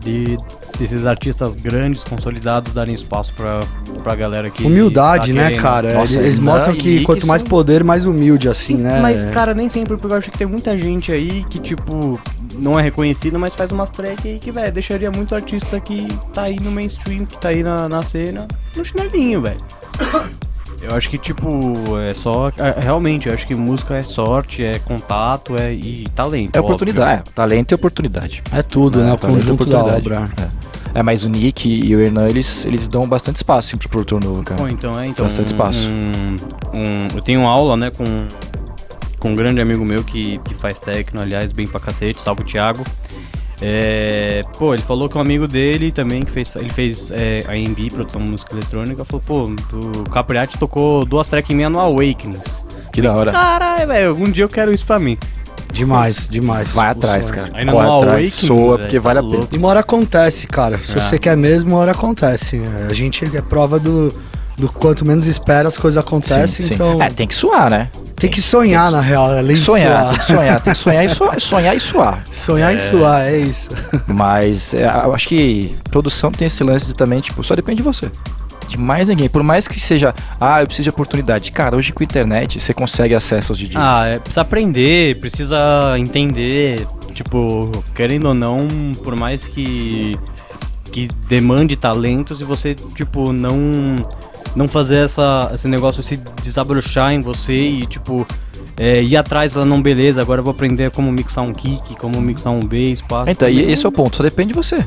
de 0.00 0.36
desses 0.76 1.06
artistas 1.06 1.54
grandes, 1.54 2.04
consolidados, 2.04 2.72
darem 2.72 2.94
espaço 2.94 3.32
pra, 3.34 3.60
pra 4.02 4.14
galera 4.14 4.50
que. 4.50 4.64
Humildade, 4.64 5.32
tá 5.32 5.40
né, 5.40 5.54
cara? 5.56 5.94
Nossa, 5.94 6.18
eles 6.18 6.36
eles 6.36 6.38
Renan 6.38 6.52
mostram 6.52 6.74
que 6.74 7.02
quanto 7.02 7.26
mais 7.26 7.42
poder, 7.42 7.82
mais 7.82 8.04
humilde, 8.04 8.48
assim, 8.48 8.76
né? 8.76 9.00
Mas, 9.00 9.26
cara, 9.26 9.54
nem 9.54 9.68
sempre, 9.68 9.96
porque 9.96 10.14
eu 10.14 10.18
acho 10.18 10.30
que 10.30 10.38
tem 10.38 10.46
muita 10.46 10.76
gente 10.76 11.12
aí 11.12 11.44
que, 11.48 11.58
tipo, 11.58 12.20
não 12.58 12.78
é 12.78 12.82
reconhecida, 12.82 13.38
mas 13.38 13.54
faz 13.54 13.70
umas 13.70 13.90
track 13.90 14.28
aí 14.28 14.38
que, 14.38 14.50
velho, 14.50 14.72
deixaria 14.72 15.10
muito 15.10 15.34
artista 15.34 15.80
que 15.80 16.06
tá 16.32 16.42
aí 16.42 16.60
no 16.60 16.70
mainstream, 16.70 17.24
que 17.24 17.38
tá 17.38 17.48
aí 17.48 17.62
na, 17.62 17.88
na 17.88 18.02
cena, 18.02 18.46
no 18.76 18.84
chinelinho, 18.84 19.42
velho. 19.42 19.60
Eu 20.82 20.94
acho 20.94 21.08
que, 21.08 21.16
tipo, 21.16 21.48
é 21.98 22.12
só. 22.14 22.48
é, 22.48 22.80
realmente, 22.80 23.28
eu 23.28 23.34
acho 23.34 23.46
que 23.46 23.54
música 23.54 23.96
é 23.96 24.02
sorte, 24.02 24.62
é 24.62 24.78
contato 24.78 25.56
é, 25.56 25.72
e 25.72 26.06
talento. 26.14 26.54
É 26.54 26.58
óbvio. 26.58 26.74
oportunidade. 26.74 27.22
É, 27.28 27.32
talento 27.34 27.72
e 27.72 27.74
oportunidade. 27.74 28.42
É 28.52 28.62
tudo, 28.62 29.02
né? 29.02 29.12
O 29.12 29.16
talento 29.16 29.38
e 29.38 29.40
conjunto 29.42 29.64
da 29.64 29.84
obra. 29.84 30.28
É. 30.38 30.65
É, 30.96 31.02
mas 31.02 31.24
o 31.24 31.28
Nick 31.28 31.68
e 31.68 31.94
o 31.94 32.00
Hernan, 32.00 32.26
eles, 32.26 32.64
eles 32.64 32.88
dão 32.88 33.06
bastante 33.06 33.36
espaço 33.36 33.68
assim, 33.68 33.76
pro 33.76 33.86
produtor 33.86 34.18
novo, 34.24 34.42
cara. 34.42 34.62
Bom, 34.62 34.66
então 34.68 34.98
é, 34.98 35.06
então. 35.06 35.26
Bastante 35.26 35.48
espaço. 35.48 35.88
um- 35.90 36.36
um- 36.78 37.08
eu 37.14 37.20
tenho 37.20 37.46
aula, 37.46 37.76
né, 37.76 37.90
com, 37.90 38.04
com 39.18 39.28
um 39.32 39.36
grande 39.36 39.60
amigo 39.60 39.84
meu 39.84 40.02
que, 40.02 40.38
que 40.38 40.54
faz 40.54 40.80
techno, 40.80 41.20
aliás, 41.20 41.52
bem 41.52 41.66
pra 41.66 41.78
cacete, 41.78 42.18
salve 42.18 42.40
o 42.40 42.44
Thiago. 42.46 42.82
É, 43.60 44.42
pô, 44.58 44.72
ele 44.72 44.82
falou 44.82 45.06
que 45.08 45.18
um 45.18 45.20
amigo 45.20 45.46
dele 45.46 45.90
também, 45.92 46.22
que 46.22 46.30
fez, 46.30 46.50
ele 46.56 46.70
fez 46.70 47.06
é, 47.10 47.40
a 47.46 47.52
AMB, 47.52 47.90
produção 47.90 48.22
de 48.24 48.30
música 48.30 48.54
eletrônica, 48.54 49.04
falou, 49.04 49.22
pô, 49.26 49.44
o 49.44 50.10
Capriati 50.10 50.58
tocou 50.58 51.04
duas 51.04 51.28
tracks 51.28 51.54
minhas 51.54 51.70
no 51.72 51.78
Awakenings. 51.80 52.64
Que 52.90 53.02
da 53.02 53.14
hora. 53.14 53.32
Caralho, 53.32 53.86
velho, 53.86 54.08
algum 54.08 54.30
dia 54.30 54.44
eu 54.44 54.48
quero 54.48 54.72
isso 54.72 54.86
pra 54.86 54.98
mim. 54.98 55.18
Demais, 55.76 56.26
demais. 56.30 56.70
Vai 56.70 56.88
atrás, 56.88 57.30
cara. 57.30 57.50
Ainda 57.52 57.70
Corre 57.72 57.86
no 57.86 57.96
atrás, 57.96 58.12
Awakening, 58.14 58.46
soa, 58.46 58.58
velho, 58.58 58.78
porque 58.78 58.96
tá 58.96 59.02
vale 59.02 59.18
a 59.18 59.22
pena. 59.22 59.48
E 59.52 59.56
uma 59.56 59.68
hora 59.68 59.80
acontece, 59.80 60.46
cara. 60.46 60.78
Se 60.82 60.96
É. 60.96 61.00
você 61.00 61.18
quer 61.18 61.36
mesmo, 61.36 61.70
uma 61.72 61.78
hora 61.80 61.92
acontece. 61.92 62.60
A 62.90 62.94
gente 62.94 63.24
é 63.36 63.40
prova 63.42 63.78
do, 63.78 64.08
do 64.56 64.68
quanto 64.68 65.06
menos 65.06 65.26
espera, 65.26 65.68
as 65.68 65.76
coisas 65.76 66.02
acontecem. 66.02 66.46
Sim, 66.48 66.62
sim. 66.68 66.74
Então 66.74 67.02
É, 67.02 67.10
tem 67.10 67.26
que 67.26 67.34
suar, 67.34 67.70
né? 67.70 67.90
tem 68.16 68.30
que 68.30 68.40
sonhar, 68.40 68.90
na 68.90 69.02
real. 69.02 69.26
Além 69.30 69.54
de 69.54 69.60
sonhar, 69.60 69.90
suar. 69.92 70.08
tem 70.10 70.18
que 70.18 70.24
sonhar, 70.32 70.60
tem 70.62 70.72
que 70.72 70.78
sonhar 70.78 71.04
e 71.04 71.08
suar. 71.10 71.40
Sonhar 71.40 71.76
e 71.76 71.80
suar. 71.80 72.24
Sonhar 72.32 72.74
e 72.74 72.78
suar, 72.80 73.22
é 73.26 73.36
isso. 73.36 73.68
Mas 74.06 74.72
é, 74.72 74.84
eu 74.86 75.14
acho 75.14 75.28
que 75.28 75.74
produção 75.90 76.30
tem 76.30 76.46
esse 76.46 76.64
lance 76.64 76.86
de 76.86 76.94
também, 76.94 77.20
tipo, 77.20 77.44
só 77.44 77.54
depende 77.54 77.76
de 77.76 77.82
você. 77.82 78.10
De 78.68 78.78
mais 78.78 79.08
ninguém. 79.08 79.28
Por 79.28 79.42
mais 79.42 79.66
que 79.66 79.78
seja, 79.78 80.14
ah, 80.40 80.60
eu 80.60 80.66
preciso 80.66 80.84
de 80.84 80.90
oportunidade. 80.90 81.50
Cara, 81.52 81.76
hoje 81.76 81.92
com 81.92 82.02
a 82.02 82.04
internet 82.04 82.60
você 82.60 82.74
consegue 82.74 83.14
acesso 83.14 83.52
aos 83.52 83.58
DJs. 83.58 83.76
Ah, 83.76 84.06
é, 84.06 84.18
precisa 84.18 84.40
aprender, 84.40 85.16
precisa 85.20 85.94
entender. 85.98 86.86
Tipo, 87.12 87.70
querendo 87.94 88.28
ou 88.28 88.34
não, 88.34 88.66
por 89.02 89.16
mais 89.16 89.46
que 89.46 90.16
que 90.92 91.08
demande 91.28 91.76
talentos 91.76 92.40
e 92.40 92.44
você, 92.44 92.74
tipo, 92.74 93.32
não 93.32 93.96
não 94.54 94.66
fazer 94.66 95.04
essa, 95.04 95.50
esse 95.52 95.68
negócio 95.68 96.02
se 96.02 96.16
desabrochar 96.42 97.12
em 97.12 97.20
você 97.20 97.54
e, 97.54 97.86
tipo, 97.86 98.26
é, 98.78 99.02
ir 99.02 99.16
atrás 99.16 99.54
lá, 99.54 99.64
não, 99.64 99.82
beleza, 99.82 100.22
agora 100.22 100.40
eu 100.40 100.44
vou 100.44 100.52
aprender 100.52 100.90
como 100.90 101.12
mixar 101.12 101.44
um 101.44 101.52
kick, 101.52 101.94
como 101.96 102.20
mixar 102.22 102.54
um 102.54 102.60
bass, 102.60 103.02
pá. 103.06 103.24
Então, 103.26 103.48
e 103.48 103.70
esse 103.70 103.84
é 103.84 103.88
o 103.88 103.92
ponto, 103.92 104.16
só 104.16 104.22
depende 104.22 104.48
de 104.48 104.54
você. 104.54 104.86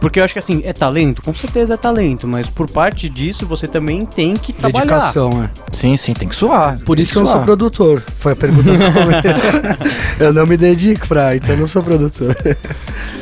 Porque 0.00 0.20
eu 0.20 0.24
acho 0.24 0.32
que 0.32 0.38
assim, 0.38 0.62
é 0.64 0.72
talento? 0.72 1.22
Com 1.22 1.34
certeza 1.34 1.74
é 1.74 1.76
talento, 1.76 2.26
mas 2.26 2.48
por 2.48 2.70
parte 2.70 3.08
disso 3.08 3.46
você 3.46 3.66
também 3.66 4.06
tem 4.06 4.34
que 4.36 4.52
trabalhar. 4.52 4.86
Dedicação, 4.86 5.44
é. 5.44 5.50
Sim, 5.72 5.96
sim, 5.96 6.14
tem 6.14 6.28
que 6.28 6.36
suar. 6.36 6.78
Por 6.80 6.98
isso 6.98 7.12
que 7.12 7.18
eu 7.18 7.22
não 7.22 7.30
sou 7.30 7.42
produtor. 7.42 8.02
Foi 8.16 8.32
a 8.32 8.36
pergunta 8.36 8.70
do 8.70 8.78
começo. 8.78 9.28
eu 10.18 10.32
não 10.32 10.46
me 10.46 10.56
dedico 10.56 11.06
pra, 11.08 11.36
então 11.36 11.50
eu 11.50 11.58
não 11.58 11.66
sou 11.66 11.82
produtor. 11.82 12.34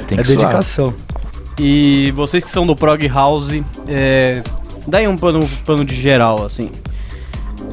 Tem 0.06 0.18
é 0.18 0.22
que 0.22 0.24
suar. 0.24 0.38
dedicação. 0.38 0.94
E 1.58 2.12
vocês 2.12 2.44
que 2.44 2.50
são 2.50 2.66
do 2.66 2.76
Prog 2.76 3.04
House, 3.08 3.50
é, 3.88 4.42
daí 4.86 5.08
um 5.08 5.16
pano, 5.16 5.48
pano 5.64 5.84
de 5.84 5.96
geral, 5.96 6.46
assim. 6.46 6.70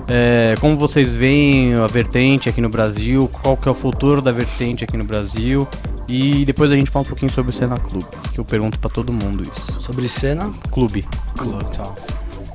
É, 0.08 0.56
como 0.60 0.78
vocês 0.78 1.14
veem 1.14 1.76
a 1.76 1.88
vertente 1.88 2.50
aqui 2.50 2.62
no 2.62 2.70
Brasil, 2.70 3.30
qual 3.42 3.56
que 3.56 3.68
é 3.68 3.72
o 3.72 3.76
futuro 3.76 4.22
da 4.22 4.32
vertente 4.32 4.84
aqui 4.84 4.98
no 4.98 5.04
Brasil 5.04 5.68
e 6.08 6.46
depois 6.46 6.72
a 6.72 6.76
gente 6.76 6.92
fala 6.92 7.06
um 7.06 7.10
pouquinho 7.10 7.32
sobre 7.32 7.52
o 7.52 7.54
Cena 7.54 7.78
Clube, 7.78 8.06
que 8.34 8.40
eu 8.40 8.46
pergunto 8.46 8.78
pra 8.80 8.90
todo 8.90 9.12
mundo 9.12 9.44
isso. 9.44 9.82
Sobre 9.82 10.08
cena? 10.08 10.52
Clube. 10.72 11.06
Tá. 11.76 11.94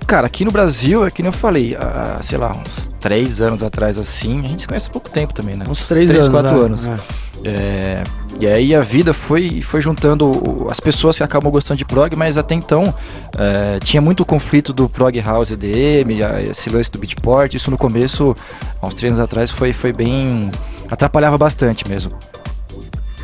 Cara, 0.07 0.27
aqui 0.27 0.45
no 0.45 0.51
Brasil, 0.51 1.07
é 1.07 1.11
que 1.11 1.23
nem 1.23 1.29
eu 1.29 1.33
falei, 1.33 1.77
há, 1.77 2.19
sei 2.23 2.37
lá, 2.37 2.51
uns 2.51 2.91
três 2.99 3.41
anos 3.41 3.63
atrás 3.63 3.97
assim, 3.99 4.41
a 4.41 4.47
gente 4.47 4.63
se 4.63 4.69
conhece 4.69 4.89
há 4.89 4.93
pouco 4.93 5.09
tempo 5.11 5.33
também, 5.33 5.55
né? 5.57 5.65
Uns 5.69 5.87
três, 5.87 6.09
Três, 6.09 6.25
anos. 6.27 6.41
quatro 6.41 6.59
né? 6.59 6.65
anos. 6.65 6.85
É. 6.85 6.99
É, 7.43 8.03
e 8.39 8.47
aí 8.47 8.75
a 8.75 8.83
vida 8.83 9.15
foi, 9.15 9.63
foi 9.63 9.81
juntando 9.81 10.67
as 10.71 10.79
pessoas 10.79 11.17
que 11.17 11.23
acabam 11.23 11.51
gostando 11.51 11.79
de 11.79 11.85
prog, 11.85 12.15
mas 12.17 12.37
até 12.37 12.55
então 12.55 12.95
é, 13.37 13.79
tinha 13.79 14.01
muito 14.01 14.25
conflito 14.25 14.73
do 14.73 14.89
prog 14.89 15.19
house 15.21 15.51
EDM, 15.51 16.21
esse 16.51 16.69
lance 16.69 16.91
do 16.91 16.99
beatport, 16.99 17.55
isso 17.55 17.71
no 17.71 17.79
começo, 17.79 18.35
há 18.81 18.87
uns 18.87 18.95
três 18.95 19.13
anos 19.13 19.25
atrás, 19.25 19.51
foi, 19.51 19.73
foi 19.73 19.93
bem... 19.93 20.51
atrapalhava 20.91 21.39
bastante 21.39 21.89
mesmo. 21.89 22.13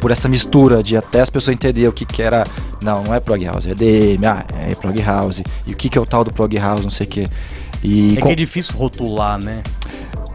Por 0.07 0.13
essa 0.13 0.29
mistura 0.29 0.85
de 0.85 0.97
até 0.97 1.21
as 1.21 1.29
pessoas 1.29 1.57
entenderem 1.57 1.89
o 1.89 1.93
que 1.93 2.07
que 2.07 2.23
era, 2.23 2.45
não, 2.81 3.03
não 3.03 3.13
é 3.13 3.19
prog 3.19 3.45
house, 3.45 3.67
é 3.67 3.73
EDM, 3.73 4.25
ah, 4.25 4.45
é 4.71 4.73
prog 4.77 4.97
house, 5.03 5.43
e 5.67 5.73
o 5.73 5.77
que 5.77 5.89
que 5.89 5.99
é 5.99 6.01
o 6.01 6.07
tal 6.07 6.23
do 6.23 6.33
prog 6.33 6.57
house, 6.57 6.81
não 6.83 6.91
sei 6.91 7.09
o 7.09 7.11
que. 7.11 7.27
E 7.83 8.17
É 8.17 8.21
com- 8.21 8.29
que 8.29 8.33
é 8.35 8.37
difícil 8.37 8.73
rotular, 8.77 9.37
né? 9.43 9.65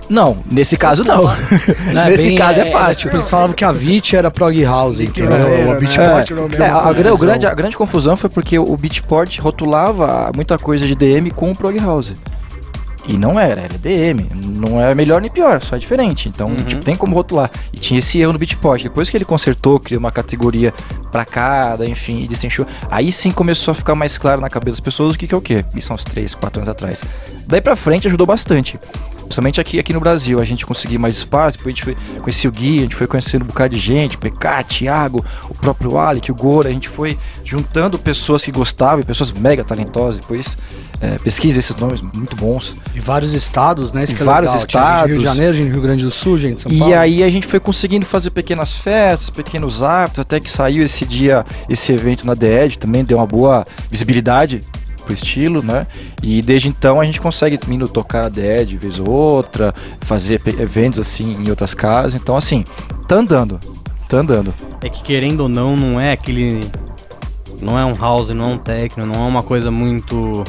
Não, 0.09 0.39
nesse 0.51 0.75
caso 0.75 1.05
não. 1.05 1.21
Não, 1.93 2.05
nesse 2.09 2.27
bem- 2.27 2.37
caso 2.37 2.59
é, 2.59 2.65
fácil. 2.69 3.03
Tipo, 3.03 3.15
eles 3.15 3.29
falavam 3.29 3.55
que 3.55 3.63
a 3.63 3.71
VIT 3.71 4.13
era 4.17 4.29
prog 4.29 4.61
house, 4.65 4.99
entendeu? 4.99 5.37
O 5.37 5.71
né? 5.71 5.79
beatport 5.79 6.31
É, 6.31 6.33
não 6.33 6.43
É, 6.47 6.49
mesmo 6.49 6.65
a, 6.65 6.89
a 6.89 7.17
grande, 7.17 7.45
a 7.47 7.53
grande 7.53 7.77
confusão 7.77 8.17
foi 8.17 8.29
porque 8.29 8.59
o 8.59 8.75
Beatport 8.75 9.39
rotulava 9.39 10.33
muita 10.35 10.57
coisa 10.57 10.85
de 10.85 10.95
DM 10.95 11.31
com 11.31 11.49
o 11.49 11.55
Prog 11.55 11.77
House. 11.79 12.11
E 13.07 13.17
não 13.17 13.39
era, 13.39 13.61
era 13.61 13.77
DM. 13.77 14.29
Não 14.45 14.79
é 14.79 14.93
melhor 14.93 15.21
nem 15.21 15.29
pior, 15.29 15.61
só 15.61 15.75
é 15.75 15.79
diferente. 15.79 16.29
Então, 16.29 16.47
Uhum. 16.49 16.55
tipo, 16.55 16.85
tem 16.85 16.95
como 16.95 17.15
rotular. 17.15 17.49
E 17.73 17.77
tinha 17.79 17.97
esse 17.99 18.19
erro 18.19 18.33
no 18.33 18.39
Beatport. 18.39 18.83
Depois 18.83 19.09
que 19.09 19.17
ele 19.17 19.25
consertou, 19.25 19.79
criou 19.79 19.99
uma 19.99 20.11
categoria 20.11 20.71
pra 21.11 21.25
cada, 21.25 21.85
enfim, 21.85 22.21
e 22.21 22.27
destrinchou. 22.27 22.65
Aí 22.89 23.11
sim 23.11 23.31
começou 23.31 23.71
a 23.71 23.75
ficar 23.75 23.95
mais 23.95 24.17
claro 24.17 24.39
na 24.39 24.49
cabeça 24.49 24.73
das 24.77 24.79
pessoas 24.79 25.15
o 25.15 25.17
que, 25.17 25.27
que 25.27 25.33
é 25.33 25.37
o 25.37 25.41
que. 25.41 25.65
Isso 25.75 25.91
há 25.91 25.95
uns 25.95 26.03
3, 26.05 26.35
4 26.35 26.59
anos 26.61 26.69
atrás. 26.69 27.03
Daí 27.47 27.59
pra 27.59 27.75
frente 27.75 28.07
ajudou 28.07 28.25
bastante. 28.27 28.79
Principalmente 29.31 29.61
aqui, 29.61 29.79
aqui 29.79 29.93
no 29.93 29.99
Brasil, 30.01 30.41
a 30.41 30.43
gente 30.43 30.65
conseguir 30.65 30.97
mais 30.97 31.15
espaço, 31.15 31.57
depois 31.57 31.73
a 31.73 31.75
gente 31.75 31.83
foi, 31.85 32.19
conhecia 32.19 32.49
o 32.49 32.53
Gui, 32.53 32.79
a 32.79 32.81
gente 32.81 32.95
foi 32.95 33.07
conhecendo 33.07 33.43
um 33.43 33.47
bocado 33.47 33.73
de 33.73 33.79
gente, 33.79 34.17
PK, 34.17 34.63
Thiago, 34.65 35.23
o 35.49 35.55
próprio 35.55 35.97
Alec, 35.97 36.29
o 36.29 36.35
Gora, 36.35 36.67
a 36.67 36.73
gente 36.73 36.89
foi 36.89 37.17
juntando 37.45 37.97
pessoas 37.97 38.43
que 38.43 38.51
gostavam, 38.51 38.99
e 38.99 39.05
pessoas 39.05 39.31
mega 39.31 39.63
talentosas, 39.63 40.19
depois 40.19 40.57
é, 40.99 41.17
pesquisa 41.17 41.59
esses 41.59 41.75
nomes 41.77 42.01
muito 42.01 42.35
bons. 42.35 42.75
E 42.93 42.99
vários 42.99 43.33
estados, 43.33 43.93
né? 43.93 44.03
Isso 44.03 44.13
E 44.13 44.21
é 44.21 44.23
vários 44.23 44.51
legal. 44.53 44.67
Tinha 44.67 44.83
gente 44.83 45.05
de 45.05 45.07
Rio 45.07 45.07
de 45.07 45.23
estados. 45.23 45.37
Janeiro, 45.37 45.55
gente 45.55 45.65
de 45.65 45.71
Rio 45.71 45.81
Grande 45.81 46.03
do 46.03 46.11
Sul, 46.11 46.37
gente 46.37 46.55
de 46.55 46.61
São 46.61 46.71
E 46.71 46.77
Paulo. 46.79 46.95
aí 46.95 47.23
a 47.23 47.29
gente 47.29 47.47
foi 47.47 47.59
conseguindo 47.61 48.05
fazer 48.05 48.31
pequenas 48.31 48.77
festas, 48.77 49.29
pequenos 49.29 49.81
atos, 49.81 50.19
até 50.19 50.41
que 50.41 50.51
saiu 50.51 50.83
esse 50.83 51.05
dia, 51.05 51.45
esse 51.69 51.93
evento 51.93 52.27
na 52.27 52.33
DED, 52.33 52.77
também 52.77 53.05
deu 53.05 53.17
uma 53.17 53.25
boa 53.25 53.65
visibilidade 53.89 54.61
pro 55.01 55.13
estilo, 55.13 55.63
né? 55.63 55.87
E 56.21 56.41
desde 56.41 56.67
então 56.67 56.99
a 56.99 57.05
gente 57.05 57.19
consegue 57.19 57.59
indo 57.69 57.87
tocar 57.87 58.25
a 58.25 58.29
DED 58.29 58.77
vez 58.77 58.99
ou 58.99 59.09
outra, 59.09 59.73
fazer 60.01 60.41
eventos 60.59 60.99
assim 60.99 61.33
em 61.33 61.49
outras 61.49 61.73
casas. 61.73 62.19
Então 62.21 62.35
assim, 62.35 62.63
tá 63.07 63.15
andando. 63.15 63.59
Tá 64.07 64.17
andando. 64.17 64.53
É 64.81 64.89
que 64.89 65.01
querendo 65.03 65.41
ou 65.41 65.49
não, 65.49 65.75
não 65.75 65.99
é 65.99 66.11
aquele. 66.11 66.69
Não 67.61 67.77
é 67.77 67.85
um 67.85 67.93
house, 67.93 68.29
não 68.29 68.49
é 68.49 68.53
um 68.53 68.57
techno, 68.57 69.05
não 69.05 69.15
é 69.15 69.27
uma 69.27 69.43
coisa 69.43 69.71
muito. 69.71 70.43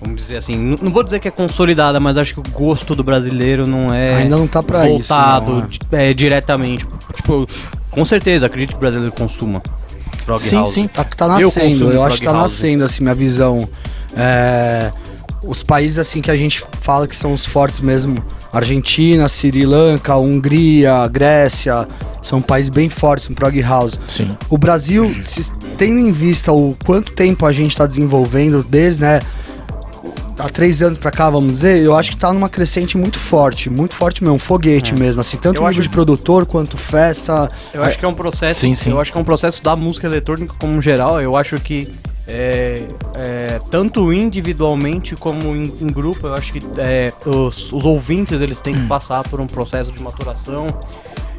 Vamos 0.00 0.20
dizer 0.20 0.38
assim, 0.38 0.76
não 0.82 0.90
vou 0.90 1.02
dizer 1.04 1.20
que 1.20 1.28
é 1.28 1.30
consolidada, 1.30 2.00
mas 2.00 2.16
acho 2.16 2.34
que 2.34 2.40
o 2.40 2.52
gosto 2.52 2.94
do 2.94 3.04
brasileiro 3.04 3.66
não 3.68 3.94
é 3.94 4.16
Ainda 4.16 4.36
não 4.36 4.48
tá 4.48 4.60
pra 4.60 4.88
isso. 4.88 5.08
voltado 5.08 5.52
não, 5.52 5.98
é. 5.98 6.10
é, 6.10 6.14
diretamente. 6.14 6.86
Tipo, 7.14 7.46
com 7.90 8.04
certeza, 8.04 8.46
acredito 8.46 8.70
que 8.70 8.76
o 8.76 8.80
brasileiro 8.80 9.12
consuma. 9.12 9.62
Prog 10.24 10.40
Sim, 10.40 10.56
house. 10.56 10.72
sim. 10.72 10.88
Tá, 10.88 11.04
tá 11.04 11.24
Eu 11.26 11.46
nascendo, 11.46 11.68
consumo 11.68 11.92
eu, 11.92 12.02
acho 12.02 12.18
que 12.18 12.24
tá 12.24 12.32
house. 12.32 12.52
nascendo, 12.52 12.84
assim, 12.84 13.02
minha 13.02 13.14
visão. 13.14 13.68
É, 14.16 14.92
os 15.42 15.62
países, 15.62 15.98
assim, 15.98 16.20
que 16.20 16.30
a 16.30 16.36
gente 16.36 16.64
fala 16.80 17.06
que 17.08 17.16
são 17.16 17.32
os 17.32 17.44
fortes 17.44 17.80
mesmo, 17.80 18.16
Argentina, 18.52 19.28
Sri 19.28 19.64
Lanka, 19.66 20.16
Hungria, 20.16 21.08
Grécia, 21.08 21.88
são 22.22 22.40
países 22.40 22.68
bem 22.70 22.88
fortes 22.88 23.28
no 23.28 23.34
prog 23.34 23.60
house. 23.62 23.98
Sim. 24.08 24.36
O 24.48 24.56
Brasil, 24.56 25.12
se, 25.22 25.50
tendo 25.76 25.98
em 25.98 26.12
vista 26.12 26.52
o 26.52 26.76
quanto 26.84 27.12
tempo 27.12 27.44
a 27.44 27.52
gente 27.52 27.76
tá 27.76 27.86
desenvolvendo, 27.86 28.64
desde, 28.68 29.02
né, 29.02 29.20
há 30.38 30.48
três 30.48 30.82
anos 30.82 30.98
pra 30.98 31.10
cá, 31.10 31.28
vamos 31.30 31.52
dizer, 31.52 31.82
eu 31.82 31.96
acho 31.96 32.10
que 32.12 32.16
tá 32.16 32.32
numa 32.32 32.48
crescente 32.48 32.96
muito 32.96 33.18
forte, 33.18 33.68
muito 33.70 33.94
forte 33.94 34.22
mesmo, 34.22 34.36
um 34.36 34.38
foguete 34.38 34.92
É. 34.94 34.98
mesmo, 34.98 35.20
assim, 35.20 35.36
tanto 35.36 35.56
Eu 35.56 35.62
nível 35.62 35.68
acho- 35.70 35.80
de 35.82 35.88
produtor 35.88 36.46
quanto 36.46 36.76
festa. 36.76 37.50
Eu 37.72 37.82
acho 37.82 37.98
que 37.98 38.04
é 38.04 38.08
um 38.08 38.14
processo. 38.14 38.60
Sim, 38.60 38.74
sim. 38.74 38.90
Eu 38.90 39.00
acho 39.00 39.10
que 39.12 39.18
é 39.18 39.20
um 39.20 39.24
processo 39.24 39.62
da 39.62 39.74
música 39.76 40.06
eletrônica 40.06 40.54
como 40.58 40.80
geral. 40.80 41.20
Eu 41.20 41.36
acho 41.36 41.56
que 41.56 41.88
é, 42.28 42.84
é, 43.14 43.60
tanto 43.70 44.12
individualmente 44.12 45.14
como 45.16 45.56
em, 45.56 45.64
em 45.80 45.86
grupo, 45.88 46.26
eu 46.28 46.34
acho 46.34 46.52
que 46.52 46.60
é, 46.78 47.12
os, 47.26 47.72
os 47.72 47.84
ouvintes 47.84 48.40
eles 48.40 48.60
têm 48.60 48.74
que 48.74 48.86
passar 48.86 49.22
por 49.24 49.40
um 49.40 49.46
processo 49.46 49.90
de 49.92 50.00
maturação, 50.02 50.68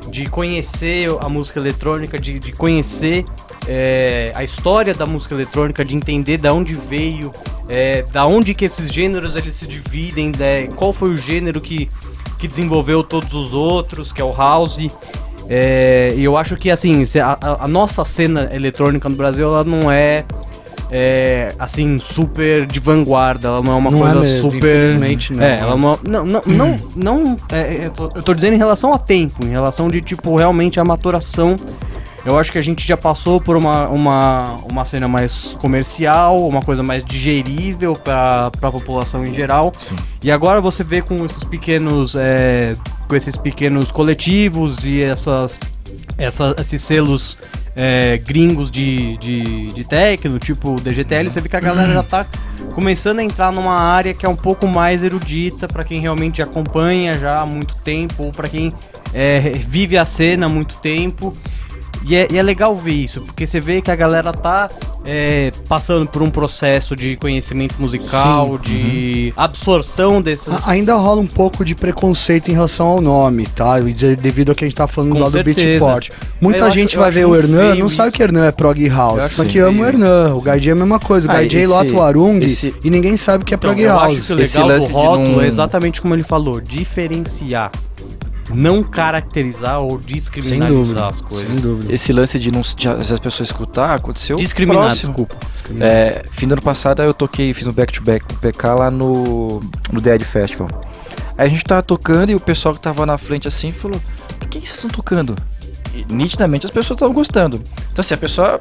de 0.10 0.28
conhecer 0.28 1.10
a 1.22 1.30
música 1.30 1.60
eletrônica, 1.60 2.20
de, 2.20 2.39
de 2.39 2.51
conhecer 2.51 3.26
é, 3.68 4.32
a 4.36 4.43
história 4.43 4.93
da 4.93 5.06
música 5.06 5.34
eletrônica, 5.34 5.84
de 5.86 5.95
entender 5.95 6.38
da 6.38 6.54
onde 6.54 6.74
veio, 6.74 7.32
é, 7.70 8.04
da 8.04 8.26
onde 8.26 8.54
que 8.54 8.66
esses 8.66 8.91
gêneros 8.91 9.36
eles 9.36 9.54
se 9.54 9.66
dividem, 9.66 10.32
né, 10.38 10.68
qual 10.76 10.91
foi 10.93 11.10
o 11.10 11.18
gênero 11.18 11.60
que, 11.62 11.89
que 12.38 12.47
desenvolveu 12.47 13.04
todos 13.04 13.34
os 13.34 13.54
outros, 13.54 14.12
que 14.12 14.22
é 14.22 14.26
o 14.26 14.34
house. 14.36 14.88
É, 15.49 16.14
e 16.16 16.24
eu 16.24 16.38
acho 16.38 16.56
que 16.56 16.70
assim, 16.72 17.04
a- 17.22 17.38
a 17.62 17.68
nossa 17.68 18.06
cena 18.06 18.49
eletrônica 18.54 19.10
no 19.10 19.16
Brasil 19.16 19.45
ela 19.45 19.64
não 19.64 19.91
é, 19.91 20.24
é, 20.96 21.52
assim 21.58 21.98
super 21.98 22.68
de 22.68 22.80
vanguarda, 22.80 23.48
ela 23.48 23.64
não 23.64 23.74
é 23.74 23.76
uma 23.76 23.89
Não 23.89 24.08
é 24.08 24.12
coisa 24.14 24.20
mesmo, 24.20 24.52
super. 24.52 24.58
infelizmente, 24.58 25.34
não. 25.34 25.44
É, 25.44 25.60
ela 25.60 25.76
não, 25.76 26.00
não, 26.08 26.24
não, 26.26 26.41
não, 26.46 26.76
não 26.96 27.38
é, 27.52 27.88
eu, 27.88 27.89
tô, 27.89 28.04
eu 28.14 28.22
tô 28.22 28.32
dizendo 28.32 28.54
em 28.54 28.58
relação 28.60 28.94
a 28.94 29.00
tempo, 29.00 29.44
em 29.44 29.50
relação 29.50 29.88
de 29.88 30.00
tipo 30.02 30.36
realmente 30.36 30.80
a 30.80 30.84
maturação. 30.84 31.56
Eu 32.24 32.38
acho 32.39 32.52
que 32.54 32.58
a 32.60 32.62
gente 32.62 32.88
já 32.88 32.96
passou 32.96 33.41
por 33.41 33.58
uma, 33.58 33.89
uma, 33.89 34.58
uma 34.72 34.86
cena 34.86 35.08
mais 35.08 35.58
comercial, 35.60 36.38
uma 36.48 36.62
coisa 36.62 36.84
mais 36.84 37.04
digerível 37.04 37.96
para 37.96 38.46
a 38.62 38.72
população 38.72 39.24
em 39.24 39.34
geral. 39.34 39.72
Sim. 39.78 39.96
E 40.24 40.32
agora 40.32 40.62
você 40.62 40.84
vê 40.84 41.02
com 41.02 41.16
esses 41.26 41.44
pequenos, 41.44 42.16
é, 42.16 42.76
com 43.10 43.16
esses 43.16 43.36
pequenos 43.36 43.91
coletivos 43.91 44.86
e 44.86 45.02
essas, 45.04 45.60
essa- 46.18 46.56
esses 46.60 46.82
selos 46.82 47.38
é, 47.76 48.17
gringos 48.17 48.69
de, 48.69 49.17
de, 49.17 49.67
de 49.67 49.84
techno, 49.84 50.38
tipo 50.39 50.80
DGTL, 50.80 51.30
você 51.30 51.41
vê 51.41 51.49
que 51.49 51.55
a 51.55 51.59
galera 51.59 51.93
já 51.93 52.03
tá 52.03 52.26
começando 52.74 53.19
a 53.19 53.24
entrar 53.24 53.51
numa 53.51 53.80
área 53.80 54.13
que 54.13 54.26
é 54.26 54.30
um 54.30 54.36
pouco 54.36 54.67
mais 54.67 55.03
erudita 55.03 55.67
para 55.67 55.84
quem 55.84 55.99
realmente 56.01 56.41
acompanha 56.41 57.13
já 57.13 57.38
há 57.38 57.45
muito 57.45 57.76
tempo 57.76 58.24
ou 58.24 58.32
para 58.32 58.47
quem 58.47 58.74
é, 59.13 59.39
vive 59.39 59.97
a 59.97 60.05
cena 60.05 60.45
há 60.45 60.49
muito 60.49 60.78
tempo. 60.80 61.36
E 62.06 62.16
é, 62.16 62.28
e 62.32 62.38
é 62.38 62.43
legal 62.43 62.76
ver 62.78 62.91
isso, 62.93 63.22
porque 63.22 63.47
você 63.47 63.60
vê 63.62 63.82
que 63.82 63.89
a 63.89 63.95
galera 63.95 64.34
tá 64.34 64.70
é, 65.06 65.51
passando 65.70 66.06
por 66.06 66.22
um 66.22 66.30
processo 66.30 66.95
de 66.97 67.16
conhecimento 67.16 67.76
musical, 67.80 68.58
de 68.58 69.34
absorção 69.38 70.22
desses. 70.22 70.49
A- 70.68 70.72
Ainda 70.72 70.95
rola 70.95 71.22
um 71.22 71.28
pouco 71.28 71.64
de 71.64 71.74
preconceito 71.76 72.49
em 72.49 72.54
relação 72.54 72.88
ao 72.88 72.99
nome, 73.01 73.47
tá? 73.47 73.80
E 73.80 73.93
de- 73.93 74.16
Devido 74.18 74.49
ao 74.49 74.56
que 74.56 74.66
a 74.66 74.68
gente 74.68 74.76
tá 74.76 74.86
falando 74.88 75.14
Com 75.14 75.20
lá 75.20 75.26
do 75.28 75.32
certeza. 75.32 75.56
Beatport. 75.66 76.10
Muita 76.41 76.60
Eu 76.60 76.66
acho- 76.66 76.78
gente 76.78 76.95
eu 76.95 76.99
vai 76.99 77.10
acho 77.10 77.18
ver 77.20 77.26
o 77.26 77.36
Hernan, 77.36 77.76
não 77.76 77.88
sabe 77.89 78.10
isso. 78.10 78.18
que 78.18 78.24
Hernan 78.24 78.45
é 78.45 78.51
prog 78.51 78.88
house. 78.89 79.20
Acho 79.20 79.36
Só 79.36 79.43
sim, 79.43 79.49
que 79.49 79.60
ama 79.60 79.82
o. 79.84 79.88
Hernan. 79.88 80.36
O 80.36 80.41
Gaidinho 80.41 80.72
é 80.72 80.76
a 80.76 80.80
mesma 80.80 80.99
coisa. 80.99 81.28
O 81.28 81.32
Ah, 81.32 81.43
esse- 81.43 81.66
lota 81.68 81.93
o 81.93 82.01
Arung 82.01 82.39
esse- 82.43 82.74
e 82.84 82.89
ninguém 82.89 83.16
sabe 83.18 83.45
que 83.45 83.54
é 83.54 83.56
Então, 83.56 83.70
prog 83.72 83.82
eu 83.82 83.89
house. 83.93 84.18
acho 84.18 84.28
que 84.28 84.34
o 84.34 84.41
Esse 84.41 84.58
legal 84.58 84.70
lance 84.70 84.88
do 84.88 84.93
rótulo 84.93 85.41
é 85.41 85.47
exatamente 85.47 86.01
como 86.01 86.14
ele 86.14 86.24
falou, 86.24 86.60
diferenciar. 86.62 87.72
Não 88.54 88.84
caracterizar 88.84 89.80
ou 89.80 89.91
Sem 90.00 90.16
descriminalizar 90.16 90.70
dúvida. 90.72 91.08
as 91.08 91.22
coisas. 91.22 91.48
Sem 91.48 91.56
dúvida. 91.58 91.94
Esse 91.94 92.12
lance 92.12 92.38
de 92.39 92.52
não 92.52 92.62
de 92.62 92.88
as 92.89 93.12
as 93.12 93.20
pessoas 93.20 93.50
escutar 93.50 93.94
aconteceu 93.96 94.38
Discriminar, 94.38 94.84
próximo. 94.84 95.14
desculpa. 95.14 95.38
É, 95.80 96.24
fim 96.32 96.48
do 96.48 96.54
ano 96.54 96.62
passado 96.62 97.02
eu 97.02 97.14
toquei, 97.14 97.54
fiz 97.54 97.66
um 97.68 97.72
back-to-back 97.72 98.26
com 98.26 98.34
o 98.34 98.38
PK 98.38 98.74
lá 98.76 98.91
no, 98.91 99.62
no 99.91 100.02
Dead 100.02 100.24
Festival. 100.24 100.68
Aí 101.38 101.48
a 101.48 101.50
gente 101.50 101.64
tava 101.64 101.82
tocando 101.82 102.32
e 102.32 102.36
o 102.36 102.39
pessoal 102.39 102.74
que 102.76 102.82
tava 102.82 103.06
na 103.06 103.18
frente 103.18 103.48
assim 103.48 103.72
falou: 103.72 104.00
O 104.41 104.48
que, 104.48 104.60
que 104.60 104.68
vocês 104.68 104.76
estão 104.76 104.89
tocando? 104.89 105.36
E 105.94 106.06
nitidamente 106.14 106.66
as 106.66 106.72
pessoas 106.72 106.98
estavam 106.98 107.14
gostando. 107.14 107.58
Então 107.91 108.02
assim, 108.02 108.14
a 108.14 108.18
pessoa. 108.18 108.60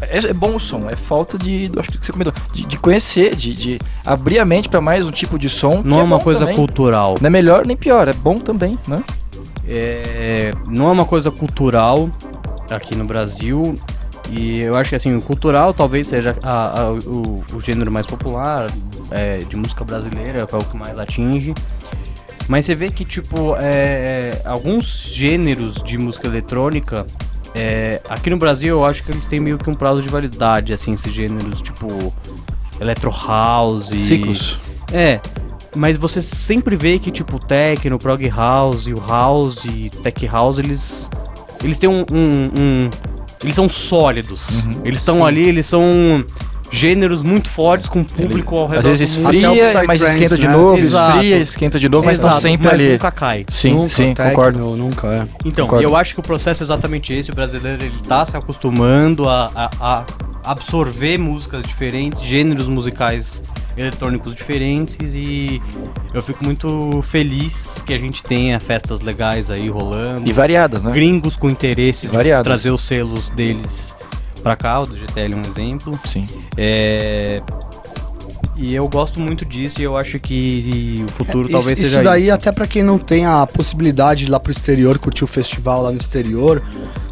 É, 0.00 0.18
é 0.18 0.32
bom 0.32 0.56
o 0.56 0.60
som, 0.60 0.88
é 0.90 0.96
falta 0.96 1.36
de. 1.38 1.70
Acho 1.78 1.90
que 1.92 2.04
você 2.06 2.12
comentou. 2.12 2.32
De, 2.52 2.64
de 2.66 2.78
conhecer, 2.78 3.34
de, 3.34 3.54
de 3.54 3.78
abrir 4.06 4.38
a 4.38 4.44
mente 4.44 4.68
pra 4.68 4.80
mais 4.80 5.04
um 5.06 5.10
tipo 5.10 5.38
de 5.38 5.48
som. 5.48 5.82
que 5.82 5.88
Não 5.88 6.00
é 6.00 6.02
uma 6.02 6.18
bom 6.18 6.24
coisa 6.24 6.40
também. 6.40 6.56
cultural. 6.56 7.16
Não 7.20 7.26
é 7.26 7.30
melhor 7.30 7.66
nem 7.66 7.76
pior, 7.76 8.06
é 8.08 8.12
bom 8.12 8.34
também, 8.36 8.78
né? 8.86 9.02
É, 9.66 10.50
não 10.68 10.88
é 10.88 10.92
uma 10.92 11.04
coisa 11.04 11.30
cultural 11.30 12.08
aqui 12.70 12.94
no 12.94 13.04
Brasil. 13.04 13.76
E 14.30 14.62
eu 14.62 14.76
acho 14.76 14.90
que 14.90 14.96
assim, 14.96 15.14
o 15.16 15.22
cultural 15.22 15.72
talvez 15.72 16.06
seja 16.06 16.36
a- 16.42 16.80
a- 16.82 16.92
o, 16.92 17.42
o 17.54 17.60
gênero 17.60 17.90
mais 17.90 18.06
popular 18.06 18.66
é, 19.10 19.38
de 19.38 19.56
música 19.56 19.84
brasileira, 19.84 20.46
que 20.46 20.54
é 20.54 20.58
o 20.58 20.64
que 20.64 20.76
mais 20.76 20.98
atinge. 20.98 21.54
Mas 22.46 22.64
você 22.66 22.74
vê 22.74 22.90
que, 22.90 23.04
tipo, 23.04 23.56
é, 23.56 23.62
é, 23.62 24.42
alguns 24.44 25.10
gêneros 25.12 25.76
de 25.82 25.98
música 25.98 26.26
eletrônica, 26.26 27.06
é, 27.54 28.00
aqui 28.08 28.30
no 28.30 28.36
Brasil 28.36 28.76
eu 28.76 28.84
acho 28.84 29.02
que 29.02 29.10
eles 29.12 29.26
têm 29.26 29.40
meio 29.40 29.58
que 29.58 29.68
um 29.68 29.74
prazo 29.74 30.02
de 30.02 30.08
validade, 30.08 30.72
assim, 30.72 30.92
esses 30.92 31.12
gêneros, 31.12 31.60
tipo, 31.60 32.12
Electro 32.80 33.10
House. 33.10 33.88
Ciclos. 33.88 34.58
É, 34.92 35.20
mas 35.76 35.96
você 35.96 36.20
sempre 36.22 36.76
vê 36.76 36.98
que, 36.98 37.10
tipo, 37.10 37.36
o 37.36 37.38
techno, 37.38 37.96
o 37.96 37.98
prog 37.98 38.26
house, 38.28 38.86
o 38.86 38.94
house 39.06 39.64
e 39.64 39.90
tech 39.90 40.26
house, 40.26 40.58
eles, 40.58 41.08
eles 41.62 41.78
têm 41.78 41.88
um, 41.88 42.04
um- 42.10 42.50
um- 42.58 42.90
eles 43.42 43.54
são 43.54 43.68
sólidos. 43.68 44.40
Uhum. 44.50 44.82
Eles 44.84 44.98
estão 44.98 45.24
ali, 45.24 45.42
eles 45.48 45.66
são 45.66 45.82
gêneros 46.70 47.22
muito 47.22 47.48
fortes 47.50 47.88
com 47.88 48.04
público 48.04 48.56
ao 48.56 48.66
redor 48.66 48.78
Às 48.90 48.98
vezes 48.98 49.16
esfria, 49.16 49.50
mas 49.86 50.00
esquenta 50.02 50.36
de 50.36 50.46
né? 50.46 50.52
novo, 50.52 50.78
Exato. 50.78 51.14
esfria, 51.16 51.38
esquenta 51.38 51.78
de 51.78 51.88
novo, 51.88 52.04
mas 52.06 52.18
estão 52.18 52.30
Exato, 52.30 52.42
sempre 52.42 52.66
mas 52.68 52.74
ali. 52.80 52.92
nunca 52.92 53.10
cai. 53.10 53.46
Sim, 53.50 53.72
Nunca, 53.74 53.88
sim, 53.88 54.14
techno, 54.14 54.24
concordo. 54.30 54.76
Nunca, 54.76 55.06
é. 55.08 55.26
Então, 55.44 55.64
Concordo. 55.64 55.84
eu 55.84 55.96
acho 55.96 56.14
que 56.14 56.20
o 56.20 56.22
processo 56.22 56.62
é 56.62 56.64
exatamente 56.64 57.12
esse. 57.14 57.30
O 57.30 57.34
brasileiro 57.34 57.82
ele 57.84 57.98
tá 58.06 58.24
se 58.26 58.36
acostumando 58.36 59.28
a, 59.28 59.50
a- 59.54 59.70
a 59.80 60.04
absorver 60.52 61.18
músicas 61.18 61.62
diferentes, 61.62 62.22
gêneros 62.22 62.68
musicais 62.68 63.42
eletrônicos 63.76 64.34
diferentes 64.34 65.14
e 65.14 65.62
eu 66.12 66.20
fico 66.20 66.44
muito 66.44 67.00
feliz 67.02 67.80
que 67.86 67.94
a 67.94 67.98
gente 67.98 68.22
tenha 68.24 68.58
festas 68.58 69.00
legais 69.00 69.50
aí 69.50 69.68
rolando. 69.68 70.28
E 70.28 70.32
variadas, 70.32 70.82
né? 70.82 70.90
Gringos 70.90 71.36
com 71.36 71.48
interesse 71.48 72.08
de 72.08 72.12
Variadas. 72.16 72.44
trazer 72.44 72.70
os 72.72 72.82
selos 72.82 73.30
deles 73.30 73.94
pra 74.48 74.56
cá, 74.56 74.80
o 74.80 74.86
do 74.86 74.96
GTL 74.96 75.34
é 75.34 75.36
um 75.36 75.42
exemplo. 75.50 76.00
Sim. 76.04 76.26
É, 76.56 77.42
E 78.56 78.74
eu 78.74 78.88
gosto 78.88 79.20
muito 79.20 79.44
disso 79.44 79.80
e 79.80 79.84
eu 79.84 79.96
acho 79.96 80.18
que 80.18 81.04
o 81.06 81.12
futuro 81.12 81.48
É, 81.48 81.52
talvez 81.52 81.78
isso, 81.78 81.88
seja 81.90 81.98
isso 82.00 82.04
daí 82.04 82.24
isso. 82.24 82.32
até 82.34 82.50
pra 82.50 82.66
quem 82.66 82.82
não 82.82 82.98
tem 82.98 83.24
a 83.26 83.46
possibilidade 83.46 84.20
de 84.24 84.30
ir 84.30 84.32
lá 84.32 84.40
pro 84.40 84.50
exterior, 84.50 84.98
curtir 84.98 85.22
o 85.22 85.26
festival 85.26 85.82
lá 85.82 85.92
no 85.92 85.98
exterior, 85.98 86.62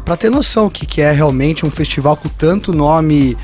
pra 0.03 0.17
ter 0.17 0.29
noção 0.31 0.65
o 0.65 0.69
que, 0.71 0.85
que 0.85 0.99
é 1.01 1.11
realmente 1.11 1.65
um 1.65 1.69
festival 1.71 2.17
com 2.17 2.27
tanto 2.27 2.73
nome, 2.73 3.37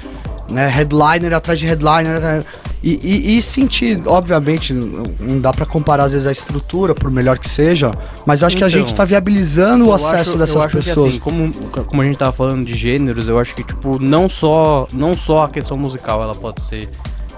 né, 0.50 0.68
headliner 0.68 1.34
atrás 1.34 1.60
de 1.60 1.66
headliner, 1.66 2.44
e, 2.84 3.00
e- 3.02 3.38
e 3.38 3.42
sentir, 3.42 4.02
obviamente, 4.06 4.74
não 4.74 5.40
dá 5.40 5.54
pra 5.54 5.66
comparar 5.66 6.04
às 6.04 6.12
vezes 6.12 6.28
a 6.28 6.32
estrutura, 6.32 6.94
por 6.94 7.10
melhor 7.10 7.40
que 7.40 7.50
seja, 7.50 7.92
mas 8.26 8.44
acho 8.44 8.58
que 8.58 8.64
a 8.64 8.68
Então, 8.68 8.80
gente 8.82 8.94
tá 8.94 9.06
viabilizando 9.06 9.88
o 9.88 9.94
acesso 9.94 10.32
acho- 10.32 10.38
dessas 10.38 10.66
acho 10.66 10.78
pessoas. 10.78 11.10
Assim, 11.12 11.20
como, 11.20 11.52
como 11.88 12.02
a 12.02 12.06
gente 12.06 12.18
tava 12.18 12.34
falando 12.34 12.66
de 12.66 12.76
gêneros, 12.76 13.28
eu 13.28 13.40
acho 13.40 13.56
que, 13.56 13.64
tipo, 13.64 13.98
não 14.04 14.30
só, 14.30 14.86
não 14.94 15.16
só 15.16 15.46
a 15.46 15.50
questão 15.50 15.78
musical 15.78 16.22
ela 16.22 16.36
pode 16.36 16.62
ser 16.62 16.90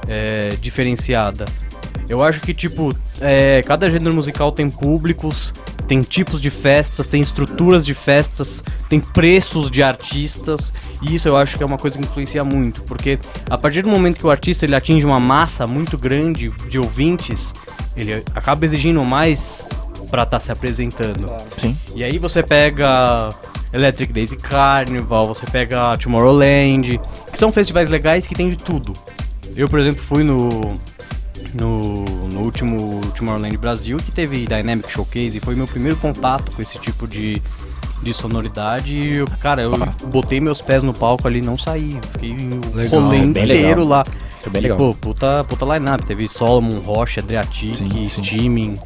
é, 0.07 0.55
diferenciada. 0.61 1.45
Eu 2.09 2.23
acho 2.23 2.39
que, 2.41 2.53
tipo, 2.53 2.95
é, 3.21 3.61
cada 3.65 3.89
gênero 3.89 4.13
musical 4.13 4.51
tem 4.51 4.69
públicos, 4.69 5.51
tem 5.87 6.01
tipos 6.01 6.41
de 6.41 6.49
festas, 6.49 7.07
tem 7.07 7.21
estruturas 7.21 7.85
de 7.85 7.93
festas, 7.93 8.63
tem 8.89 8.99
preços 8.99 9.69
de 9.69 9.83
artistas, 9.83 10.73
e 11.01 11.15
isso 11.15 11.27
eu 11.27 11.37
acho 11.37 11.57
que 11.57 11.63
é 11.63 11.65
uma 11.65 11.77
coisa 11.77 11.97
que 11.97 12.05
influencia 12.05 12.43
muito, 12.43 12.83
porque 12.83 13.19
a 13.49 13.57
partir 13.57 13.81
do 13.81 13.89
momento 13.89 14.17
que 14.17 14.25
o 14.25 14.31
artista 14.31 14.65
ele 14.65 14.75
atinge 14.75 15.05
uma 15.05 15.19
massa 15.19 15.67
muito 15.67 15.97
grande 15.97 16.49
de 16.69 16.79
ouvintes, 16.79 17.53
ele 17.95 18.23
acaba 18.33 18.65
exigindo 18.65 19.03
mais 19.03 19.67
pra 20.09 20.23
estar 20.23 20.39
se 20.39 20.51
apresentando. 20.51 21.31
Sim. 21.57 21.77
E 21.95 22.03
aí 22.03 22.17
você 22.17 22.43
pega 22.43 23.29
Electric 23.73 24.13
Daisy 24.13 24.37
Carnival, 24.37 25.27
você 25.27 25.45
pega 25.45 25.97
Tomorrowland, 25.97 26.99
que 27.31 27.37
são 27.37 27.51
festivais 27.51 27.89
legais 27.89 28.25
que 28.25 28.35
tem 28.35 28.49
de 28.49 28.57
tudo. 28.57 28.93
Eu, 29.55 29.69
por 29.69 29.79
exemplo, 29.79 30.01
fui 30.01 30.23
no 30.23 30.79
no, 31.53 32.03
no 32.05 32.39
último 32.41 33.01
Tomorrowland 33.15 33.57
Brasil, 33.57 33.97
que 33.97 34.11
teve 34.11 34.45
Dynamic 34.45 34.91
Showcase, 34.91 35.37
e 35.37 35.39
foi 35.39 35.55
meu 35.55 35.67
primeiro 35.67 35.97
contato 35.97 36.51
com 36.51 36.61
esse 36.61 36.77
tipo 36.79 37.07
de, 37.07 37.41
de 38.01 38.13
sonoridade. 38.13 38.93
E, 38.95 39.13
eu, 39.17 39.27
cara, 39.39 39.61
eu 39.61 39.73
botei 40.07 40.39
meus 40.39 40.61
pés 40.61 40.83
no 40.83 40.93
palco 40.93 41.27
ali 41.27 41.39
e 41.39 41.41
não 41.41 41.57
saí. 41.57 41.97
Fiquei 42.13 42.35
Legal, 42.73 42.99
o 42.99 43.03
rolê 43.05 43.17
inteiro 43.19 43.81
legal. 43.81 43.85
lá. 43.85 44.05
Foi 44.41 44.51
bem 44.51 44.59
E, 44.59 44.63
legal. 44.63 44.77
pô, 44.77 44.93
puta, 44.93 45.43
puta 45.43 45.65
line-up. 45.65 46.05
Teve 46.05 46.27
Solomon, 46.27 46.79
Rocha, 46.79 47.21
Adriatic, 47.21 47.75
Sim, 47.75 47.89
sim. 48.09 48.23
Steaming. 48.23 48.79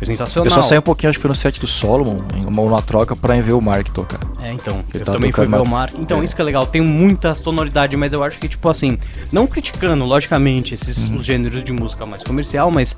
Foi 0.00 0.06
sensacional. 0.06 0.46
Eu 0.46 0.50
só 0.50 0.62
saí 0.62 0.78
um 0.78 0.82
pouquinho, 0.82 1.10
acho 1.10 1.18
que 1.18 1.22
foi 1.22 1.28
no 1.28 1.34
set 1.34 1.60
do 1.60 1.66
Solomon, 1.66 2.18
uma, 2.46 2.80
troca, 2.80 3.14
pra 3.14 3.38
ver 3.40 3.52
o 3.52 3.60
Mark 3.60 3.88
tocar. 3.90 4.18
É, 4.42 4.50
então, 4.50 4.82
Ele 4.94 5.02
eu 5.02 5.04
tava 5.04 5.18
também 5.18 5.30
fui 5.30 5.46
ver 5.46 5.60
o 5.60 5.66
Mark. 5.66 5.92
Então, 5.98 6.22
É. 6.22 6.24
isso 6.24 6.34
que 6.34 6.40
é 6.40 6.44
legal, 6.44 6.66
tem 6.66 6.80
muita 6.80 7.34
sonoridade, 7.34 7.96
mas 7.98 8.14
eu 8.14 8.24
acho 8.24 8.38
que, 8.38 8.48
tipo 8.48 8.68
assim, 8.70 8.98
não 9.30 9.46
criticando, 9.46 10.02
logicamente, 10.06 10.74
esses 10.74 11.10
Uhum. 11.10 11.16
os 11.16 11.24
gêneros 11.26 11.62
de 11.62 11.72
música 11.72 12.06
mais 12.06 12.22
comercial, 12.24 12.70
mas 12.70 12.96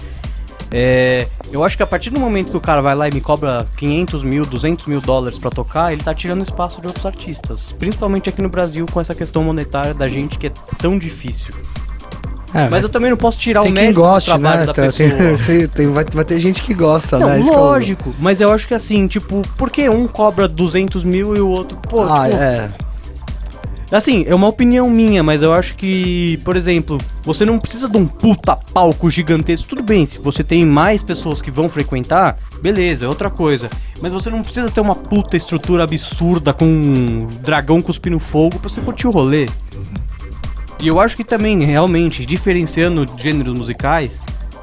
é, 0.71 1.27
eu 1.51 1.65
acho 1.65 1.77
que 1.77 1.83
a 1.83 1.87
partir 1.87 2.11
do 2.11 2.21
momento 2.21 2.51
que 2.51 2.57
o 2.57 2.61
cara 2.61 2.81
vai 2.81 2.95
lá 2.95 3.09
e 3.09 3.13
me 3.13 3.21
cobra 3.21 3.67
500 3.77 4.23
mil, 4.23 4.47
200 4.47 4.87
mil 4.87 5.01
dólares 5.01 5.39
pra 5.39 5.51
tocar, 5.51 5.93
ele 5.93 6.03
tá 6.03 6.15
tirando 6.15 6.43
espaço 6.43 6.81
de 6.81 6.87
outros 6.87 7.05
artistas. 7.05 7.75
Principalmente 7.79 8.29
aqui 8.29 8.41
no 8.41 8.49
Brasil, 8.49 8.87
com 8.91 9.01
essa 9.01 9.13
questão 9.15 9.43
monetária 9.43 9.93
da 9.93 10.07
gente 10.07 10.39
que 10.39 10.47
é 10.47 10.53
tão 10.79 10.99
difícil. 10.99 11.49
É, 12.55 12.69
Mas 12.69 12.83
eu 12.83 12.89
também 12.89 13.11
não 13.11 13.17
posso 13.17 13.39
tirar 13.39 13.63
o 13.63 13.71
mérito 13.71 13.95
goste, 14.01 14.29
do 14.31 14.39
trabalho 14.39 14.61
né? 14.61 14.67
da 14.67 14.75
Tem- 14.75 14.91
pessoa. 14.91 15.69
tem- 15.75 15.91
vai, 15.91 16.05
vai 16.13 16.25
ter 16.25 16.39
gente 16.39 16.63
que 16.63 16.75
gosta, 16.75 17.19
Não, 17.19 17.29
né? 17.29 17.41
É 17.41 17.43
lógico, 17.43 18.15
mas 18.19 18.41
eu 18.41 18.53
acho 18.53 18.69
que 18.69 18.75
assim, 18.75 19.07
tipo, 19.07 19.41
por 19.57 19.71
que 19.71 19.89
um 19.89 20.07
cobra 20.07 20.47
200 20.47 21.03
mil 21.03 21.35
e 21.35 21.41
o 21.41 21.49
outro, 21.49 21.77
pô, 21.89 22.03
Ah, 22.03 22.29
tipo, 22.29 22.43
é. 22.43 22.69
Assim, 23.91 24.25
é 24.27 24.35
uma 24.35 24.49
opinião 24.49 24.89
minha, 24.89 25.23
mas 25.23 25.43
eu 25.43 25.53
acho 25.53 25.77
que, 25.77 26.39
por 26.47 26.57
exemplo, 26.57 26.97
você 27.23 27.45
não 27.45 27.59
precisa 27.59 27.87
de 27.91 27.99
um 27.99 28.07
puta 28.07 28.57
palco 28.57 29.11
gigantesco. 29.11 29.69
Tudo 29.69 29.83
bem, 29.83 30.07
se 30.07 30.19
você 30.19 30.43
tem 30.43 30.65
mais 30.65 31.03
pessoas 31.03 31.43
que 31.43 31.51
vão 31.51 31.69
frequentar, 31.69 32.39
beleza, 32.63 33.05
é 33.05 33.09
outra 33.09 33.29
coisa. 33.29 33.69
Mas 34.01 34.11
você 34.11 34.31
não 34.31 34.41
precisa 34.41 34.71
ter 34.71 34.81
uma 34.81 34.95
puta 34.95 35.37
estrutura 35.37 35.85
absurda 35.85 36.55
com 36.55 36.65
um 36.65 37.29
dragão 37.43 37.83
cuspindo 37.83 38.19
fogo 38.19 38.59
pra 38.59 38.71
você 38.71 38.81
curtir 38.81 39.07
o 39.09 39.11
rolê. 39.11 39.47
E 40.83 40.89
eu 40.89 40.99
acho 41.01 41.17
que 41.17 41.23
também, 41.23 41.63
realmente, 41.65 42.27
diferenciando 42.27 43.07
gêneros 43.17 43.57
musicais, 43.57 44.19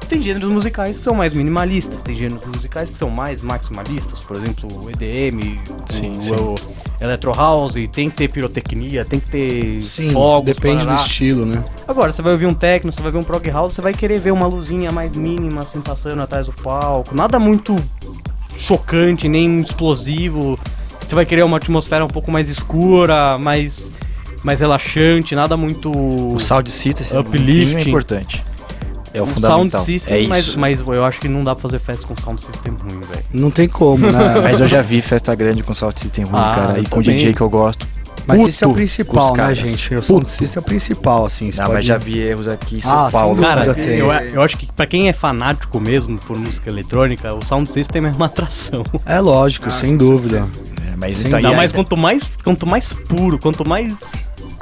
tem 0.06 0.20
gêneros 0.20 0.52
musicais 0.52 0.98
que 0.98 1.04
são 1.04 1.14
mais 1.14 1.32
minimalistas, 1.32 2.02
tem 2.02 2.14
gêneros 2.14 2.46
musicais 2.46 2.90
que 2.90 2.98
são 2.98 3.08
mais 3.08 3.40
maximalistas, 3.40 4.18
por 4.20 4.36
exemplo, 4.36 4.68
o 4.84 4.90
EDM, 4.90 5.58
Sim, 5.88 6.10
o, 6.10 6.22
sim. 6.22 6.34
o 6.34 6.54
Electro 7.00 7.32
House, 7.32 7.74
tem 7.90 8.10
que 8.10 8.16
ter 8.16 8.28
pirotecnia, 8.28 9.02
tem 9.04 9.18
que 9.18 9.30
ter 9.30 9.82
Sim, 9.82 10.10
fogos, 10.10 10.44
depende 10.44 10.80
do 10.82 10.86
parará. 10.88 11.02
estilo, 11.06 11.46
né? 11.46 11.64
Agora, 11.88 12.12
você 12.12 12.20
vai 12.20 12.32
ouvir 12.32 12.46
um 12.46 12.54
techno, 12.54 12.92
você 12.92 13.00
vai 13.00 13.12
ver 13.12 13.18
um 13.18 13.22
prog 13.22 13.48
house, 13.48 13.72
você 13.72 13.80
vai 13.80 13.94
querer 13.94 14.20
ver 14.20 14.32
uma 14.32 14.46
luzinha 14.46 14.90
mais 14.90 15.16
mínima, 15.16 15.60
assim, 15.60 15.80
passando 15.80 16.20
atrás 16.20 16.44
do 16.46 16.52
palco. 16.52 17.14
Nada 17.14 17.38
muito 17.38 17.74
chocante, 18.58 19.26
nem 19.28 19.60
explosivo. 19.62 20.58
Você 21.06 21.14
vai 21.14 21.24
querer 21.24 21.44
uma 21.44 21.56
atmosfera 21.56 22.04
um 22.04 22.08
pouco 22.08 22.30
mais 22.30 22.48
escura, 22.50 23.38
mais, 23.38 23.90
mais 24.42 24.60
relaxante, 24.60 25.34
nada 25.34 25.56
muito... 25.56 25.90
O 25.90 26.38
sound 26.38 26.70
system 26.70 27.06
é 27.10 27.20
Uplifting. 27.20 27.72
muito 27.74 27.88
importante. 27.88 28.44
É 29.12 29.20
o 29.20 29.24
um 29.24 29.26
fundamental. 29.26 29.70
sound 29.80 29.84
system, 29.86 30.14
é 30.14 30.20
isso. 30.20 30.28
mas, 30.30 30.54
mas 30.56 30.80
eu 30.80 31.04
acho 31.04 31.20
que 31.20 31.26
não 31.28 31.42
dá 31.42 31.52
pra 31.54 31.62
fazer 31.62 31.80
festa 31.80 32.06
com 32.06 32.16
sound 32.16 32.40
system 32.44 32.72
ruim, 32.74 33.00
velho. 33.00 33.24
Não 33.32 33.50
tem 33.50 33.68
como, 33.68 34.06
né? 34.10 34.18
Mas 34.40 34.60
eu 34.60 34.68
já 34.68 34.80
vi 34.80 35.00
festa 35.02 35.34
grande 35.34 35.64
com 35.64 35.74
sound 35.74 35.98
system 35.98 36.24
ruim, 36.24 36.40
Ah, 36.40 36.54
cara. 36.54 36.78
E 36.78 36.84
com 36.84 37.02
também. 37.02 37.16
DJ 37.18 37.34
que 37.34 37.40
eu 37.40 37.50
gosto. 37.50 37.88
Mas 38.26 38.36
puto 38.36 38.48
esse 38.50 38.62
é 38.62 38.66
o 38.68 38.72
principal, 38.72 39.34
né, 39.34 39.52
gente? 39.54 39.94
O 39.96 40.02
sound 40.02 40.28
system 40.28 40.60
é 40.60 40.60
o 40.60 40.62
principal, 40.62 41.26
assim. 41.26 41.46
Não, 41.46 41.64
pode- 41.64 41.72
mas 41.72 41.84
já 41.86 41.96
vi 41.96 42.18
erros 42.20 42.46
aqui 42.46 42.76
em 42.76 42.80
São 42.80 43.06
Ah, 43.06 43.10
Paulo. 43.10 43.40
Cara, 43.40 43.74
tem. 43.74 43.98
eu, 43.98 44.12
eu 44.12 44.42
acho 44.42 44.56
que 44.56 44.66
pra 44.72 44.86
quem 44.86 45.08
é 45.08 45.12
fanático 45.12 45.80
mesmo 45.80 46.16
por 46.18 46.38
música 46.38 46.70
eletrônica, 46.70 47.34
o 47.34 47.44
sound 47.44 47.68
system 47.68 48.06
é 48.06 48.10
uma 48.12 48.26
atração. 48.26 48.84
É 49.04 49.18
lógico, 49.18 49.66
Ah, 49.66 49.70
sem 49.72 49.96
dúvida. 49.96 50.46
É, 50.86 50.94
mas 50.96 51.16
Sim, 51.16 51.26
então, 51.26 51.38
Ainda 51.38 51.52
mais 51.52 51.72
quanto 51.72 51.96
mais, 51.96 52.30
quanto 52.44 52.64
mais 52.64 52.92
puro, 52.92 53.38
quanto 53.40 53.68
mais. 53.68 53.96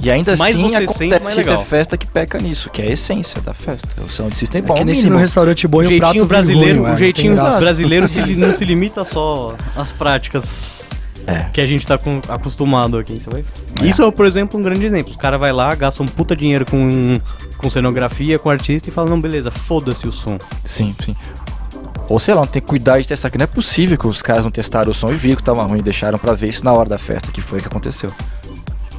E 0.03 0.11
ainda 0.11 0.36
mais 0.36 0.55
assim 0.55 0.68
você 0.68 0.76
acontece 0.76 1.44
ter 1.44 1.59
festa 1.64 1.96
que 1.96 2.07
peca 2.07 2.38
nisso, 2.38 2.70
que 2.70 2.82
é 2.82 2.86
a 2.88 2.92
essência 2.92 3.40
da 3.40 3.53
festa. 3.53 3.88
O 4.03 4.09
sound 4.09 4.36
system 4.36 4.61
é 4.61 4.64
É 4.64 4.66
bom, 4.66 4.74
que 4.74 4.84
nem 4.84 4.94
se 4.94 5.01
mínimo. 5.01 5.16
no 5.16 5.20
restaurante 5.20 5.66
bom 5.66 5.78
O 5.78 5.80
prato 5.82 5.88
jeitinho 5.90 6.12
vem 6.24 6.28
brasileiro, 6.28 6.82
o 6.82 6.88
não 6.88 6.96
jeitinho 6.99 7.34
brasileiro 7.34 8.09
se, 8.09 8.20
não 8.36 8.55
se 8.55 8.64
limita 8.66 9.05
só 9.05 9.55
às 9.76 9.90
práticas 9.92 10.86
É. 11.26 11.44
que 11.53 11.61
a 11.61 11.64
gente 11.66 11.86
tá 11.86 11.99
com- 11.99 12.20
acostumado 12.28 12.96
aqui, 12.96 13.20
sabe? 13.20 13.44
É. 13.82 13.86
Isso 13.86 14.03
é, 14.03 14.11
por 14.11 14.24
exemplo, 14.24 14.59
um 14.59 14.62
grande 14.62 14.86
exemplo. 14.86 15.11
Os 15.11 15.16
caras 15.16 15.38
vai 15.40 15.53
lá, 15.53 15.74
gastam 15.74 16.07
um 16.07 16.09
puta 16.09 16.34
dinheiro 16.36 16.64
com, 16.64 17.20
com 17.57 17.68
cenografia, 17.68 18.38
com 18.38 18.49
artista 18.51 18.88
e 18.88 18.92
falam, 18.92 19.11
não, 19.11 19.20
beleza, 19.20 19.51
foda-se 19.51 20.07
o 20.07 20.12
som. 20.12 20.38
Sim, 20.64 20.94
sim. 21.05 21.14
Ou 22.09 22.18
sei 22.18 22.32
lá, 22.32 22.40
não 22.40 22.46
tem 22.49 22.62
que 22.62 22.68
cuidar 22.68 22.99
de 23.01 23.07
testar, 23.07 23.28
que 23.28 23.36
não 23.36 23.44
é 23.44 23.46
possível 23.46 23.99
que 23.99 24.07
os 24.07 24.22
caras 24.22 24.42
não 24.44 24.51
testaram 24.51 24.90
o 24.90 24.94
som 24.94 25.11
e 25.11 25.14
viram 25.14 25.36
que 25.36 25.42
tava 25.42 25.62
ruim 25.64 25.80
e 25.80 25.82
deixaram 25.82 26.18
pra 26.18 26.32
ver 26.32 26.49
isso 26.49 26.64
na 26.64 26.72
hora 26.72 26.88
da 26.88 26.96
festa, 26.96 27.30
que 27.30 27.42
foi 27.42 27.59
o 27.59 27.62
que 27.62 27.68
aconteceu. 27.68 28.11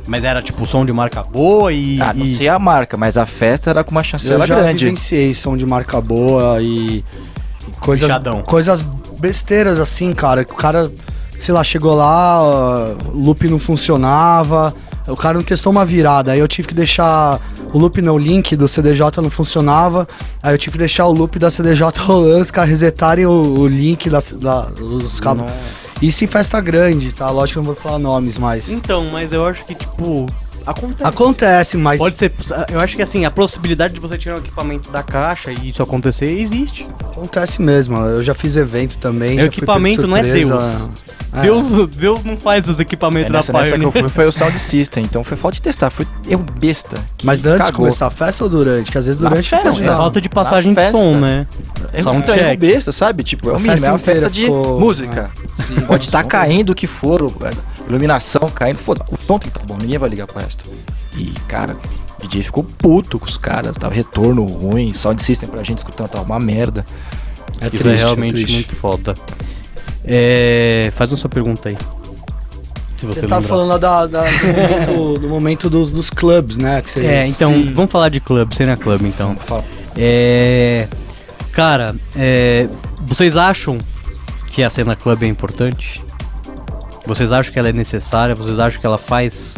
Mas 0.07 0.23
era 0.23 0.41
tipo 0.41 0.65
som 0.65 0.85
de 0.85 0.91
marca 0.93 1.21
boa 1.23 1.71
e. 1.71 2.01
ah, 2.01 2.13
não 2.13 2.25
e- 2.25 2.35
sei 2.35 2.47
a 2.49 2.57
marca, 2.57 2.97
mas 2.97 3.17
a 3.17 3.25
festa 3.25 3.69
era 3.69 3.83
com 3.83 3.91
uma 3.91 4.01
Eu 4.01 4.05
chancela 4.05 4.47
já 4.47 4.55
grande. 4.55 4.85
vivenciei 4.85 5.33
som 5.33 5.55
de 5.55 5.65
marca 5.65 5.99
boa 6.01 6.61
e 6.61 7.03
coisas, 7.79 8.07
Bichadão. 8.07 8.41
coisas 8.41 8.81
besteiras 9.19 9.79
assim, 9.79 10.13
cara. 10.13 10.43
que 10.43 10.53
O 10.53 10.55
cara, 10.55 10.89
sei 11.37 11.53
lá, 11.53 11.63
chegou 11.63 11.93
lá, 11.95 12.41
o 13.13 13.17
loop 13.17 13.47
não 13.47 13.59
funcionava, 13.59 14.73
o 15.07 15.15
cara 15.15 15.35
não 15.37 15.43
testou 15.43 15.71
uma 15.71 15.85
virada, 15.85 16.31
aí 16.31 16.39
eu 16.39 16.47
tive 16.47 16.67
que 16.69 16.73
deixar 16.73 17.39
o 17.73 17.77
loop 17.77 18.01
não, 18.01 18.15
o 18.15 18.17
link 18.17 18.55
do 18.55 18.67
CDJ 18.67 19.21
não 19.21 19.29
funcionava, 19.29 20.07
aí 20.41 20.53
eu 20.53 20.57
tive 20.57 20.73
que 20.73 20.77
deixar 20.79 21.05
o 21.05 21.11
loop 21.11 21.37
da 21.37 21.51
CDJ 21.51 21.83
rolando, 22.01 22.41
os 22.41 22.51
caras 22.51 22.69
resetarem 22.69 23.25
o, 23.25 23.31
o 23.59 23.67
link 23.67 24.09
das, 24.09 24.31
da, 24.31 24.67
os 24.81 25.19
cabos. 25.19 25.43
Nossa. 25.43 25.88
Isso 26.01 26.23
em 26.23 26.27
festa 26.27 26.61
grande, 26.61 27.11
tá? 27.11 27.29
Lógico 27.29 27.53
que 27.53 27.59
eu 27.59 27.63
não 27.63 27.73
vou 27.73 27.83
falar 27.83 27.99
nomes, 27.99 28.37
mas. 28.37 28.69
Então, 28.69 29.07
mas 29.09 29.33
eu 29.33 29.45
acho 29.45 29.65
que, 29.65 29.75
tipo. 29.75 30.25
Acontece. 30.65 31.03
Acontece, 31.09 31.77
mas. 31.77 31.99
Pode 31.99 32.17
ser. 32.17 32.31
Eu 32.71 32.79
acho 32.79 32.95
que 32.95 33.01
assim, 33.01 33.25
a 33.25 33.31
possibilidade 33.31 33.93
de 33.93 33.99
você 33.99 34.17
tirar 34.17 34.35
o 34.35 34.39
equipamento 34.39 34.89
da 34.91 35.01
caixa 35.03 35.51
e 35.51 35.69
isso 35.69 35.81
acontecer 35.81 36.25
existe. 36.39 36.85
Acontece 37.03 37.61
mesmo. 37.61 37.97
Eu 37.97 38.21
já 38.21 38.33
fiz 38.33 38.55
evento 38.55 38.97
também. 38.97 39.39
É, 39.39 39.43
o 39.43 39.45
equipamento 39.45 40.01
de 40.01 40.07
não 40.07 40.17
é 40.17 40.23
surpresa. 40.23 40.89
É. 41.31 41.41
Deus, 41.41 41.87
Deus 41.95 42.23
não 42.23 42.35
faz 42.37 42.67
os 42.67 42.79
É, 42.79 42.81
equipamentos 42.81 43.31
nessa, 43.31 43.53
da 43.53 43.59
nessa 43.59 43.77
que 43.77 43.85
eu 43.85 43.91
Pioneer. 43.91 44.09
fui 44.09 44.23
foi 44.23 44.25
o 44.25 44.31
sound 44.31 44.57
system, 44.59 45.03
então 45.03 45.23
foi 45.23 45.37
falta 45.37 45.55
de 45.55 45.61
testar, 45.61 45.91
foi 45.91 46.07
eu 46.27 46.39
besta. 46.39 46.97
que 47.15 47.23
Mas 47.25 47.45
antes 47.45 47.57
de 47.67 47.71
cagou. 47.71 47.77
começar 47.85 48.07
a 48.07 48.09
festa 48.09 48.43
ou 48.43 48.49
durante? 48.49 48.91
Que 48.91 48.97
às 48.97 49.05
vezes 49.05 49.21
Na 49.21 49.29
durante 49.29 49.47
festa, 49.47 49.69
fica 49.71 49.91
É 49.91 49.95
falta 49.95 50.19
de 50.19 50.27
passagem 50.27 50.73
de 50.73 50.79
festa. 50.81 50.97
som, 50.97 51.19
né? 51.19 51.45
Eu 51.93 52.07
um 52.07 52.17
então, 52.17 52.35
eu 52.35 52.43
check. 52.47 52.59
besta, 52.59 52.91
sabe? 52.91 53.21
Tipo, 53.23 53.49
é 53.49 53.53
A 53.53 53.57
o 53.57 53.59
mínimo, 53.59 53.73
festa 53.73 53.87
é 53.87 53.91
uma 53.91 53.99
festa 53.99 54.29
de 54.29 54.41
ficou- 54.41 54.79
música. 54.79 55.29
Sim, 55.67 55.75
Pode 55.81 56.05
estar 56.07 56.23
som. 56.23 56.29
caindo 56.29 56.71
o 56.71 56.75
que 56.75 56.87
for, 56.87 57.31
iluminação 57.87 58.49
caindo, 58.49 58.77
foda 58.77 59.05
O 59.11 59.17
som 59.21 59.37
tem 59.39 59.51
que 59.51 59.57
tá 59.59 59.65
bom, 59.65 59.77
ninguém 59.77 59.97
vai 59.97 60.09
ligar 60.09 60.27
pro 60.27 60.39
resto. 60.39 60.69
E, 61.17 61.25
cara, 61.47 61.75
o 62.23 62.27
DJ 62.27 62.43
ficou 62.43 62.63
puto 62.63 63.17
com 63.19 63.25
os 63.25 63.37
caras, 63.37 63.75
tava 63.75 63.93
retorno 63.93 64.45
ruim, 64.45 64.93
sound 64.93 65.21
system 65.23 65.49
pra 65.49 65.63
gente 65.63 65.79
escutando 65.79 66.09
tava 66.09 66.23
uma 66.25 66.39
merda. 66.39 66.85
É 67.61 67.65
Isso 67.67 67.77
triste, 67.77 67.87
é 67.87 67.95
realmente 67.95 68.33
triste. 68.33 68.53
muito 68.53 68.75
foda. 68.75 69.13
É, 70.03 70.91
faz 70.95 71.11
uma 71.11 71.17
sua 71.17 71.29
pergunta 71.29 71.69
aí. 71.69 71.77
Se 72.97 73.05
você, 73.05 73.21
Você 73.21 73.27
tá 73.27 73.37
lembrar. 73.37 73.49
falando 73.49 73.67
lá 73.69 73.77
da, 73.77 74.05
da- 74.07 74.23
do 74.29 74.57
momento, 74.57 75.19
do 75.19 75.29
momento 75.29 75.69
dos, 75.69 75.91
dos 75.91 76.09
clubs, 76.09 76.57
né? 76.57 76.81
Que 76.81 76.89
você, 76.91 77.05
É, 77.05 77.25
então, 77.27 77.53
Sim. 77.53 77.73
vamos 77.73 77.91
falar 77.91 78.09
de 78.09 78.19
clube, 78.19 78.55
cena 78.55 78.75
club, 78.75 79.01
então. 79.03 79.35
É. 79.95 80.87
Cara, 81.53 81.95
é, 82.15 82.67
vocês 83.01 83.35
acham 83.37 83.77
que 84.49 84.63
a 84.63 84.69
cena 84.69 84.95
club 84.95 85.23
é 85.23 85.27
importante? 85.27 86.03
Vocês 87.09 87.31
acham 87.31 87.51
que 87.51 87.57
ela 87.57 87.69
é 87.69 87.73
necessária? 87.73 88.35
Vocês 88.35 88.59
acham 88.59 88.79
que 88.79 88.85
ela 88.85 88.99
faz. 88.99 89.57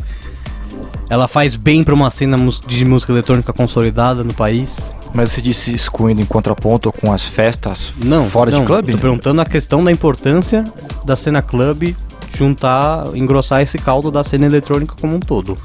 Ela 1.09 1.27
faz 1.27 1.57
bem 1.57 1.83
pra 1.83 1.93
uma 1.93 2.09
cena 2.09 2.37
de 2.65 2.85
música 2.85 3.11
eletrônica 3.11 3.51
consolidada 3.51 4.23
no 4.23 4.33
país? 4.33 4.93
Mas 5.13 5.33
você 5.33 5.41
disse 5.41 5.75
excluindo 5.75 6.21
em 6.21 6.25
contraponto 6.25 6.89
com 6.93 7.11
as 7.11 7.23
festas 7.23 7.91
Não. 8.01 8.25
fora 8.27 8.49
não, 8.49 8.61
de 8.61 8.65
clube? 8.65 8.93
Tô 8.93 8.99
perguntando 8.99 9.41
a 9.41 9.45
questão 9.45 9.83
da 9.83 9.91
importância 9.91 10.63
da 11.03 11.17
cena 11.17 11.41
club 11.41 11.93
juntar, 12.33 13.03
engrossar 13.13 13.61
esse 13.61 13.77
caldo 13.77 14.09
da 14.09 14.23
cena 14.23 14.45
eletrônica 14.45 14.95
como 15.01 15.17
um 15.17 15.19
todo. 15.19 15.57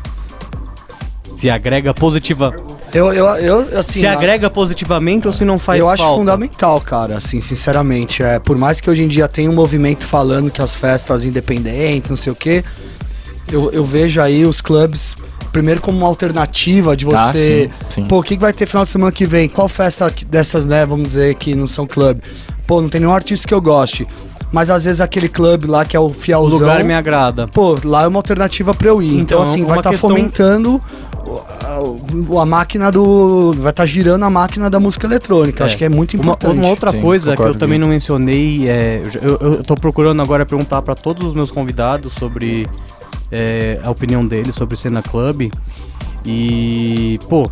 Se 1.36 1.48
agrega 1.48 1.94
positiva, 1.94 2.52
Eu, 2.94 3.12
eu, 3.12 3.26
eu, 3.26 3.78
assim, 3.78 4.00
se 4.00 4.06
agrega 4.06 4.48
positivamente 4.48 5.26
ou 5.26 5.32
se 5.32 5.44
não 5.44 5.58
faz 5.58 5.80
eu 5.80 5.88
acho 5.90 6.02
falta? 6.02 6.18
fundamental, 6.18 6.80
cara, 6.80 7.18
assim, 7.18 7.40
sinceramente. 7.40 8.22
É, 8.22 8.38
por 8.38 8.56
mais 8.56 8.80
que 8.80 8.88
hoje 8.88 9.02
em 9.02 9.08
dia 9.08 9.28
tenha 9.28 9.50
um 9.50 9.54
movimento 9.54 10.04
falando 10.04 10.50
que 10.50 10.62
as 10.62 10.74
festas 10.74 11.24
independentes, 11.24 12.08
não 12.10 12.16
sei 12.16 12.32
o 12.32 12.36
quê, 12.36 12.64
eu, 13.52 13.70
eu 13.72 13.84
vejo 13.84 14.20
aí 14.20 14.44
os 14.44 14.60
clubes, 14.60 15.14
primeiro 15.52 15.80
como 15.80 15.98
uma 15.98 16.06
alternativa 16.06 16.96
de 16.96 17.06
Ah, 17.12 17.28
você. 17.32 17.70
sim, 17.90 18.02
sim. 18.02 18.04
Pô, 18.08 18.18
o 18.20 18.22
que, 18.22 18.36
vai 18.38 18.52
ter 18.52 18.66
final 18.66 18.84
de 18.84 18.90
semana 18.90 19.12
que 19.12 19.26
vem? 19.26 19.48
Qual 19.48 19.68
festa 19.68 20.12
dessas, 20.28 20.64
né, 20.64 20.86
vamos 20.86 21.08
dizer, 21.08 21.34
que 21.34 21.54
não 21.54 21.66
são 21.66 21.86
clube? 21.86 22.22
Pô, 22.66 22.80
não 22.80 22.88
tem 22.88 23.00
nenhum 23.00 23.12
artista 23.12 23.46
que 23.46 23.54
eu 23.54 23.60
goste. 23.60 24.06
Mas 24.52 24.70
às 24.70 24.84
vezes 24.84 25.00
aquele 25.00 25.28
clube 25.28 25.66
lá 25.66 25.84
que 25.84 25.96
é 25.96 26.00
o 26.00 26.06
O 26.06 26.08
fielzão. 26.10 26.60
lugar 26.60 26.82
me 26.84 26.94
agrada. 26.94 27.48
Pô, 27.48 27.76
lá 27.84 28.04
é 28.04 28.06
uma 28.06 28.20
alternativa 28.20 28.72
pra 28.72 28.88
eu 28.88 29.02
ir. 29.02 29.08
Então, 29.08 29.20
Então, 29.20 29.42
assim, 29.42 29.60
uma 29.60 29.68
vai 29.70 29.78
estar 29.78 29.90
questão- 29.90 30.08
fomentando 30.10 30.76
o- 30.76 30.80
a, 31.78 32.42
a 32.42 32.46
máquina 32.46 32.90
do. 32.90 33.52
Vai 33.54 33.70
estar 33.70 33.86
girando 33.86 34.24
a 34.24 34.30
máquina 34.30 34.68
da 34.70 34.78
música 34.80 35.06
eletrônica. 35.06 35.62
É. 35.62 35.66
Acho 35.66 35.76
que 35.76 35.84
é 35.84 35.88
muito 35.88 36.14
Uma, 36.14 36.24
importante. 36.32 36.58
uma 36.58 36.68
outra 36.68 36.92
Sim, 36.92 37.00
coisa 37.00 37.36
que 37.36 37.42
eu 37.42 37.54
também 37.54 37.78
não 37.78 37.88
mencionei, 37.88 38.68
é, 38.68 39.02
eu 39.04 39.10
já- 39.10 39.20
eu, 39.20 39.38
eu 39.40 39.64
tô 39.64 39.74
procurando 39.74 40.20
agora 40.22 40.44
perguntar 40.46 40.82
pra 40.82 40.94
todos 40.94 41.26
os 41.26 41.34
meus 41.34 41.50
convidados 41.50 42.12
sobre 42.14 42.66
é, 43.30 43.78
a 43.82 43.90
opinião 43.90 44.26
deles 44.26 44.54
sobre 44.54 44.76
cena 44.76 45.02
club. 45.02 45.50
E, 46.24 47.18
pô, 47.28 47.48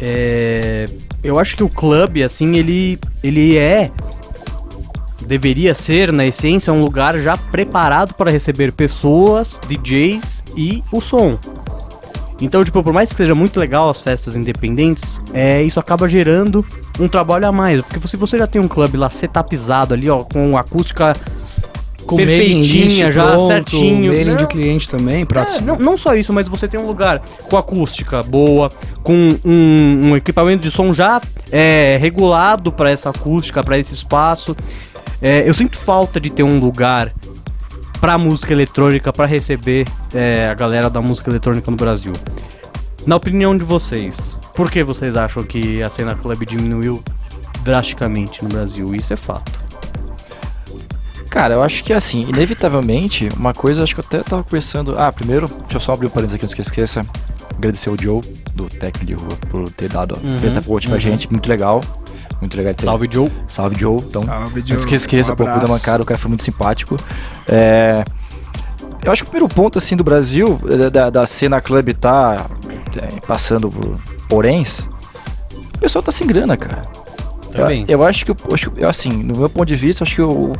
é, 0.00 0.86
eu 1.22 1.38
acho 1.38 1.56
que 1.56 1.62
o 1.64 1.68
clube, 1.68 2.22
assim, 2.22 2.56
ele, 2.56 2.98
ele 3.22 3.56
é. 3.56 3.90
Deveria 5.26 5.72
ser, 5.74 6.12
na 6.12 6.26
essência, 6.26 6.72
um 6.72 6.82
lugar 6.82 7.16
já 7.20 7.36
preparado 7.36 8.12
para 8.14 8.30
receber 8.30 8.72
pessoas, 8.72 9.58
DJs 9.68 10.42
e 10.56 10.82
o 10.92 11.00
som. 11.00 11.38
Então, 12.44 12.64
tipo, 12.64 12.82
por 12.82 12.92
mais 12.92 13.10
que 13.10 13.16
seja 13.16 13.34
muito 13.34 13.58
legal 13.58 13.88
as 13.88 14.00
festas 14.00 14.36
independentes, 14.36 15.20
é, 15.32 15.62
isso 15.62 15.78
acaba 15.78 16.08
gerando 16.08 16.64
um 16.98 17.06
trabalho 17.08 17.46
a 17.46 17.52
mais. 17.52 17.82
Porque 17.82 18.06
se 18.08 18.16
você 18.16 18.38
já 18.38 18.46
tem 18.46 18.60
um 18.60 18.68
clube 18.68 18.96
lá 18.96 19.08
setupizado 19.08 19.94
ali, 19.94 20.10
ó, 20.10 20.24
com 20.24 20.56
acústica 20.56 21.14
Com 22.04 22.16
list 22.16 22.28
perfeitinha, 22.28 23.12
já 23.12 23.26
pronto, 23.32 23.46
certinho. 23.46 24.12
Mailing 24.12 24.36
de 24.36 24.46
cliente 24.46 24.88
também, 24.88 25.24
pra 25.24 25.42
é, 25.42 25.60
não, 25.60 25.76
não 25.78 25.96
só 25.96 26.14
isso, 26.14 26.32
mas 26.32 26.48
você 26.48 26.66
tem 26.66 26.80
um 26.80 26.86
lugar 26.86 27.20
com 27.48 27.56
acústica 27.56 28.22
boa, 28.22 28.68
com 29.02 29.36
um, 29.44 30.08
um 30.08 30.16
equipamento 30.16 30.62
de 30.62 30.70
som 30.70 30.92
já 30.92 31.20
é, 31.50 31.96
regulado 32.00 32.72
para 32.72 32.90
essa 32.90 33.10
acústica, 33.10 33.62
para 33.62 33.78
esse 33.78 33.94
espaço. 33.94 34.56
É, 35.20 35.48
eu 35.48 35.54
sinto 35.54 35.78
falta 35.78 36.20
de 36.20 36.30
ter 36.30 36.42
um 36.42 36.58
lugar 36.58 37.12
para 38.02 38.18
música 38.18 38.52
eletrônica, 38.52 39.12
para 39.12 39.26
receber 39.26 39.86
é, 40.12 40.48
a 40.48 40.54
galera 40.54 40.90
da 40.90 41.00
música 41.00 41.30
eletrônica 41.30 41.70
no 41.70 41.76
Brasil. 41.76 42.12
Na 43.06 43.14
opinião 43.14 43.56
de 43.56 43.62
vocês, 43.62 44.36
por 44.56 44.68
que 44.72 44.82
vocês 44.82 45.16
acham 45.16 45.44
que 45.44 45.80
a 45.80 45.86
cena 45.86 46.12
club 46.16 46.44
diminuiu 46.44 47.00
drasticamente 47.62 48.42
no 48.42 48.48
Brasil? 48.48 48.92
Isso 48.92 49.12
é 49.12 49.16
fato. 49.16 49.52
Cara, 51.30 51.54
eu 51.54 51.62
acho 51.62 51.84
que 51.84 51.92
assim, 51.92 52.22
inevitavelmente, 52.22 53.28
uma 53.36 53.54
coisa, 53.54 53.84
acho 53.84 53.94
que 53.94 54.00
eu 54.00 54.04
até 54.04 54.18
tava 54.18 54.42
conversando. 54.42 54.96
Ah, 54.98 55.12
primeiro, 55.12 55.46
deixa 55.46 55.76
eu 55.76 55.80
só 55.80 55.92
abrir 55.92 56.08
um 56.08 56.10
parênteses 56.10 56.34
aqui 56.34 56.44
antes 56.44 56.54
que 56.54 56.60
eu 56.60 56.64
esqueça. 56.64 57.06
Agradecer 57.56 57.88
o 57.88 57.96
Joe, 57.96 58.20
do 58.52 58.64
Técnico 58.64 59.06
de 59.06 59.14
Rua, 59.14 59.36
por 59.48 59.70
ter 59.70 59.88
dado 59.88 60.16
a 60.16 60.18
Uhum, 60.18 60.40
festa 60.40 60.60
vote 60.60 60.88
pra 60.88 60.96
uhum. 60.96 61.00
gente. 61.00 61.30
Muito 61.30 61.48
legal. 61.48 61.80
Muito 62.42 62.56
legal 62.56 62.74
ter. 62.74 62.84
Salve, 62.84 63.08
Joe. 63.10 63.30
Salve, 63.46 63.78
Joe. 63.78 63.96
Então, 64.02 64.24
Salve, 64.26 64.58
antes 64.60 64.68
Joe. 64.68 64.84
que 64.86 64.94
eu 64.94 64.96
esqueça, 64.96 65.32
Um 65.32 65.36
pô, 65.36 65.44
da 65.44 65.68
mancada, 65.68 66.02
o 66.02 66.06
cara 66.06 66.18
foi 66.18 66.28
muito 66.28 66.42
simpático. 66.42 66.96
É, 67.48 68.04
Eu 69.04 69.10
acho 69.12 69.22
que 69.22 69.28
o 69.28 69.30
primeiro 69.32 69.52
ponto, 69.54 69.78
assim, 69.78 69.96
do 69.96 70.04
Brasil, 70.04 70.58
da, 70.78 70.88
da- 70.88 71.10
da 71.10 71.26
cena 71.26 71.60
club 71.60 71.92
tá 71.94 72.46
é, 72.96 73.20
passando 73.26 73.70
por 73.70 73.98
poréns, 74.28 74.88
o 75.74 75.78
pessoal 75.78 76.02
tá 76.02 76.10
sem 76.12 76.26
grana, 76.26 76.56
cara. 76.56 76.82
Também. 77.52 77.84
Eu, 77.88 77.98
eu 78.00 78.04
acho 78.04 78.24
que, 78.24 78.30
eu, 78.30 78.88
assim, 78.88 79.10
no 79.10 79.36
meu 79.38 79.48
ponto 79.48 79.66
de 79.66 79.76
vista, 79.76 80.04
acho 80.04 80.14
que 80.14 80.22
o, 80.22 80.52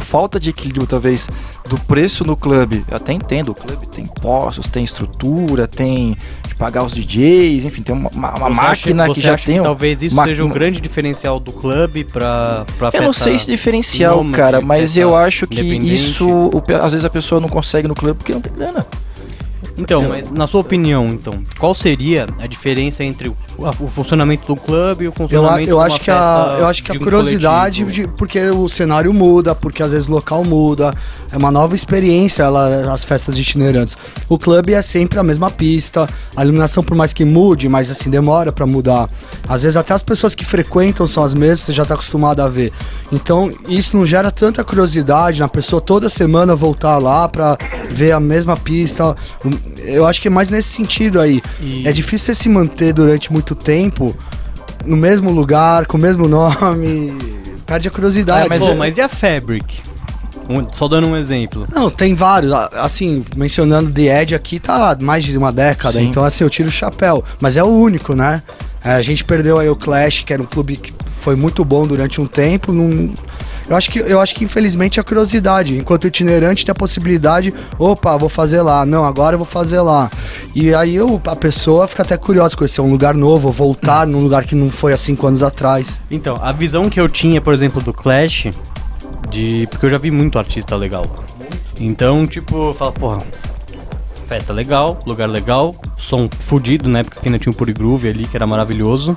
falta 0.00 0.38
de 0.40 0.50
equilíbrio, 0.50 0.86
talvez, 0.86 1.28
do 1.68 1.78
preço 1.80 2.24
no 2.24 2.36
clube. 2.36 2.84
Eu 2.88 2.96
até 2.96 3.12
entendo, 3.12 3.50
o 3.50 3.54
clube 3.54 3.86
tem 3.86 4.06
postos, 4.06 4.68
tem 4.68 4.84
estrutura, 4.84 5.66
tem 5.68 6.16
que 6.42 6.54
pagar 6.54 6.84
os 6.84 6.92
DJs, 6.92 7.64
enfim, 7.64 7.82
tem 7.82 7.94
uma, 7.94 8.10
uma- 8.14 8.50
máquina 8.50 9.04
acha- 9.04 9.14
que 9.14 9.20
já 9.20 9.36
tem. 9.36 9.56
que 9.58 9.62
talvez 9.62 10.02
isso 10.02 10.14
uma- 10.14 10.26
seja 10.26 10.44
um 10.44 10.48
grande 10.48 10.80
diferencial 10.80 11.38
do 11.40 11.52
clube 11.52 12.04
pra, 12.04 12.64
pra 12.78 12.90
Eu 12.92 13.02
não 13.02 13.12
sei 13.12 13.38
se 13.38 13.46
diferencial, 13.46 14.16
nômade, 14.18 14.36
cara, 14.36 14.60
mas 14.60 14.96
eu 14.96 15.16
acho 15.16 15.46
que 15.46 15.60
isso, 15.60 16.50
às 16.82 16.92
vezes 16.92 17.04
a 17.04 17.10
pessoa 17.10 17.40
não 17.40 17.48
consegue 17.48 17.86
no 17.88 17.94
clube 17.94 18.18
porque 18.18 18.32
não 18.32 18.40
tem 18.40 18.52
grana. 18.52 18.84
Então, 19.76 20.02
mas 20.08 20.30
na 20.30 20.46
sua 20.46 20.60
opinião, 20.60 21.06
então, 21.08 21.42
qual 21.58 21.74
seria 21.74 22.26
a 22.38 22.46
diferença 22.46 23.02
entre 23.02 23.28
o, 23.28 23.36
a- 23.66 23.70
o 23.70 23.88
funcionamento 23.88 24.46
do 24.54 24.60
clube 24.60 25.04
e 25.04 25.08
o 25.08 25.08
Eu, 25.08 25.12
funcionamento 25.12 25.68
eu 25.70 25.78
de 25.78 25.82
acho 25.84 26.00
que 26.00 26.10
a, 26.10 26.56
eu 26.60 26.66
acho 26.66 26.82
que 26.82 26.92
a 26.92 26.94
um 26.94 26.98
curiosidade, 26.98 27.84
de- 27.86 28.06
porque 28.08 28.38
o 28.50 28.68
cenário 28.68 29.12
muda, 29.12 29.52
porque 29.54 29.82
às 29.82 29.90
vezes 29.92 30.08
o 30.08 30.12
local 30.12 30.44
muda, 30.44 30.94
é 31.32 31.36
uma 31.36 31.50
nova 31.50 31.74
experiência 31.74 32.44
ela, 32.44 32.92
as 32.92 33.02
festas 33.02 33.36
itinerantes. 33.36 33.96
O 34.28 34.38
clube 34.38 34.72
é 34.74 34.80
sempre 34.80 35.18
a 35.18 35.22
mesma 35.24 35.50
pista, 35.50 36.06
a 36.36 36.42
iluminação 36.44 36.82
por 36.82 36.96
mais 36.96 37.12
que 37.12 37.24
mude, 37.24 37.68
mas 37.68 37.90
assim 37.90 38.08
demora 38.08 38.52
pra 38.52 38.66
mudar. 38.66 39.08
Às 39.48 39.64
vezes 39.64 39.76
até 39.76 39.92
as 39.92 40.02
pessoas 40.04 40.34
que 40.36 40.44
frequentam 40.44 41.06
são 41.06 41.24
as 41.24 41.34
mesmas, 41.34 41.60
você 41.66 41.72
já 41.72 41.84
tá 41.84 41.94
acostumado 41.94 42.40
a 42.40 42.48
ver. 42.48 42.72
Então 43.12 43.50
isso 43.68 43.96
não 43.96 44.06
gera 44.06 44.30
tanta 44.30 44.62
curiosidade 44.62 45.40
na 45.40 45.48
pessoa 45.48 45.80
toda 45.82 46.08
semana 46.08 46.54
voltar 46.54 46.98
lá 46.98 47.28
pra 47.28 47.58
ver 47.90 48.12
a 48.12 48.20
mesma 48.20 48.56
pista. 48.56 49.16
Eu 49.84 50.06
acho 50.06 50.20
que 50.20 50.28
é 50.28 50.30
mais 50.30 50.50
nesse 50.50 50.68
sentido 50.68 51.20
aí. 51.20 51.42
E- 51.60 51.86
É 51.86 51.92
difícil 51.92 52.26
você 52.26 52.34
se 52.34 52.48
manter 52.48 52.92
durante 52.92 53.32
muito 53.32 53.54
tempo 53.54 54.14
no 54.84 54.96
mesmo 54.96 55.30
lugar, 55.30 55.86
com 55.86 55.96
o 55.96 56.00
mesmo 56.00 56.26
nome. 56.28 57.16
Perde 57.66 57.88
a 57.88 57.90
curiosidade. 57.90 58.44
Ah, 58.44 58.48
mas 58.48 58.62
Pô, 58.62 58.74
mas 58.74 58.96
e 58.98 59.00
a 59.00 59.08
Fabric? 59.08 59.80
Um- 60.48 60.62
só 60.72 60.86
dando 60.88 61.06
um 61.06 61.16
exemplo. 61.16 61.66
Não, 61.74 61.88
tem 61.88 62.14
vários. 62.14 62.52
Assim, 62.52 63.24
mencionando 63.34 63.90
The 63.90 64.22
Edge 64.22 64.34
aqui, 64.34 64.58
tá 64.58 64.90
há 64.92 64.96
mais 65.02 65.24
de 65.24 65.36
uma 65.38 65.50
década. 65.50 65.98
Sim. 65.98 66.06
Então, 66.06 66.22
assim, 66.24 66.44
eu 66.44 66.50
tiro 66.50 66.68
o 66.68 66.72
chapéu. 66.72 67.24
Mas 67.40 67.56
é 67.56 67.64
o 67.64 67.68
único, 67.68 68.14
né? 68.14 68.42
É, 68.84 68.92
a 68.92 69.00
gente 69.02 69.24
perdeu 69.24 69.58
aí 69.58 69.68
o 69.70 69.76
Clash, 69.76 70.22
que 70.26 70.32
era 70.34 70.42
um 70.42 70.46
clube 70.46 70.76
que 70.76 70.92
foi 71.20 71.34
muito 71.34 71.64
bom 71.64 71.86
durante 71.86 72.20
um 72.20 72.26
tempo. 72.26 72.70
Não... 72.72 73.14
Eu, 73.68 73.76
acho 73.76 73.90
que, 73.90 73.98
eu 73.98 74.20
acho 74.20 74.34
que, 74.34 74.44
infelizmente, 74.44 74.98
é 74.98 75.00
a 75.00 75.04
curiosidade. 75.04 75.76
Enquanto 75.76 76.06
itinerante 76.06 76.64
tem 76.64 76.72
a 76.72 76.74
possibilidade, 76.74 77.52
opa, 77.78 78.16
vou 78.16 78.28
fazer 78.28 78.60
lá. 78.60 78.84
Não, 78.84 79.04
agora 79.04 79.34
eu 79.34 79.38
vou 79.38 79.46
fazer 79.46 79.80
lá. 79.80 80.10
E 80.54 80.74
aí 80.74 80.94
eu, 80.94 81.20
a 81.26 81.36
pessoa 81.36 81.86
fica 81.86 82.02
até 82.02 82.16
curiosa 82.16 82.56
conhecer 82.56 82.80
um 82.80 82.90
lugar 82.90 83.14
novo, 83.14 83.50
voltar 83.50 84.06
num 84.06 84.20
lugar 84.20 84.44
que 84.44 84.54
não 84.54 84.68
foi 84.68 84.92
há 84.92 84.96
cinco 84.96 85.26
anos 85.26 85.42
atrás. 85.42 86.00
Então, 86.10 86.38
a 86.42 86.52
visão 86.52 86.90
que 86.90 87.00
eu 87.00 87.08
tinha, 87.08 87.40
por 87.40 87.54
exemplo, 87.54 87.82
do 87.82 87.92
Clash, 87.92 88.48
de. 89.30 89.66
Porque 89.70 89.86
eu 89.86 89.90
já 89.90 89.98
vi 89.98 90.10
muito 90.10 90.38
artista 90.38 90.76
legal 90.76 91.06
lá. 91.08 91.24
Então, 91.80 92.26
tipo, 92.26 92.68
eu 92.68 92.72
falo, 92.72 92.92
porra, 92.92 93.18
festa 94.26 94.52
legal, 94.52 94.98
lugar 95.06 95.28
legal, 95.28 95.74
som 95.96 96.28
fudido, 96.28 96.88
na 96.88 97.00
época 97.00 97.20
que 97.20 97.28
ainda 97.28 97.38
tinha 97.38 97.52
o 97.52 97.56
Puri 97.56 97.72
Groove 97.72 98.08
ali, 98.08 98.26
que 98.26 98.36
era 98.36 98.46
maravilhoso. 98.46 99.16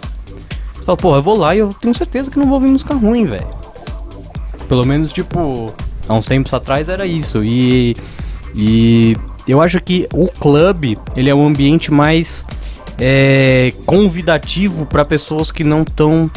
Eu 0.77 0.85
falo, 0.85 0.97
porra, 0.97 1.17
eu 1.17 1.23
vou 1.23 1.37
lá 1.37 1.55
e 1.55 1.59
eu 1.59 1.69
tenho 1.69 1.93
certeza 1.93 2.31
que 2.31 2.39
não 2.39 2.45
vou 2.45 2.55
ouvir 2.55 2.67
música 2.67 2.93
ruim, 2.93 3.25
velho. 3.25 3.47
Pelo 4.67 4.85
menos, 4.85 5.11
tipo, 5.11 5.73
há 6.07 6.13
uns 6.13 6.25
tempos 6.25 6.53
atrás 6.53 6.89
era 6.89 7.05
isso. 7.05 7.43
E. 7.43 7.95
E 8.55 9.15
eu 9.47 9.61
acho 9.61 9.79
que 9.79 10.07
o 10.13 10.27
clube, 10.27 10.97
ele 11.15 11.29
é 11.29 11.35
um 11.35 11.45
ambiente 11.45 11.91
mais 11.91 12.43
é, 12.97 13.71
convidativo 13.85 14.85
para 14.85 15.05
pessoas 15.05 15.51
que 15.51 15.63
não 15.63 15.83
estão 15.83 16.29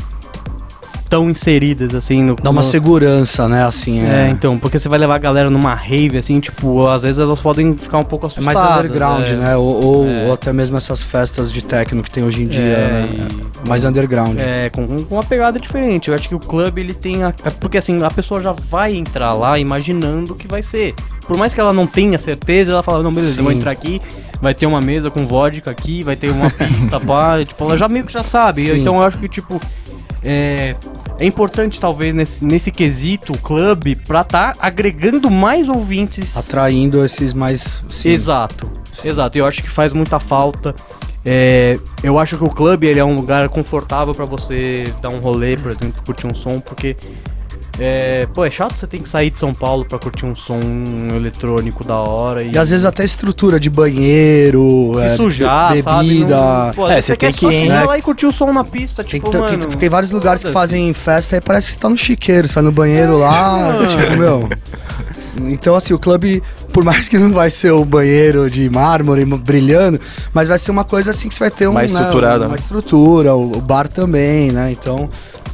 tão 1.11 1.29
inseridas 1.29 1.93
assim 1.95 2.23
no 2.23 2.37
Dá 2.37 2.51
uma 2.51 2.63
no- 2.63 2.67
segurança, 2.67 3.49
né? 3.49 3.65
Assim, 3.65 4.01
é, 4.01 4.29
é. 4.29 4.31
então, 4.31 4.57
porque 4.57 4.79
você 4.79 4.89
vai 4.89 4.99
levar 4.99 5.17
a 5.17 5.19
galera 5.19 5.51
numa 5.51 5.75
rave, 5.75 6.17
assim, 6.17 6.39
tipo, 6.39 6.87
às 6.87 7.03
vezes 7.03 7.19
elas 7.19 7.41
podem 7.41 7.77
ficar 7.77 7.99
um 7.99 8.05
pouco 8.05 8.27
É 8.27 8.29
assustadas. 8.31 8.61
mais 8.63 8.79
underground, 8.79 9.27
é. 9.27 9.33
né? 9.35 9.57
Ou, 9.57 9.85
ou, 9.85 10.07
É. 10.07 10.27
ou 10.29 10.33
até 10.33 10.53
mesmo 10.53 10.77
essas 10.77 11.03
festas 11.03 11.53
de 11.53 11.63
techno 11.63 12.03
que 12.03 12.11
tem 12.11 12.23
hoje 12.23 12.43
em 12.43 12.47
dia, 12.47 12.61
É, 12.63 12.91
né? 13.09 13.09
e- 13.65 13.69
Mais 13.69 13.85
underground. 13.85 14.39
É, 14.39 14.71
com, 14.71 14.87
com 14.87 15.15
uma 15.17 15.23
pegada 15.25 15.59
diferente. 15.61 16.09
Eu 16.09 16.15
acho 16.15 16.29
que 16.29 16.35
o 16.35 16.39
clube 16.39 16.81
ele 16.81 16.95
tem. 16.95 17.25
A, 17.25 17.35
é 17.45 17.51
porque 17.51 17.77
assim, 17.77 18.03
a 18.03 18.11
pessoa 18.11 18.41
já 18.41 18.53
vai 18.53 18.95
entrar 18.97 19.33
lá 19.35 19.59
imaginando 19.59 20.33
o 20.33 20.37
que 20.37 20.47
vai 20.49 20.63
ser. 20.63 20.95
Por 21.27 21.37
mais 21.37 21.53
que 21.53 21.61
ela 21.61 21.73
não 21.73 21.87
tenha 21.87 22.17
certeza, 22.19 22.73
ela 22.73 22.83
fala, 22.83 23.03
não, 23.03 23.13
beleza, 23.13 23.39
eu 23.39 23.45
vou 23.45 23.53
Sim. 23.53 23.59
entrar 23.59 23.71
aqui, 23.73 24.01
vai 24.41 24.55
ter 24.55 24.67
uma 24.67 24.81
mesa 24.81 25.11
com 25.11 25.27
vodka 25.27 25.71
aqui, 25.71 26.03
vai 26.03 26.17
ter 26.17 26.31
uma 26.31 26.49
pista, 26.51 26.99
pá. 27.05 27.45
Tipo, 27.45 27.65
ela 27.65 27.77
já 27.77 27.89
meio 27.89 28.05
que 28.05 28.13
já 28.13 28.23
sabe. 28.25 28.65
Sim. 28.67 28.81
Então 28.81 28.95
eu 28.97 29.03
acho 29.03 29.19
que, 29.19 29.29
tipo. 29.29 29.61
É, 30.23 30.75
é 31.21 31.27
importante, 31.27 31.79
talvez, 31.79 32.15
nesse, 32.15 32.43
nesse 32.43 32.71
quesito, 32.71 33.35
o 33.35 33.39
clube, 33.39 33.95
pra 33.95 34.25
tá 34.25 34.55
agregando 34.59 35.31
mais 35.31 35.69
ouvintes. 35.69 36.35
Atraindo 36.35 37.05
esses 37.05 37.35
mais. 37.35 37.85
sim. 37.91 38.09
Exato, 38.09 38.71
exato. 39.05 39.39
Eu 39.39 39.45
acho 39.45 39.63
que 39.63 39.69
faz 39.69 39.93
muita 39.93 40.19
falta. 40.19 40.75
É, 41.23 41.79
eu 42.03 42.19
acho 42.19 42.39
que 42.39 42.45
o 42.45 42.49
clube 42.49 42.87
ele 42.87 42.99
é 42.99 43.05
um 43.05 43.15
lugar 43.15 43.47
confortável 43.51 44.15
pra 44.15 44.25
você 44.25 44.85
dar 45.03 45.13
um 45.13 45.19
rolê, 45.19 45.59
por 45.59 45.71
exemplo, 45.73 46.03
curtir 46.07 46.27
um 46.27 46.35
som, 46.35 46.59
porque 46.59 46.97
é, 47.81 48.27
pô, 48.35 48.45
é 48.45 48.51
chato 48.51 48.77
você 48.77 48.87
ter 48.87 48.99
que 48.99 49.09
sair 49.09 49.31
de 49.31 49.39
São 49.39 49.55
Paulo 49.55 49.85
pra 49.87 49.99
curtir 49.99 50.27
um 50.27 50.37
som 50.37 50.61
eletrônico 51.17 51.83
da 51.85 51.97
hora 51.97 52.43
e, 52.43 52.53
E 52.53 52.59
às 52.59 52.71
vezes 52.71 52.85
até 52.85 53.03
estrutura 53.05 53.59
de 53.59 53.71
banheiro, 53.71 54.93
se 54.97 55.03
é, 55.05 55.17
sujar, 55.17 55.73
be- 55.73 55.83
sabe? 55.83 56.09
bebida. 56.09 56.37
Não- 56.67 56.73
pô, 56.75 56.89
É, 56.91 57.01
você 57.01 57.07
você 57.13 57.17
quer 57.17 57.33
tem 57.33 57.49
que- 57.51 57.57
chegar 57.61 57.81
né? 57.81 57.85
lá 57.85 57.99
e 57.99 58.03
curtir 58.03 58.27
o 58.27 58.33
som 58.33 58.53
na 58.53 58.63
pista, 58.65 59.03
Tem, 59.03 59.19
tipo, 59.21 59.31
tem- 59.31 59.41
mano. 59.41 59.67
tem 59.67 59.89
vários 59.89 60.13
lugares 60.13 60.45
que 60.45 60.51
fazem 60.53 60.93
festa 60.93 61.37
e 61.37 61.41
parece 61.41 61.69
que 61.69 61.73
você 61.75 61.81
tá 61.81 61.89
no 61.89 61.97
chiqueiro, 61.97 62.47
você 62.47 62.55
vai 62.55 62.65
no 62.65 62.73
banheiro 62.73 63.19
lá, 63.19 63.73
tipo, 63.89 64.19
meu. 64.21 64.49
Então, 65.49 65.75
assim, 65.75 65.95
o 65.95 65.99
clube, 65.99 66.43
por 66.73 66.85
mais 66.85 67.09
que 67.09 67.17
não 67.17 67.31
vai 67.33 67.49
ser 67.49 67.71
o 67.71 67.85
banheiro 67.85 68.51
de 68.51 68.69
mármore 68.69 69.25
brilhando, 69.25 69.99
mas 70.35 70.49
vai 70.49 70.59
ser 70.59 70.71
uma 70.71 70.85
coisa 70.85 71.11
assim 71.13 71.29
que 71.29 71.35
você 71.35 71.41
vai 71.41 71.51
ter 71.51 71.67
um, 71.69 71.73
Mais 71.73 71.93
né, 71.93 72.01
estruturada, 72.01 72.41
uma 72.45 72.49
né? 72.51 72.57
estrutura, 72.57 73.35
o, 73.35 73.57
o 73.57 73.61
bar 73.61 73.89
também, 73.89 74.51
né? 74.51 74.71
Então, 74.73 75.09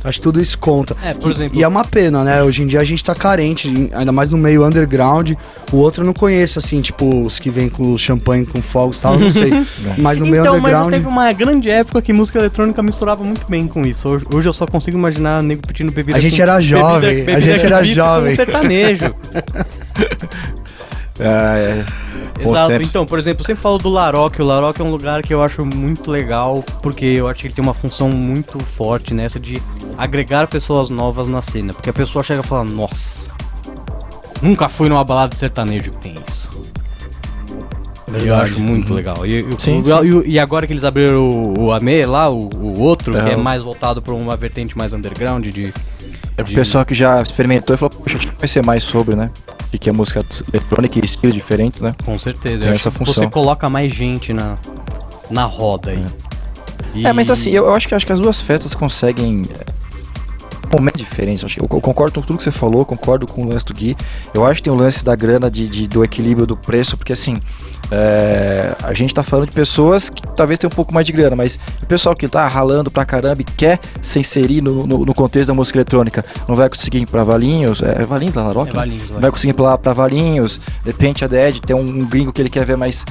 acho 0.09 0.19
que 0.19 0.23
tudo 0.23 0.41
isso 0.41 0.59
conta. 0.59 0.97
É, 1.05 1.13
por 1.13 1.29
E- 1.31 1.35
exemplo- 1.35 1.59
E, 1.59 1.63
é 1.63 1.69
uma 1.69 1.85
pena, 1.85 2.25
né? 2.25 2.43
Hoje 2.43 2.63
em 2.63 2.67
dia 2.67 2.81
a 2.81 2.85
gente 2.85 3.03
tá 3.05 3.15
carente, 3.15 3.91
ainda 3.93 4.13
mais 4.13 4.31
no 4.33 4.39
meio 4.39 4.65
underground. 4.65 5.33
O 5.73 5.77
outro 5.77 6.03
eu 6.03 6.07
não 6.07 6.13
conheço, 6.13 6.59
assim, 6.59 6.81
tipo, 6.81 7.25
os 7.25 7.39
que 7.39 7.51
vêm 7.51 7.69
com 7.69 7.97
champanhe 7.99 8.47
com 8.47 8.63
fogos 8.63 8.99
e 8.99 9.01
tal, 9.03 9.19
não 9.19 9.31
sei. 9.31 9.51
mas 9.99 10.19
no 10.19 10.27
meio 10.27 10.41
Então, 10.43 10.55
mas 10.55 10.63
underground. 10.63 10.91
teve 10.93 11.07
uma 11.07 11.33
grande 11.33 11.71
época 11.71 12.01
que 12.01 12.13
música 12.13 12.39
eletrônica 12.39 12.83
misturava 12.83 13.25
muito 13.25 13.47
bem 13.49 13.67
com 13.67 13.85
isso. 13.85 14.09
Hoje, 14.09 14.25
hoje 14.33 14.49
eu 14.49 14.53
só 14.53 14.67
consigo 14.67 14.97
imaginar 14.97 15.43
nego 15.43 15.67
pedindo 15.67 15.91
bebida 15.93 16.17
A 16.17 16.21
gente 16.21 16.37
com- 16.37 16.43
era 16.43 16.57
bebida- 16.59 16.79
jovem, 16.79 17.11
a 17.11 17.15
bebida 17.25 17.41
gente 17.41 17.61
com 17.61 17.67
era 17.67 17.85
jovem. 17.85 18.35
Sertanejo. 18.37 19.15
É, 21.19 21.85
é. 21.85 22.43
Exato. 22.43 22.73
Então, 22.83 23.07
por 23.07 23.19
exemplo, 23.19 23.41
eu 23.43 23.47
sempre 23.47 23.63
falo 23.63 23.79
do 23.79 23.89
Laroque. 23.89 24.43
O 24.43 24.45
Laroque 24.45 24.81
é 24.83 24.85
um 24.85 24.91
lugar 24.91 25.23
que 25.23 25.33
eu 25.33 25.43
acho 25.43 25.65
muito 25.65 26.11
legal, 26.11 26.63
porque 26.83 27.05
eu 27.07 27.27
acho 27.29 27.41
que 27.41 27.47
ele 27.49 27.55
tem 27.55 27.65
uma 27.65 27.73
função 27.75 28.11
muito 28.11 28.59
forte 28.59 29.15
nessa 29.15 29.41
de 29.41 29.61
agregar 29.97 30.47
pessoas 30.47 30.91
novas 30.91 31.29
na 31.29 31.41
cena. 31.41 31.73
Porque 31.73 31.89
a 31.89 31.93
pessoa 31.95 32.23
chega 32.23 32.41
e 32.41 32.47
fala, 32.47 32.65
nossa, 32.65 33.31
nunca 34.43 34.69
fui 34.69 34.89
numa 34.89 35.03
balada 35.05 35.31
de 35.31 35.37
sertanejo 35.37 35.91
que 35.93 35.99
tem 35.99 36.15
isso. 36.29 36.51
E 38.09 38.13
eu 38.13 38.19
Verdade. 38.21 38.51
acho 38.53 38.61
muito 38.61 38.95
legal. 38.95 39.27
E, 39.27 39.41
Sim, 39.59 39.83
o- 39.83 40.23
e- 40.25 40.33
e 40.33 40.39
agora 40.39 40.67
que 40.67 40.73
eles 40.73 40.85
abriram 40.85 41.29
o, 41.29 41.61
o 41.65 41.73
AME 41.73 42.05
lá, 42.07 42.31
o, 42.31 42.49
o 42.55 42.81
outro, 42.81 43.17
É, 43.17 43.21
que 43.23 43.31
é 43.31 43.37
mais 43.37 43.63
voltado 43.63 44.01
para 44.01 44.15
uma 44.15 44.37
vertente 44.37 44.77
mais 44.79 44.93
underground 44.93 45.45
de. 45.47 45.73
É 46.37 46.43
o 46.43 46.45
de- 46.45 46.55
pessoal 46.55 46.85
que 46.85 46.95
já 46.95 47.21
experimentou 47.21 47.75
e 47.75 47.77
falou, 47.79 47.91
poxa, 47.91 48.17
deixa 48.19 48.29
eu 48.29 48.33
conhecer 48.37 48.65
mais 48.65 48.85
sobre, 48.85 49.17
né? 49.17 49.31
O 49.73 49.79
que 49.79 49.89
é 49.91 49.93
música 49.93 50.25
eletrônica 50.53 50.99
e 50.99 51.05
estilos 51.05 51.35
diferentes, 51.35 51.81
né? 51.83 51.95
Com 52.05 52.19
certeza. 52.19 52.61
Tem 52.61 52.71
essa 52.71 52.91
função. 52.91 53.15
Você 53.15 53.29
coloca 53.31 53.69
mais 53.69 53.93
gente 53.93 54.33
na, 54.33 54.57
na 55.31 55.45
roda 55.45 55.91
aí. 55.91 56.05
E- 56.95 57.07
É, 57.07 57.13
mas 57.13 57.31
assim, 57.31 57.51
eu, 57.51 57.65
eu 57.67 57.75
acho 57.75 57.87
que 57.87 57.95
acho 57.95 58.07
que 58.07 58.13
as 58.13 58.21
duas 58.21 58.41
festas 58.41 58.75
conseguem 58.75 59.43
é. 59.51 59.77
Acho 61.45 61.55
que 61.57 61.61
eu, 61.61 61.69
eu 61.71 61.81
concordo 61.81 62.21
com 62.21 62.27
tudo 62.27 62.37
que 62.39 62.45
você 62.45 62.51
falou, 62.51 62.85
concordo 62.85 63.27
com 63.27 63.43
o 63.45 63.49
lance 63.49 63.65
do 63.65 63.73
Gui. 63.73 63.97
Eu 64.35 64.45
acho 64.45 64.57
que 64.63 64.65
tem 64.69 64.73
o 64.73 64.77
lance 64.77 65.05
da 65.05 65.15
grana, 65.15 65.51
de, 65.51 65.67
de- 65.67 65.89
do 65.89 66.05
equilíbrio 66.05 66.47
do 66.47 66.57
preço, 66.57 66.97
porque 66.97 67.13
assim, 67.13 67.41
é, 67.91 68.75
a 68.83 68.93
gente 68.93 69.15
tá 69.15 69.23
falando 69.23 69.49
de 69.49 69.55
pessoas 69.55 70.11
que 70.11 70.23
talvez 70.35 70.59
tenham 70.59 70.71
um 70.71 70.75
pouco 70.75 70.93
mais 70.93 71.07
de 71.07 71.13
grana, 71.13 71.37
mas 71.37 71.59
o 71.83 71.87
pessoal 71.87 72.15
que 72.15 72.29
tá 72.29 72.47
ralando 72.47 72.91
pra 72.91 73.05
caramba 73.05 73.43
e 73.43 73.45
quer 73.45 73.79
se 74.03 74.19
inserir 74.19 74.61
no, 74.61 74.87
no, 74.87 75.05
no 75.05 75.15
contexto 75.15 75.49
da 75.49 75.55
música 75.55 75.79
eletrônica, 75.79 76.25
não 76.49 76.57
vai 76.57 76.69
conseguir 76.69 76.99
ir 76.99 77.07
pra 77.07 77.23
Valinhos, 77.25 77.83
é, 77.83 78.01
é 78.01 78.05
Valinhos 78.05 78.35
lá, 78.35 78.45
Laroque? 78.45 78.71
É 78.71 78.75
né? 78.75 78.81
Valinhos, 78.81 79.11
Não 79.11 79.21
vai 79.21 79.31
conseguir 79.31 79.51
ir 79.51 79.55
pra, 79.55 79.79
pra 79.79 79.93
Valinhos, 79.93 80.61
de 80.85 80.91
repente 80.91 81.25
a 81.25 81.29
Dead 81.29 81.61
tem 81.61 81.77
um 81.77 82.05
gringo 82.05 82.33
que 82.33 82.43
ele 82.43 82.51
quer 82.51 82.65
ver 82.65 82.77
mais 82.77 83.05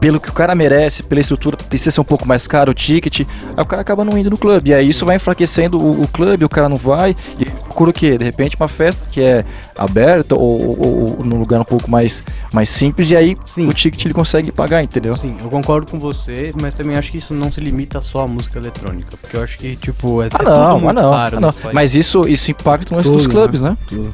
pelo 0.00 0.18
que 0.18 0.30
o 0.30 0.32
cara 0.32 0.54
merece, 0.54 1.02
pela 1.02 1.20
estrutura, 1.20 1.56
precisa 1.56 1.90
ser 1.90 2.00
um 2.00 2.04
pouco 2.04 2.26
mais 2.26 2.46
caro 2.46 2.70
o 2.70 2.74
ticket, 2.74 3.20
aí 3.56 3.62
o 3.62 3.66
cara 3.66 3.82
acaba 3.82 4.04
não 4.04 4.16
indo 4.16 4.30
no 4.30 4.38
clube. 4.38 4.70
E 4.70 4.74
aí 4.74 4.88
isso 4.88 5.04
vai 5.04 5.16
enfraquecendo 5.16 5.76
o, 5.76 6.02
o 6.02 6.08
clube, 6.08 6.44
o 6.44 6.48
cara 6.48 6.68
não 6.68 6.76
vai, 6.76 7.14
e 7.38 7.44
procura 7.44 7.90
o 7.90 7.92
quê? 7.92 8.16
De 8.16 8.24
repente 8.24 8.56
uma 8.58 8.66
festa 8.68 9.02
que 9.10 9.20
é 9.20 9.44
aberta 9.76 10.34
ou, 10.34 10.58
ou, 10.62 11.18
ou 11.18 11.24
num 11.24 11.38
lugar 11.38 11.60
um 11.60 11.64
pouco 11.64 11.90
mais, 11.90 12.24
mais 12.52 12.68
simples 12.70 13.10
e 13.10 13.16
aí 13.16 13.36
Sim. 13.44 13.68
o 13.68 13.72
ticket 13.72 14.04
ele 14.04 14.14
consegue 14.14 14.50
pagar, 14.50 14.82
entendeu? 14.82 15.14
Sim, 15.16 15.36
eu 15.40 15.50
concordo 15.50 15.90
com 15.90 15.98
você, 16.00 16.52
mas 16.60 16.74
também 16.74 16.96
acho 16.96 17.10
que 17.10 17.18
isso 17.18 17.34
não 17.34 17.52
se 17.52 17.60
limita 17.60 18.00
só 18.00 18.24
à 18.24 18.28
música 18.28 18.58
eletrônica. 18.58 19.16
Porque 19.20 19.36
eu 19.36 19.42
acho 19.42 19.58
que, 19.58 19.76
tipo, 19.76 20.22
é, 20.22 20.28
Ah 20.32 20.38
é 20.40 20.44
não, 20.44 20.62
ah 20.70 20.78
muito 20.78 20.94
não, 20.94 21.10
caro 21.10 21.36
ah, 21.36 21.40
não. 21.40 21.48
nesse 21.48 21.58
país. 21.58 21.74
Mas 21.74 21.94
isso, 21.94 22.26
isso 22.26 22.50
impacta 22.50 22.94
nos, 22.94 23.04
Tudo, 23.04 23.16
nos 23.16 23.26
clubes, 23.26 23.60
né? 23.60 23.76
Tudo. 23.86 24.10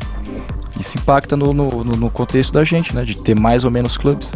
Isso 0.81 0.99
impacta 0.99 1.37
no, 1.37 1.55
no, 1.55 1.69
no- 1.69 1.97
no 1.97 2.11
contexto 2.11 2.53
da 2.53 2.65
gente, 2.65 2.95
né? 2.95 3.05
De 3.05 3.19
ter 3.19 3.39
mais 3.39 3.65
ou 3.65 3.71
menos 3.71 3.97
clubes. 3.97 4.31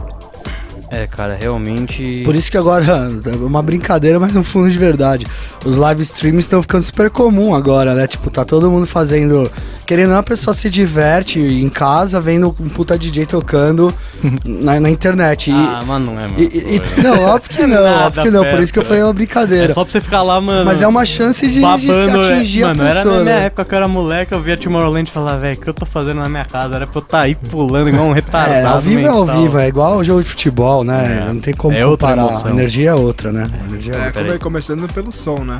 É, 0.90 1.06
cara, 1.06 1.36
realmente. 1.40 2.22
Por 2.24 2.34
isso 2.34 2.50
que 2.50 2.58
agora 2.58 2.84
é 3.24 3.36
uma 3.36 3.62
brincadeira, 3.62 4.18
mas 4.18 4.34
no 4.34 4.42
fundo 4.42 4.68
de 4.70 4.76
verdade. 4.76 5.24
Os 5.64 5.76
live 5.76 6.02
streams 6.02 6.44
estão 6.46 6.60
ficando 6.62 6.82
super 6.82 7.10
comum 7.10 7.54
agora, 7.54 7.94
né? 7.94 8.06
Tipo, 8.06 8.30
tá 8.30 8.44
todo 8.44 8.70
mundo 8.70 8.86
fazendo. 8.86 9.50
Querendo 9.86 10.06
ou 10.08 10.12
não, 10.14 10.20
a 10.20 10.22
pessoa 10.22 10.54
se 10.54 10.70
diverte 10.70 11.40
em 11.40 11.68
casa 11.68 12.20
vendo 12.20 12.54
um 12.60 12.68
puta 12.68 12.96
DJ 12.98 13.26
tocando 13.26 13.92
na, 14.44 14.78
na 14.80 14.88
internet. 14.90 15.50
E, 15.50 15.54
Ah, 15.54 15.82
mas 15.86 16.00
não 16.02 16.18
é, 16.18 16.22
mano. 16.28 16.34
e- 16.38 16.44
e- 16.44 16.76
e- 16.98 17.02
não, 17.02 17.20
óbvio 17.24 17.50
que 17.50 17.66
não, 17.66 17.82
Nada 17.82 18.06
óbvio 18.06 18.22
que 18.22 18.30
não. 18.30 18.40
Por 18.40 18.48
perto, 18.50 18.62
isso 18.62 18.72
que 18.72 18.78
eu 18.78 18.84
falei 18.84 19.02
uma 19.02 19.10
É 19.10 19.12
brincadeira. 19.12 19.72
só 19.72 19.84
pra 19.84 19.92
você 19.92 20.00
ficar 20.00 20.22
lá, 20.22 20.40
mano. 20.40 20.64
Mas 20.64 20.80
é 20.82 20.86
uma 20.88 21.04
chance 21.04 21.40
de, 21.46 21.54
de 21.54 21.54
se 21.56 21.60
babando. 21.60 22.22
é- 22.30 22.34
atingir 22.36 22.62
mano, 22.62 22.82
a 22.82 22.86
era 22.86 22.94
pessoa. 23.02 23.16
na 23.18 23.22
minha 23.24 23.34
né? 23.36 23.46
época 23.46 23.64
que 23.64 23.74
eu 23.74 23.76
era 23.76 23.88
moleque, 23.88 24.32
eu 24.32 24.40
via 24.40 24.56
Tomorrowland 24.56 25.08
e 25.08 25.12
falava, 25.12 25.38
velho, 25.38 25.58
o 25.58 25.60
que 25.60 25.68
eu 25.68 25.74
tô 25.74 25.84
fazendo 25.86 26.18
na 26.18 26.28
minha 26.28 26.44
casa? 26.44 26.76
Era 26.76 26.86
pra 26.86 26.98
eu 27.00 27.02
estar 27.04 27.20
aí 27.20 27.34
pulando 27.34 27.88
igual 27.88 28.06
um 28.06 28.12
retardado. 28.12 28.52
É, 28.54 28.64
ao 28.64 28.80
vivo 28.80 29.00
é 29.00 29.08
ao 29.08 29.26
mental. 29.26 29.42
vivo, 29.42 29.58
é 29.58 29.68
igual 29.68 29.96
o 29.98 30.04
jogo 30.04 30.22
de 30.22 30.28
futebol, 30.28 30.79
né? 30.84 31.24
É. 31.28 31.32
Não 31.32 31.40
tem 31.40 31.54
como 31.54 31.76
É 31.76 31.84
outra 31.86 32.08
comparar. 32.08 32.28
emoção. 32.30 32.50
A 32.50 32.54
energia 32.54 32.90
é 32.90 32.94
outra, 32.94 33.32
né? 33.32 33.50
A 33.52 33.70
energia 33.70 33.92
é 33.94 33.96
É, 33.96 34.06
outra. 34.06 34.38
começando 34.38 34.92
pelo 34.92 35.12
som, 35.12 35.38
né? 35.44 35.58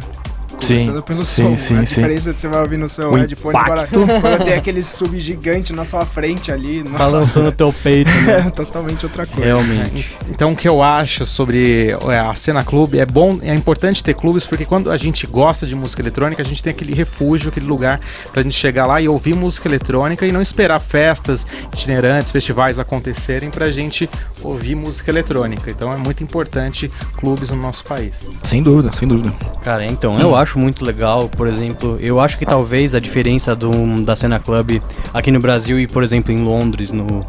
Sim, 0.61 0.79
Começando 0.79 1.03
pelo 1.03 1.25
sim, 1.25 1.45
som. 1.45 1.57
sim, 1.57 1.79
a 1.79 1.87
sim. 1.87 1.95
diferença 1.95 2.33
de 2.33 2.41
você 2.41 2.49
vai 2.49 2.61
ouvir 2.61 2.77
no 2.77 2.89
seu 2.89 3.11
O 3.11 3.17
headphone 3.17 3.57
agora, 3.57 3.87
quando 3.89 4.45
tem 4.45 4.55
aquele 4.55 4.83
sub 4.83 5.19
gigante 5.19 5.73
na 5.73 5.85
sua 5.85 6.05
frente 6.05 6.53
ali. 6.53 6.83
nossa, 6.83 6.99
Balançando 6.99 7.53
teu 7.53 7.73
peito, 7.73 8.11
né? 8.11 8.45
É 8.47 8.51
totalmente 8.51 9.05
outra 9.05 9.27
coisa. 9.27 9.45
Realmente. 9.45 10.17
Então, 10.29 10.53
o 10.53 10.57
que 10.57 10.69
eu 10.69 10.83
acho 10.83 11.25
sobre 11.27 11.91
é, 12.09 12.19
a 12.19 12.35
cena 12.35 12.63
clube 12.63 12.99
é 12.99 13.07
bom, 13.07 13.39
é 13.43 13.55
importante 13.55 14.03
ter 14.03 14.15
clubes 14.15 14.47
porque 14.47 14.65
quando 14.65 14.91
a 14.91 14.97
gente 14.97 15.27
gosta 15.27 15.67
de 15.67 15.75
música 15.75 16.03
eletrônica, 16.03 16.43
a 16.43 16.45
gente 16.45 16.63
tem 16.63 16.71
aquele 16.73 16.95
refúgio, 16.95 17.51
aquele 17.51 17.67
lugar 17.67 18.01
pra 18.33 18.43
gente 18.43 18.55
chegar 18.55 18.87
lá 18.87 19.01
e 19.01 19.09
ouvir 19.09 19.35
música 19.35 19.69
eletrônica 19.69 20.27
e 20.27 20.33
não 20.33 20.43
esperar 20.43 20.81
festas 20.81 21.47
itinerantes, 21.73 22.31
festivais 22.31 22.79
acontecerem 22.79 23.51
pra 23.51 23.71
gente 23.71 24.09
ouvir 24.43 24.75
música 24.75 25.11
eletrônica. 25.11 25.71
Então, 25.71 25.93
é 25.93 25.97
muito 25.97 26.23
importante 26.23 26.91
clubes 27.17 27.51
no 27.51 27.57
nosso 27.57 27.85
país. 27.85 28.29
Sem 28.43 28.63
dúvida, 28.63 28.93
sem 28.93 29.07
dúvida. 29.09 29.33
Cara, 29.63 29.85
então, 29.85 30.19
eu 30.21 30.35
acho 30.35 30.50
muito 30.59 30.85
legal, 30.85 31.29
por 31.29 31.47
exemplo, 31.47 31.99
eu 32.01 32.21
acho 32.21 32.39
que 32.39 32.47
talvez 32.47 32.95
a 32.95 33.01
diferença 33.01 33.55
do, 33.55 34.03
da 34.03 34.17
cena 34.17 34.39
club 34.39 34.81
aqui 35.13 35.31
no 35.31 35.41
Brasil 35.41 35.79
e, 35.79 35.87
por 35.87 36.03
exemplo, 36.03 36.33
em 36.33 36.39
Londres, 36.39 36.93
no, 36.93 37.27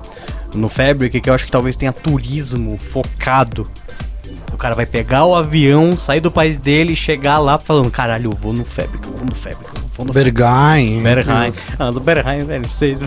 no 0.53 0.69
Fabric, 0.69 1.19
que 1.19 1.29
eu 1.29 1.33
acho 1.33 1.45
que 1.45 1.51
talvez 1.51 1.75
tenha 1.75 1.93
turismo 1.93 2.77
focado. 2.77 3.69
O 4.53 4.57
cara 4.57 4.75
vai 4.75 4.85
pegar 4.85 5.25
o 5.25 5.35
avião, 5.35 5.97
sair 5.97 6.19
do 6.19 6.29
país 6.29 6.57
dele 6.57 6.93
e 6.93 6.95
chegar 6.95 7.39
lá 7.39 7.57
falando, 7.57 7.89
caralho, 7.89 8.31
eu 8.31 8.37
vou 8.37 8.53
no 8.53 8.65
Fabric, 8.65 9.07
eu 9.07 9.13
vou 9.13 9.25
no 9.25 9.35
Fabric, 9.35 9.65
eu 9.75 9.81
vou 9.95 10.05
no. 10.05 10.13
Berghain. 10.13 11.01
Berghain. 11.01 11.53
Ah, 11.79 11.89
do 11.89 11.99
Berghain, 11.99 12.45
velho, 12.45 12.67
você, 12.67 12.97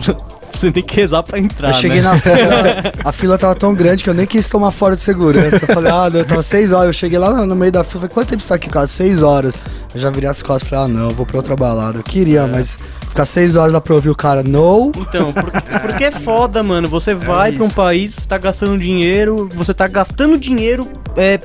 você 0.51 0.71
tem 0.71 0.83
que 0.83 0.95
rezar 0.95 1.23
pra 1.23 1.39
entrar, 1.39 1.69
Eu 1.69 1.73
cheguei 1.75 2.01
né? 2.01 2.09
na 2.09 2.19
fila, 2.19 2.93
a 3.05 3.11
fila 3.11 3.37
tava 3.37 3.55
tão 3.55 3.73
grande 3.73 4.03
que 4.03 4.09
eu 4.09 4.13
nem 4.13 4.25
quis 4.25 4.49
tomar 4.49 4.71
fora 4.71 4.95
de 4.95 5.01
segurança. 5.01 5.59
Eu 5.61 5.73
falei, 5.73 5.91
ah, 5.91 6.09
eu 6.13 6.25
tava 6.25 6.43
seis 6.43 6.71
horas. 6.71 6.87
Eu 6.87 6.93
cheguei 6.93 7.19
lá 7.19 7.31
no, 7.31 7.45
no 7.45 7.55
meio 7.55 7.71
da 7.71 7.83
fila, 7.83 8.01
falei, 8.01 8.13
quanto 8.13 8.29
tempo 8.29 8.41
você 8.41 8.49
tá 8.49 8.55
aqui, 8.55 8.69
cara? 8.69 8.87
Seis 8.87 9.21
horas. 9.21 9.53
Eu 9.95 10.01
já 10.01 10.09
virei 10.11 10.29
as 10.29 10.43
costas 10.43 10.67
e 10.67 10.69
falei, 10.69 10.85
ah, 10.85 10.87
não, 10.89 11.09
vou 11.09 11.25
pra 11.25 11.37
outra 11.37 11.55
balada. 11.55 11.99
Eu 11.99 12.03
queria, 12.03 12.41
É. 12.41 12.47
mas 12.47 12.77
ficar 13.09 13.25
seis 13.25 13.55
horas 13.55 13.71
lá 13.73 13.79
pra 13.81 13.95
ouvir 13.95 14.09
o 14.09 14.15
cara, 14.15 14.43
no. 14.43 14.91
Então, 14.97 15.31
porque, 15.31 15.61
porque 15.81 16.03
é 16.03 16.11
foda, 16.11 16.61
mano. 16.61 16.87
Você 16.89 17.15
vai 17.15 17.51
pra 17.53 17.63
um 17.63 17.67
isso. 17.67 17.75
país, 17.75 18.13
você 18.15 18.27
tá 18.27 18.37
gastando 18.37 18.77
dinheiro, 18.77 19.49
você 19.55 19.73
tá 19.73 19.87
gastando 19.87 20.37
dinheiro, 20.37 20.85
é, 21.15 21.39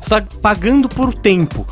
você 0.00 0.08
tá 0.08 0.24
pagando 0.40 0.88
por 0.88 1.12
tempo. 1.12 1.66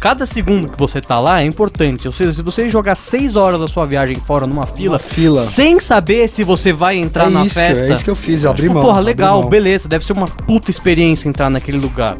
Cada 0.00 0.26
segundo 0.26 0.68
que 0.70 0.78
você 0.78 1.00
tá 1.00 1.18
lá 1.18 1.40
é 1.40 1.46
importante. 1.46 2.06
Ou 2.06 2.12
seja, 2.12 2.30
se 2.34 2.42
você 2.42 2.68
jogar 2.68 2.94
seis 2.94 3.36
horas 3.36 3.58
da 3.58 3.66
sua 3.66 3.86
viagem 3.86 4.16
fora 4.16 4.46
numa 4.46 4.66
fila, 4.66 4.96
Uma 4.96 4.98
fila. 4.98 5.42
sem 5.42 5.80
saber 5.80 6.28
se 6.28 6.42
você 6.44 6.74
vai 6.74 6.96
entrar 6.98 7.28
É 7.28 7.30
na 7.30 7.46
isso, 7.46 7.54
que- 7.54 7.60
festa. 7.60 7.84
é 7.86 7.92
isso 7.92 8.04
que 8.04 8.10
eu 8.10 8.16
fiz, 8.16 8.44
eu 8.44 8.50
abri 8.50 8.64
tipo, 8.64 8.74
mão. 8.74 8.82
porra, 8.84 9.00
legal, 9.00 9.40
mão. 9.40 9.48
beleza, 9.50 9.88
deve 9.88 10.04
ser 10.04 10.12
uma 10.12 10.26
puta 10.26 10.70
experiência 10.70 11.26
entrar 11.26 11.48
naquele 11.48 11.78
lugar. 11.78 12.16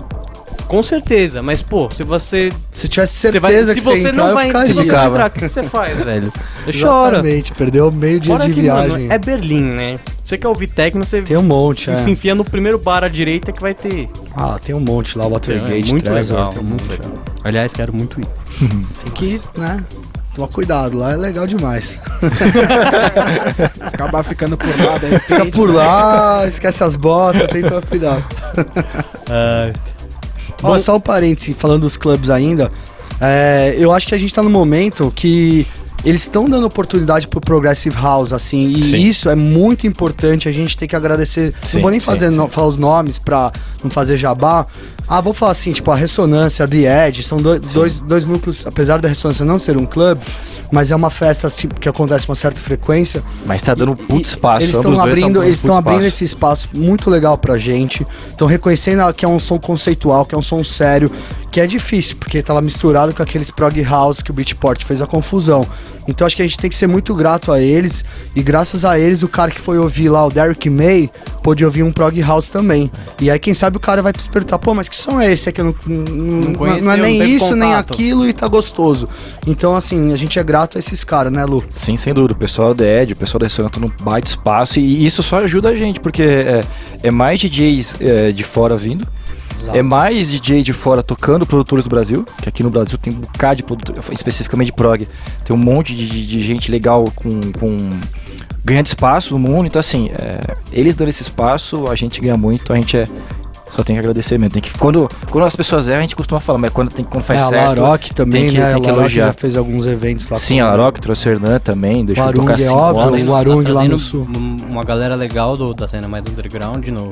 Com 0.66 0.82
certeza, 0.82 1.42
mas 1.42 1.60
pô, 1.62 1.88
se 1.94 2.02
você. 2.02 2.48
Se 2.72 2.88
tivesse 2.88 3.14
você 3.16 3.38
vai, 3.38 3.52
certeza 3.52 3.72
se 3.74 3.78
que 3.78 3.84
você 3.84 4.00
você 4.00 4.08
entrar, 4.08 4.22
não 4.22 4.28
eu 4.28 4.34
vai, 4.34 4.44
se 4.44 4.48
ficaria. 4.48 4.74
você 4.74 4.92
não 4.92 5.06
entrar, 5.08 5.26
o 5.26 5.30
que 5.30 5.48
você 5.48 5.62
faz, 5.62 5.98
velho? 5.98 6.32
Chora. 6.80 7.16
Exatamente, 7.18 7.52
perdeu 7.52 7.92
meio 7.92 8.18
dia 8.18 8.32
Fora 8.34 8.48
de 8.48 8.54
que, 8.54 8.60
viagem. 8.62 8.88
mano, 8.90 9.12
é 9.12 9.18
Berlim, 9.18 9.62
né? 9.62 9.96
Você 10.24 10.38
quer 10.38 10.48
ouvir 10.48 10.68
techno, 10.68 11.04
você 11.04 11.20
Tem 11.22 11.36
um 11.36 11.42
monte, 11.42 11.90
é. 11.90 12.02
se 12.02 12.10
enfia 12.10 12.34
no 12.34 12.44
primeiro 12.44 12.78
bar 12.78 13.04
à 13.04 13.08
direita 13.08 13.52
que 13.52 13.60
vai 13.60 13.74
ter. 13.74 14.08
Ah, 14.34 14.58
tem 14.58 14.74
um 14.74 14.80
monte 14.80 15.18
lá, 15.18 15.26
Watergate, 15.28 15.88
É 15.88 15.92
muito 15.92 16.04
Trezor, 16.06 16.36
legal, 16.38 16.52
tem 16.54 16.62
um 16.62 16.66
monte. 16.66 16.88
legal. 16.88 17.10
Aliás, 17.44 17.72
quero 17.72 17.94
muito 17.94 18.18
ir. 18.20 18.26
Tem 19.04 19.12
que, 19.12 19.40
né, 19.58 19.84
tomar 20.34 20.48
cuidado, 20.48 20.96
lá 20.96 21.12
é 21.12 21.16
legal 21.16 21.46
demais. 21.46 21.98
Se 23.88 23.94
acabar 23.94 24.22
ficando 24.24 24.56
por 24.56 24.68
lá, 24.80 24.94
repente. 24.98 25.20
Fica 25.20 25.46
por 25.46 25.70
lá, 25.74 26.46
esquece 26.46 26.82
as 26.82 26.96
botas, 26.96 27.46
tem 27.50 27.62
que 27.62 27.68
tomar 27.68 27.84
cuidado. 27.86 28.24
Ah, 29.28 29.70
Ó, 30.64 30.78
só 30.78 30.96
um 30.96 31.00
parêntese, 31.00 31.54
falando 31.54 31.82
dos 31.82 31.96
clubes 31.96 32.30
ainda, 32.30 32.70
é, 33.20 33.74
eu 33.78 33.92
acho 33.92 34.06
que 34.06 34.14
a 34.14 34.18
gente 34.18 34.32
tá 34.34 34.42
no 34.42 34.50
momento 34.50 35.12
que 35.14 35.66
eles 36.04 36.20
estão 36.22 36.44
dando 36.44 36.66
oportunidade 36.66 37.26
pro 37.26 37.40
Progressive 37.40 37.96
House, 37.96 38.32
assim, 38.32 38.68
e 38.72 38.80
Sim. 38.82 38.96
isso 38.96 39.28
é 39.30 39.34
muito 39.34 39.86
importante, 39.86 40.48
a 40.48 40.52
gente 40.52 40.76
tem 40.76 40.86
que 40.86 40.94
agradecer. 40.94 41.54
Sim, 41.62 41.76
não 41.76 41.82
vou 41.82 41.90
nem 41.90 42.00
fazer 42.00 42.28
sim. 42.30 42.36
no- 42.36 42.46
falar 42.48 42.66
os 42.68 42.76
nomes 42.78 43.18
pra 43.18 43.50
não 43.84 43.90
fazer 43.90 44.16
jabá. 44.16 44.66
Ah, 45.06 45.20
vou 45.20 45.32
falar 45.32 45.52
assim, 45.52 45.72
tipo, 45.72 45.90
a 45.90 45.96
Ressonância, 45.96 46.64
a 46.64 46.68
The 46.68 47.08
Edge, 47.08 47.22
são 47.22 47.38
dois, 47.38 47.60
dois, 47.60 48.00
dois 48.00 48.26
núcleos, 48.26 48.66
apesar 48.66 49.00
da 49.00 49.08
Ressonância 49.08 49.44
não 49.44 49.58
ser 49.58 49.76
um 49.76 49.86
clube, 49.86 50.20
mas 50.72 50.90
é 50.90 50.96
uma 50.96 51.10
festa 51.10 51.46
assim, 51.46 51.68
que 51.68 51.88
acontece 51.88 52.26
com 52.26 52.32
uma 52.32 52.36
certa 52.36 52.60
frequência. 52.60 53.22
Mas 53.46 53.62
tá 53.62 53.74
dando 53.74 53.94
puto 53.94 54.28
espaço. 54.28 54.64
Eles 54.64 54.74
estão 54.74 54.98
abrindo, 54.98 55.34
dando 55.34 55.44
eles 55.44 55.58
estão 55.58 55.76
abrindo 55.76 56.00
espaço. 56.00 56.16
esse 56.16 56.24
espaço 56.24 56.68
muito 56.74 57.10
legal 57.10 57.36
pra 57.36 57.58
gente. 57.58 58.06
Estão 58.30 58.48
reconhecendo 58.48 59.12
que 59.12 59.24
é 59.24 59.28
um 59.28 59.38
som 59.38 59.58
conceitual, 59.58 60.24
que 60.24 60.34
é 60.34 60.38
um 60.38 60.42
som 60.42 60.64
sério, 60.64 61.10
que 61.50 61.60
é 61.60 61.66
difícil, 61.66 62.16
porque 62.16 62.42
tava 62.42 62.60
misturado 62.60 63.14
com 63.14 63.22
aqueles 63.22 63.50
prog 63.50 63.80
house 63.82 64.20
que 64.20 64.30
o 64.30 64.34
Beatport 64.34 64.84
fez 64.84 65.00
a 65.00 65.06
confusão. 65.06 65.66
Então 66.06 66.26
acho 66.26 66.36
que 66.36 66.42
a 66.42 66.46
gente 66.46 66.58
tem 66.58 66.70
que 66.70 66.76
ser 66.76 66.86
muito 66.86 67.14
grato 67.14 67.50
a 67.52 67.60
eles 67.60 68.04
e 68.34 68.42
graças 68.42 68.84
a 68.84 68.98
eles 68.98 69.22
o 69.22 69.28
cara 69.28 69.50
que 69.50 69.60
foi 69.60 69.78
ouvir 69.78 70.08
lá 70.08 70.26
o 70.26 70.30
Derek 70.30 70.68
May 70.68 71.10
pôde 71.42 71.64
ouvir 71.64 71.82
um 71.82 71.92
prog 71.92 72.20
house 72.22 72.50
também. 72.50 72.90
E 73.20 73.30
aí 73.30 73.38
quem 73.38 73.54
sabe 73.54 73.76
o 73.76 73.80
cara 73.80 74.02
vai 74.02 74.12
se 74.18 74.28
perguntar, 74.28 74.58
pô, 74.58 74.74
mas 74.74 74.88
que 74.88 74.96
som 74.96 75.20
é 75.20 75.32
esse? 75.32 75.48
É 75.48 75.52
que 75.52 75.60
eu 75.60 75.66
não, 75.66 75.74
não, 75.86 76.36
não, 76.40 76.54
conheceu, 76.54 76.84
não 76.84 76.92
é 76.92 76.96
não 76.96 77.04
nem 77.04 77.18
teve 77.18 77.32
isso, 77.32 77.56
nem 77.56 77.68
contato. 77.70 77.92
aquilo 77.92 78.28
e 78.28 78.32
tá 78.32 78.48
gostoso. 78.48 79.08
Então 79.46 79.76
assim, 79.76 80.12
a 80.12 80.16
gente 80.16 80.38
é 80.38 80.42
grato 80.42 80.76
a 80.76 80.80
esses 80.80 81.04
caras, 81.04 81.32
né, 81.32 81.44
Lu? 81.44 81.62
Sim, 81.70 81.96
sem 81.96 82.12
dúvida. 82.12 82.34
O 82.34 82.36
pessoal 82.36 82.74
da 82.74 82.84
Ed, 82.84 83.12
o 83.12 83.16
pessoal 83.16 83.40
da 83.40 83.46
Ressonância 83.46 83.80
não 83.80 83.92
baita 84.02 84.28
espaço 84.28 84.78
e 84.78 85.04
isso 85.04 85.22
só 85.22 85.38
ajuda 85.38 85.70
a 85.70 85.76
gente, 85.76 86.00
porque 86.00 86.22
é, 86.22 86.60
é 87.02 87.10
mais 87.10 87.38
DJs 87.38 87.96
é, 88.00 88.28
de 88.30 88.42
fora 88.42 88.76
vindo, 88.76 89.06
é 89.72 89.82
mais 89.82 90.28
DJ 90.30 90.62
de 90.62 90.72
fora 90.72 91.02
tocando 91.02 91.46
produtores 91.46 91.84
do 91.84 91.88
Brasil, 91.90 92.26
que 92.42 92.48
aqui 92.48 92.62
no 92.62 92.70
Brasil 92.70 92.98
tem 92.98 93.12
um 93.12 93.16
bocado 93.20 93.56
de 93.56 93.62
produtor, 93.62 93.96
especificamente 94.12 94.66
de 94.66 94.72
prog, 94.72 95.06
tem 95.44 95.54
um 95.56 95.58
monte 95.58 95.94
de, 95.94 96.08
de- 96.08 96.26
de 96.26 96.42
gente 96.42 96.70
legal 96.70 97.04
com, 97.14 97.40
com 97.58 97.76
ganhando 98.64 98.86
espaço 98.86 99.32
no 99.32 99.38
mundo, 99.38 99.66
então 99.66 99.80
assim, 99.80 100.10
é, 100.10 100.56
eles 100.72 100.94
dando 100.94 101.08
esse 101.08 101.22
espaço, 101.22 101.84
a 101.90 101.94
gente 101.94 102.20
ganha 102.20 102.36
muito, 102.36 102.72
a 102.72 102.76
gente 102.76 102.96
é 102.96 103.04
só 103.70 103.82
tem 103.82 103.96
que 103.96 103.98
agradecer 103.98 104.38
mesmo. 104.38 104.52
Tem 104.54 104.62
que, 104.62 104.70
quando, 104.78 105.10
quando 105.32 105.44
as 105.44 105.56
pessoas 105.56 105.88
erram, 105.88 105.98
a 105.98 106.02
gente 106.02 106.14
costuma 106.14 106.40
falar, 106.40 106.60
mas 106.60 106.70
quando, 106.70 106.90
tem, 106.94 107.04
quando 107.04 107.24
faz 107.24 107.42
é, 107.42 107.44
a 107.44 107.48
certo. 107.48 107.80
Laroque 107.80 108.14
também, 108.14 108.42
tem 108.42 108.50
que- 108.52 108.58
né? 108.58 108.72
tem 108.72 108.82
que 108.82 108.88
a 108.88 109.08
já 109.08 109.32
fez 109.32 109.56
alguns 109.56 109.84
eventos 109.84 110.28
lá. 110.30 110.38
Sim, 110.38 110.58
com- 110.58 110.62
a 110.62 110.66
Laroque 110.68 111.00
trouxe 111.00 111.28
o 111.28 111.32
Hernan 111.32 111.58
também, 111.58 112.04
deixou 112.04 112.24
Warung 112.24 112.40
tocar 112.42 112.54
é 112.54 112.58
cinco 112.58 112.72
óbvio, 112.76 113.02
horas. 113.02 113.26
o 113.26 113.30
Warung 113.32 113.56
lá 113.56 113.62
trazendo 113.72 113.90
no 113.90 113.98
sul. 113.98 114.28
um- 114.36 114.56
Uma 114.70 114.84
galera 114.84 115.16
legal 115.16 115.56
do- 115.56 115.74
da 115.74 115.88
cena 115.88 116.06
mais 116.06 116.22
underground 116.24 116.86
no, 116.86 117.10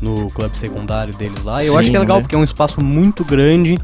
no 0.00 0.30
clube 0.30 0.56
secundário 0.56 1.14
deles 1.16 1.42
lá. 1.42 1.62
Eu 1.64 1.72
Sim, 1.72 1.78
acho 1.78 1.90
que 1.90 1.96
é 1.96 2.00
legal 2.00 2.16
né? 2.18 2.22
porque 2.22 2.34
é 2.34 2.38
um 2.38 2.44
espaço 2.44 2.80
muito 2.82 3.24
grande, 3.24 3.78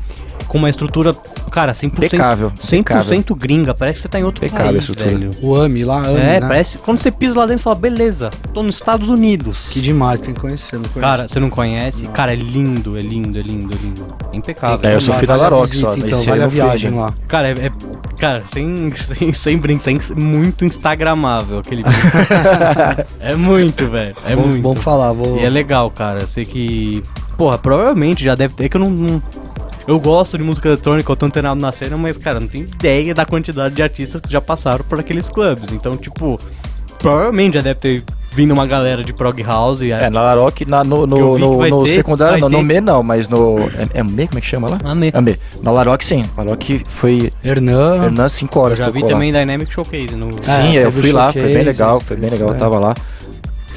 com 0.49 0.59
uma 0.59 0.69
estrutura, 0.71 1.13
cara, 1.51 1.73
100%, 1.73 1.87
Impecável, 2.07 2.51
100% 2.67 3.35
gringa. 3.37 3.75
Parece 3.75 3.99
que 3.99 4.03
você 4.03 4.09
tá 4.09 4.19
em 4.21 4.25
outro 4.25 4.45
Impecável 4.45 4.71
a 4.71 4.73
país, 4.73 4.89
velho. 4.89 5.31
O 5.43 5.55
AMI 5.57 5.85
lá, 5.85 5.99
AMI, 5.99 6.21
É, 6.21 6.41
né? 6.41 6.41
parece. 6.41 6.79
Quando 6.79 7.01
você 7.01 7.11
pisa 7.11 7.39
lá 7.39 7.47
dentro, 7.47 7.63
fala, 7.63 7.77
beleza, 7.77 8.31
tô 8.53 8.63
nos 8.63 8.75
Estados 8.77 9.09
Unidos. 9.09 9.69
Que 9.69 9.81
demais, 9.81 10.21
tem 10.21 10.35
que 10.35 10.41
conhecer, 10.41 10.77
não 10.77 10.83
conheço. 10.85 11.01
Cara, 11.01 11.29
você 11.29 11.41
não 11.41 11.51
conhece? 11.51 12.05
Não. 12.05 12.13
Cara, 12.13 12.33
é 12.33 12.37
lindo, 12.37 12.97
é 12.97 13.01
lindo, 13.01 13.39
é 13.39 13.43
lindo, 13.43 13.75
é 13.75 13.77
lindo. 13.77 14.07
É 14.33 14.37
impecável. 14.37 14.89
É, 14.91 14.95
eu 14.95 15.01
sou 15.01 15.15
Vale 15.15 15.21
filho 15.27 15.29
da 15.39 15.43
Laroque 15.43 15.77
só, 15.77 15.95
Então, 15.97 16.19
esse 16.19 16.29
vale 16.29 16.43
a 16.43 16.51
fui, 16.51 16.55
viagem 16.61 16.91
lá. 16.91 17.13
Cara, 17.29 17.49
é, 17.49 17.67
é- 17.67 17.73
cara, 18.19 18.43
sem, 18.49 18.91
sem, 19.19 19.33
sem 19.33 19.57
brinco, 19.59 19.83
sem, 19.83 19.99
muito 20.17 20.65
instagramável 20.65 21.59
aquele 21.59 21.83
é 23.21 23.35
muito, 23.37 23.89
velho. 23.89 24.15
É 24.25 24.35
bom, 24.37 24.43
muito. 24.47 24.63
bom 24.63 24.75
falar, 24.75 25.13
vou... 25.13 25.37
E 25.39 25.45
é 25.45 25.49
legal, 25.49 25.91
cara. 25.91 26.21
Eu 26.21 26.27
sei 26.27 26.45
que. 26.45 27.03
Porra, 27.37 27.59
provavelmente 27.59 28.23
já 28.25 28.35
deve 28.35 28.55
ter. 28.55 28.65
É 28.65 28.69
que 28.69 28.77
eu 28.77 28.81
não. 28.81 28.91
não- 28.91 29.23
eu 29.87 29.99
gosto 30.01 30.37
de 30.39 30.45
música 30.45 30.69
eletrônica, 30.69 31.11
eu 31.11 31.17
tô 31.17 31.27
antenado 31.27 31.61
na 31.61 31.73
cena, 31.73 31.97
mas, 31.97 32.17
cara, 32.17 32.39
não 32.41 32.47
tenho 32.49 32.65
ideia 32.67 33.15
da 33.15 33.25
quantidade 33.27 33.75
de 33.75 33.83
artistas 33.83 34.21
que 34.21 34.31
já 34.33 34.41
passaram 34.41 34.85
por 34.85 34.99
aqueles 35.01 35.29
clubes. 35.29 35.73
Então, 35.73 35.93
tipo, 35.97 36.39
provavelmente 36.99 37.55
já 37.55 37.61
deve 37.63 37.75
ter 37.81 38.05
vindo 38.35 38.53
uma 38.53 38.67
galera 38.67 39.03
de 39.05 39.13
prog 39.13 39.43
house. 39.43 39.83
E 39.83 39.91
É, 39.93 40.09
na 40.09 40.23
Laroque, 40.23 40.65
na, 40.65 40.83
no, 40.85 41.03
eu 41.03 41.07
no, 41.07 41.39
no, 41.39 41.69
no 41.69 41.85
ter- 41.85 41.95
secundário, 41.97 42.39
não, 42.41 42.49
no. 42.49 42.63
ME 42.63 42.81
não, 42.81 43.03
mas 43.03 43.29
no. 43.29 43.59
É, 43.59 43.99
é 44.01 44.03
ME? 44.03 44.27
Como 44.29 44.39
é 44.39 44.41
que 44.41 44.47
chama 44.47 44.71
lá? 44.71 44.79
Amê. 44.85 45.11
AME. 45.13 45.39
Na 45.63 45.71
Laroque 45.71 46.05
sim. 46.05 46.23
Laroque 46.37 46.83
foi. 46.89 47.31
Hernan. 47.45 48.05
Hernan 48.05 48.29
5 48.29 48.59
Eu 48.59 48.63
horas. 48.63 48.79
já 48.79 48.89
vi 48.89 49.03
lá. 49.03 49.09
também 49.09 49.33
Dynamic 49.33 49.73
Showcase 49.73 50.15
no. 50.17 50.33
Sim, 50.43 50.79
É, 50.79 50.85
eu 50.85 50.93
fui 50.93 51.13
lá, 51.13 51.33
foi 51.33 51.43
bem 51.43 51.63
legal, 51.65 52.01
foi 52.01 52.17
bem 52.17 52.31
legal, 52.31 52.49
eu 52.49 52.55
é. 52.55 52.59
tava 52.59 52.79
lá. 52.79 52.95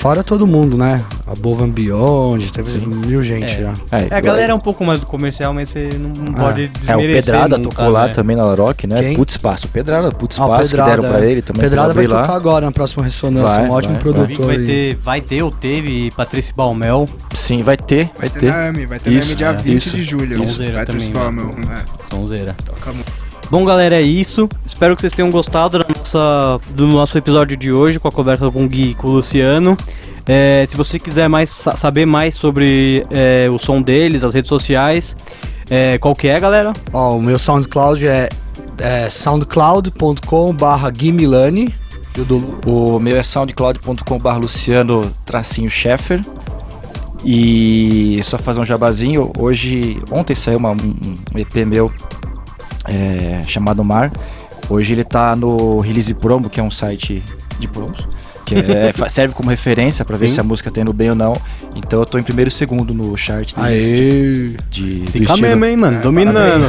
Fora 0.06 0.24
todo 0.24 0.46
mundo, 0.46 0.78
né? 0.78 1.04
Above 1.26 1.64
and 1.64 1.70
Beyond, 1.70 2.52
teve 2.52 2.86
mil 2.86 3.24
gente 3.24 3.56
É. 3.56 3.62
já. 3.62 3.74
É, 3.92 4.08
É, 4.12 4.16
a 4.16 4.20
galera 4.22 4.52
é 4.52 4.56
um 4.56 4.60
pouco 4.60 4.86
mais 4.86 5.00
do 5.00 5.08
comercial, 5.08 5.52
mas 5.52 5.70
você 5.70 5.90
não, 6.00 6.12
Ah. 6.36 6.42
pode 6.42 6.62
É, 6.62 6.66
o 6.66 6.70
desmerecer. 6.70 7.24
Pedrada 7.24 7.58
nunca, 7.58 7.70
tocou 7.76 7.90
lá 7.90 8.06
né? 8.06 8.14
também 8.14 8.36
na 8.36 8.44
Laroque, 8.46 8.86
né? 8.86 9.02
Quem? 9.02 9.16
Putz 9.16 9.34
Espaço. 9.34 9.68
Pedrada, 9.68 10.10
Putz 10.12 10.40
Ah, 10.40 10.44
Espaço 10.44 10.70
que 10.70 10.76
deram 10.76 10.90
Pedrada, 11.02 11.18
pra 11.18 11.26
ele 11.26 11.42
também. 11.42 11.62
Pedrada 11.64 11.92
vai 11.96 12.06
abrir 12.06 12.16
tocar 12.16 12.36
agora 12.36 12.66
na 12.68 12.72
próxima 12.72 13.04
ressonância, 13.04 13.62
Vai, 13.62 13.68
um 13.68 13.72
ótimo 13.74 13.94
vai, 13.96 14.04
produtor. 14.04 14.46
vai 14.46 14.58
aí. 14.58 14.66
ter, 14.68 14.96
vai 14.98 15.22
ter 15.22 15.42
ou 15.42 15.50
teve 15.50 16.12
Patrícia 16.16 16.54
Balmel. 16.56 17.08
Sim, 17.34 17.64
vai 17.64 17.76
ter, 17.76 18.04
vai 18.10 18.14
Vai 18.20 18.30
ter 18.30 18.40
ter. 18.42 18.52
na 18.52 18.68
AMI, 18.68 18.86
vai 18.86 19.00
ter 19.00 19.10
Isso, 19.12 19.26
na 19.30 19.32
AMI 19.32 19.36
dia 19.38 19.48
é, 19.48 19.54
20 19.54 19.76
isso. 19.88 19.96
de 19.96 20.04
julho. 20.04 20.44
Sonzeira 20.44 20.74
Vai 20.76 20.86
também, 20.86 21.02
transformar, 21.12 21.32
né? 21.32 21.52
meu. 21.66 21.74
É, 21.78 21.84
Sonzeira. 22.16 22.56
toca 22.64 22.92
muito. 22.94 23.25
Bom, 23.50 23.64
galera, 23.64 23.96
é 23.96 24.02
isso. 24.02 24.50
Espero 24.66 24.96
que 24.96 25.02
vocês 25.02 25.14
tenham 25.14 25.30
gostado 25.32 25.78
da 25.80 25.86
nossa, 25.96 26.60
do 26.74 26.88
nosso 26.88 27.18
episódio 27.18 27.56
de 27.56 27.72
hoje 27.72 28.00
com 28.00 28.08
a 28.08 28.12
conversa 28.12 28.50
com 28.50 28.66
o 28.66 28.68
Gui 28.68 28.92
e 28.92 28.96
com 28.96 29.08
o 29.08 29.12
Luciano. 29.12 29.78
É, 30.26 30.66
se 30.68 30.76
você 30.76 30.98
quiser 30.98 31.30
mais 31.30 31.52
sa- 31.52 31.76
saber 31.76 32.06
mais 32.08 32.34
sobre 32.36 33.06
é, 33.12 33.48
o 33.50 33.60
som 33.60 33.82
deles, 33.82 34.24
as 34.24 34.34
redes 34.34 34.50
sociais, 34.50 35.16
é, 35.70 35.98
qual 36.00 36.16
que 36.16 36.28
é, 36.28 36.40
galera? 36.40 36.74
Ó, 36.92 37.16
o 37.18 37.22
meu 37.22 37.38
SoundCloud 37.38 38.08
é, 38.08 38.30
é 38.80 39.10
soundcloud.com 39.10 40.54
barra 40.54 40.90
Guimilani. 40.90 41.74
O 42.18 42.24
do 42.24 42.38
O 42.66 43.00
meu 43.00 43.18
é 43.18 43.24
soundcloud.com.br 43.24 44.30
Luciano 44.38 45.12
tracinho 45.24 45.70
Scheffer. 45.70 46.20
E 47.24 48.20
só 48.24 48.38
fazer 48.38 48.60
um 48.60 48.64
jabazinho. 48.64 49.32
Hoje, 49.38 50.00
ontem 50.12 50.34
saiu 50.36 50.58
uma- 50.58 50.72
um, 50.72 50.96
um 51.36 51.38
EP 51.40 51.64
meu 51.66 51.92
é, 52.88 53.42
chamado 53.48 53.84
Mar. 53.84 54.12
Hoje 54.70 54.94
ele 54.94 55.04
tá 55.04 55.36
no 55.36 55.80
Release 55.80 56.14
Promo, 56.14 56.50
que 56.50 56.60
é 56.60 56.64
um 56.64 56.72
site 56.72 57.24
de 57.60 57.68
promos. 57.68 58.08
Que 58.46 58.56
é- 58.56 58.92
serve 59.10 59.34
como 59.34 59.50
referência 59.50 60.04
pra 60.06 60.16
ver 60.18 60.28
Sim. 60.30 60.36
se 60.36 60.40
a 60.40 60.44
música 60.44 60.70
tá 60.72 60.82
indo 60.82 60.94
bem 60.94 61.10
ou 61.10 61.16
não. 61.16 61.34
Então 61.76 62.00
eu 62.00 62.06
tô 62.06 62.18
em 62.18 62.24
primeiro 62.24 62.50
e 62.50 62.52
segundo 62.52 62.94
no 62.94 63.16
chart 63.18 63.54
deles 63.56 63.84
Aê! 63.84 64.56
de, 64.70 65.00
de 65.02 65.12
Fica 65.12 65.36
mesmo, 65.38 65.66
hein, 65.66 65.76
mano? 65.76 65.98
É, 65.98 66.02
Dominando. 66.02 66.68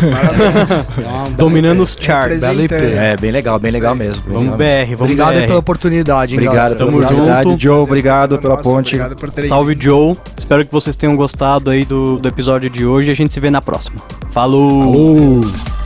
Dominando 1.37 1.83
os 1.83 1.97
charts. 1.99 2.43
Representando. 2.43 2.83
É, 2.99 3.17
bem 3.17 3.31
legal, 3.31 3.59
bem 3.59 3.71
legal 3.73 3.95
mesmo. 3.95 4.23
bem 4.25 4.33
Vamos 4.35 4.53
legal 4.53 4.59
mesmo. 4.59 4.87
BR, 4.87 4.97
vamos 4.97 5.01
Obrigado 5.13 5.35
BR. 5.41 5.47
pela 5.47 5.59
oportunidade, 5.59 6.35
hein, 6.35 6.39
Obrigado 6.39 6.55
galera? 6.57 6.77
Tamo 6.77 6.99
oportunidade. 6.99 7.49
junto. 7.51 7.63
Joe, 7.63 7.77
obrigado 7.79 8.39
pela 8.39 8.57
Nossa, 8.57 8.69
ponte. 8.69 8.97
Obrigado 8.97 9.49
Salve 9.49 9.77
Joe, 9.79 10.17
espero 10.37 10.65
que 10.67 10.73
vocês 10.73 10.97
tenham 10.97 11.15
gostado 11.17 11.71
aí 11.71 11.85
do, 11.85 12.19
do 12.19 12.29
episódio 12.29 12.69
de 12.71 12.85
hoje. 12.87 13.11
A 13.11 13.15
gente 13.15 13.33
se 13.35 13.41
vê 13.41 13.51
na 13.51 13.61
próxima. 13.63 13.97
Falou. 14.33 14.93
Falou! 14.93 15.86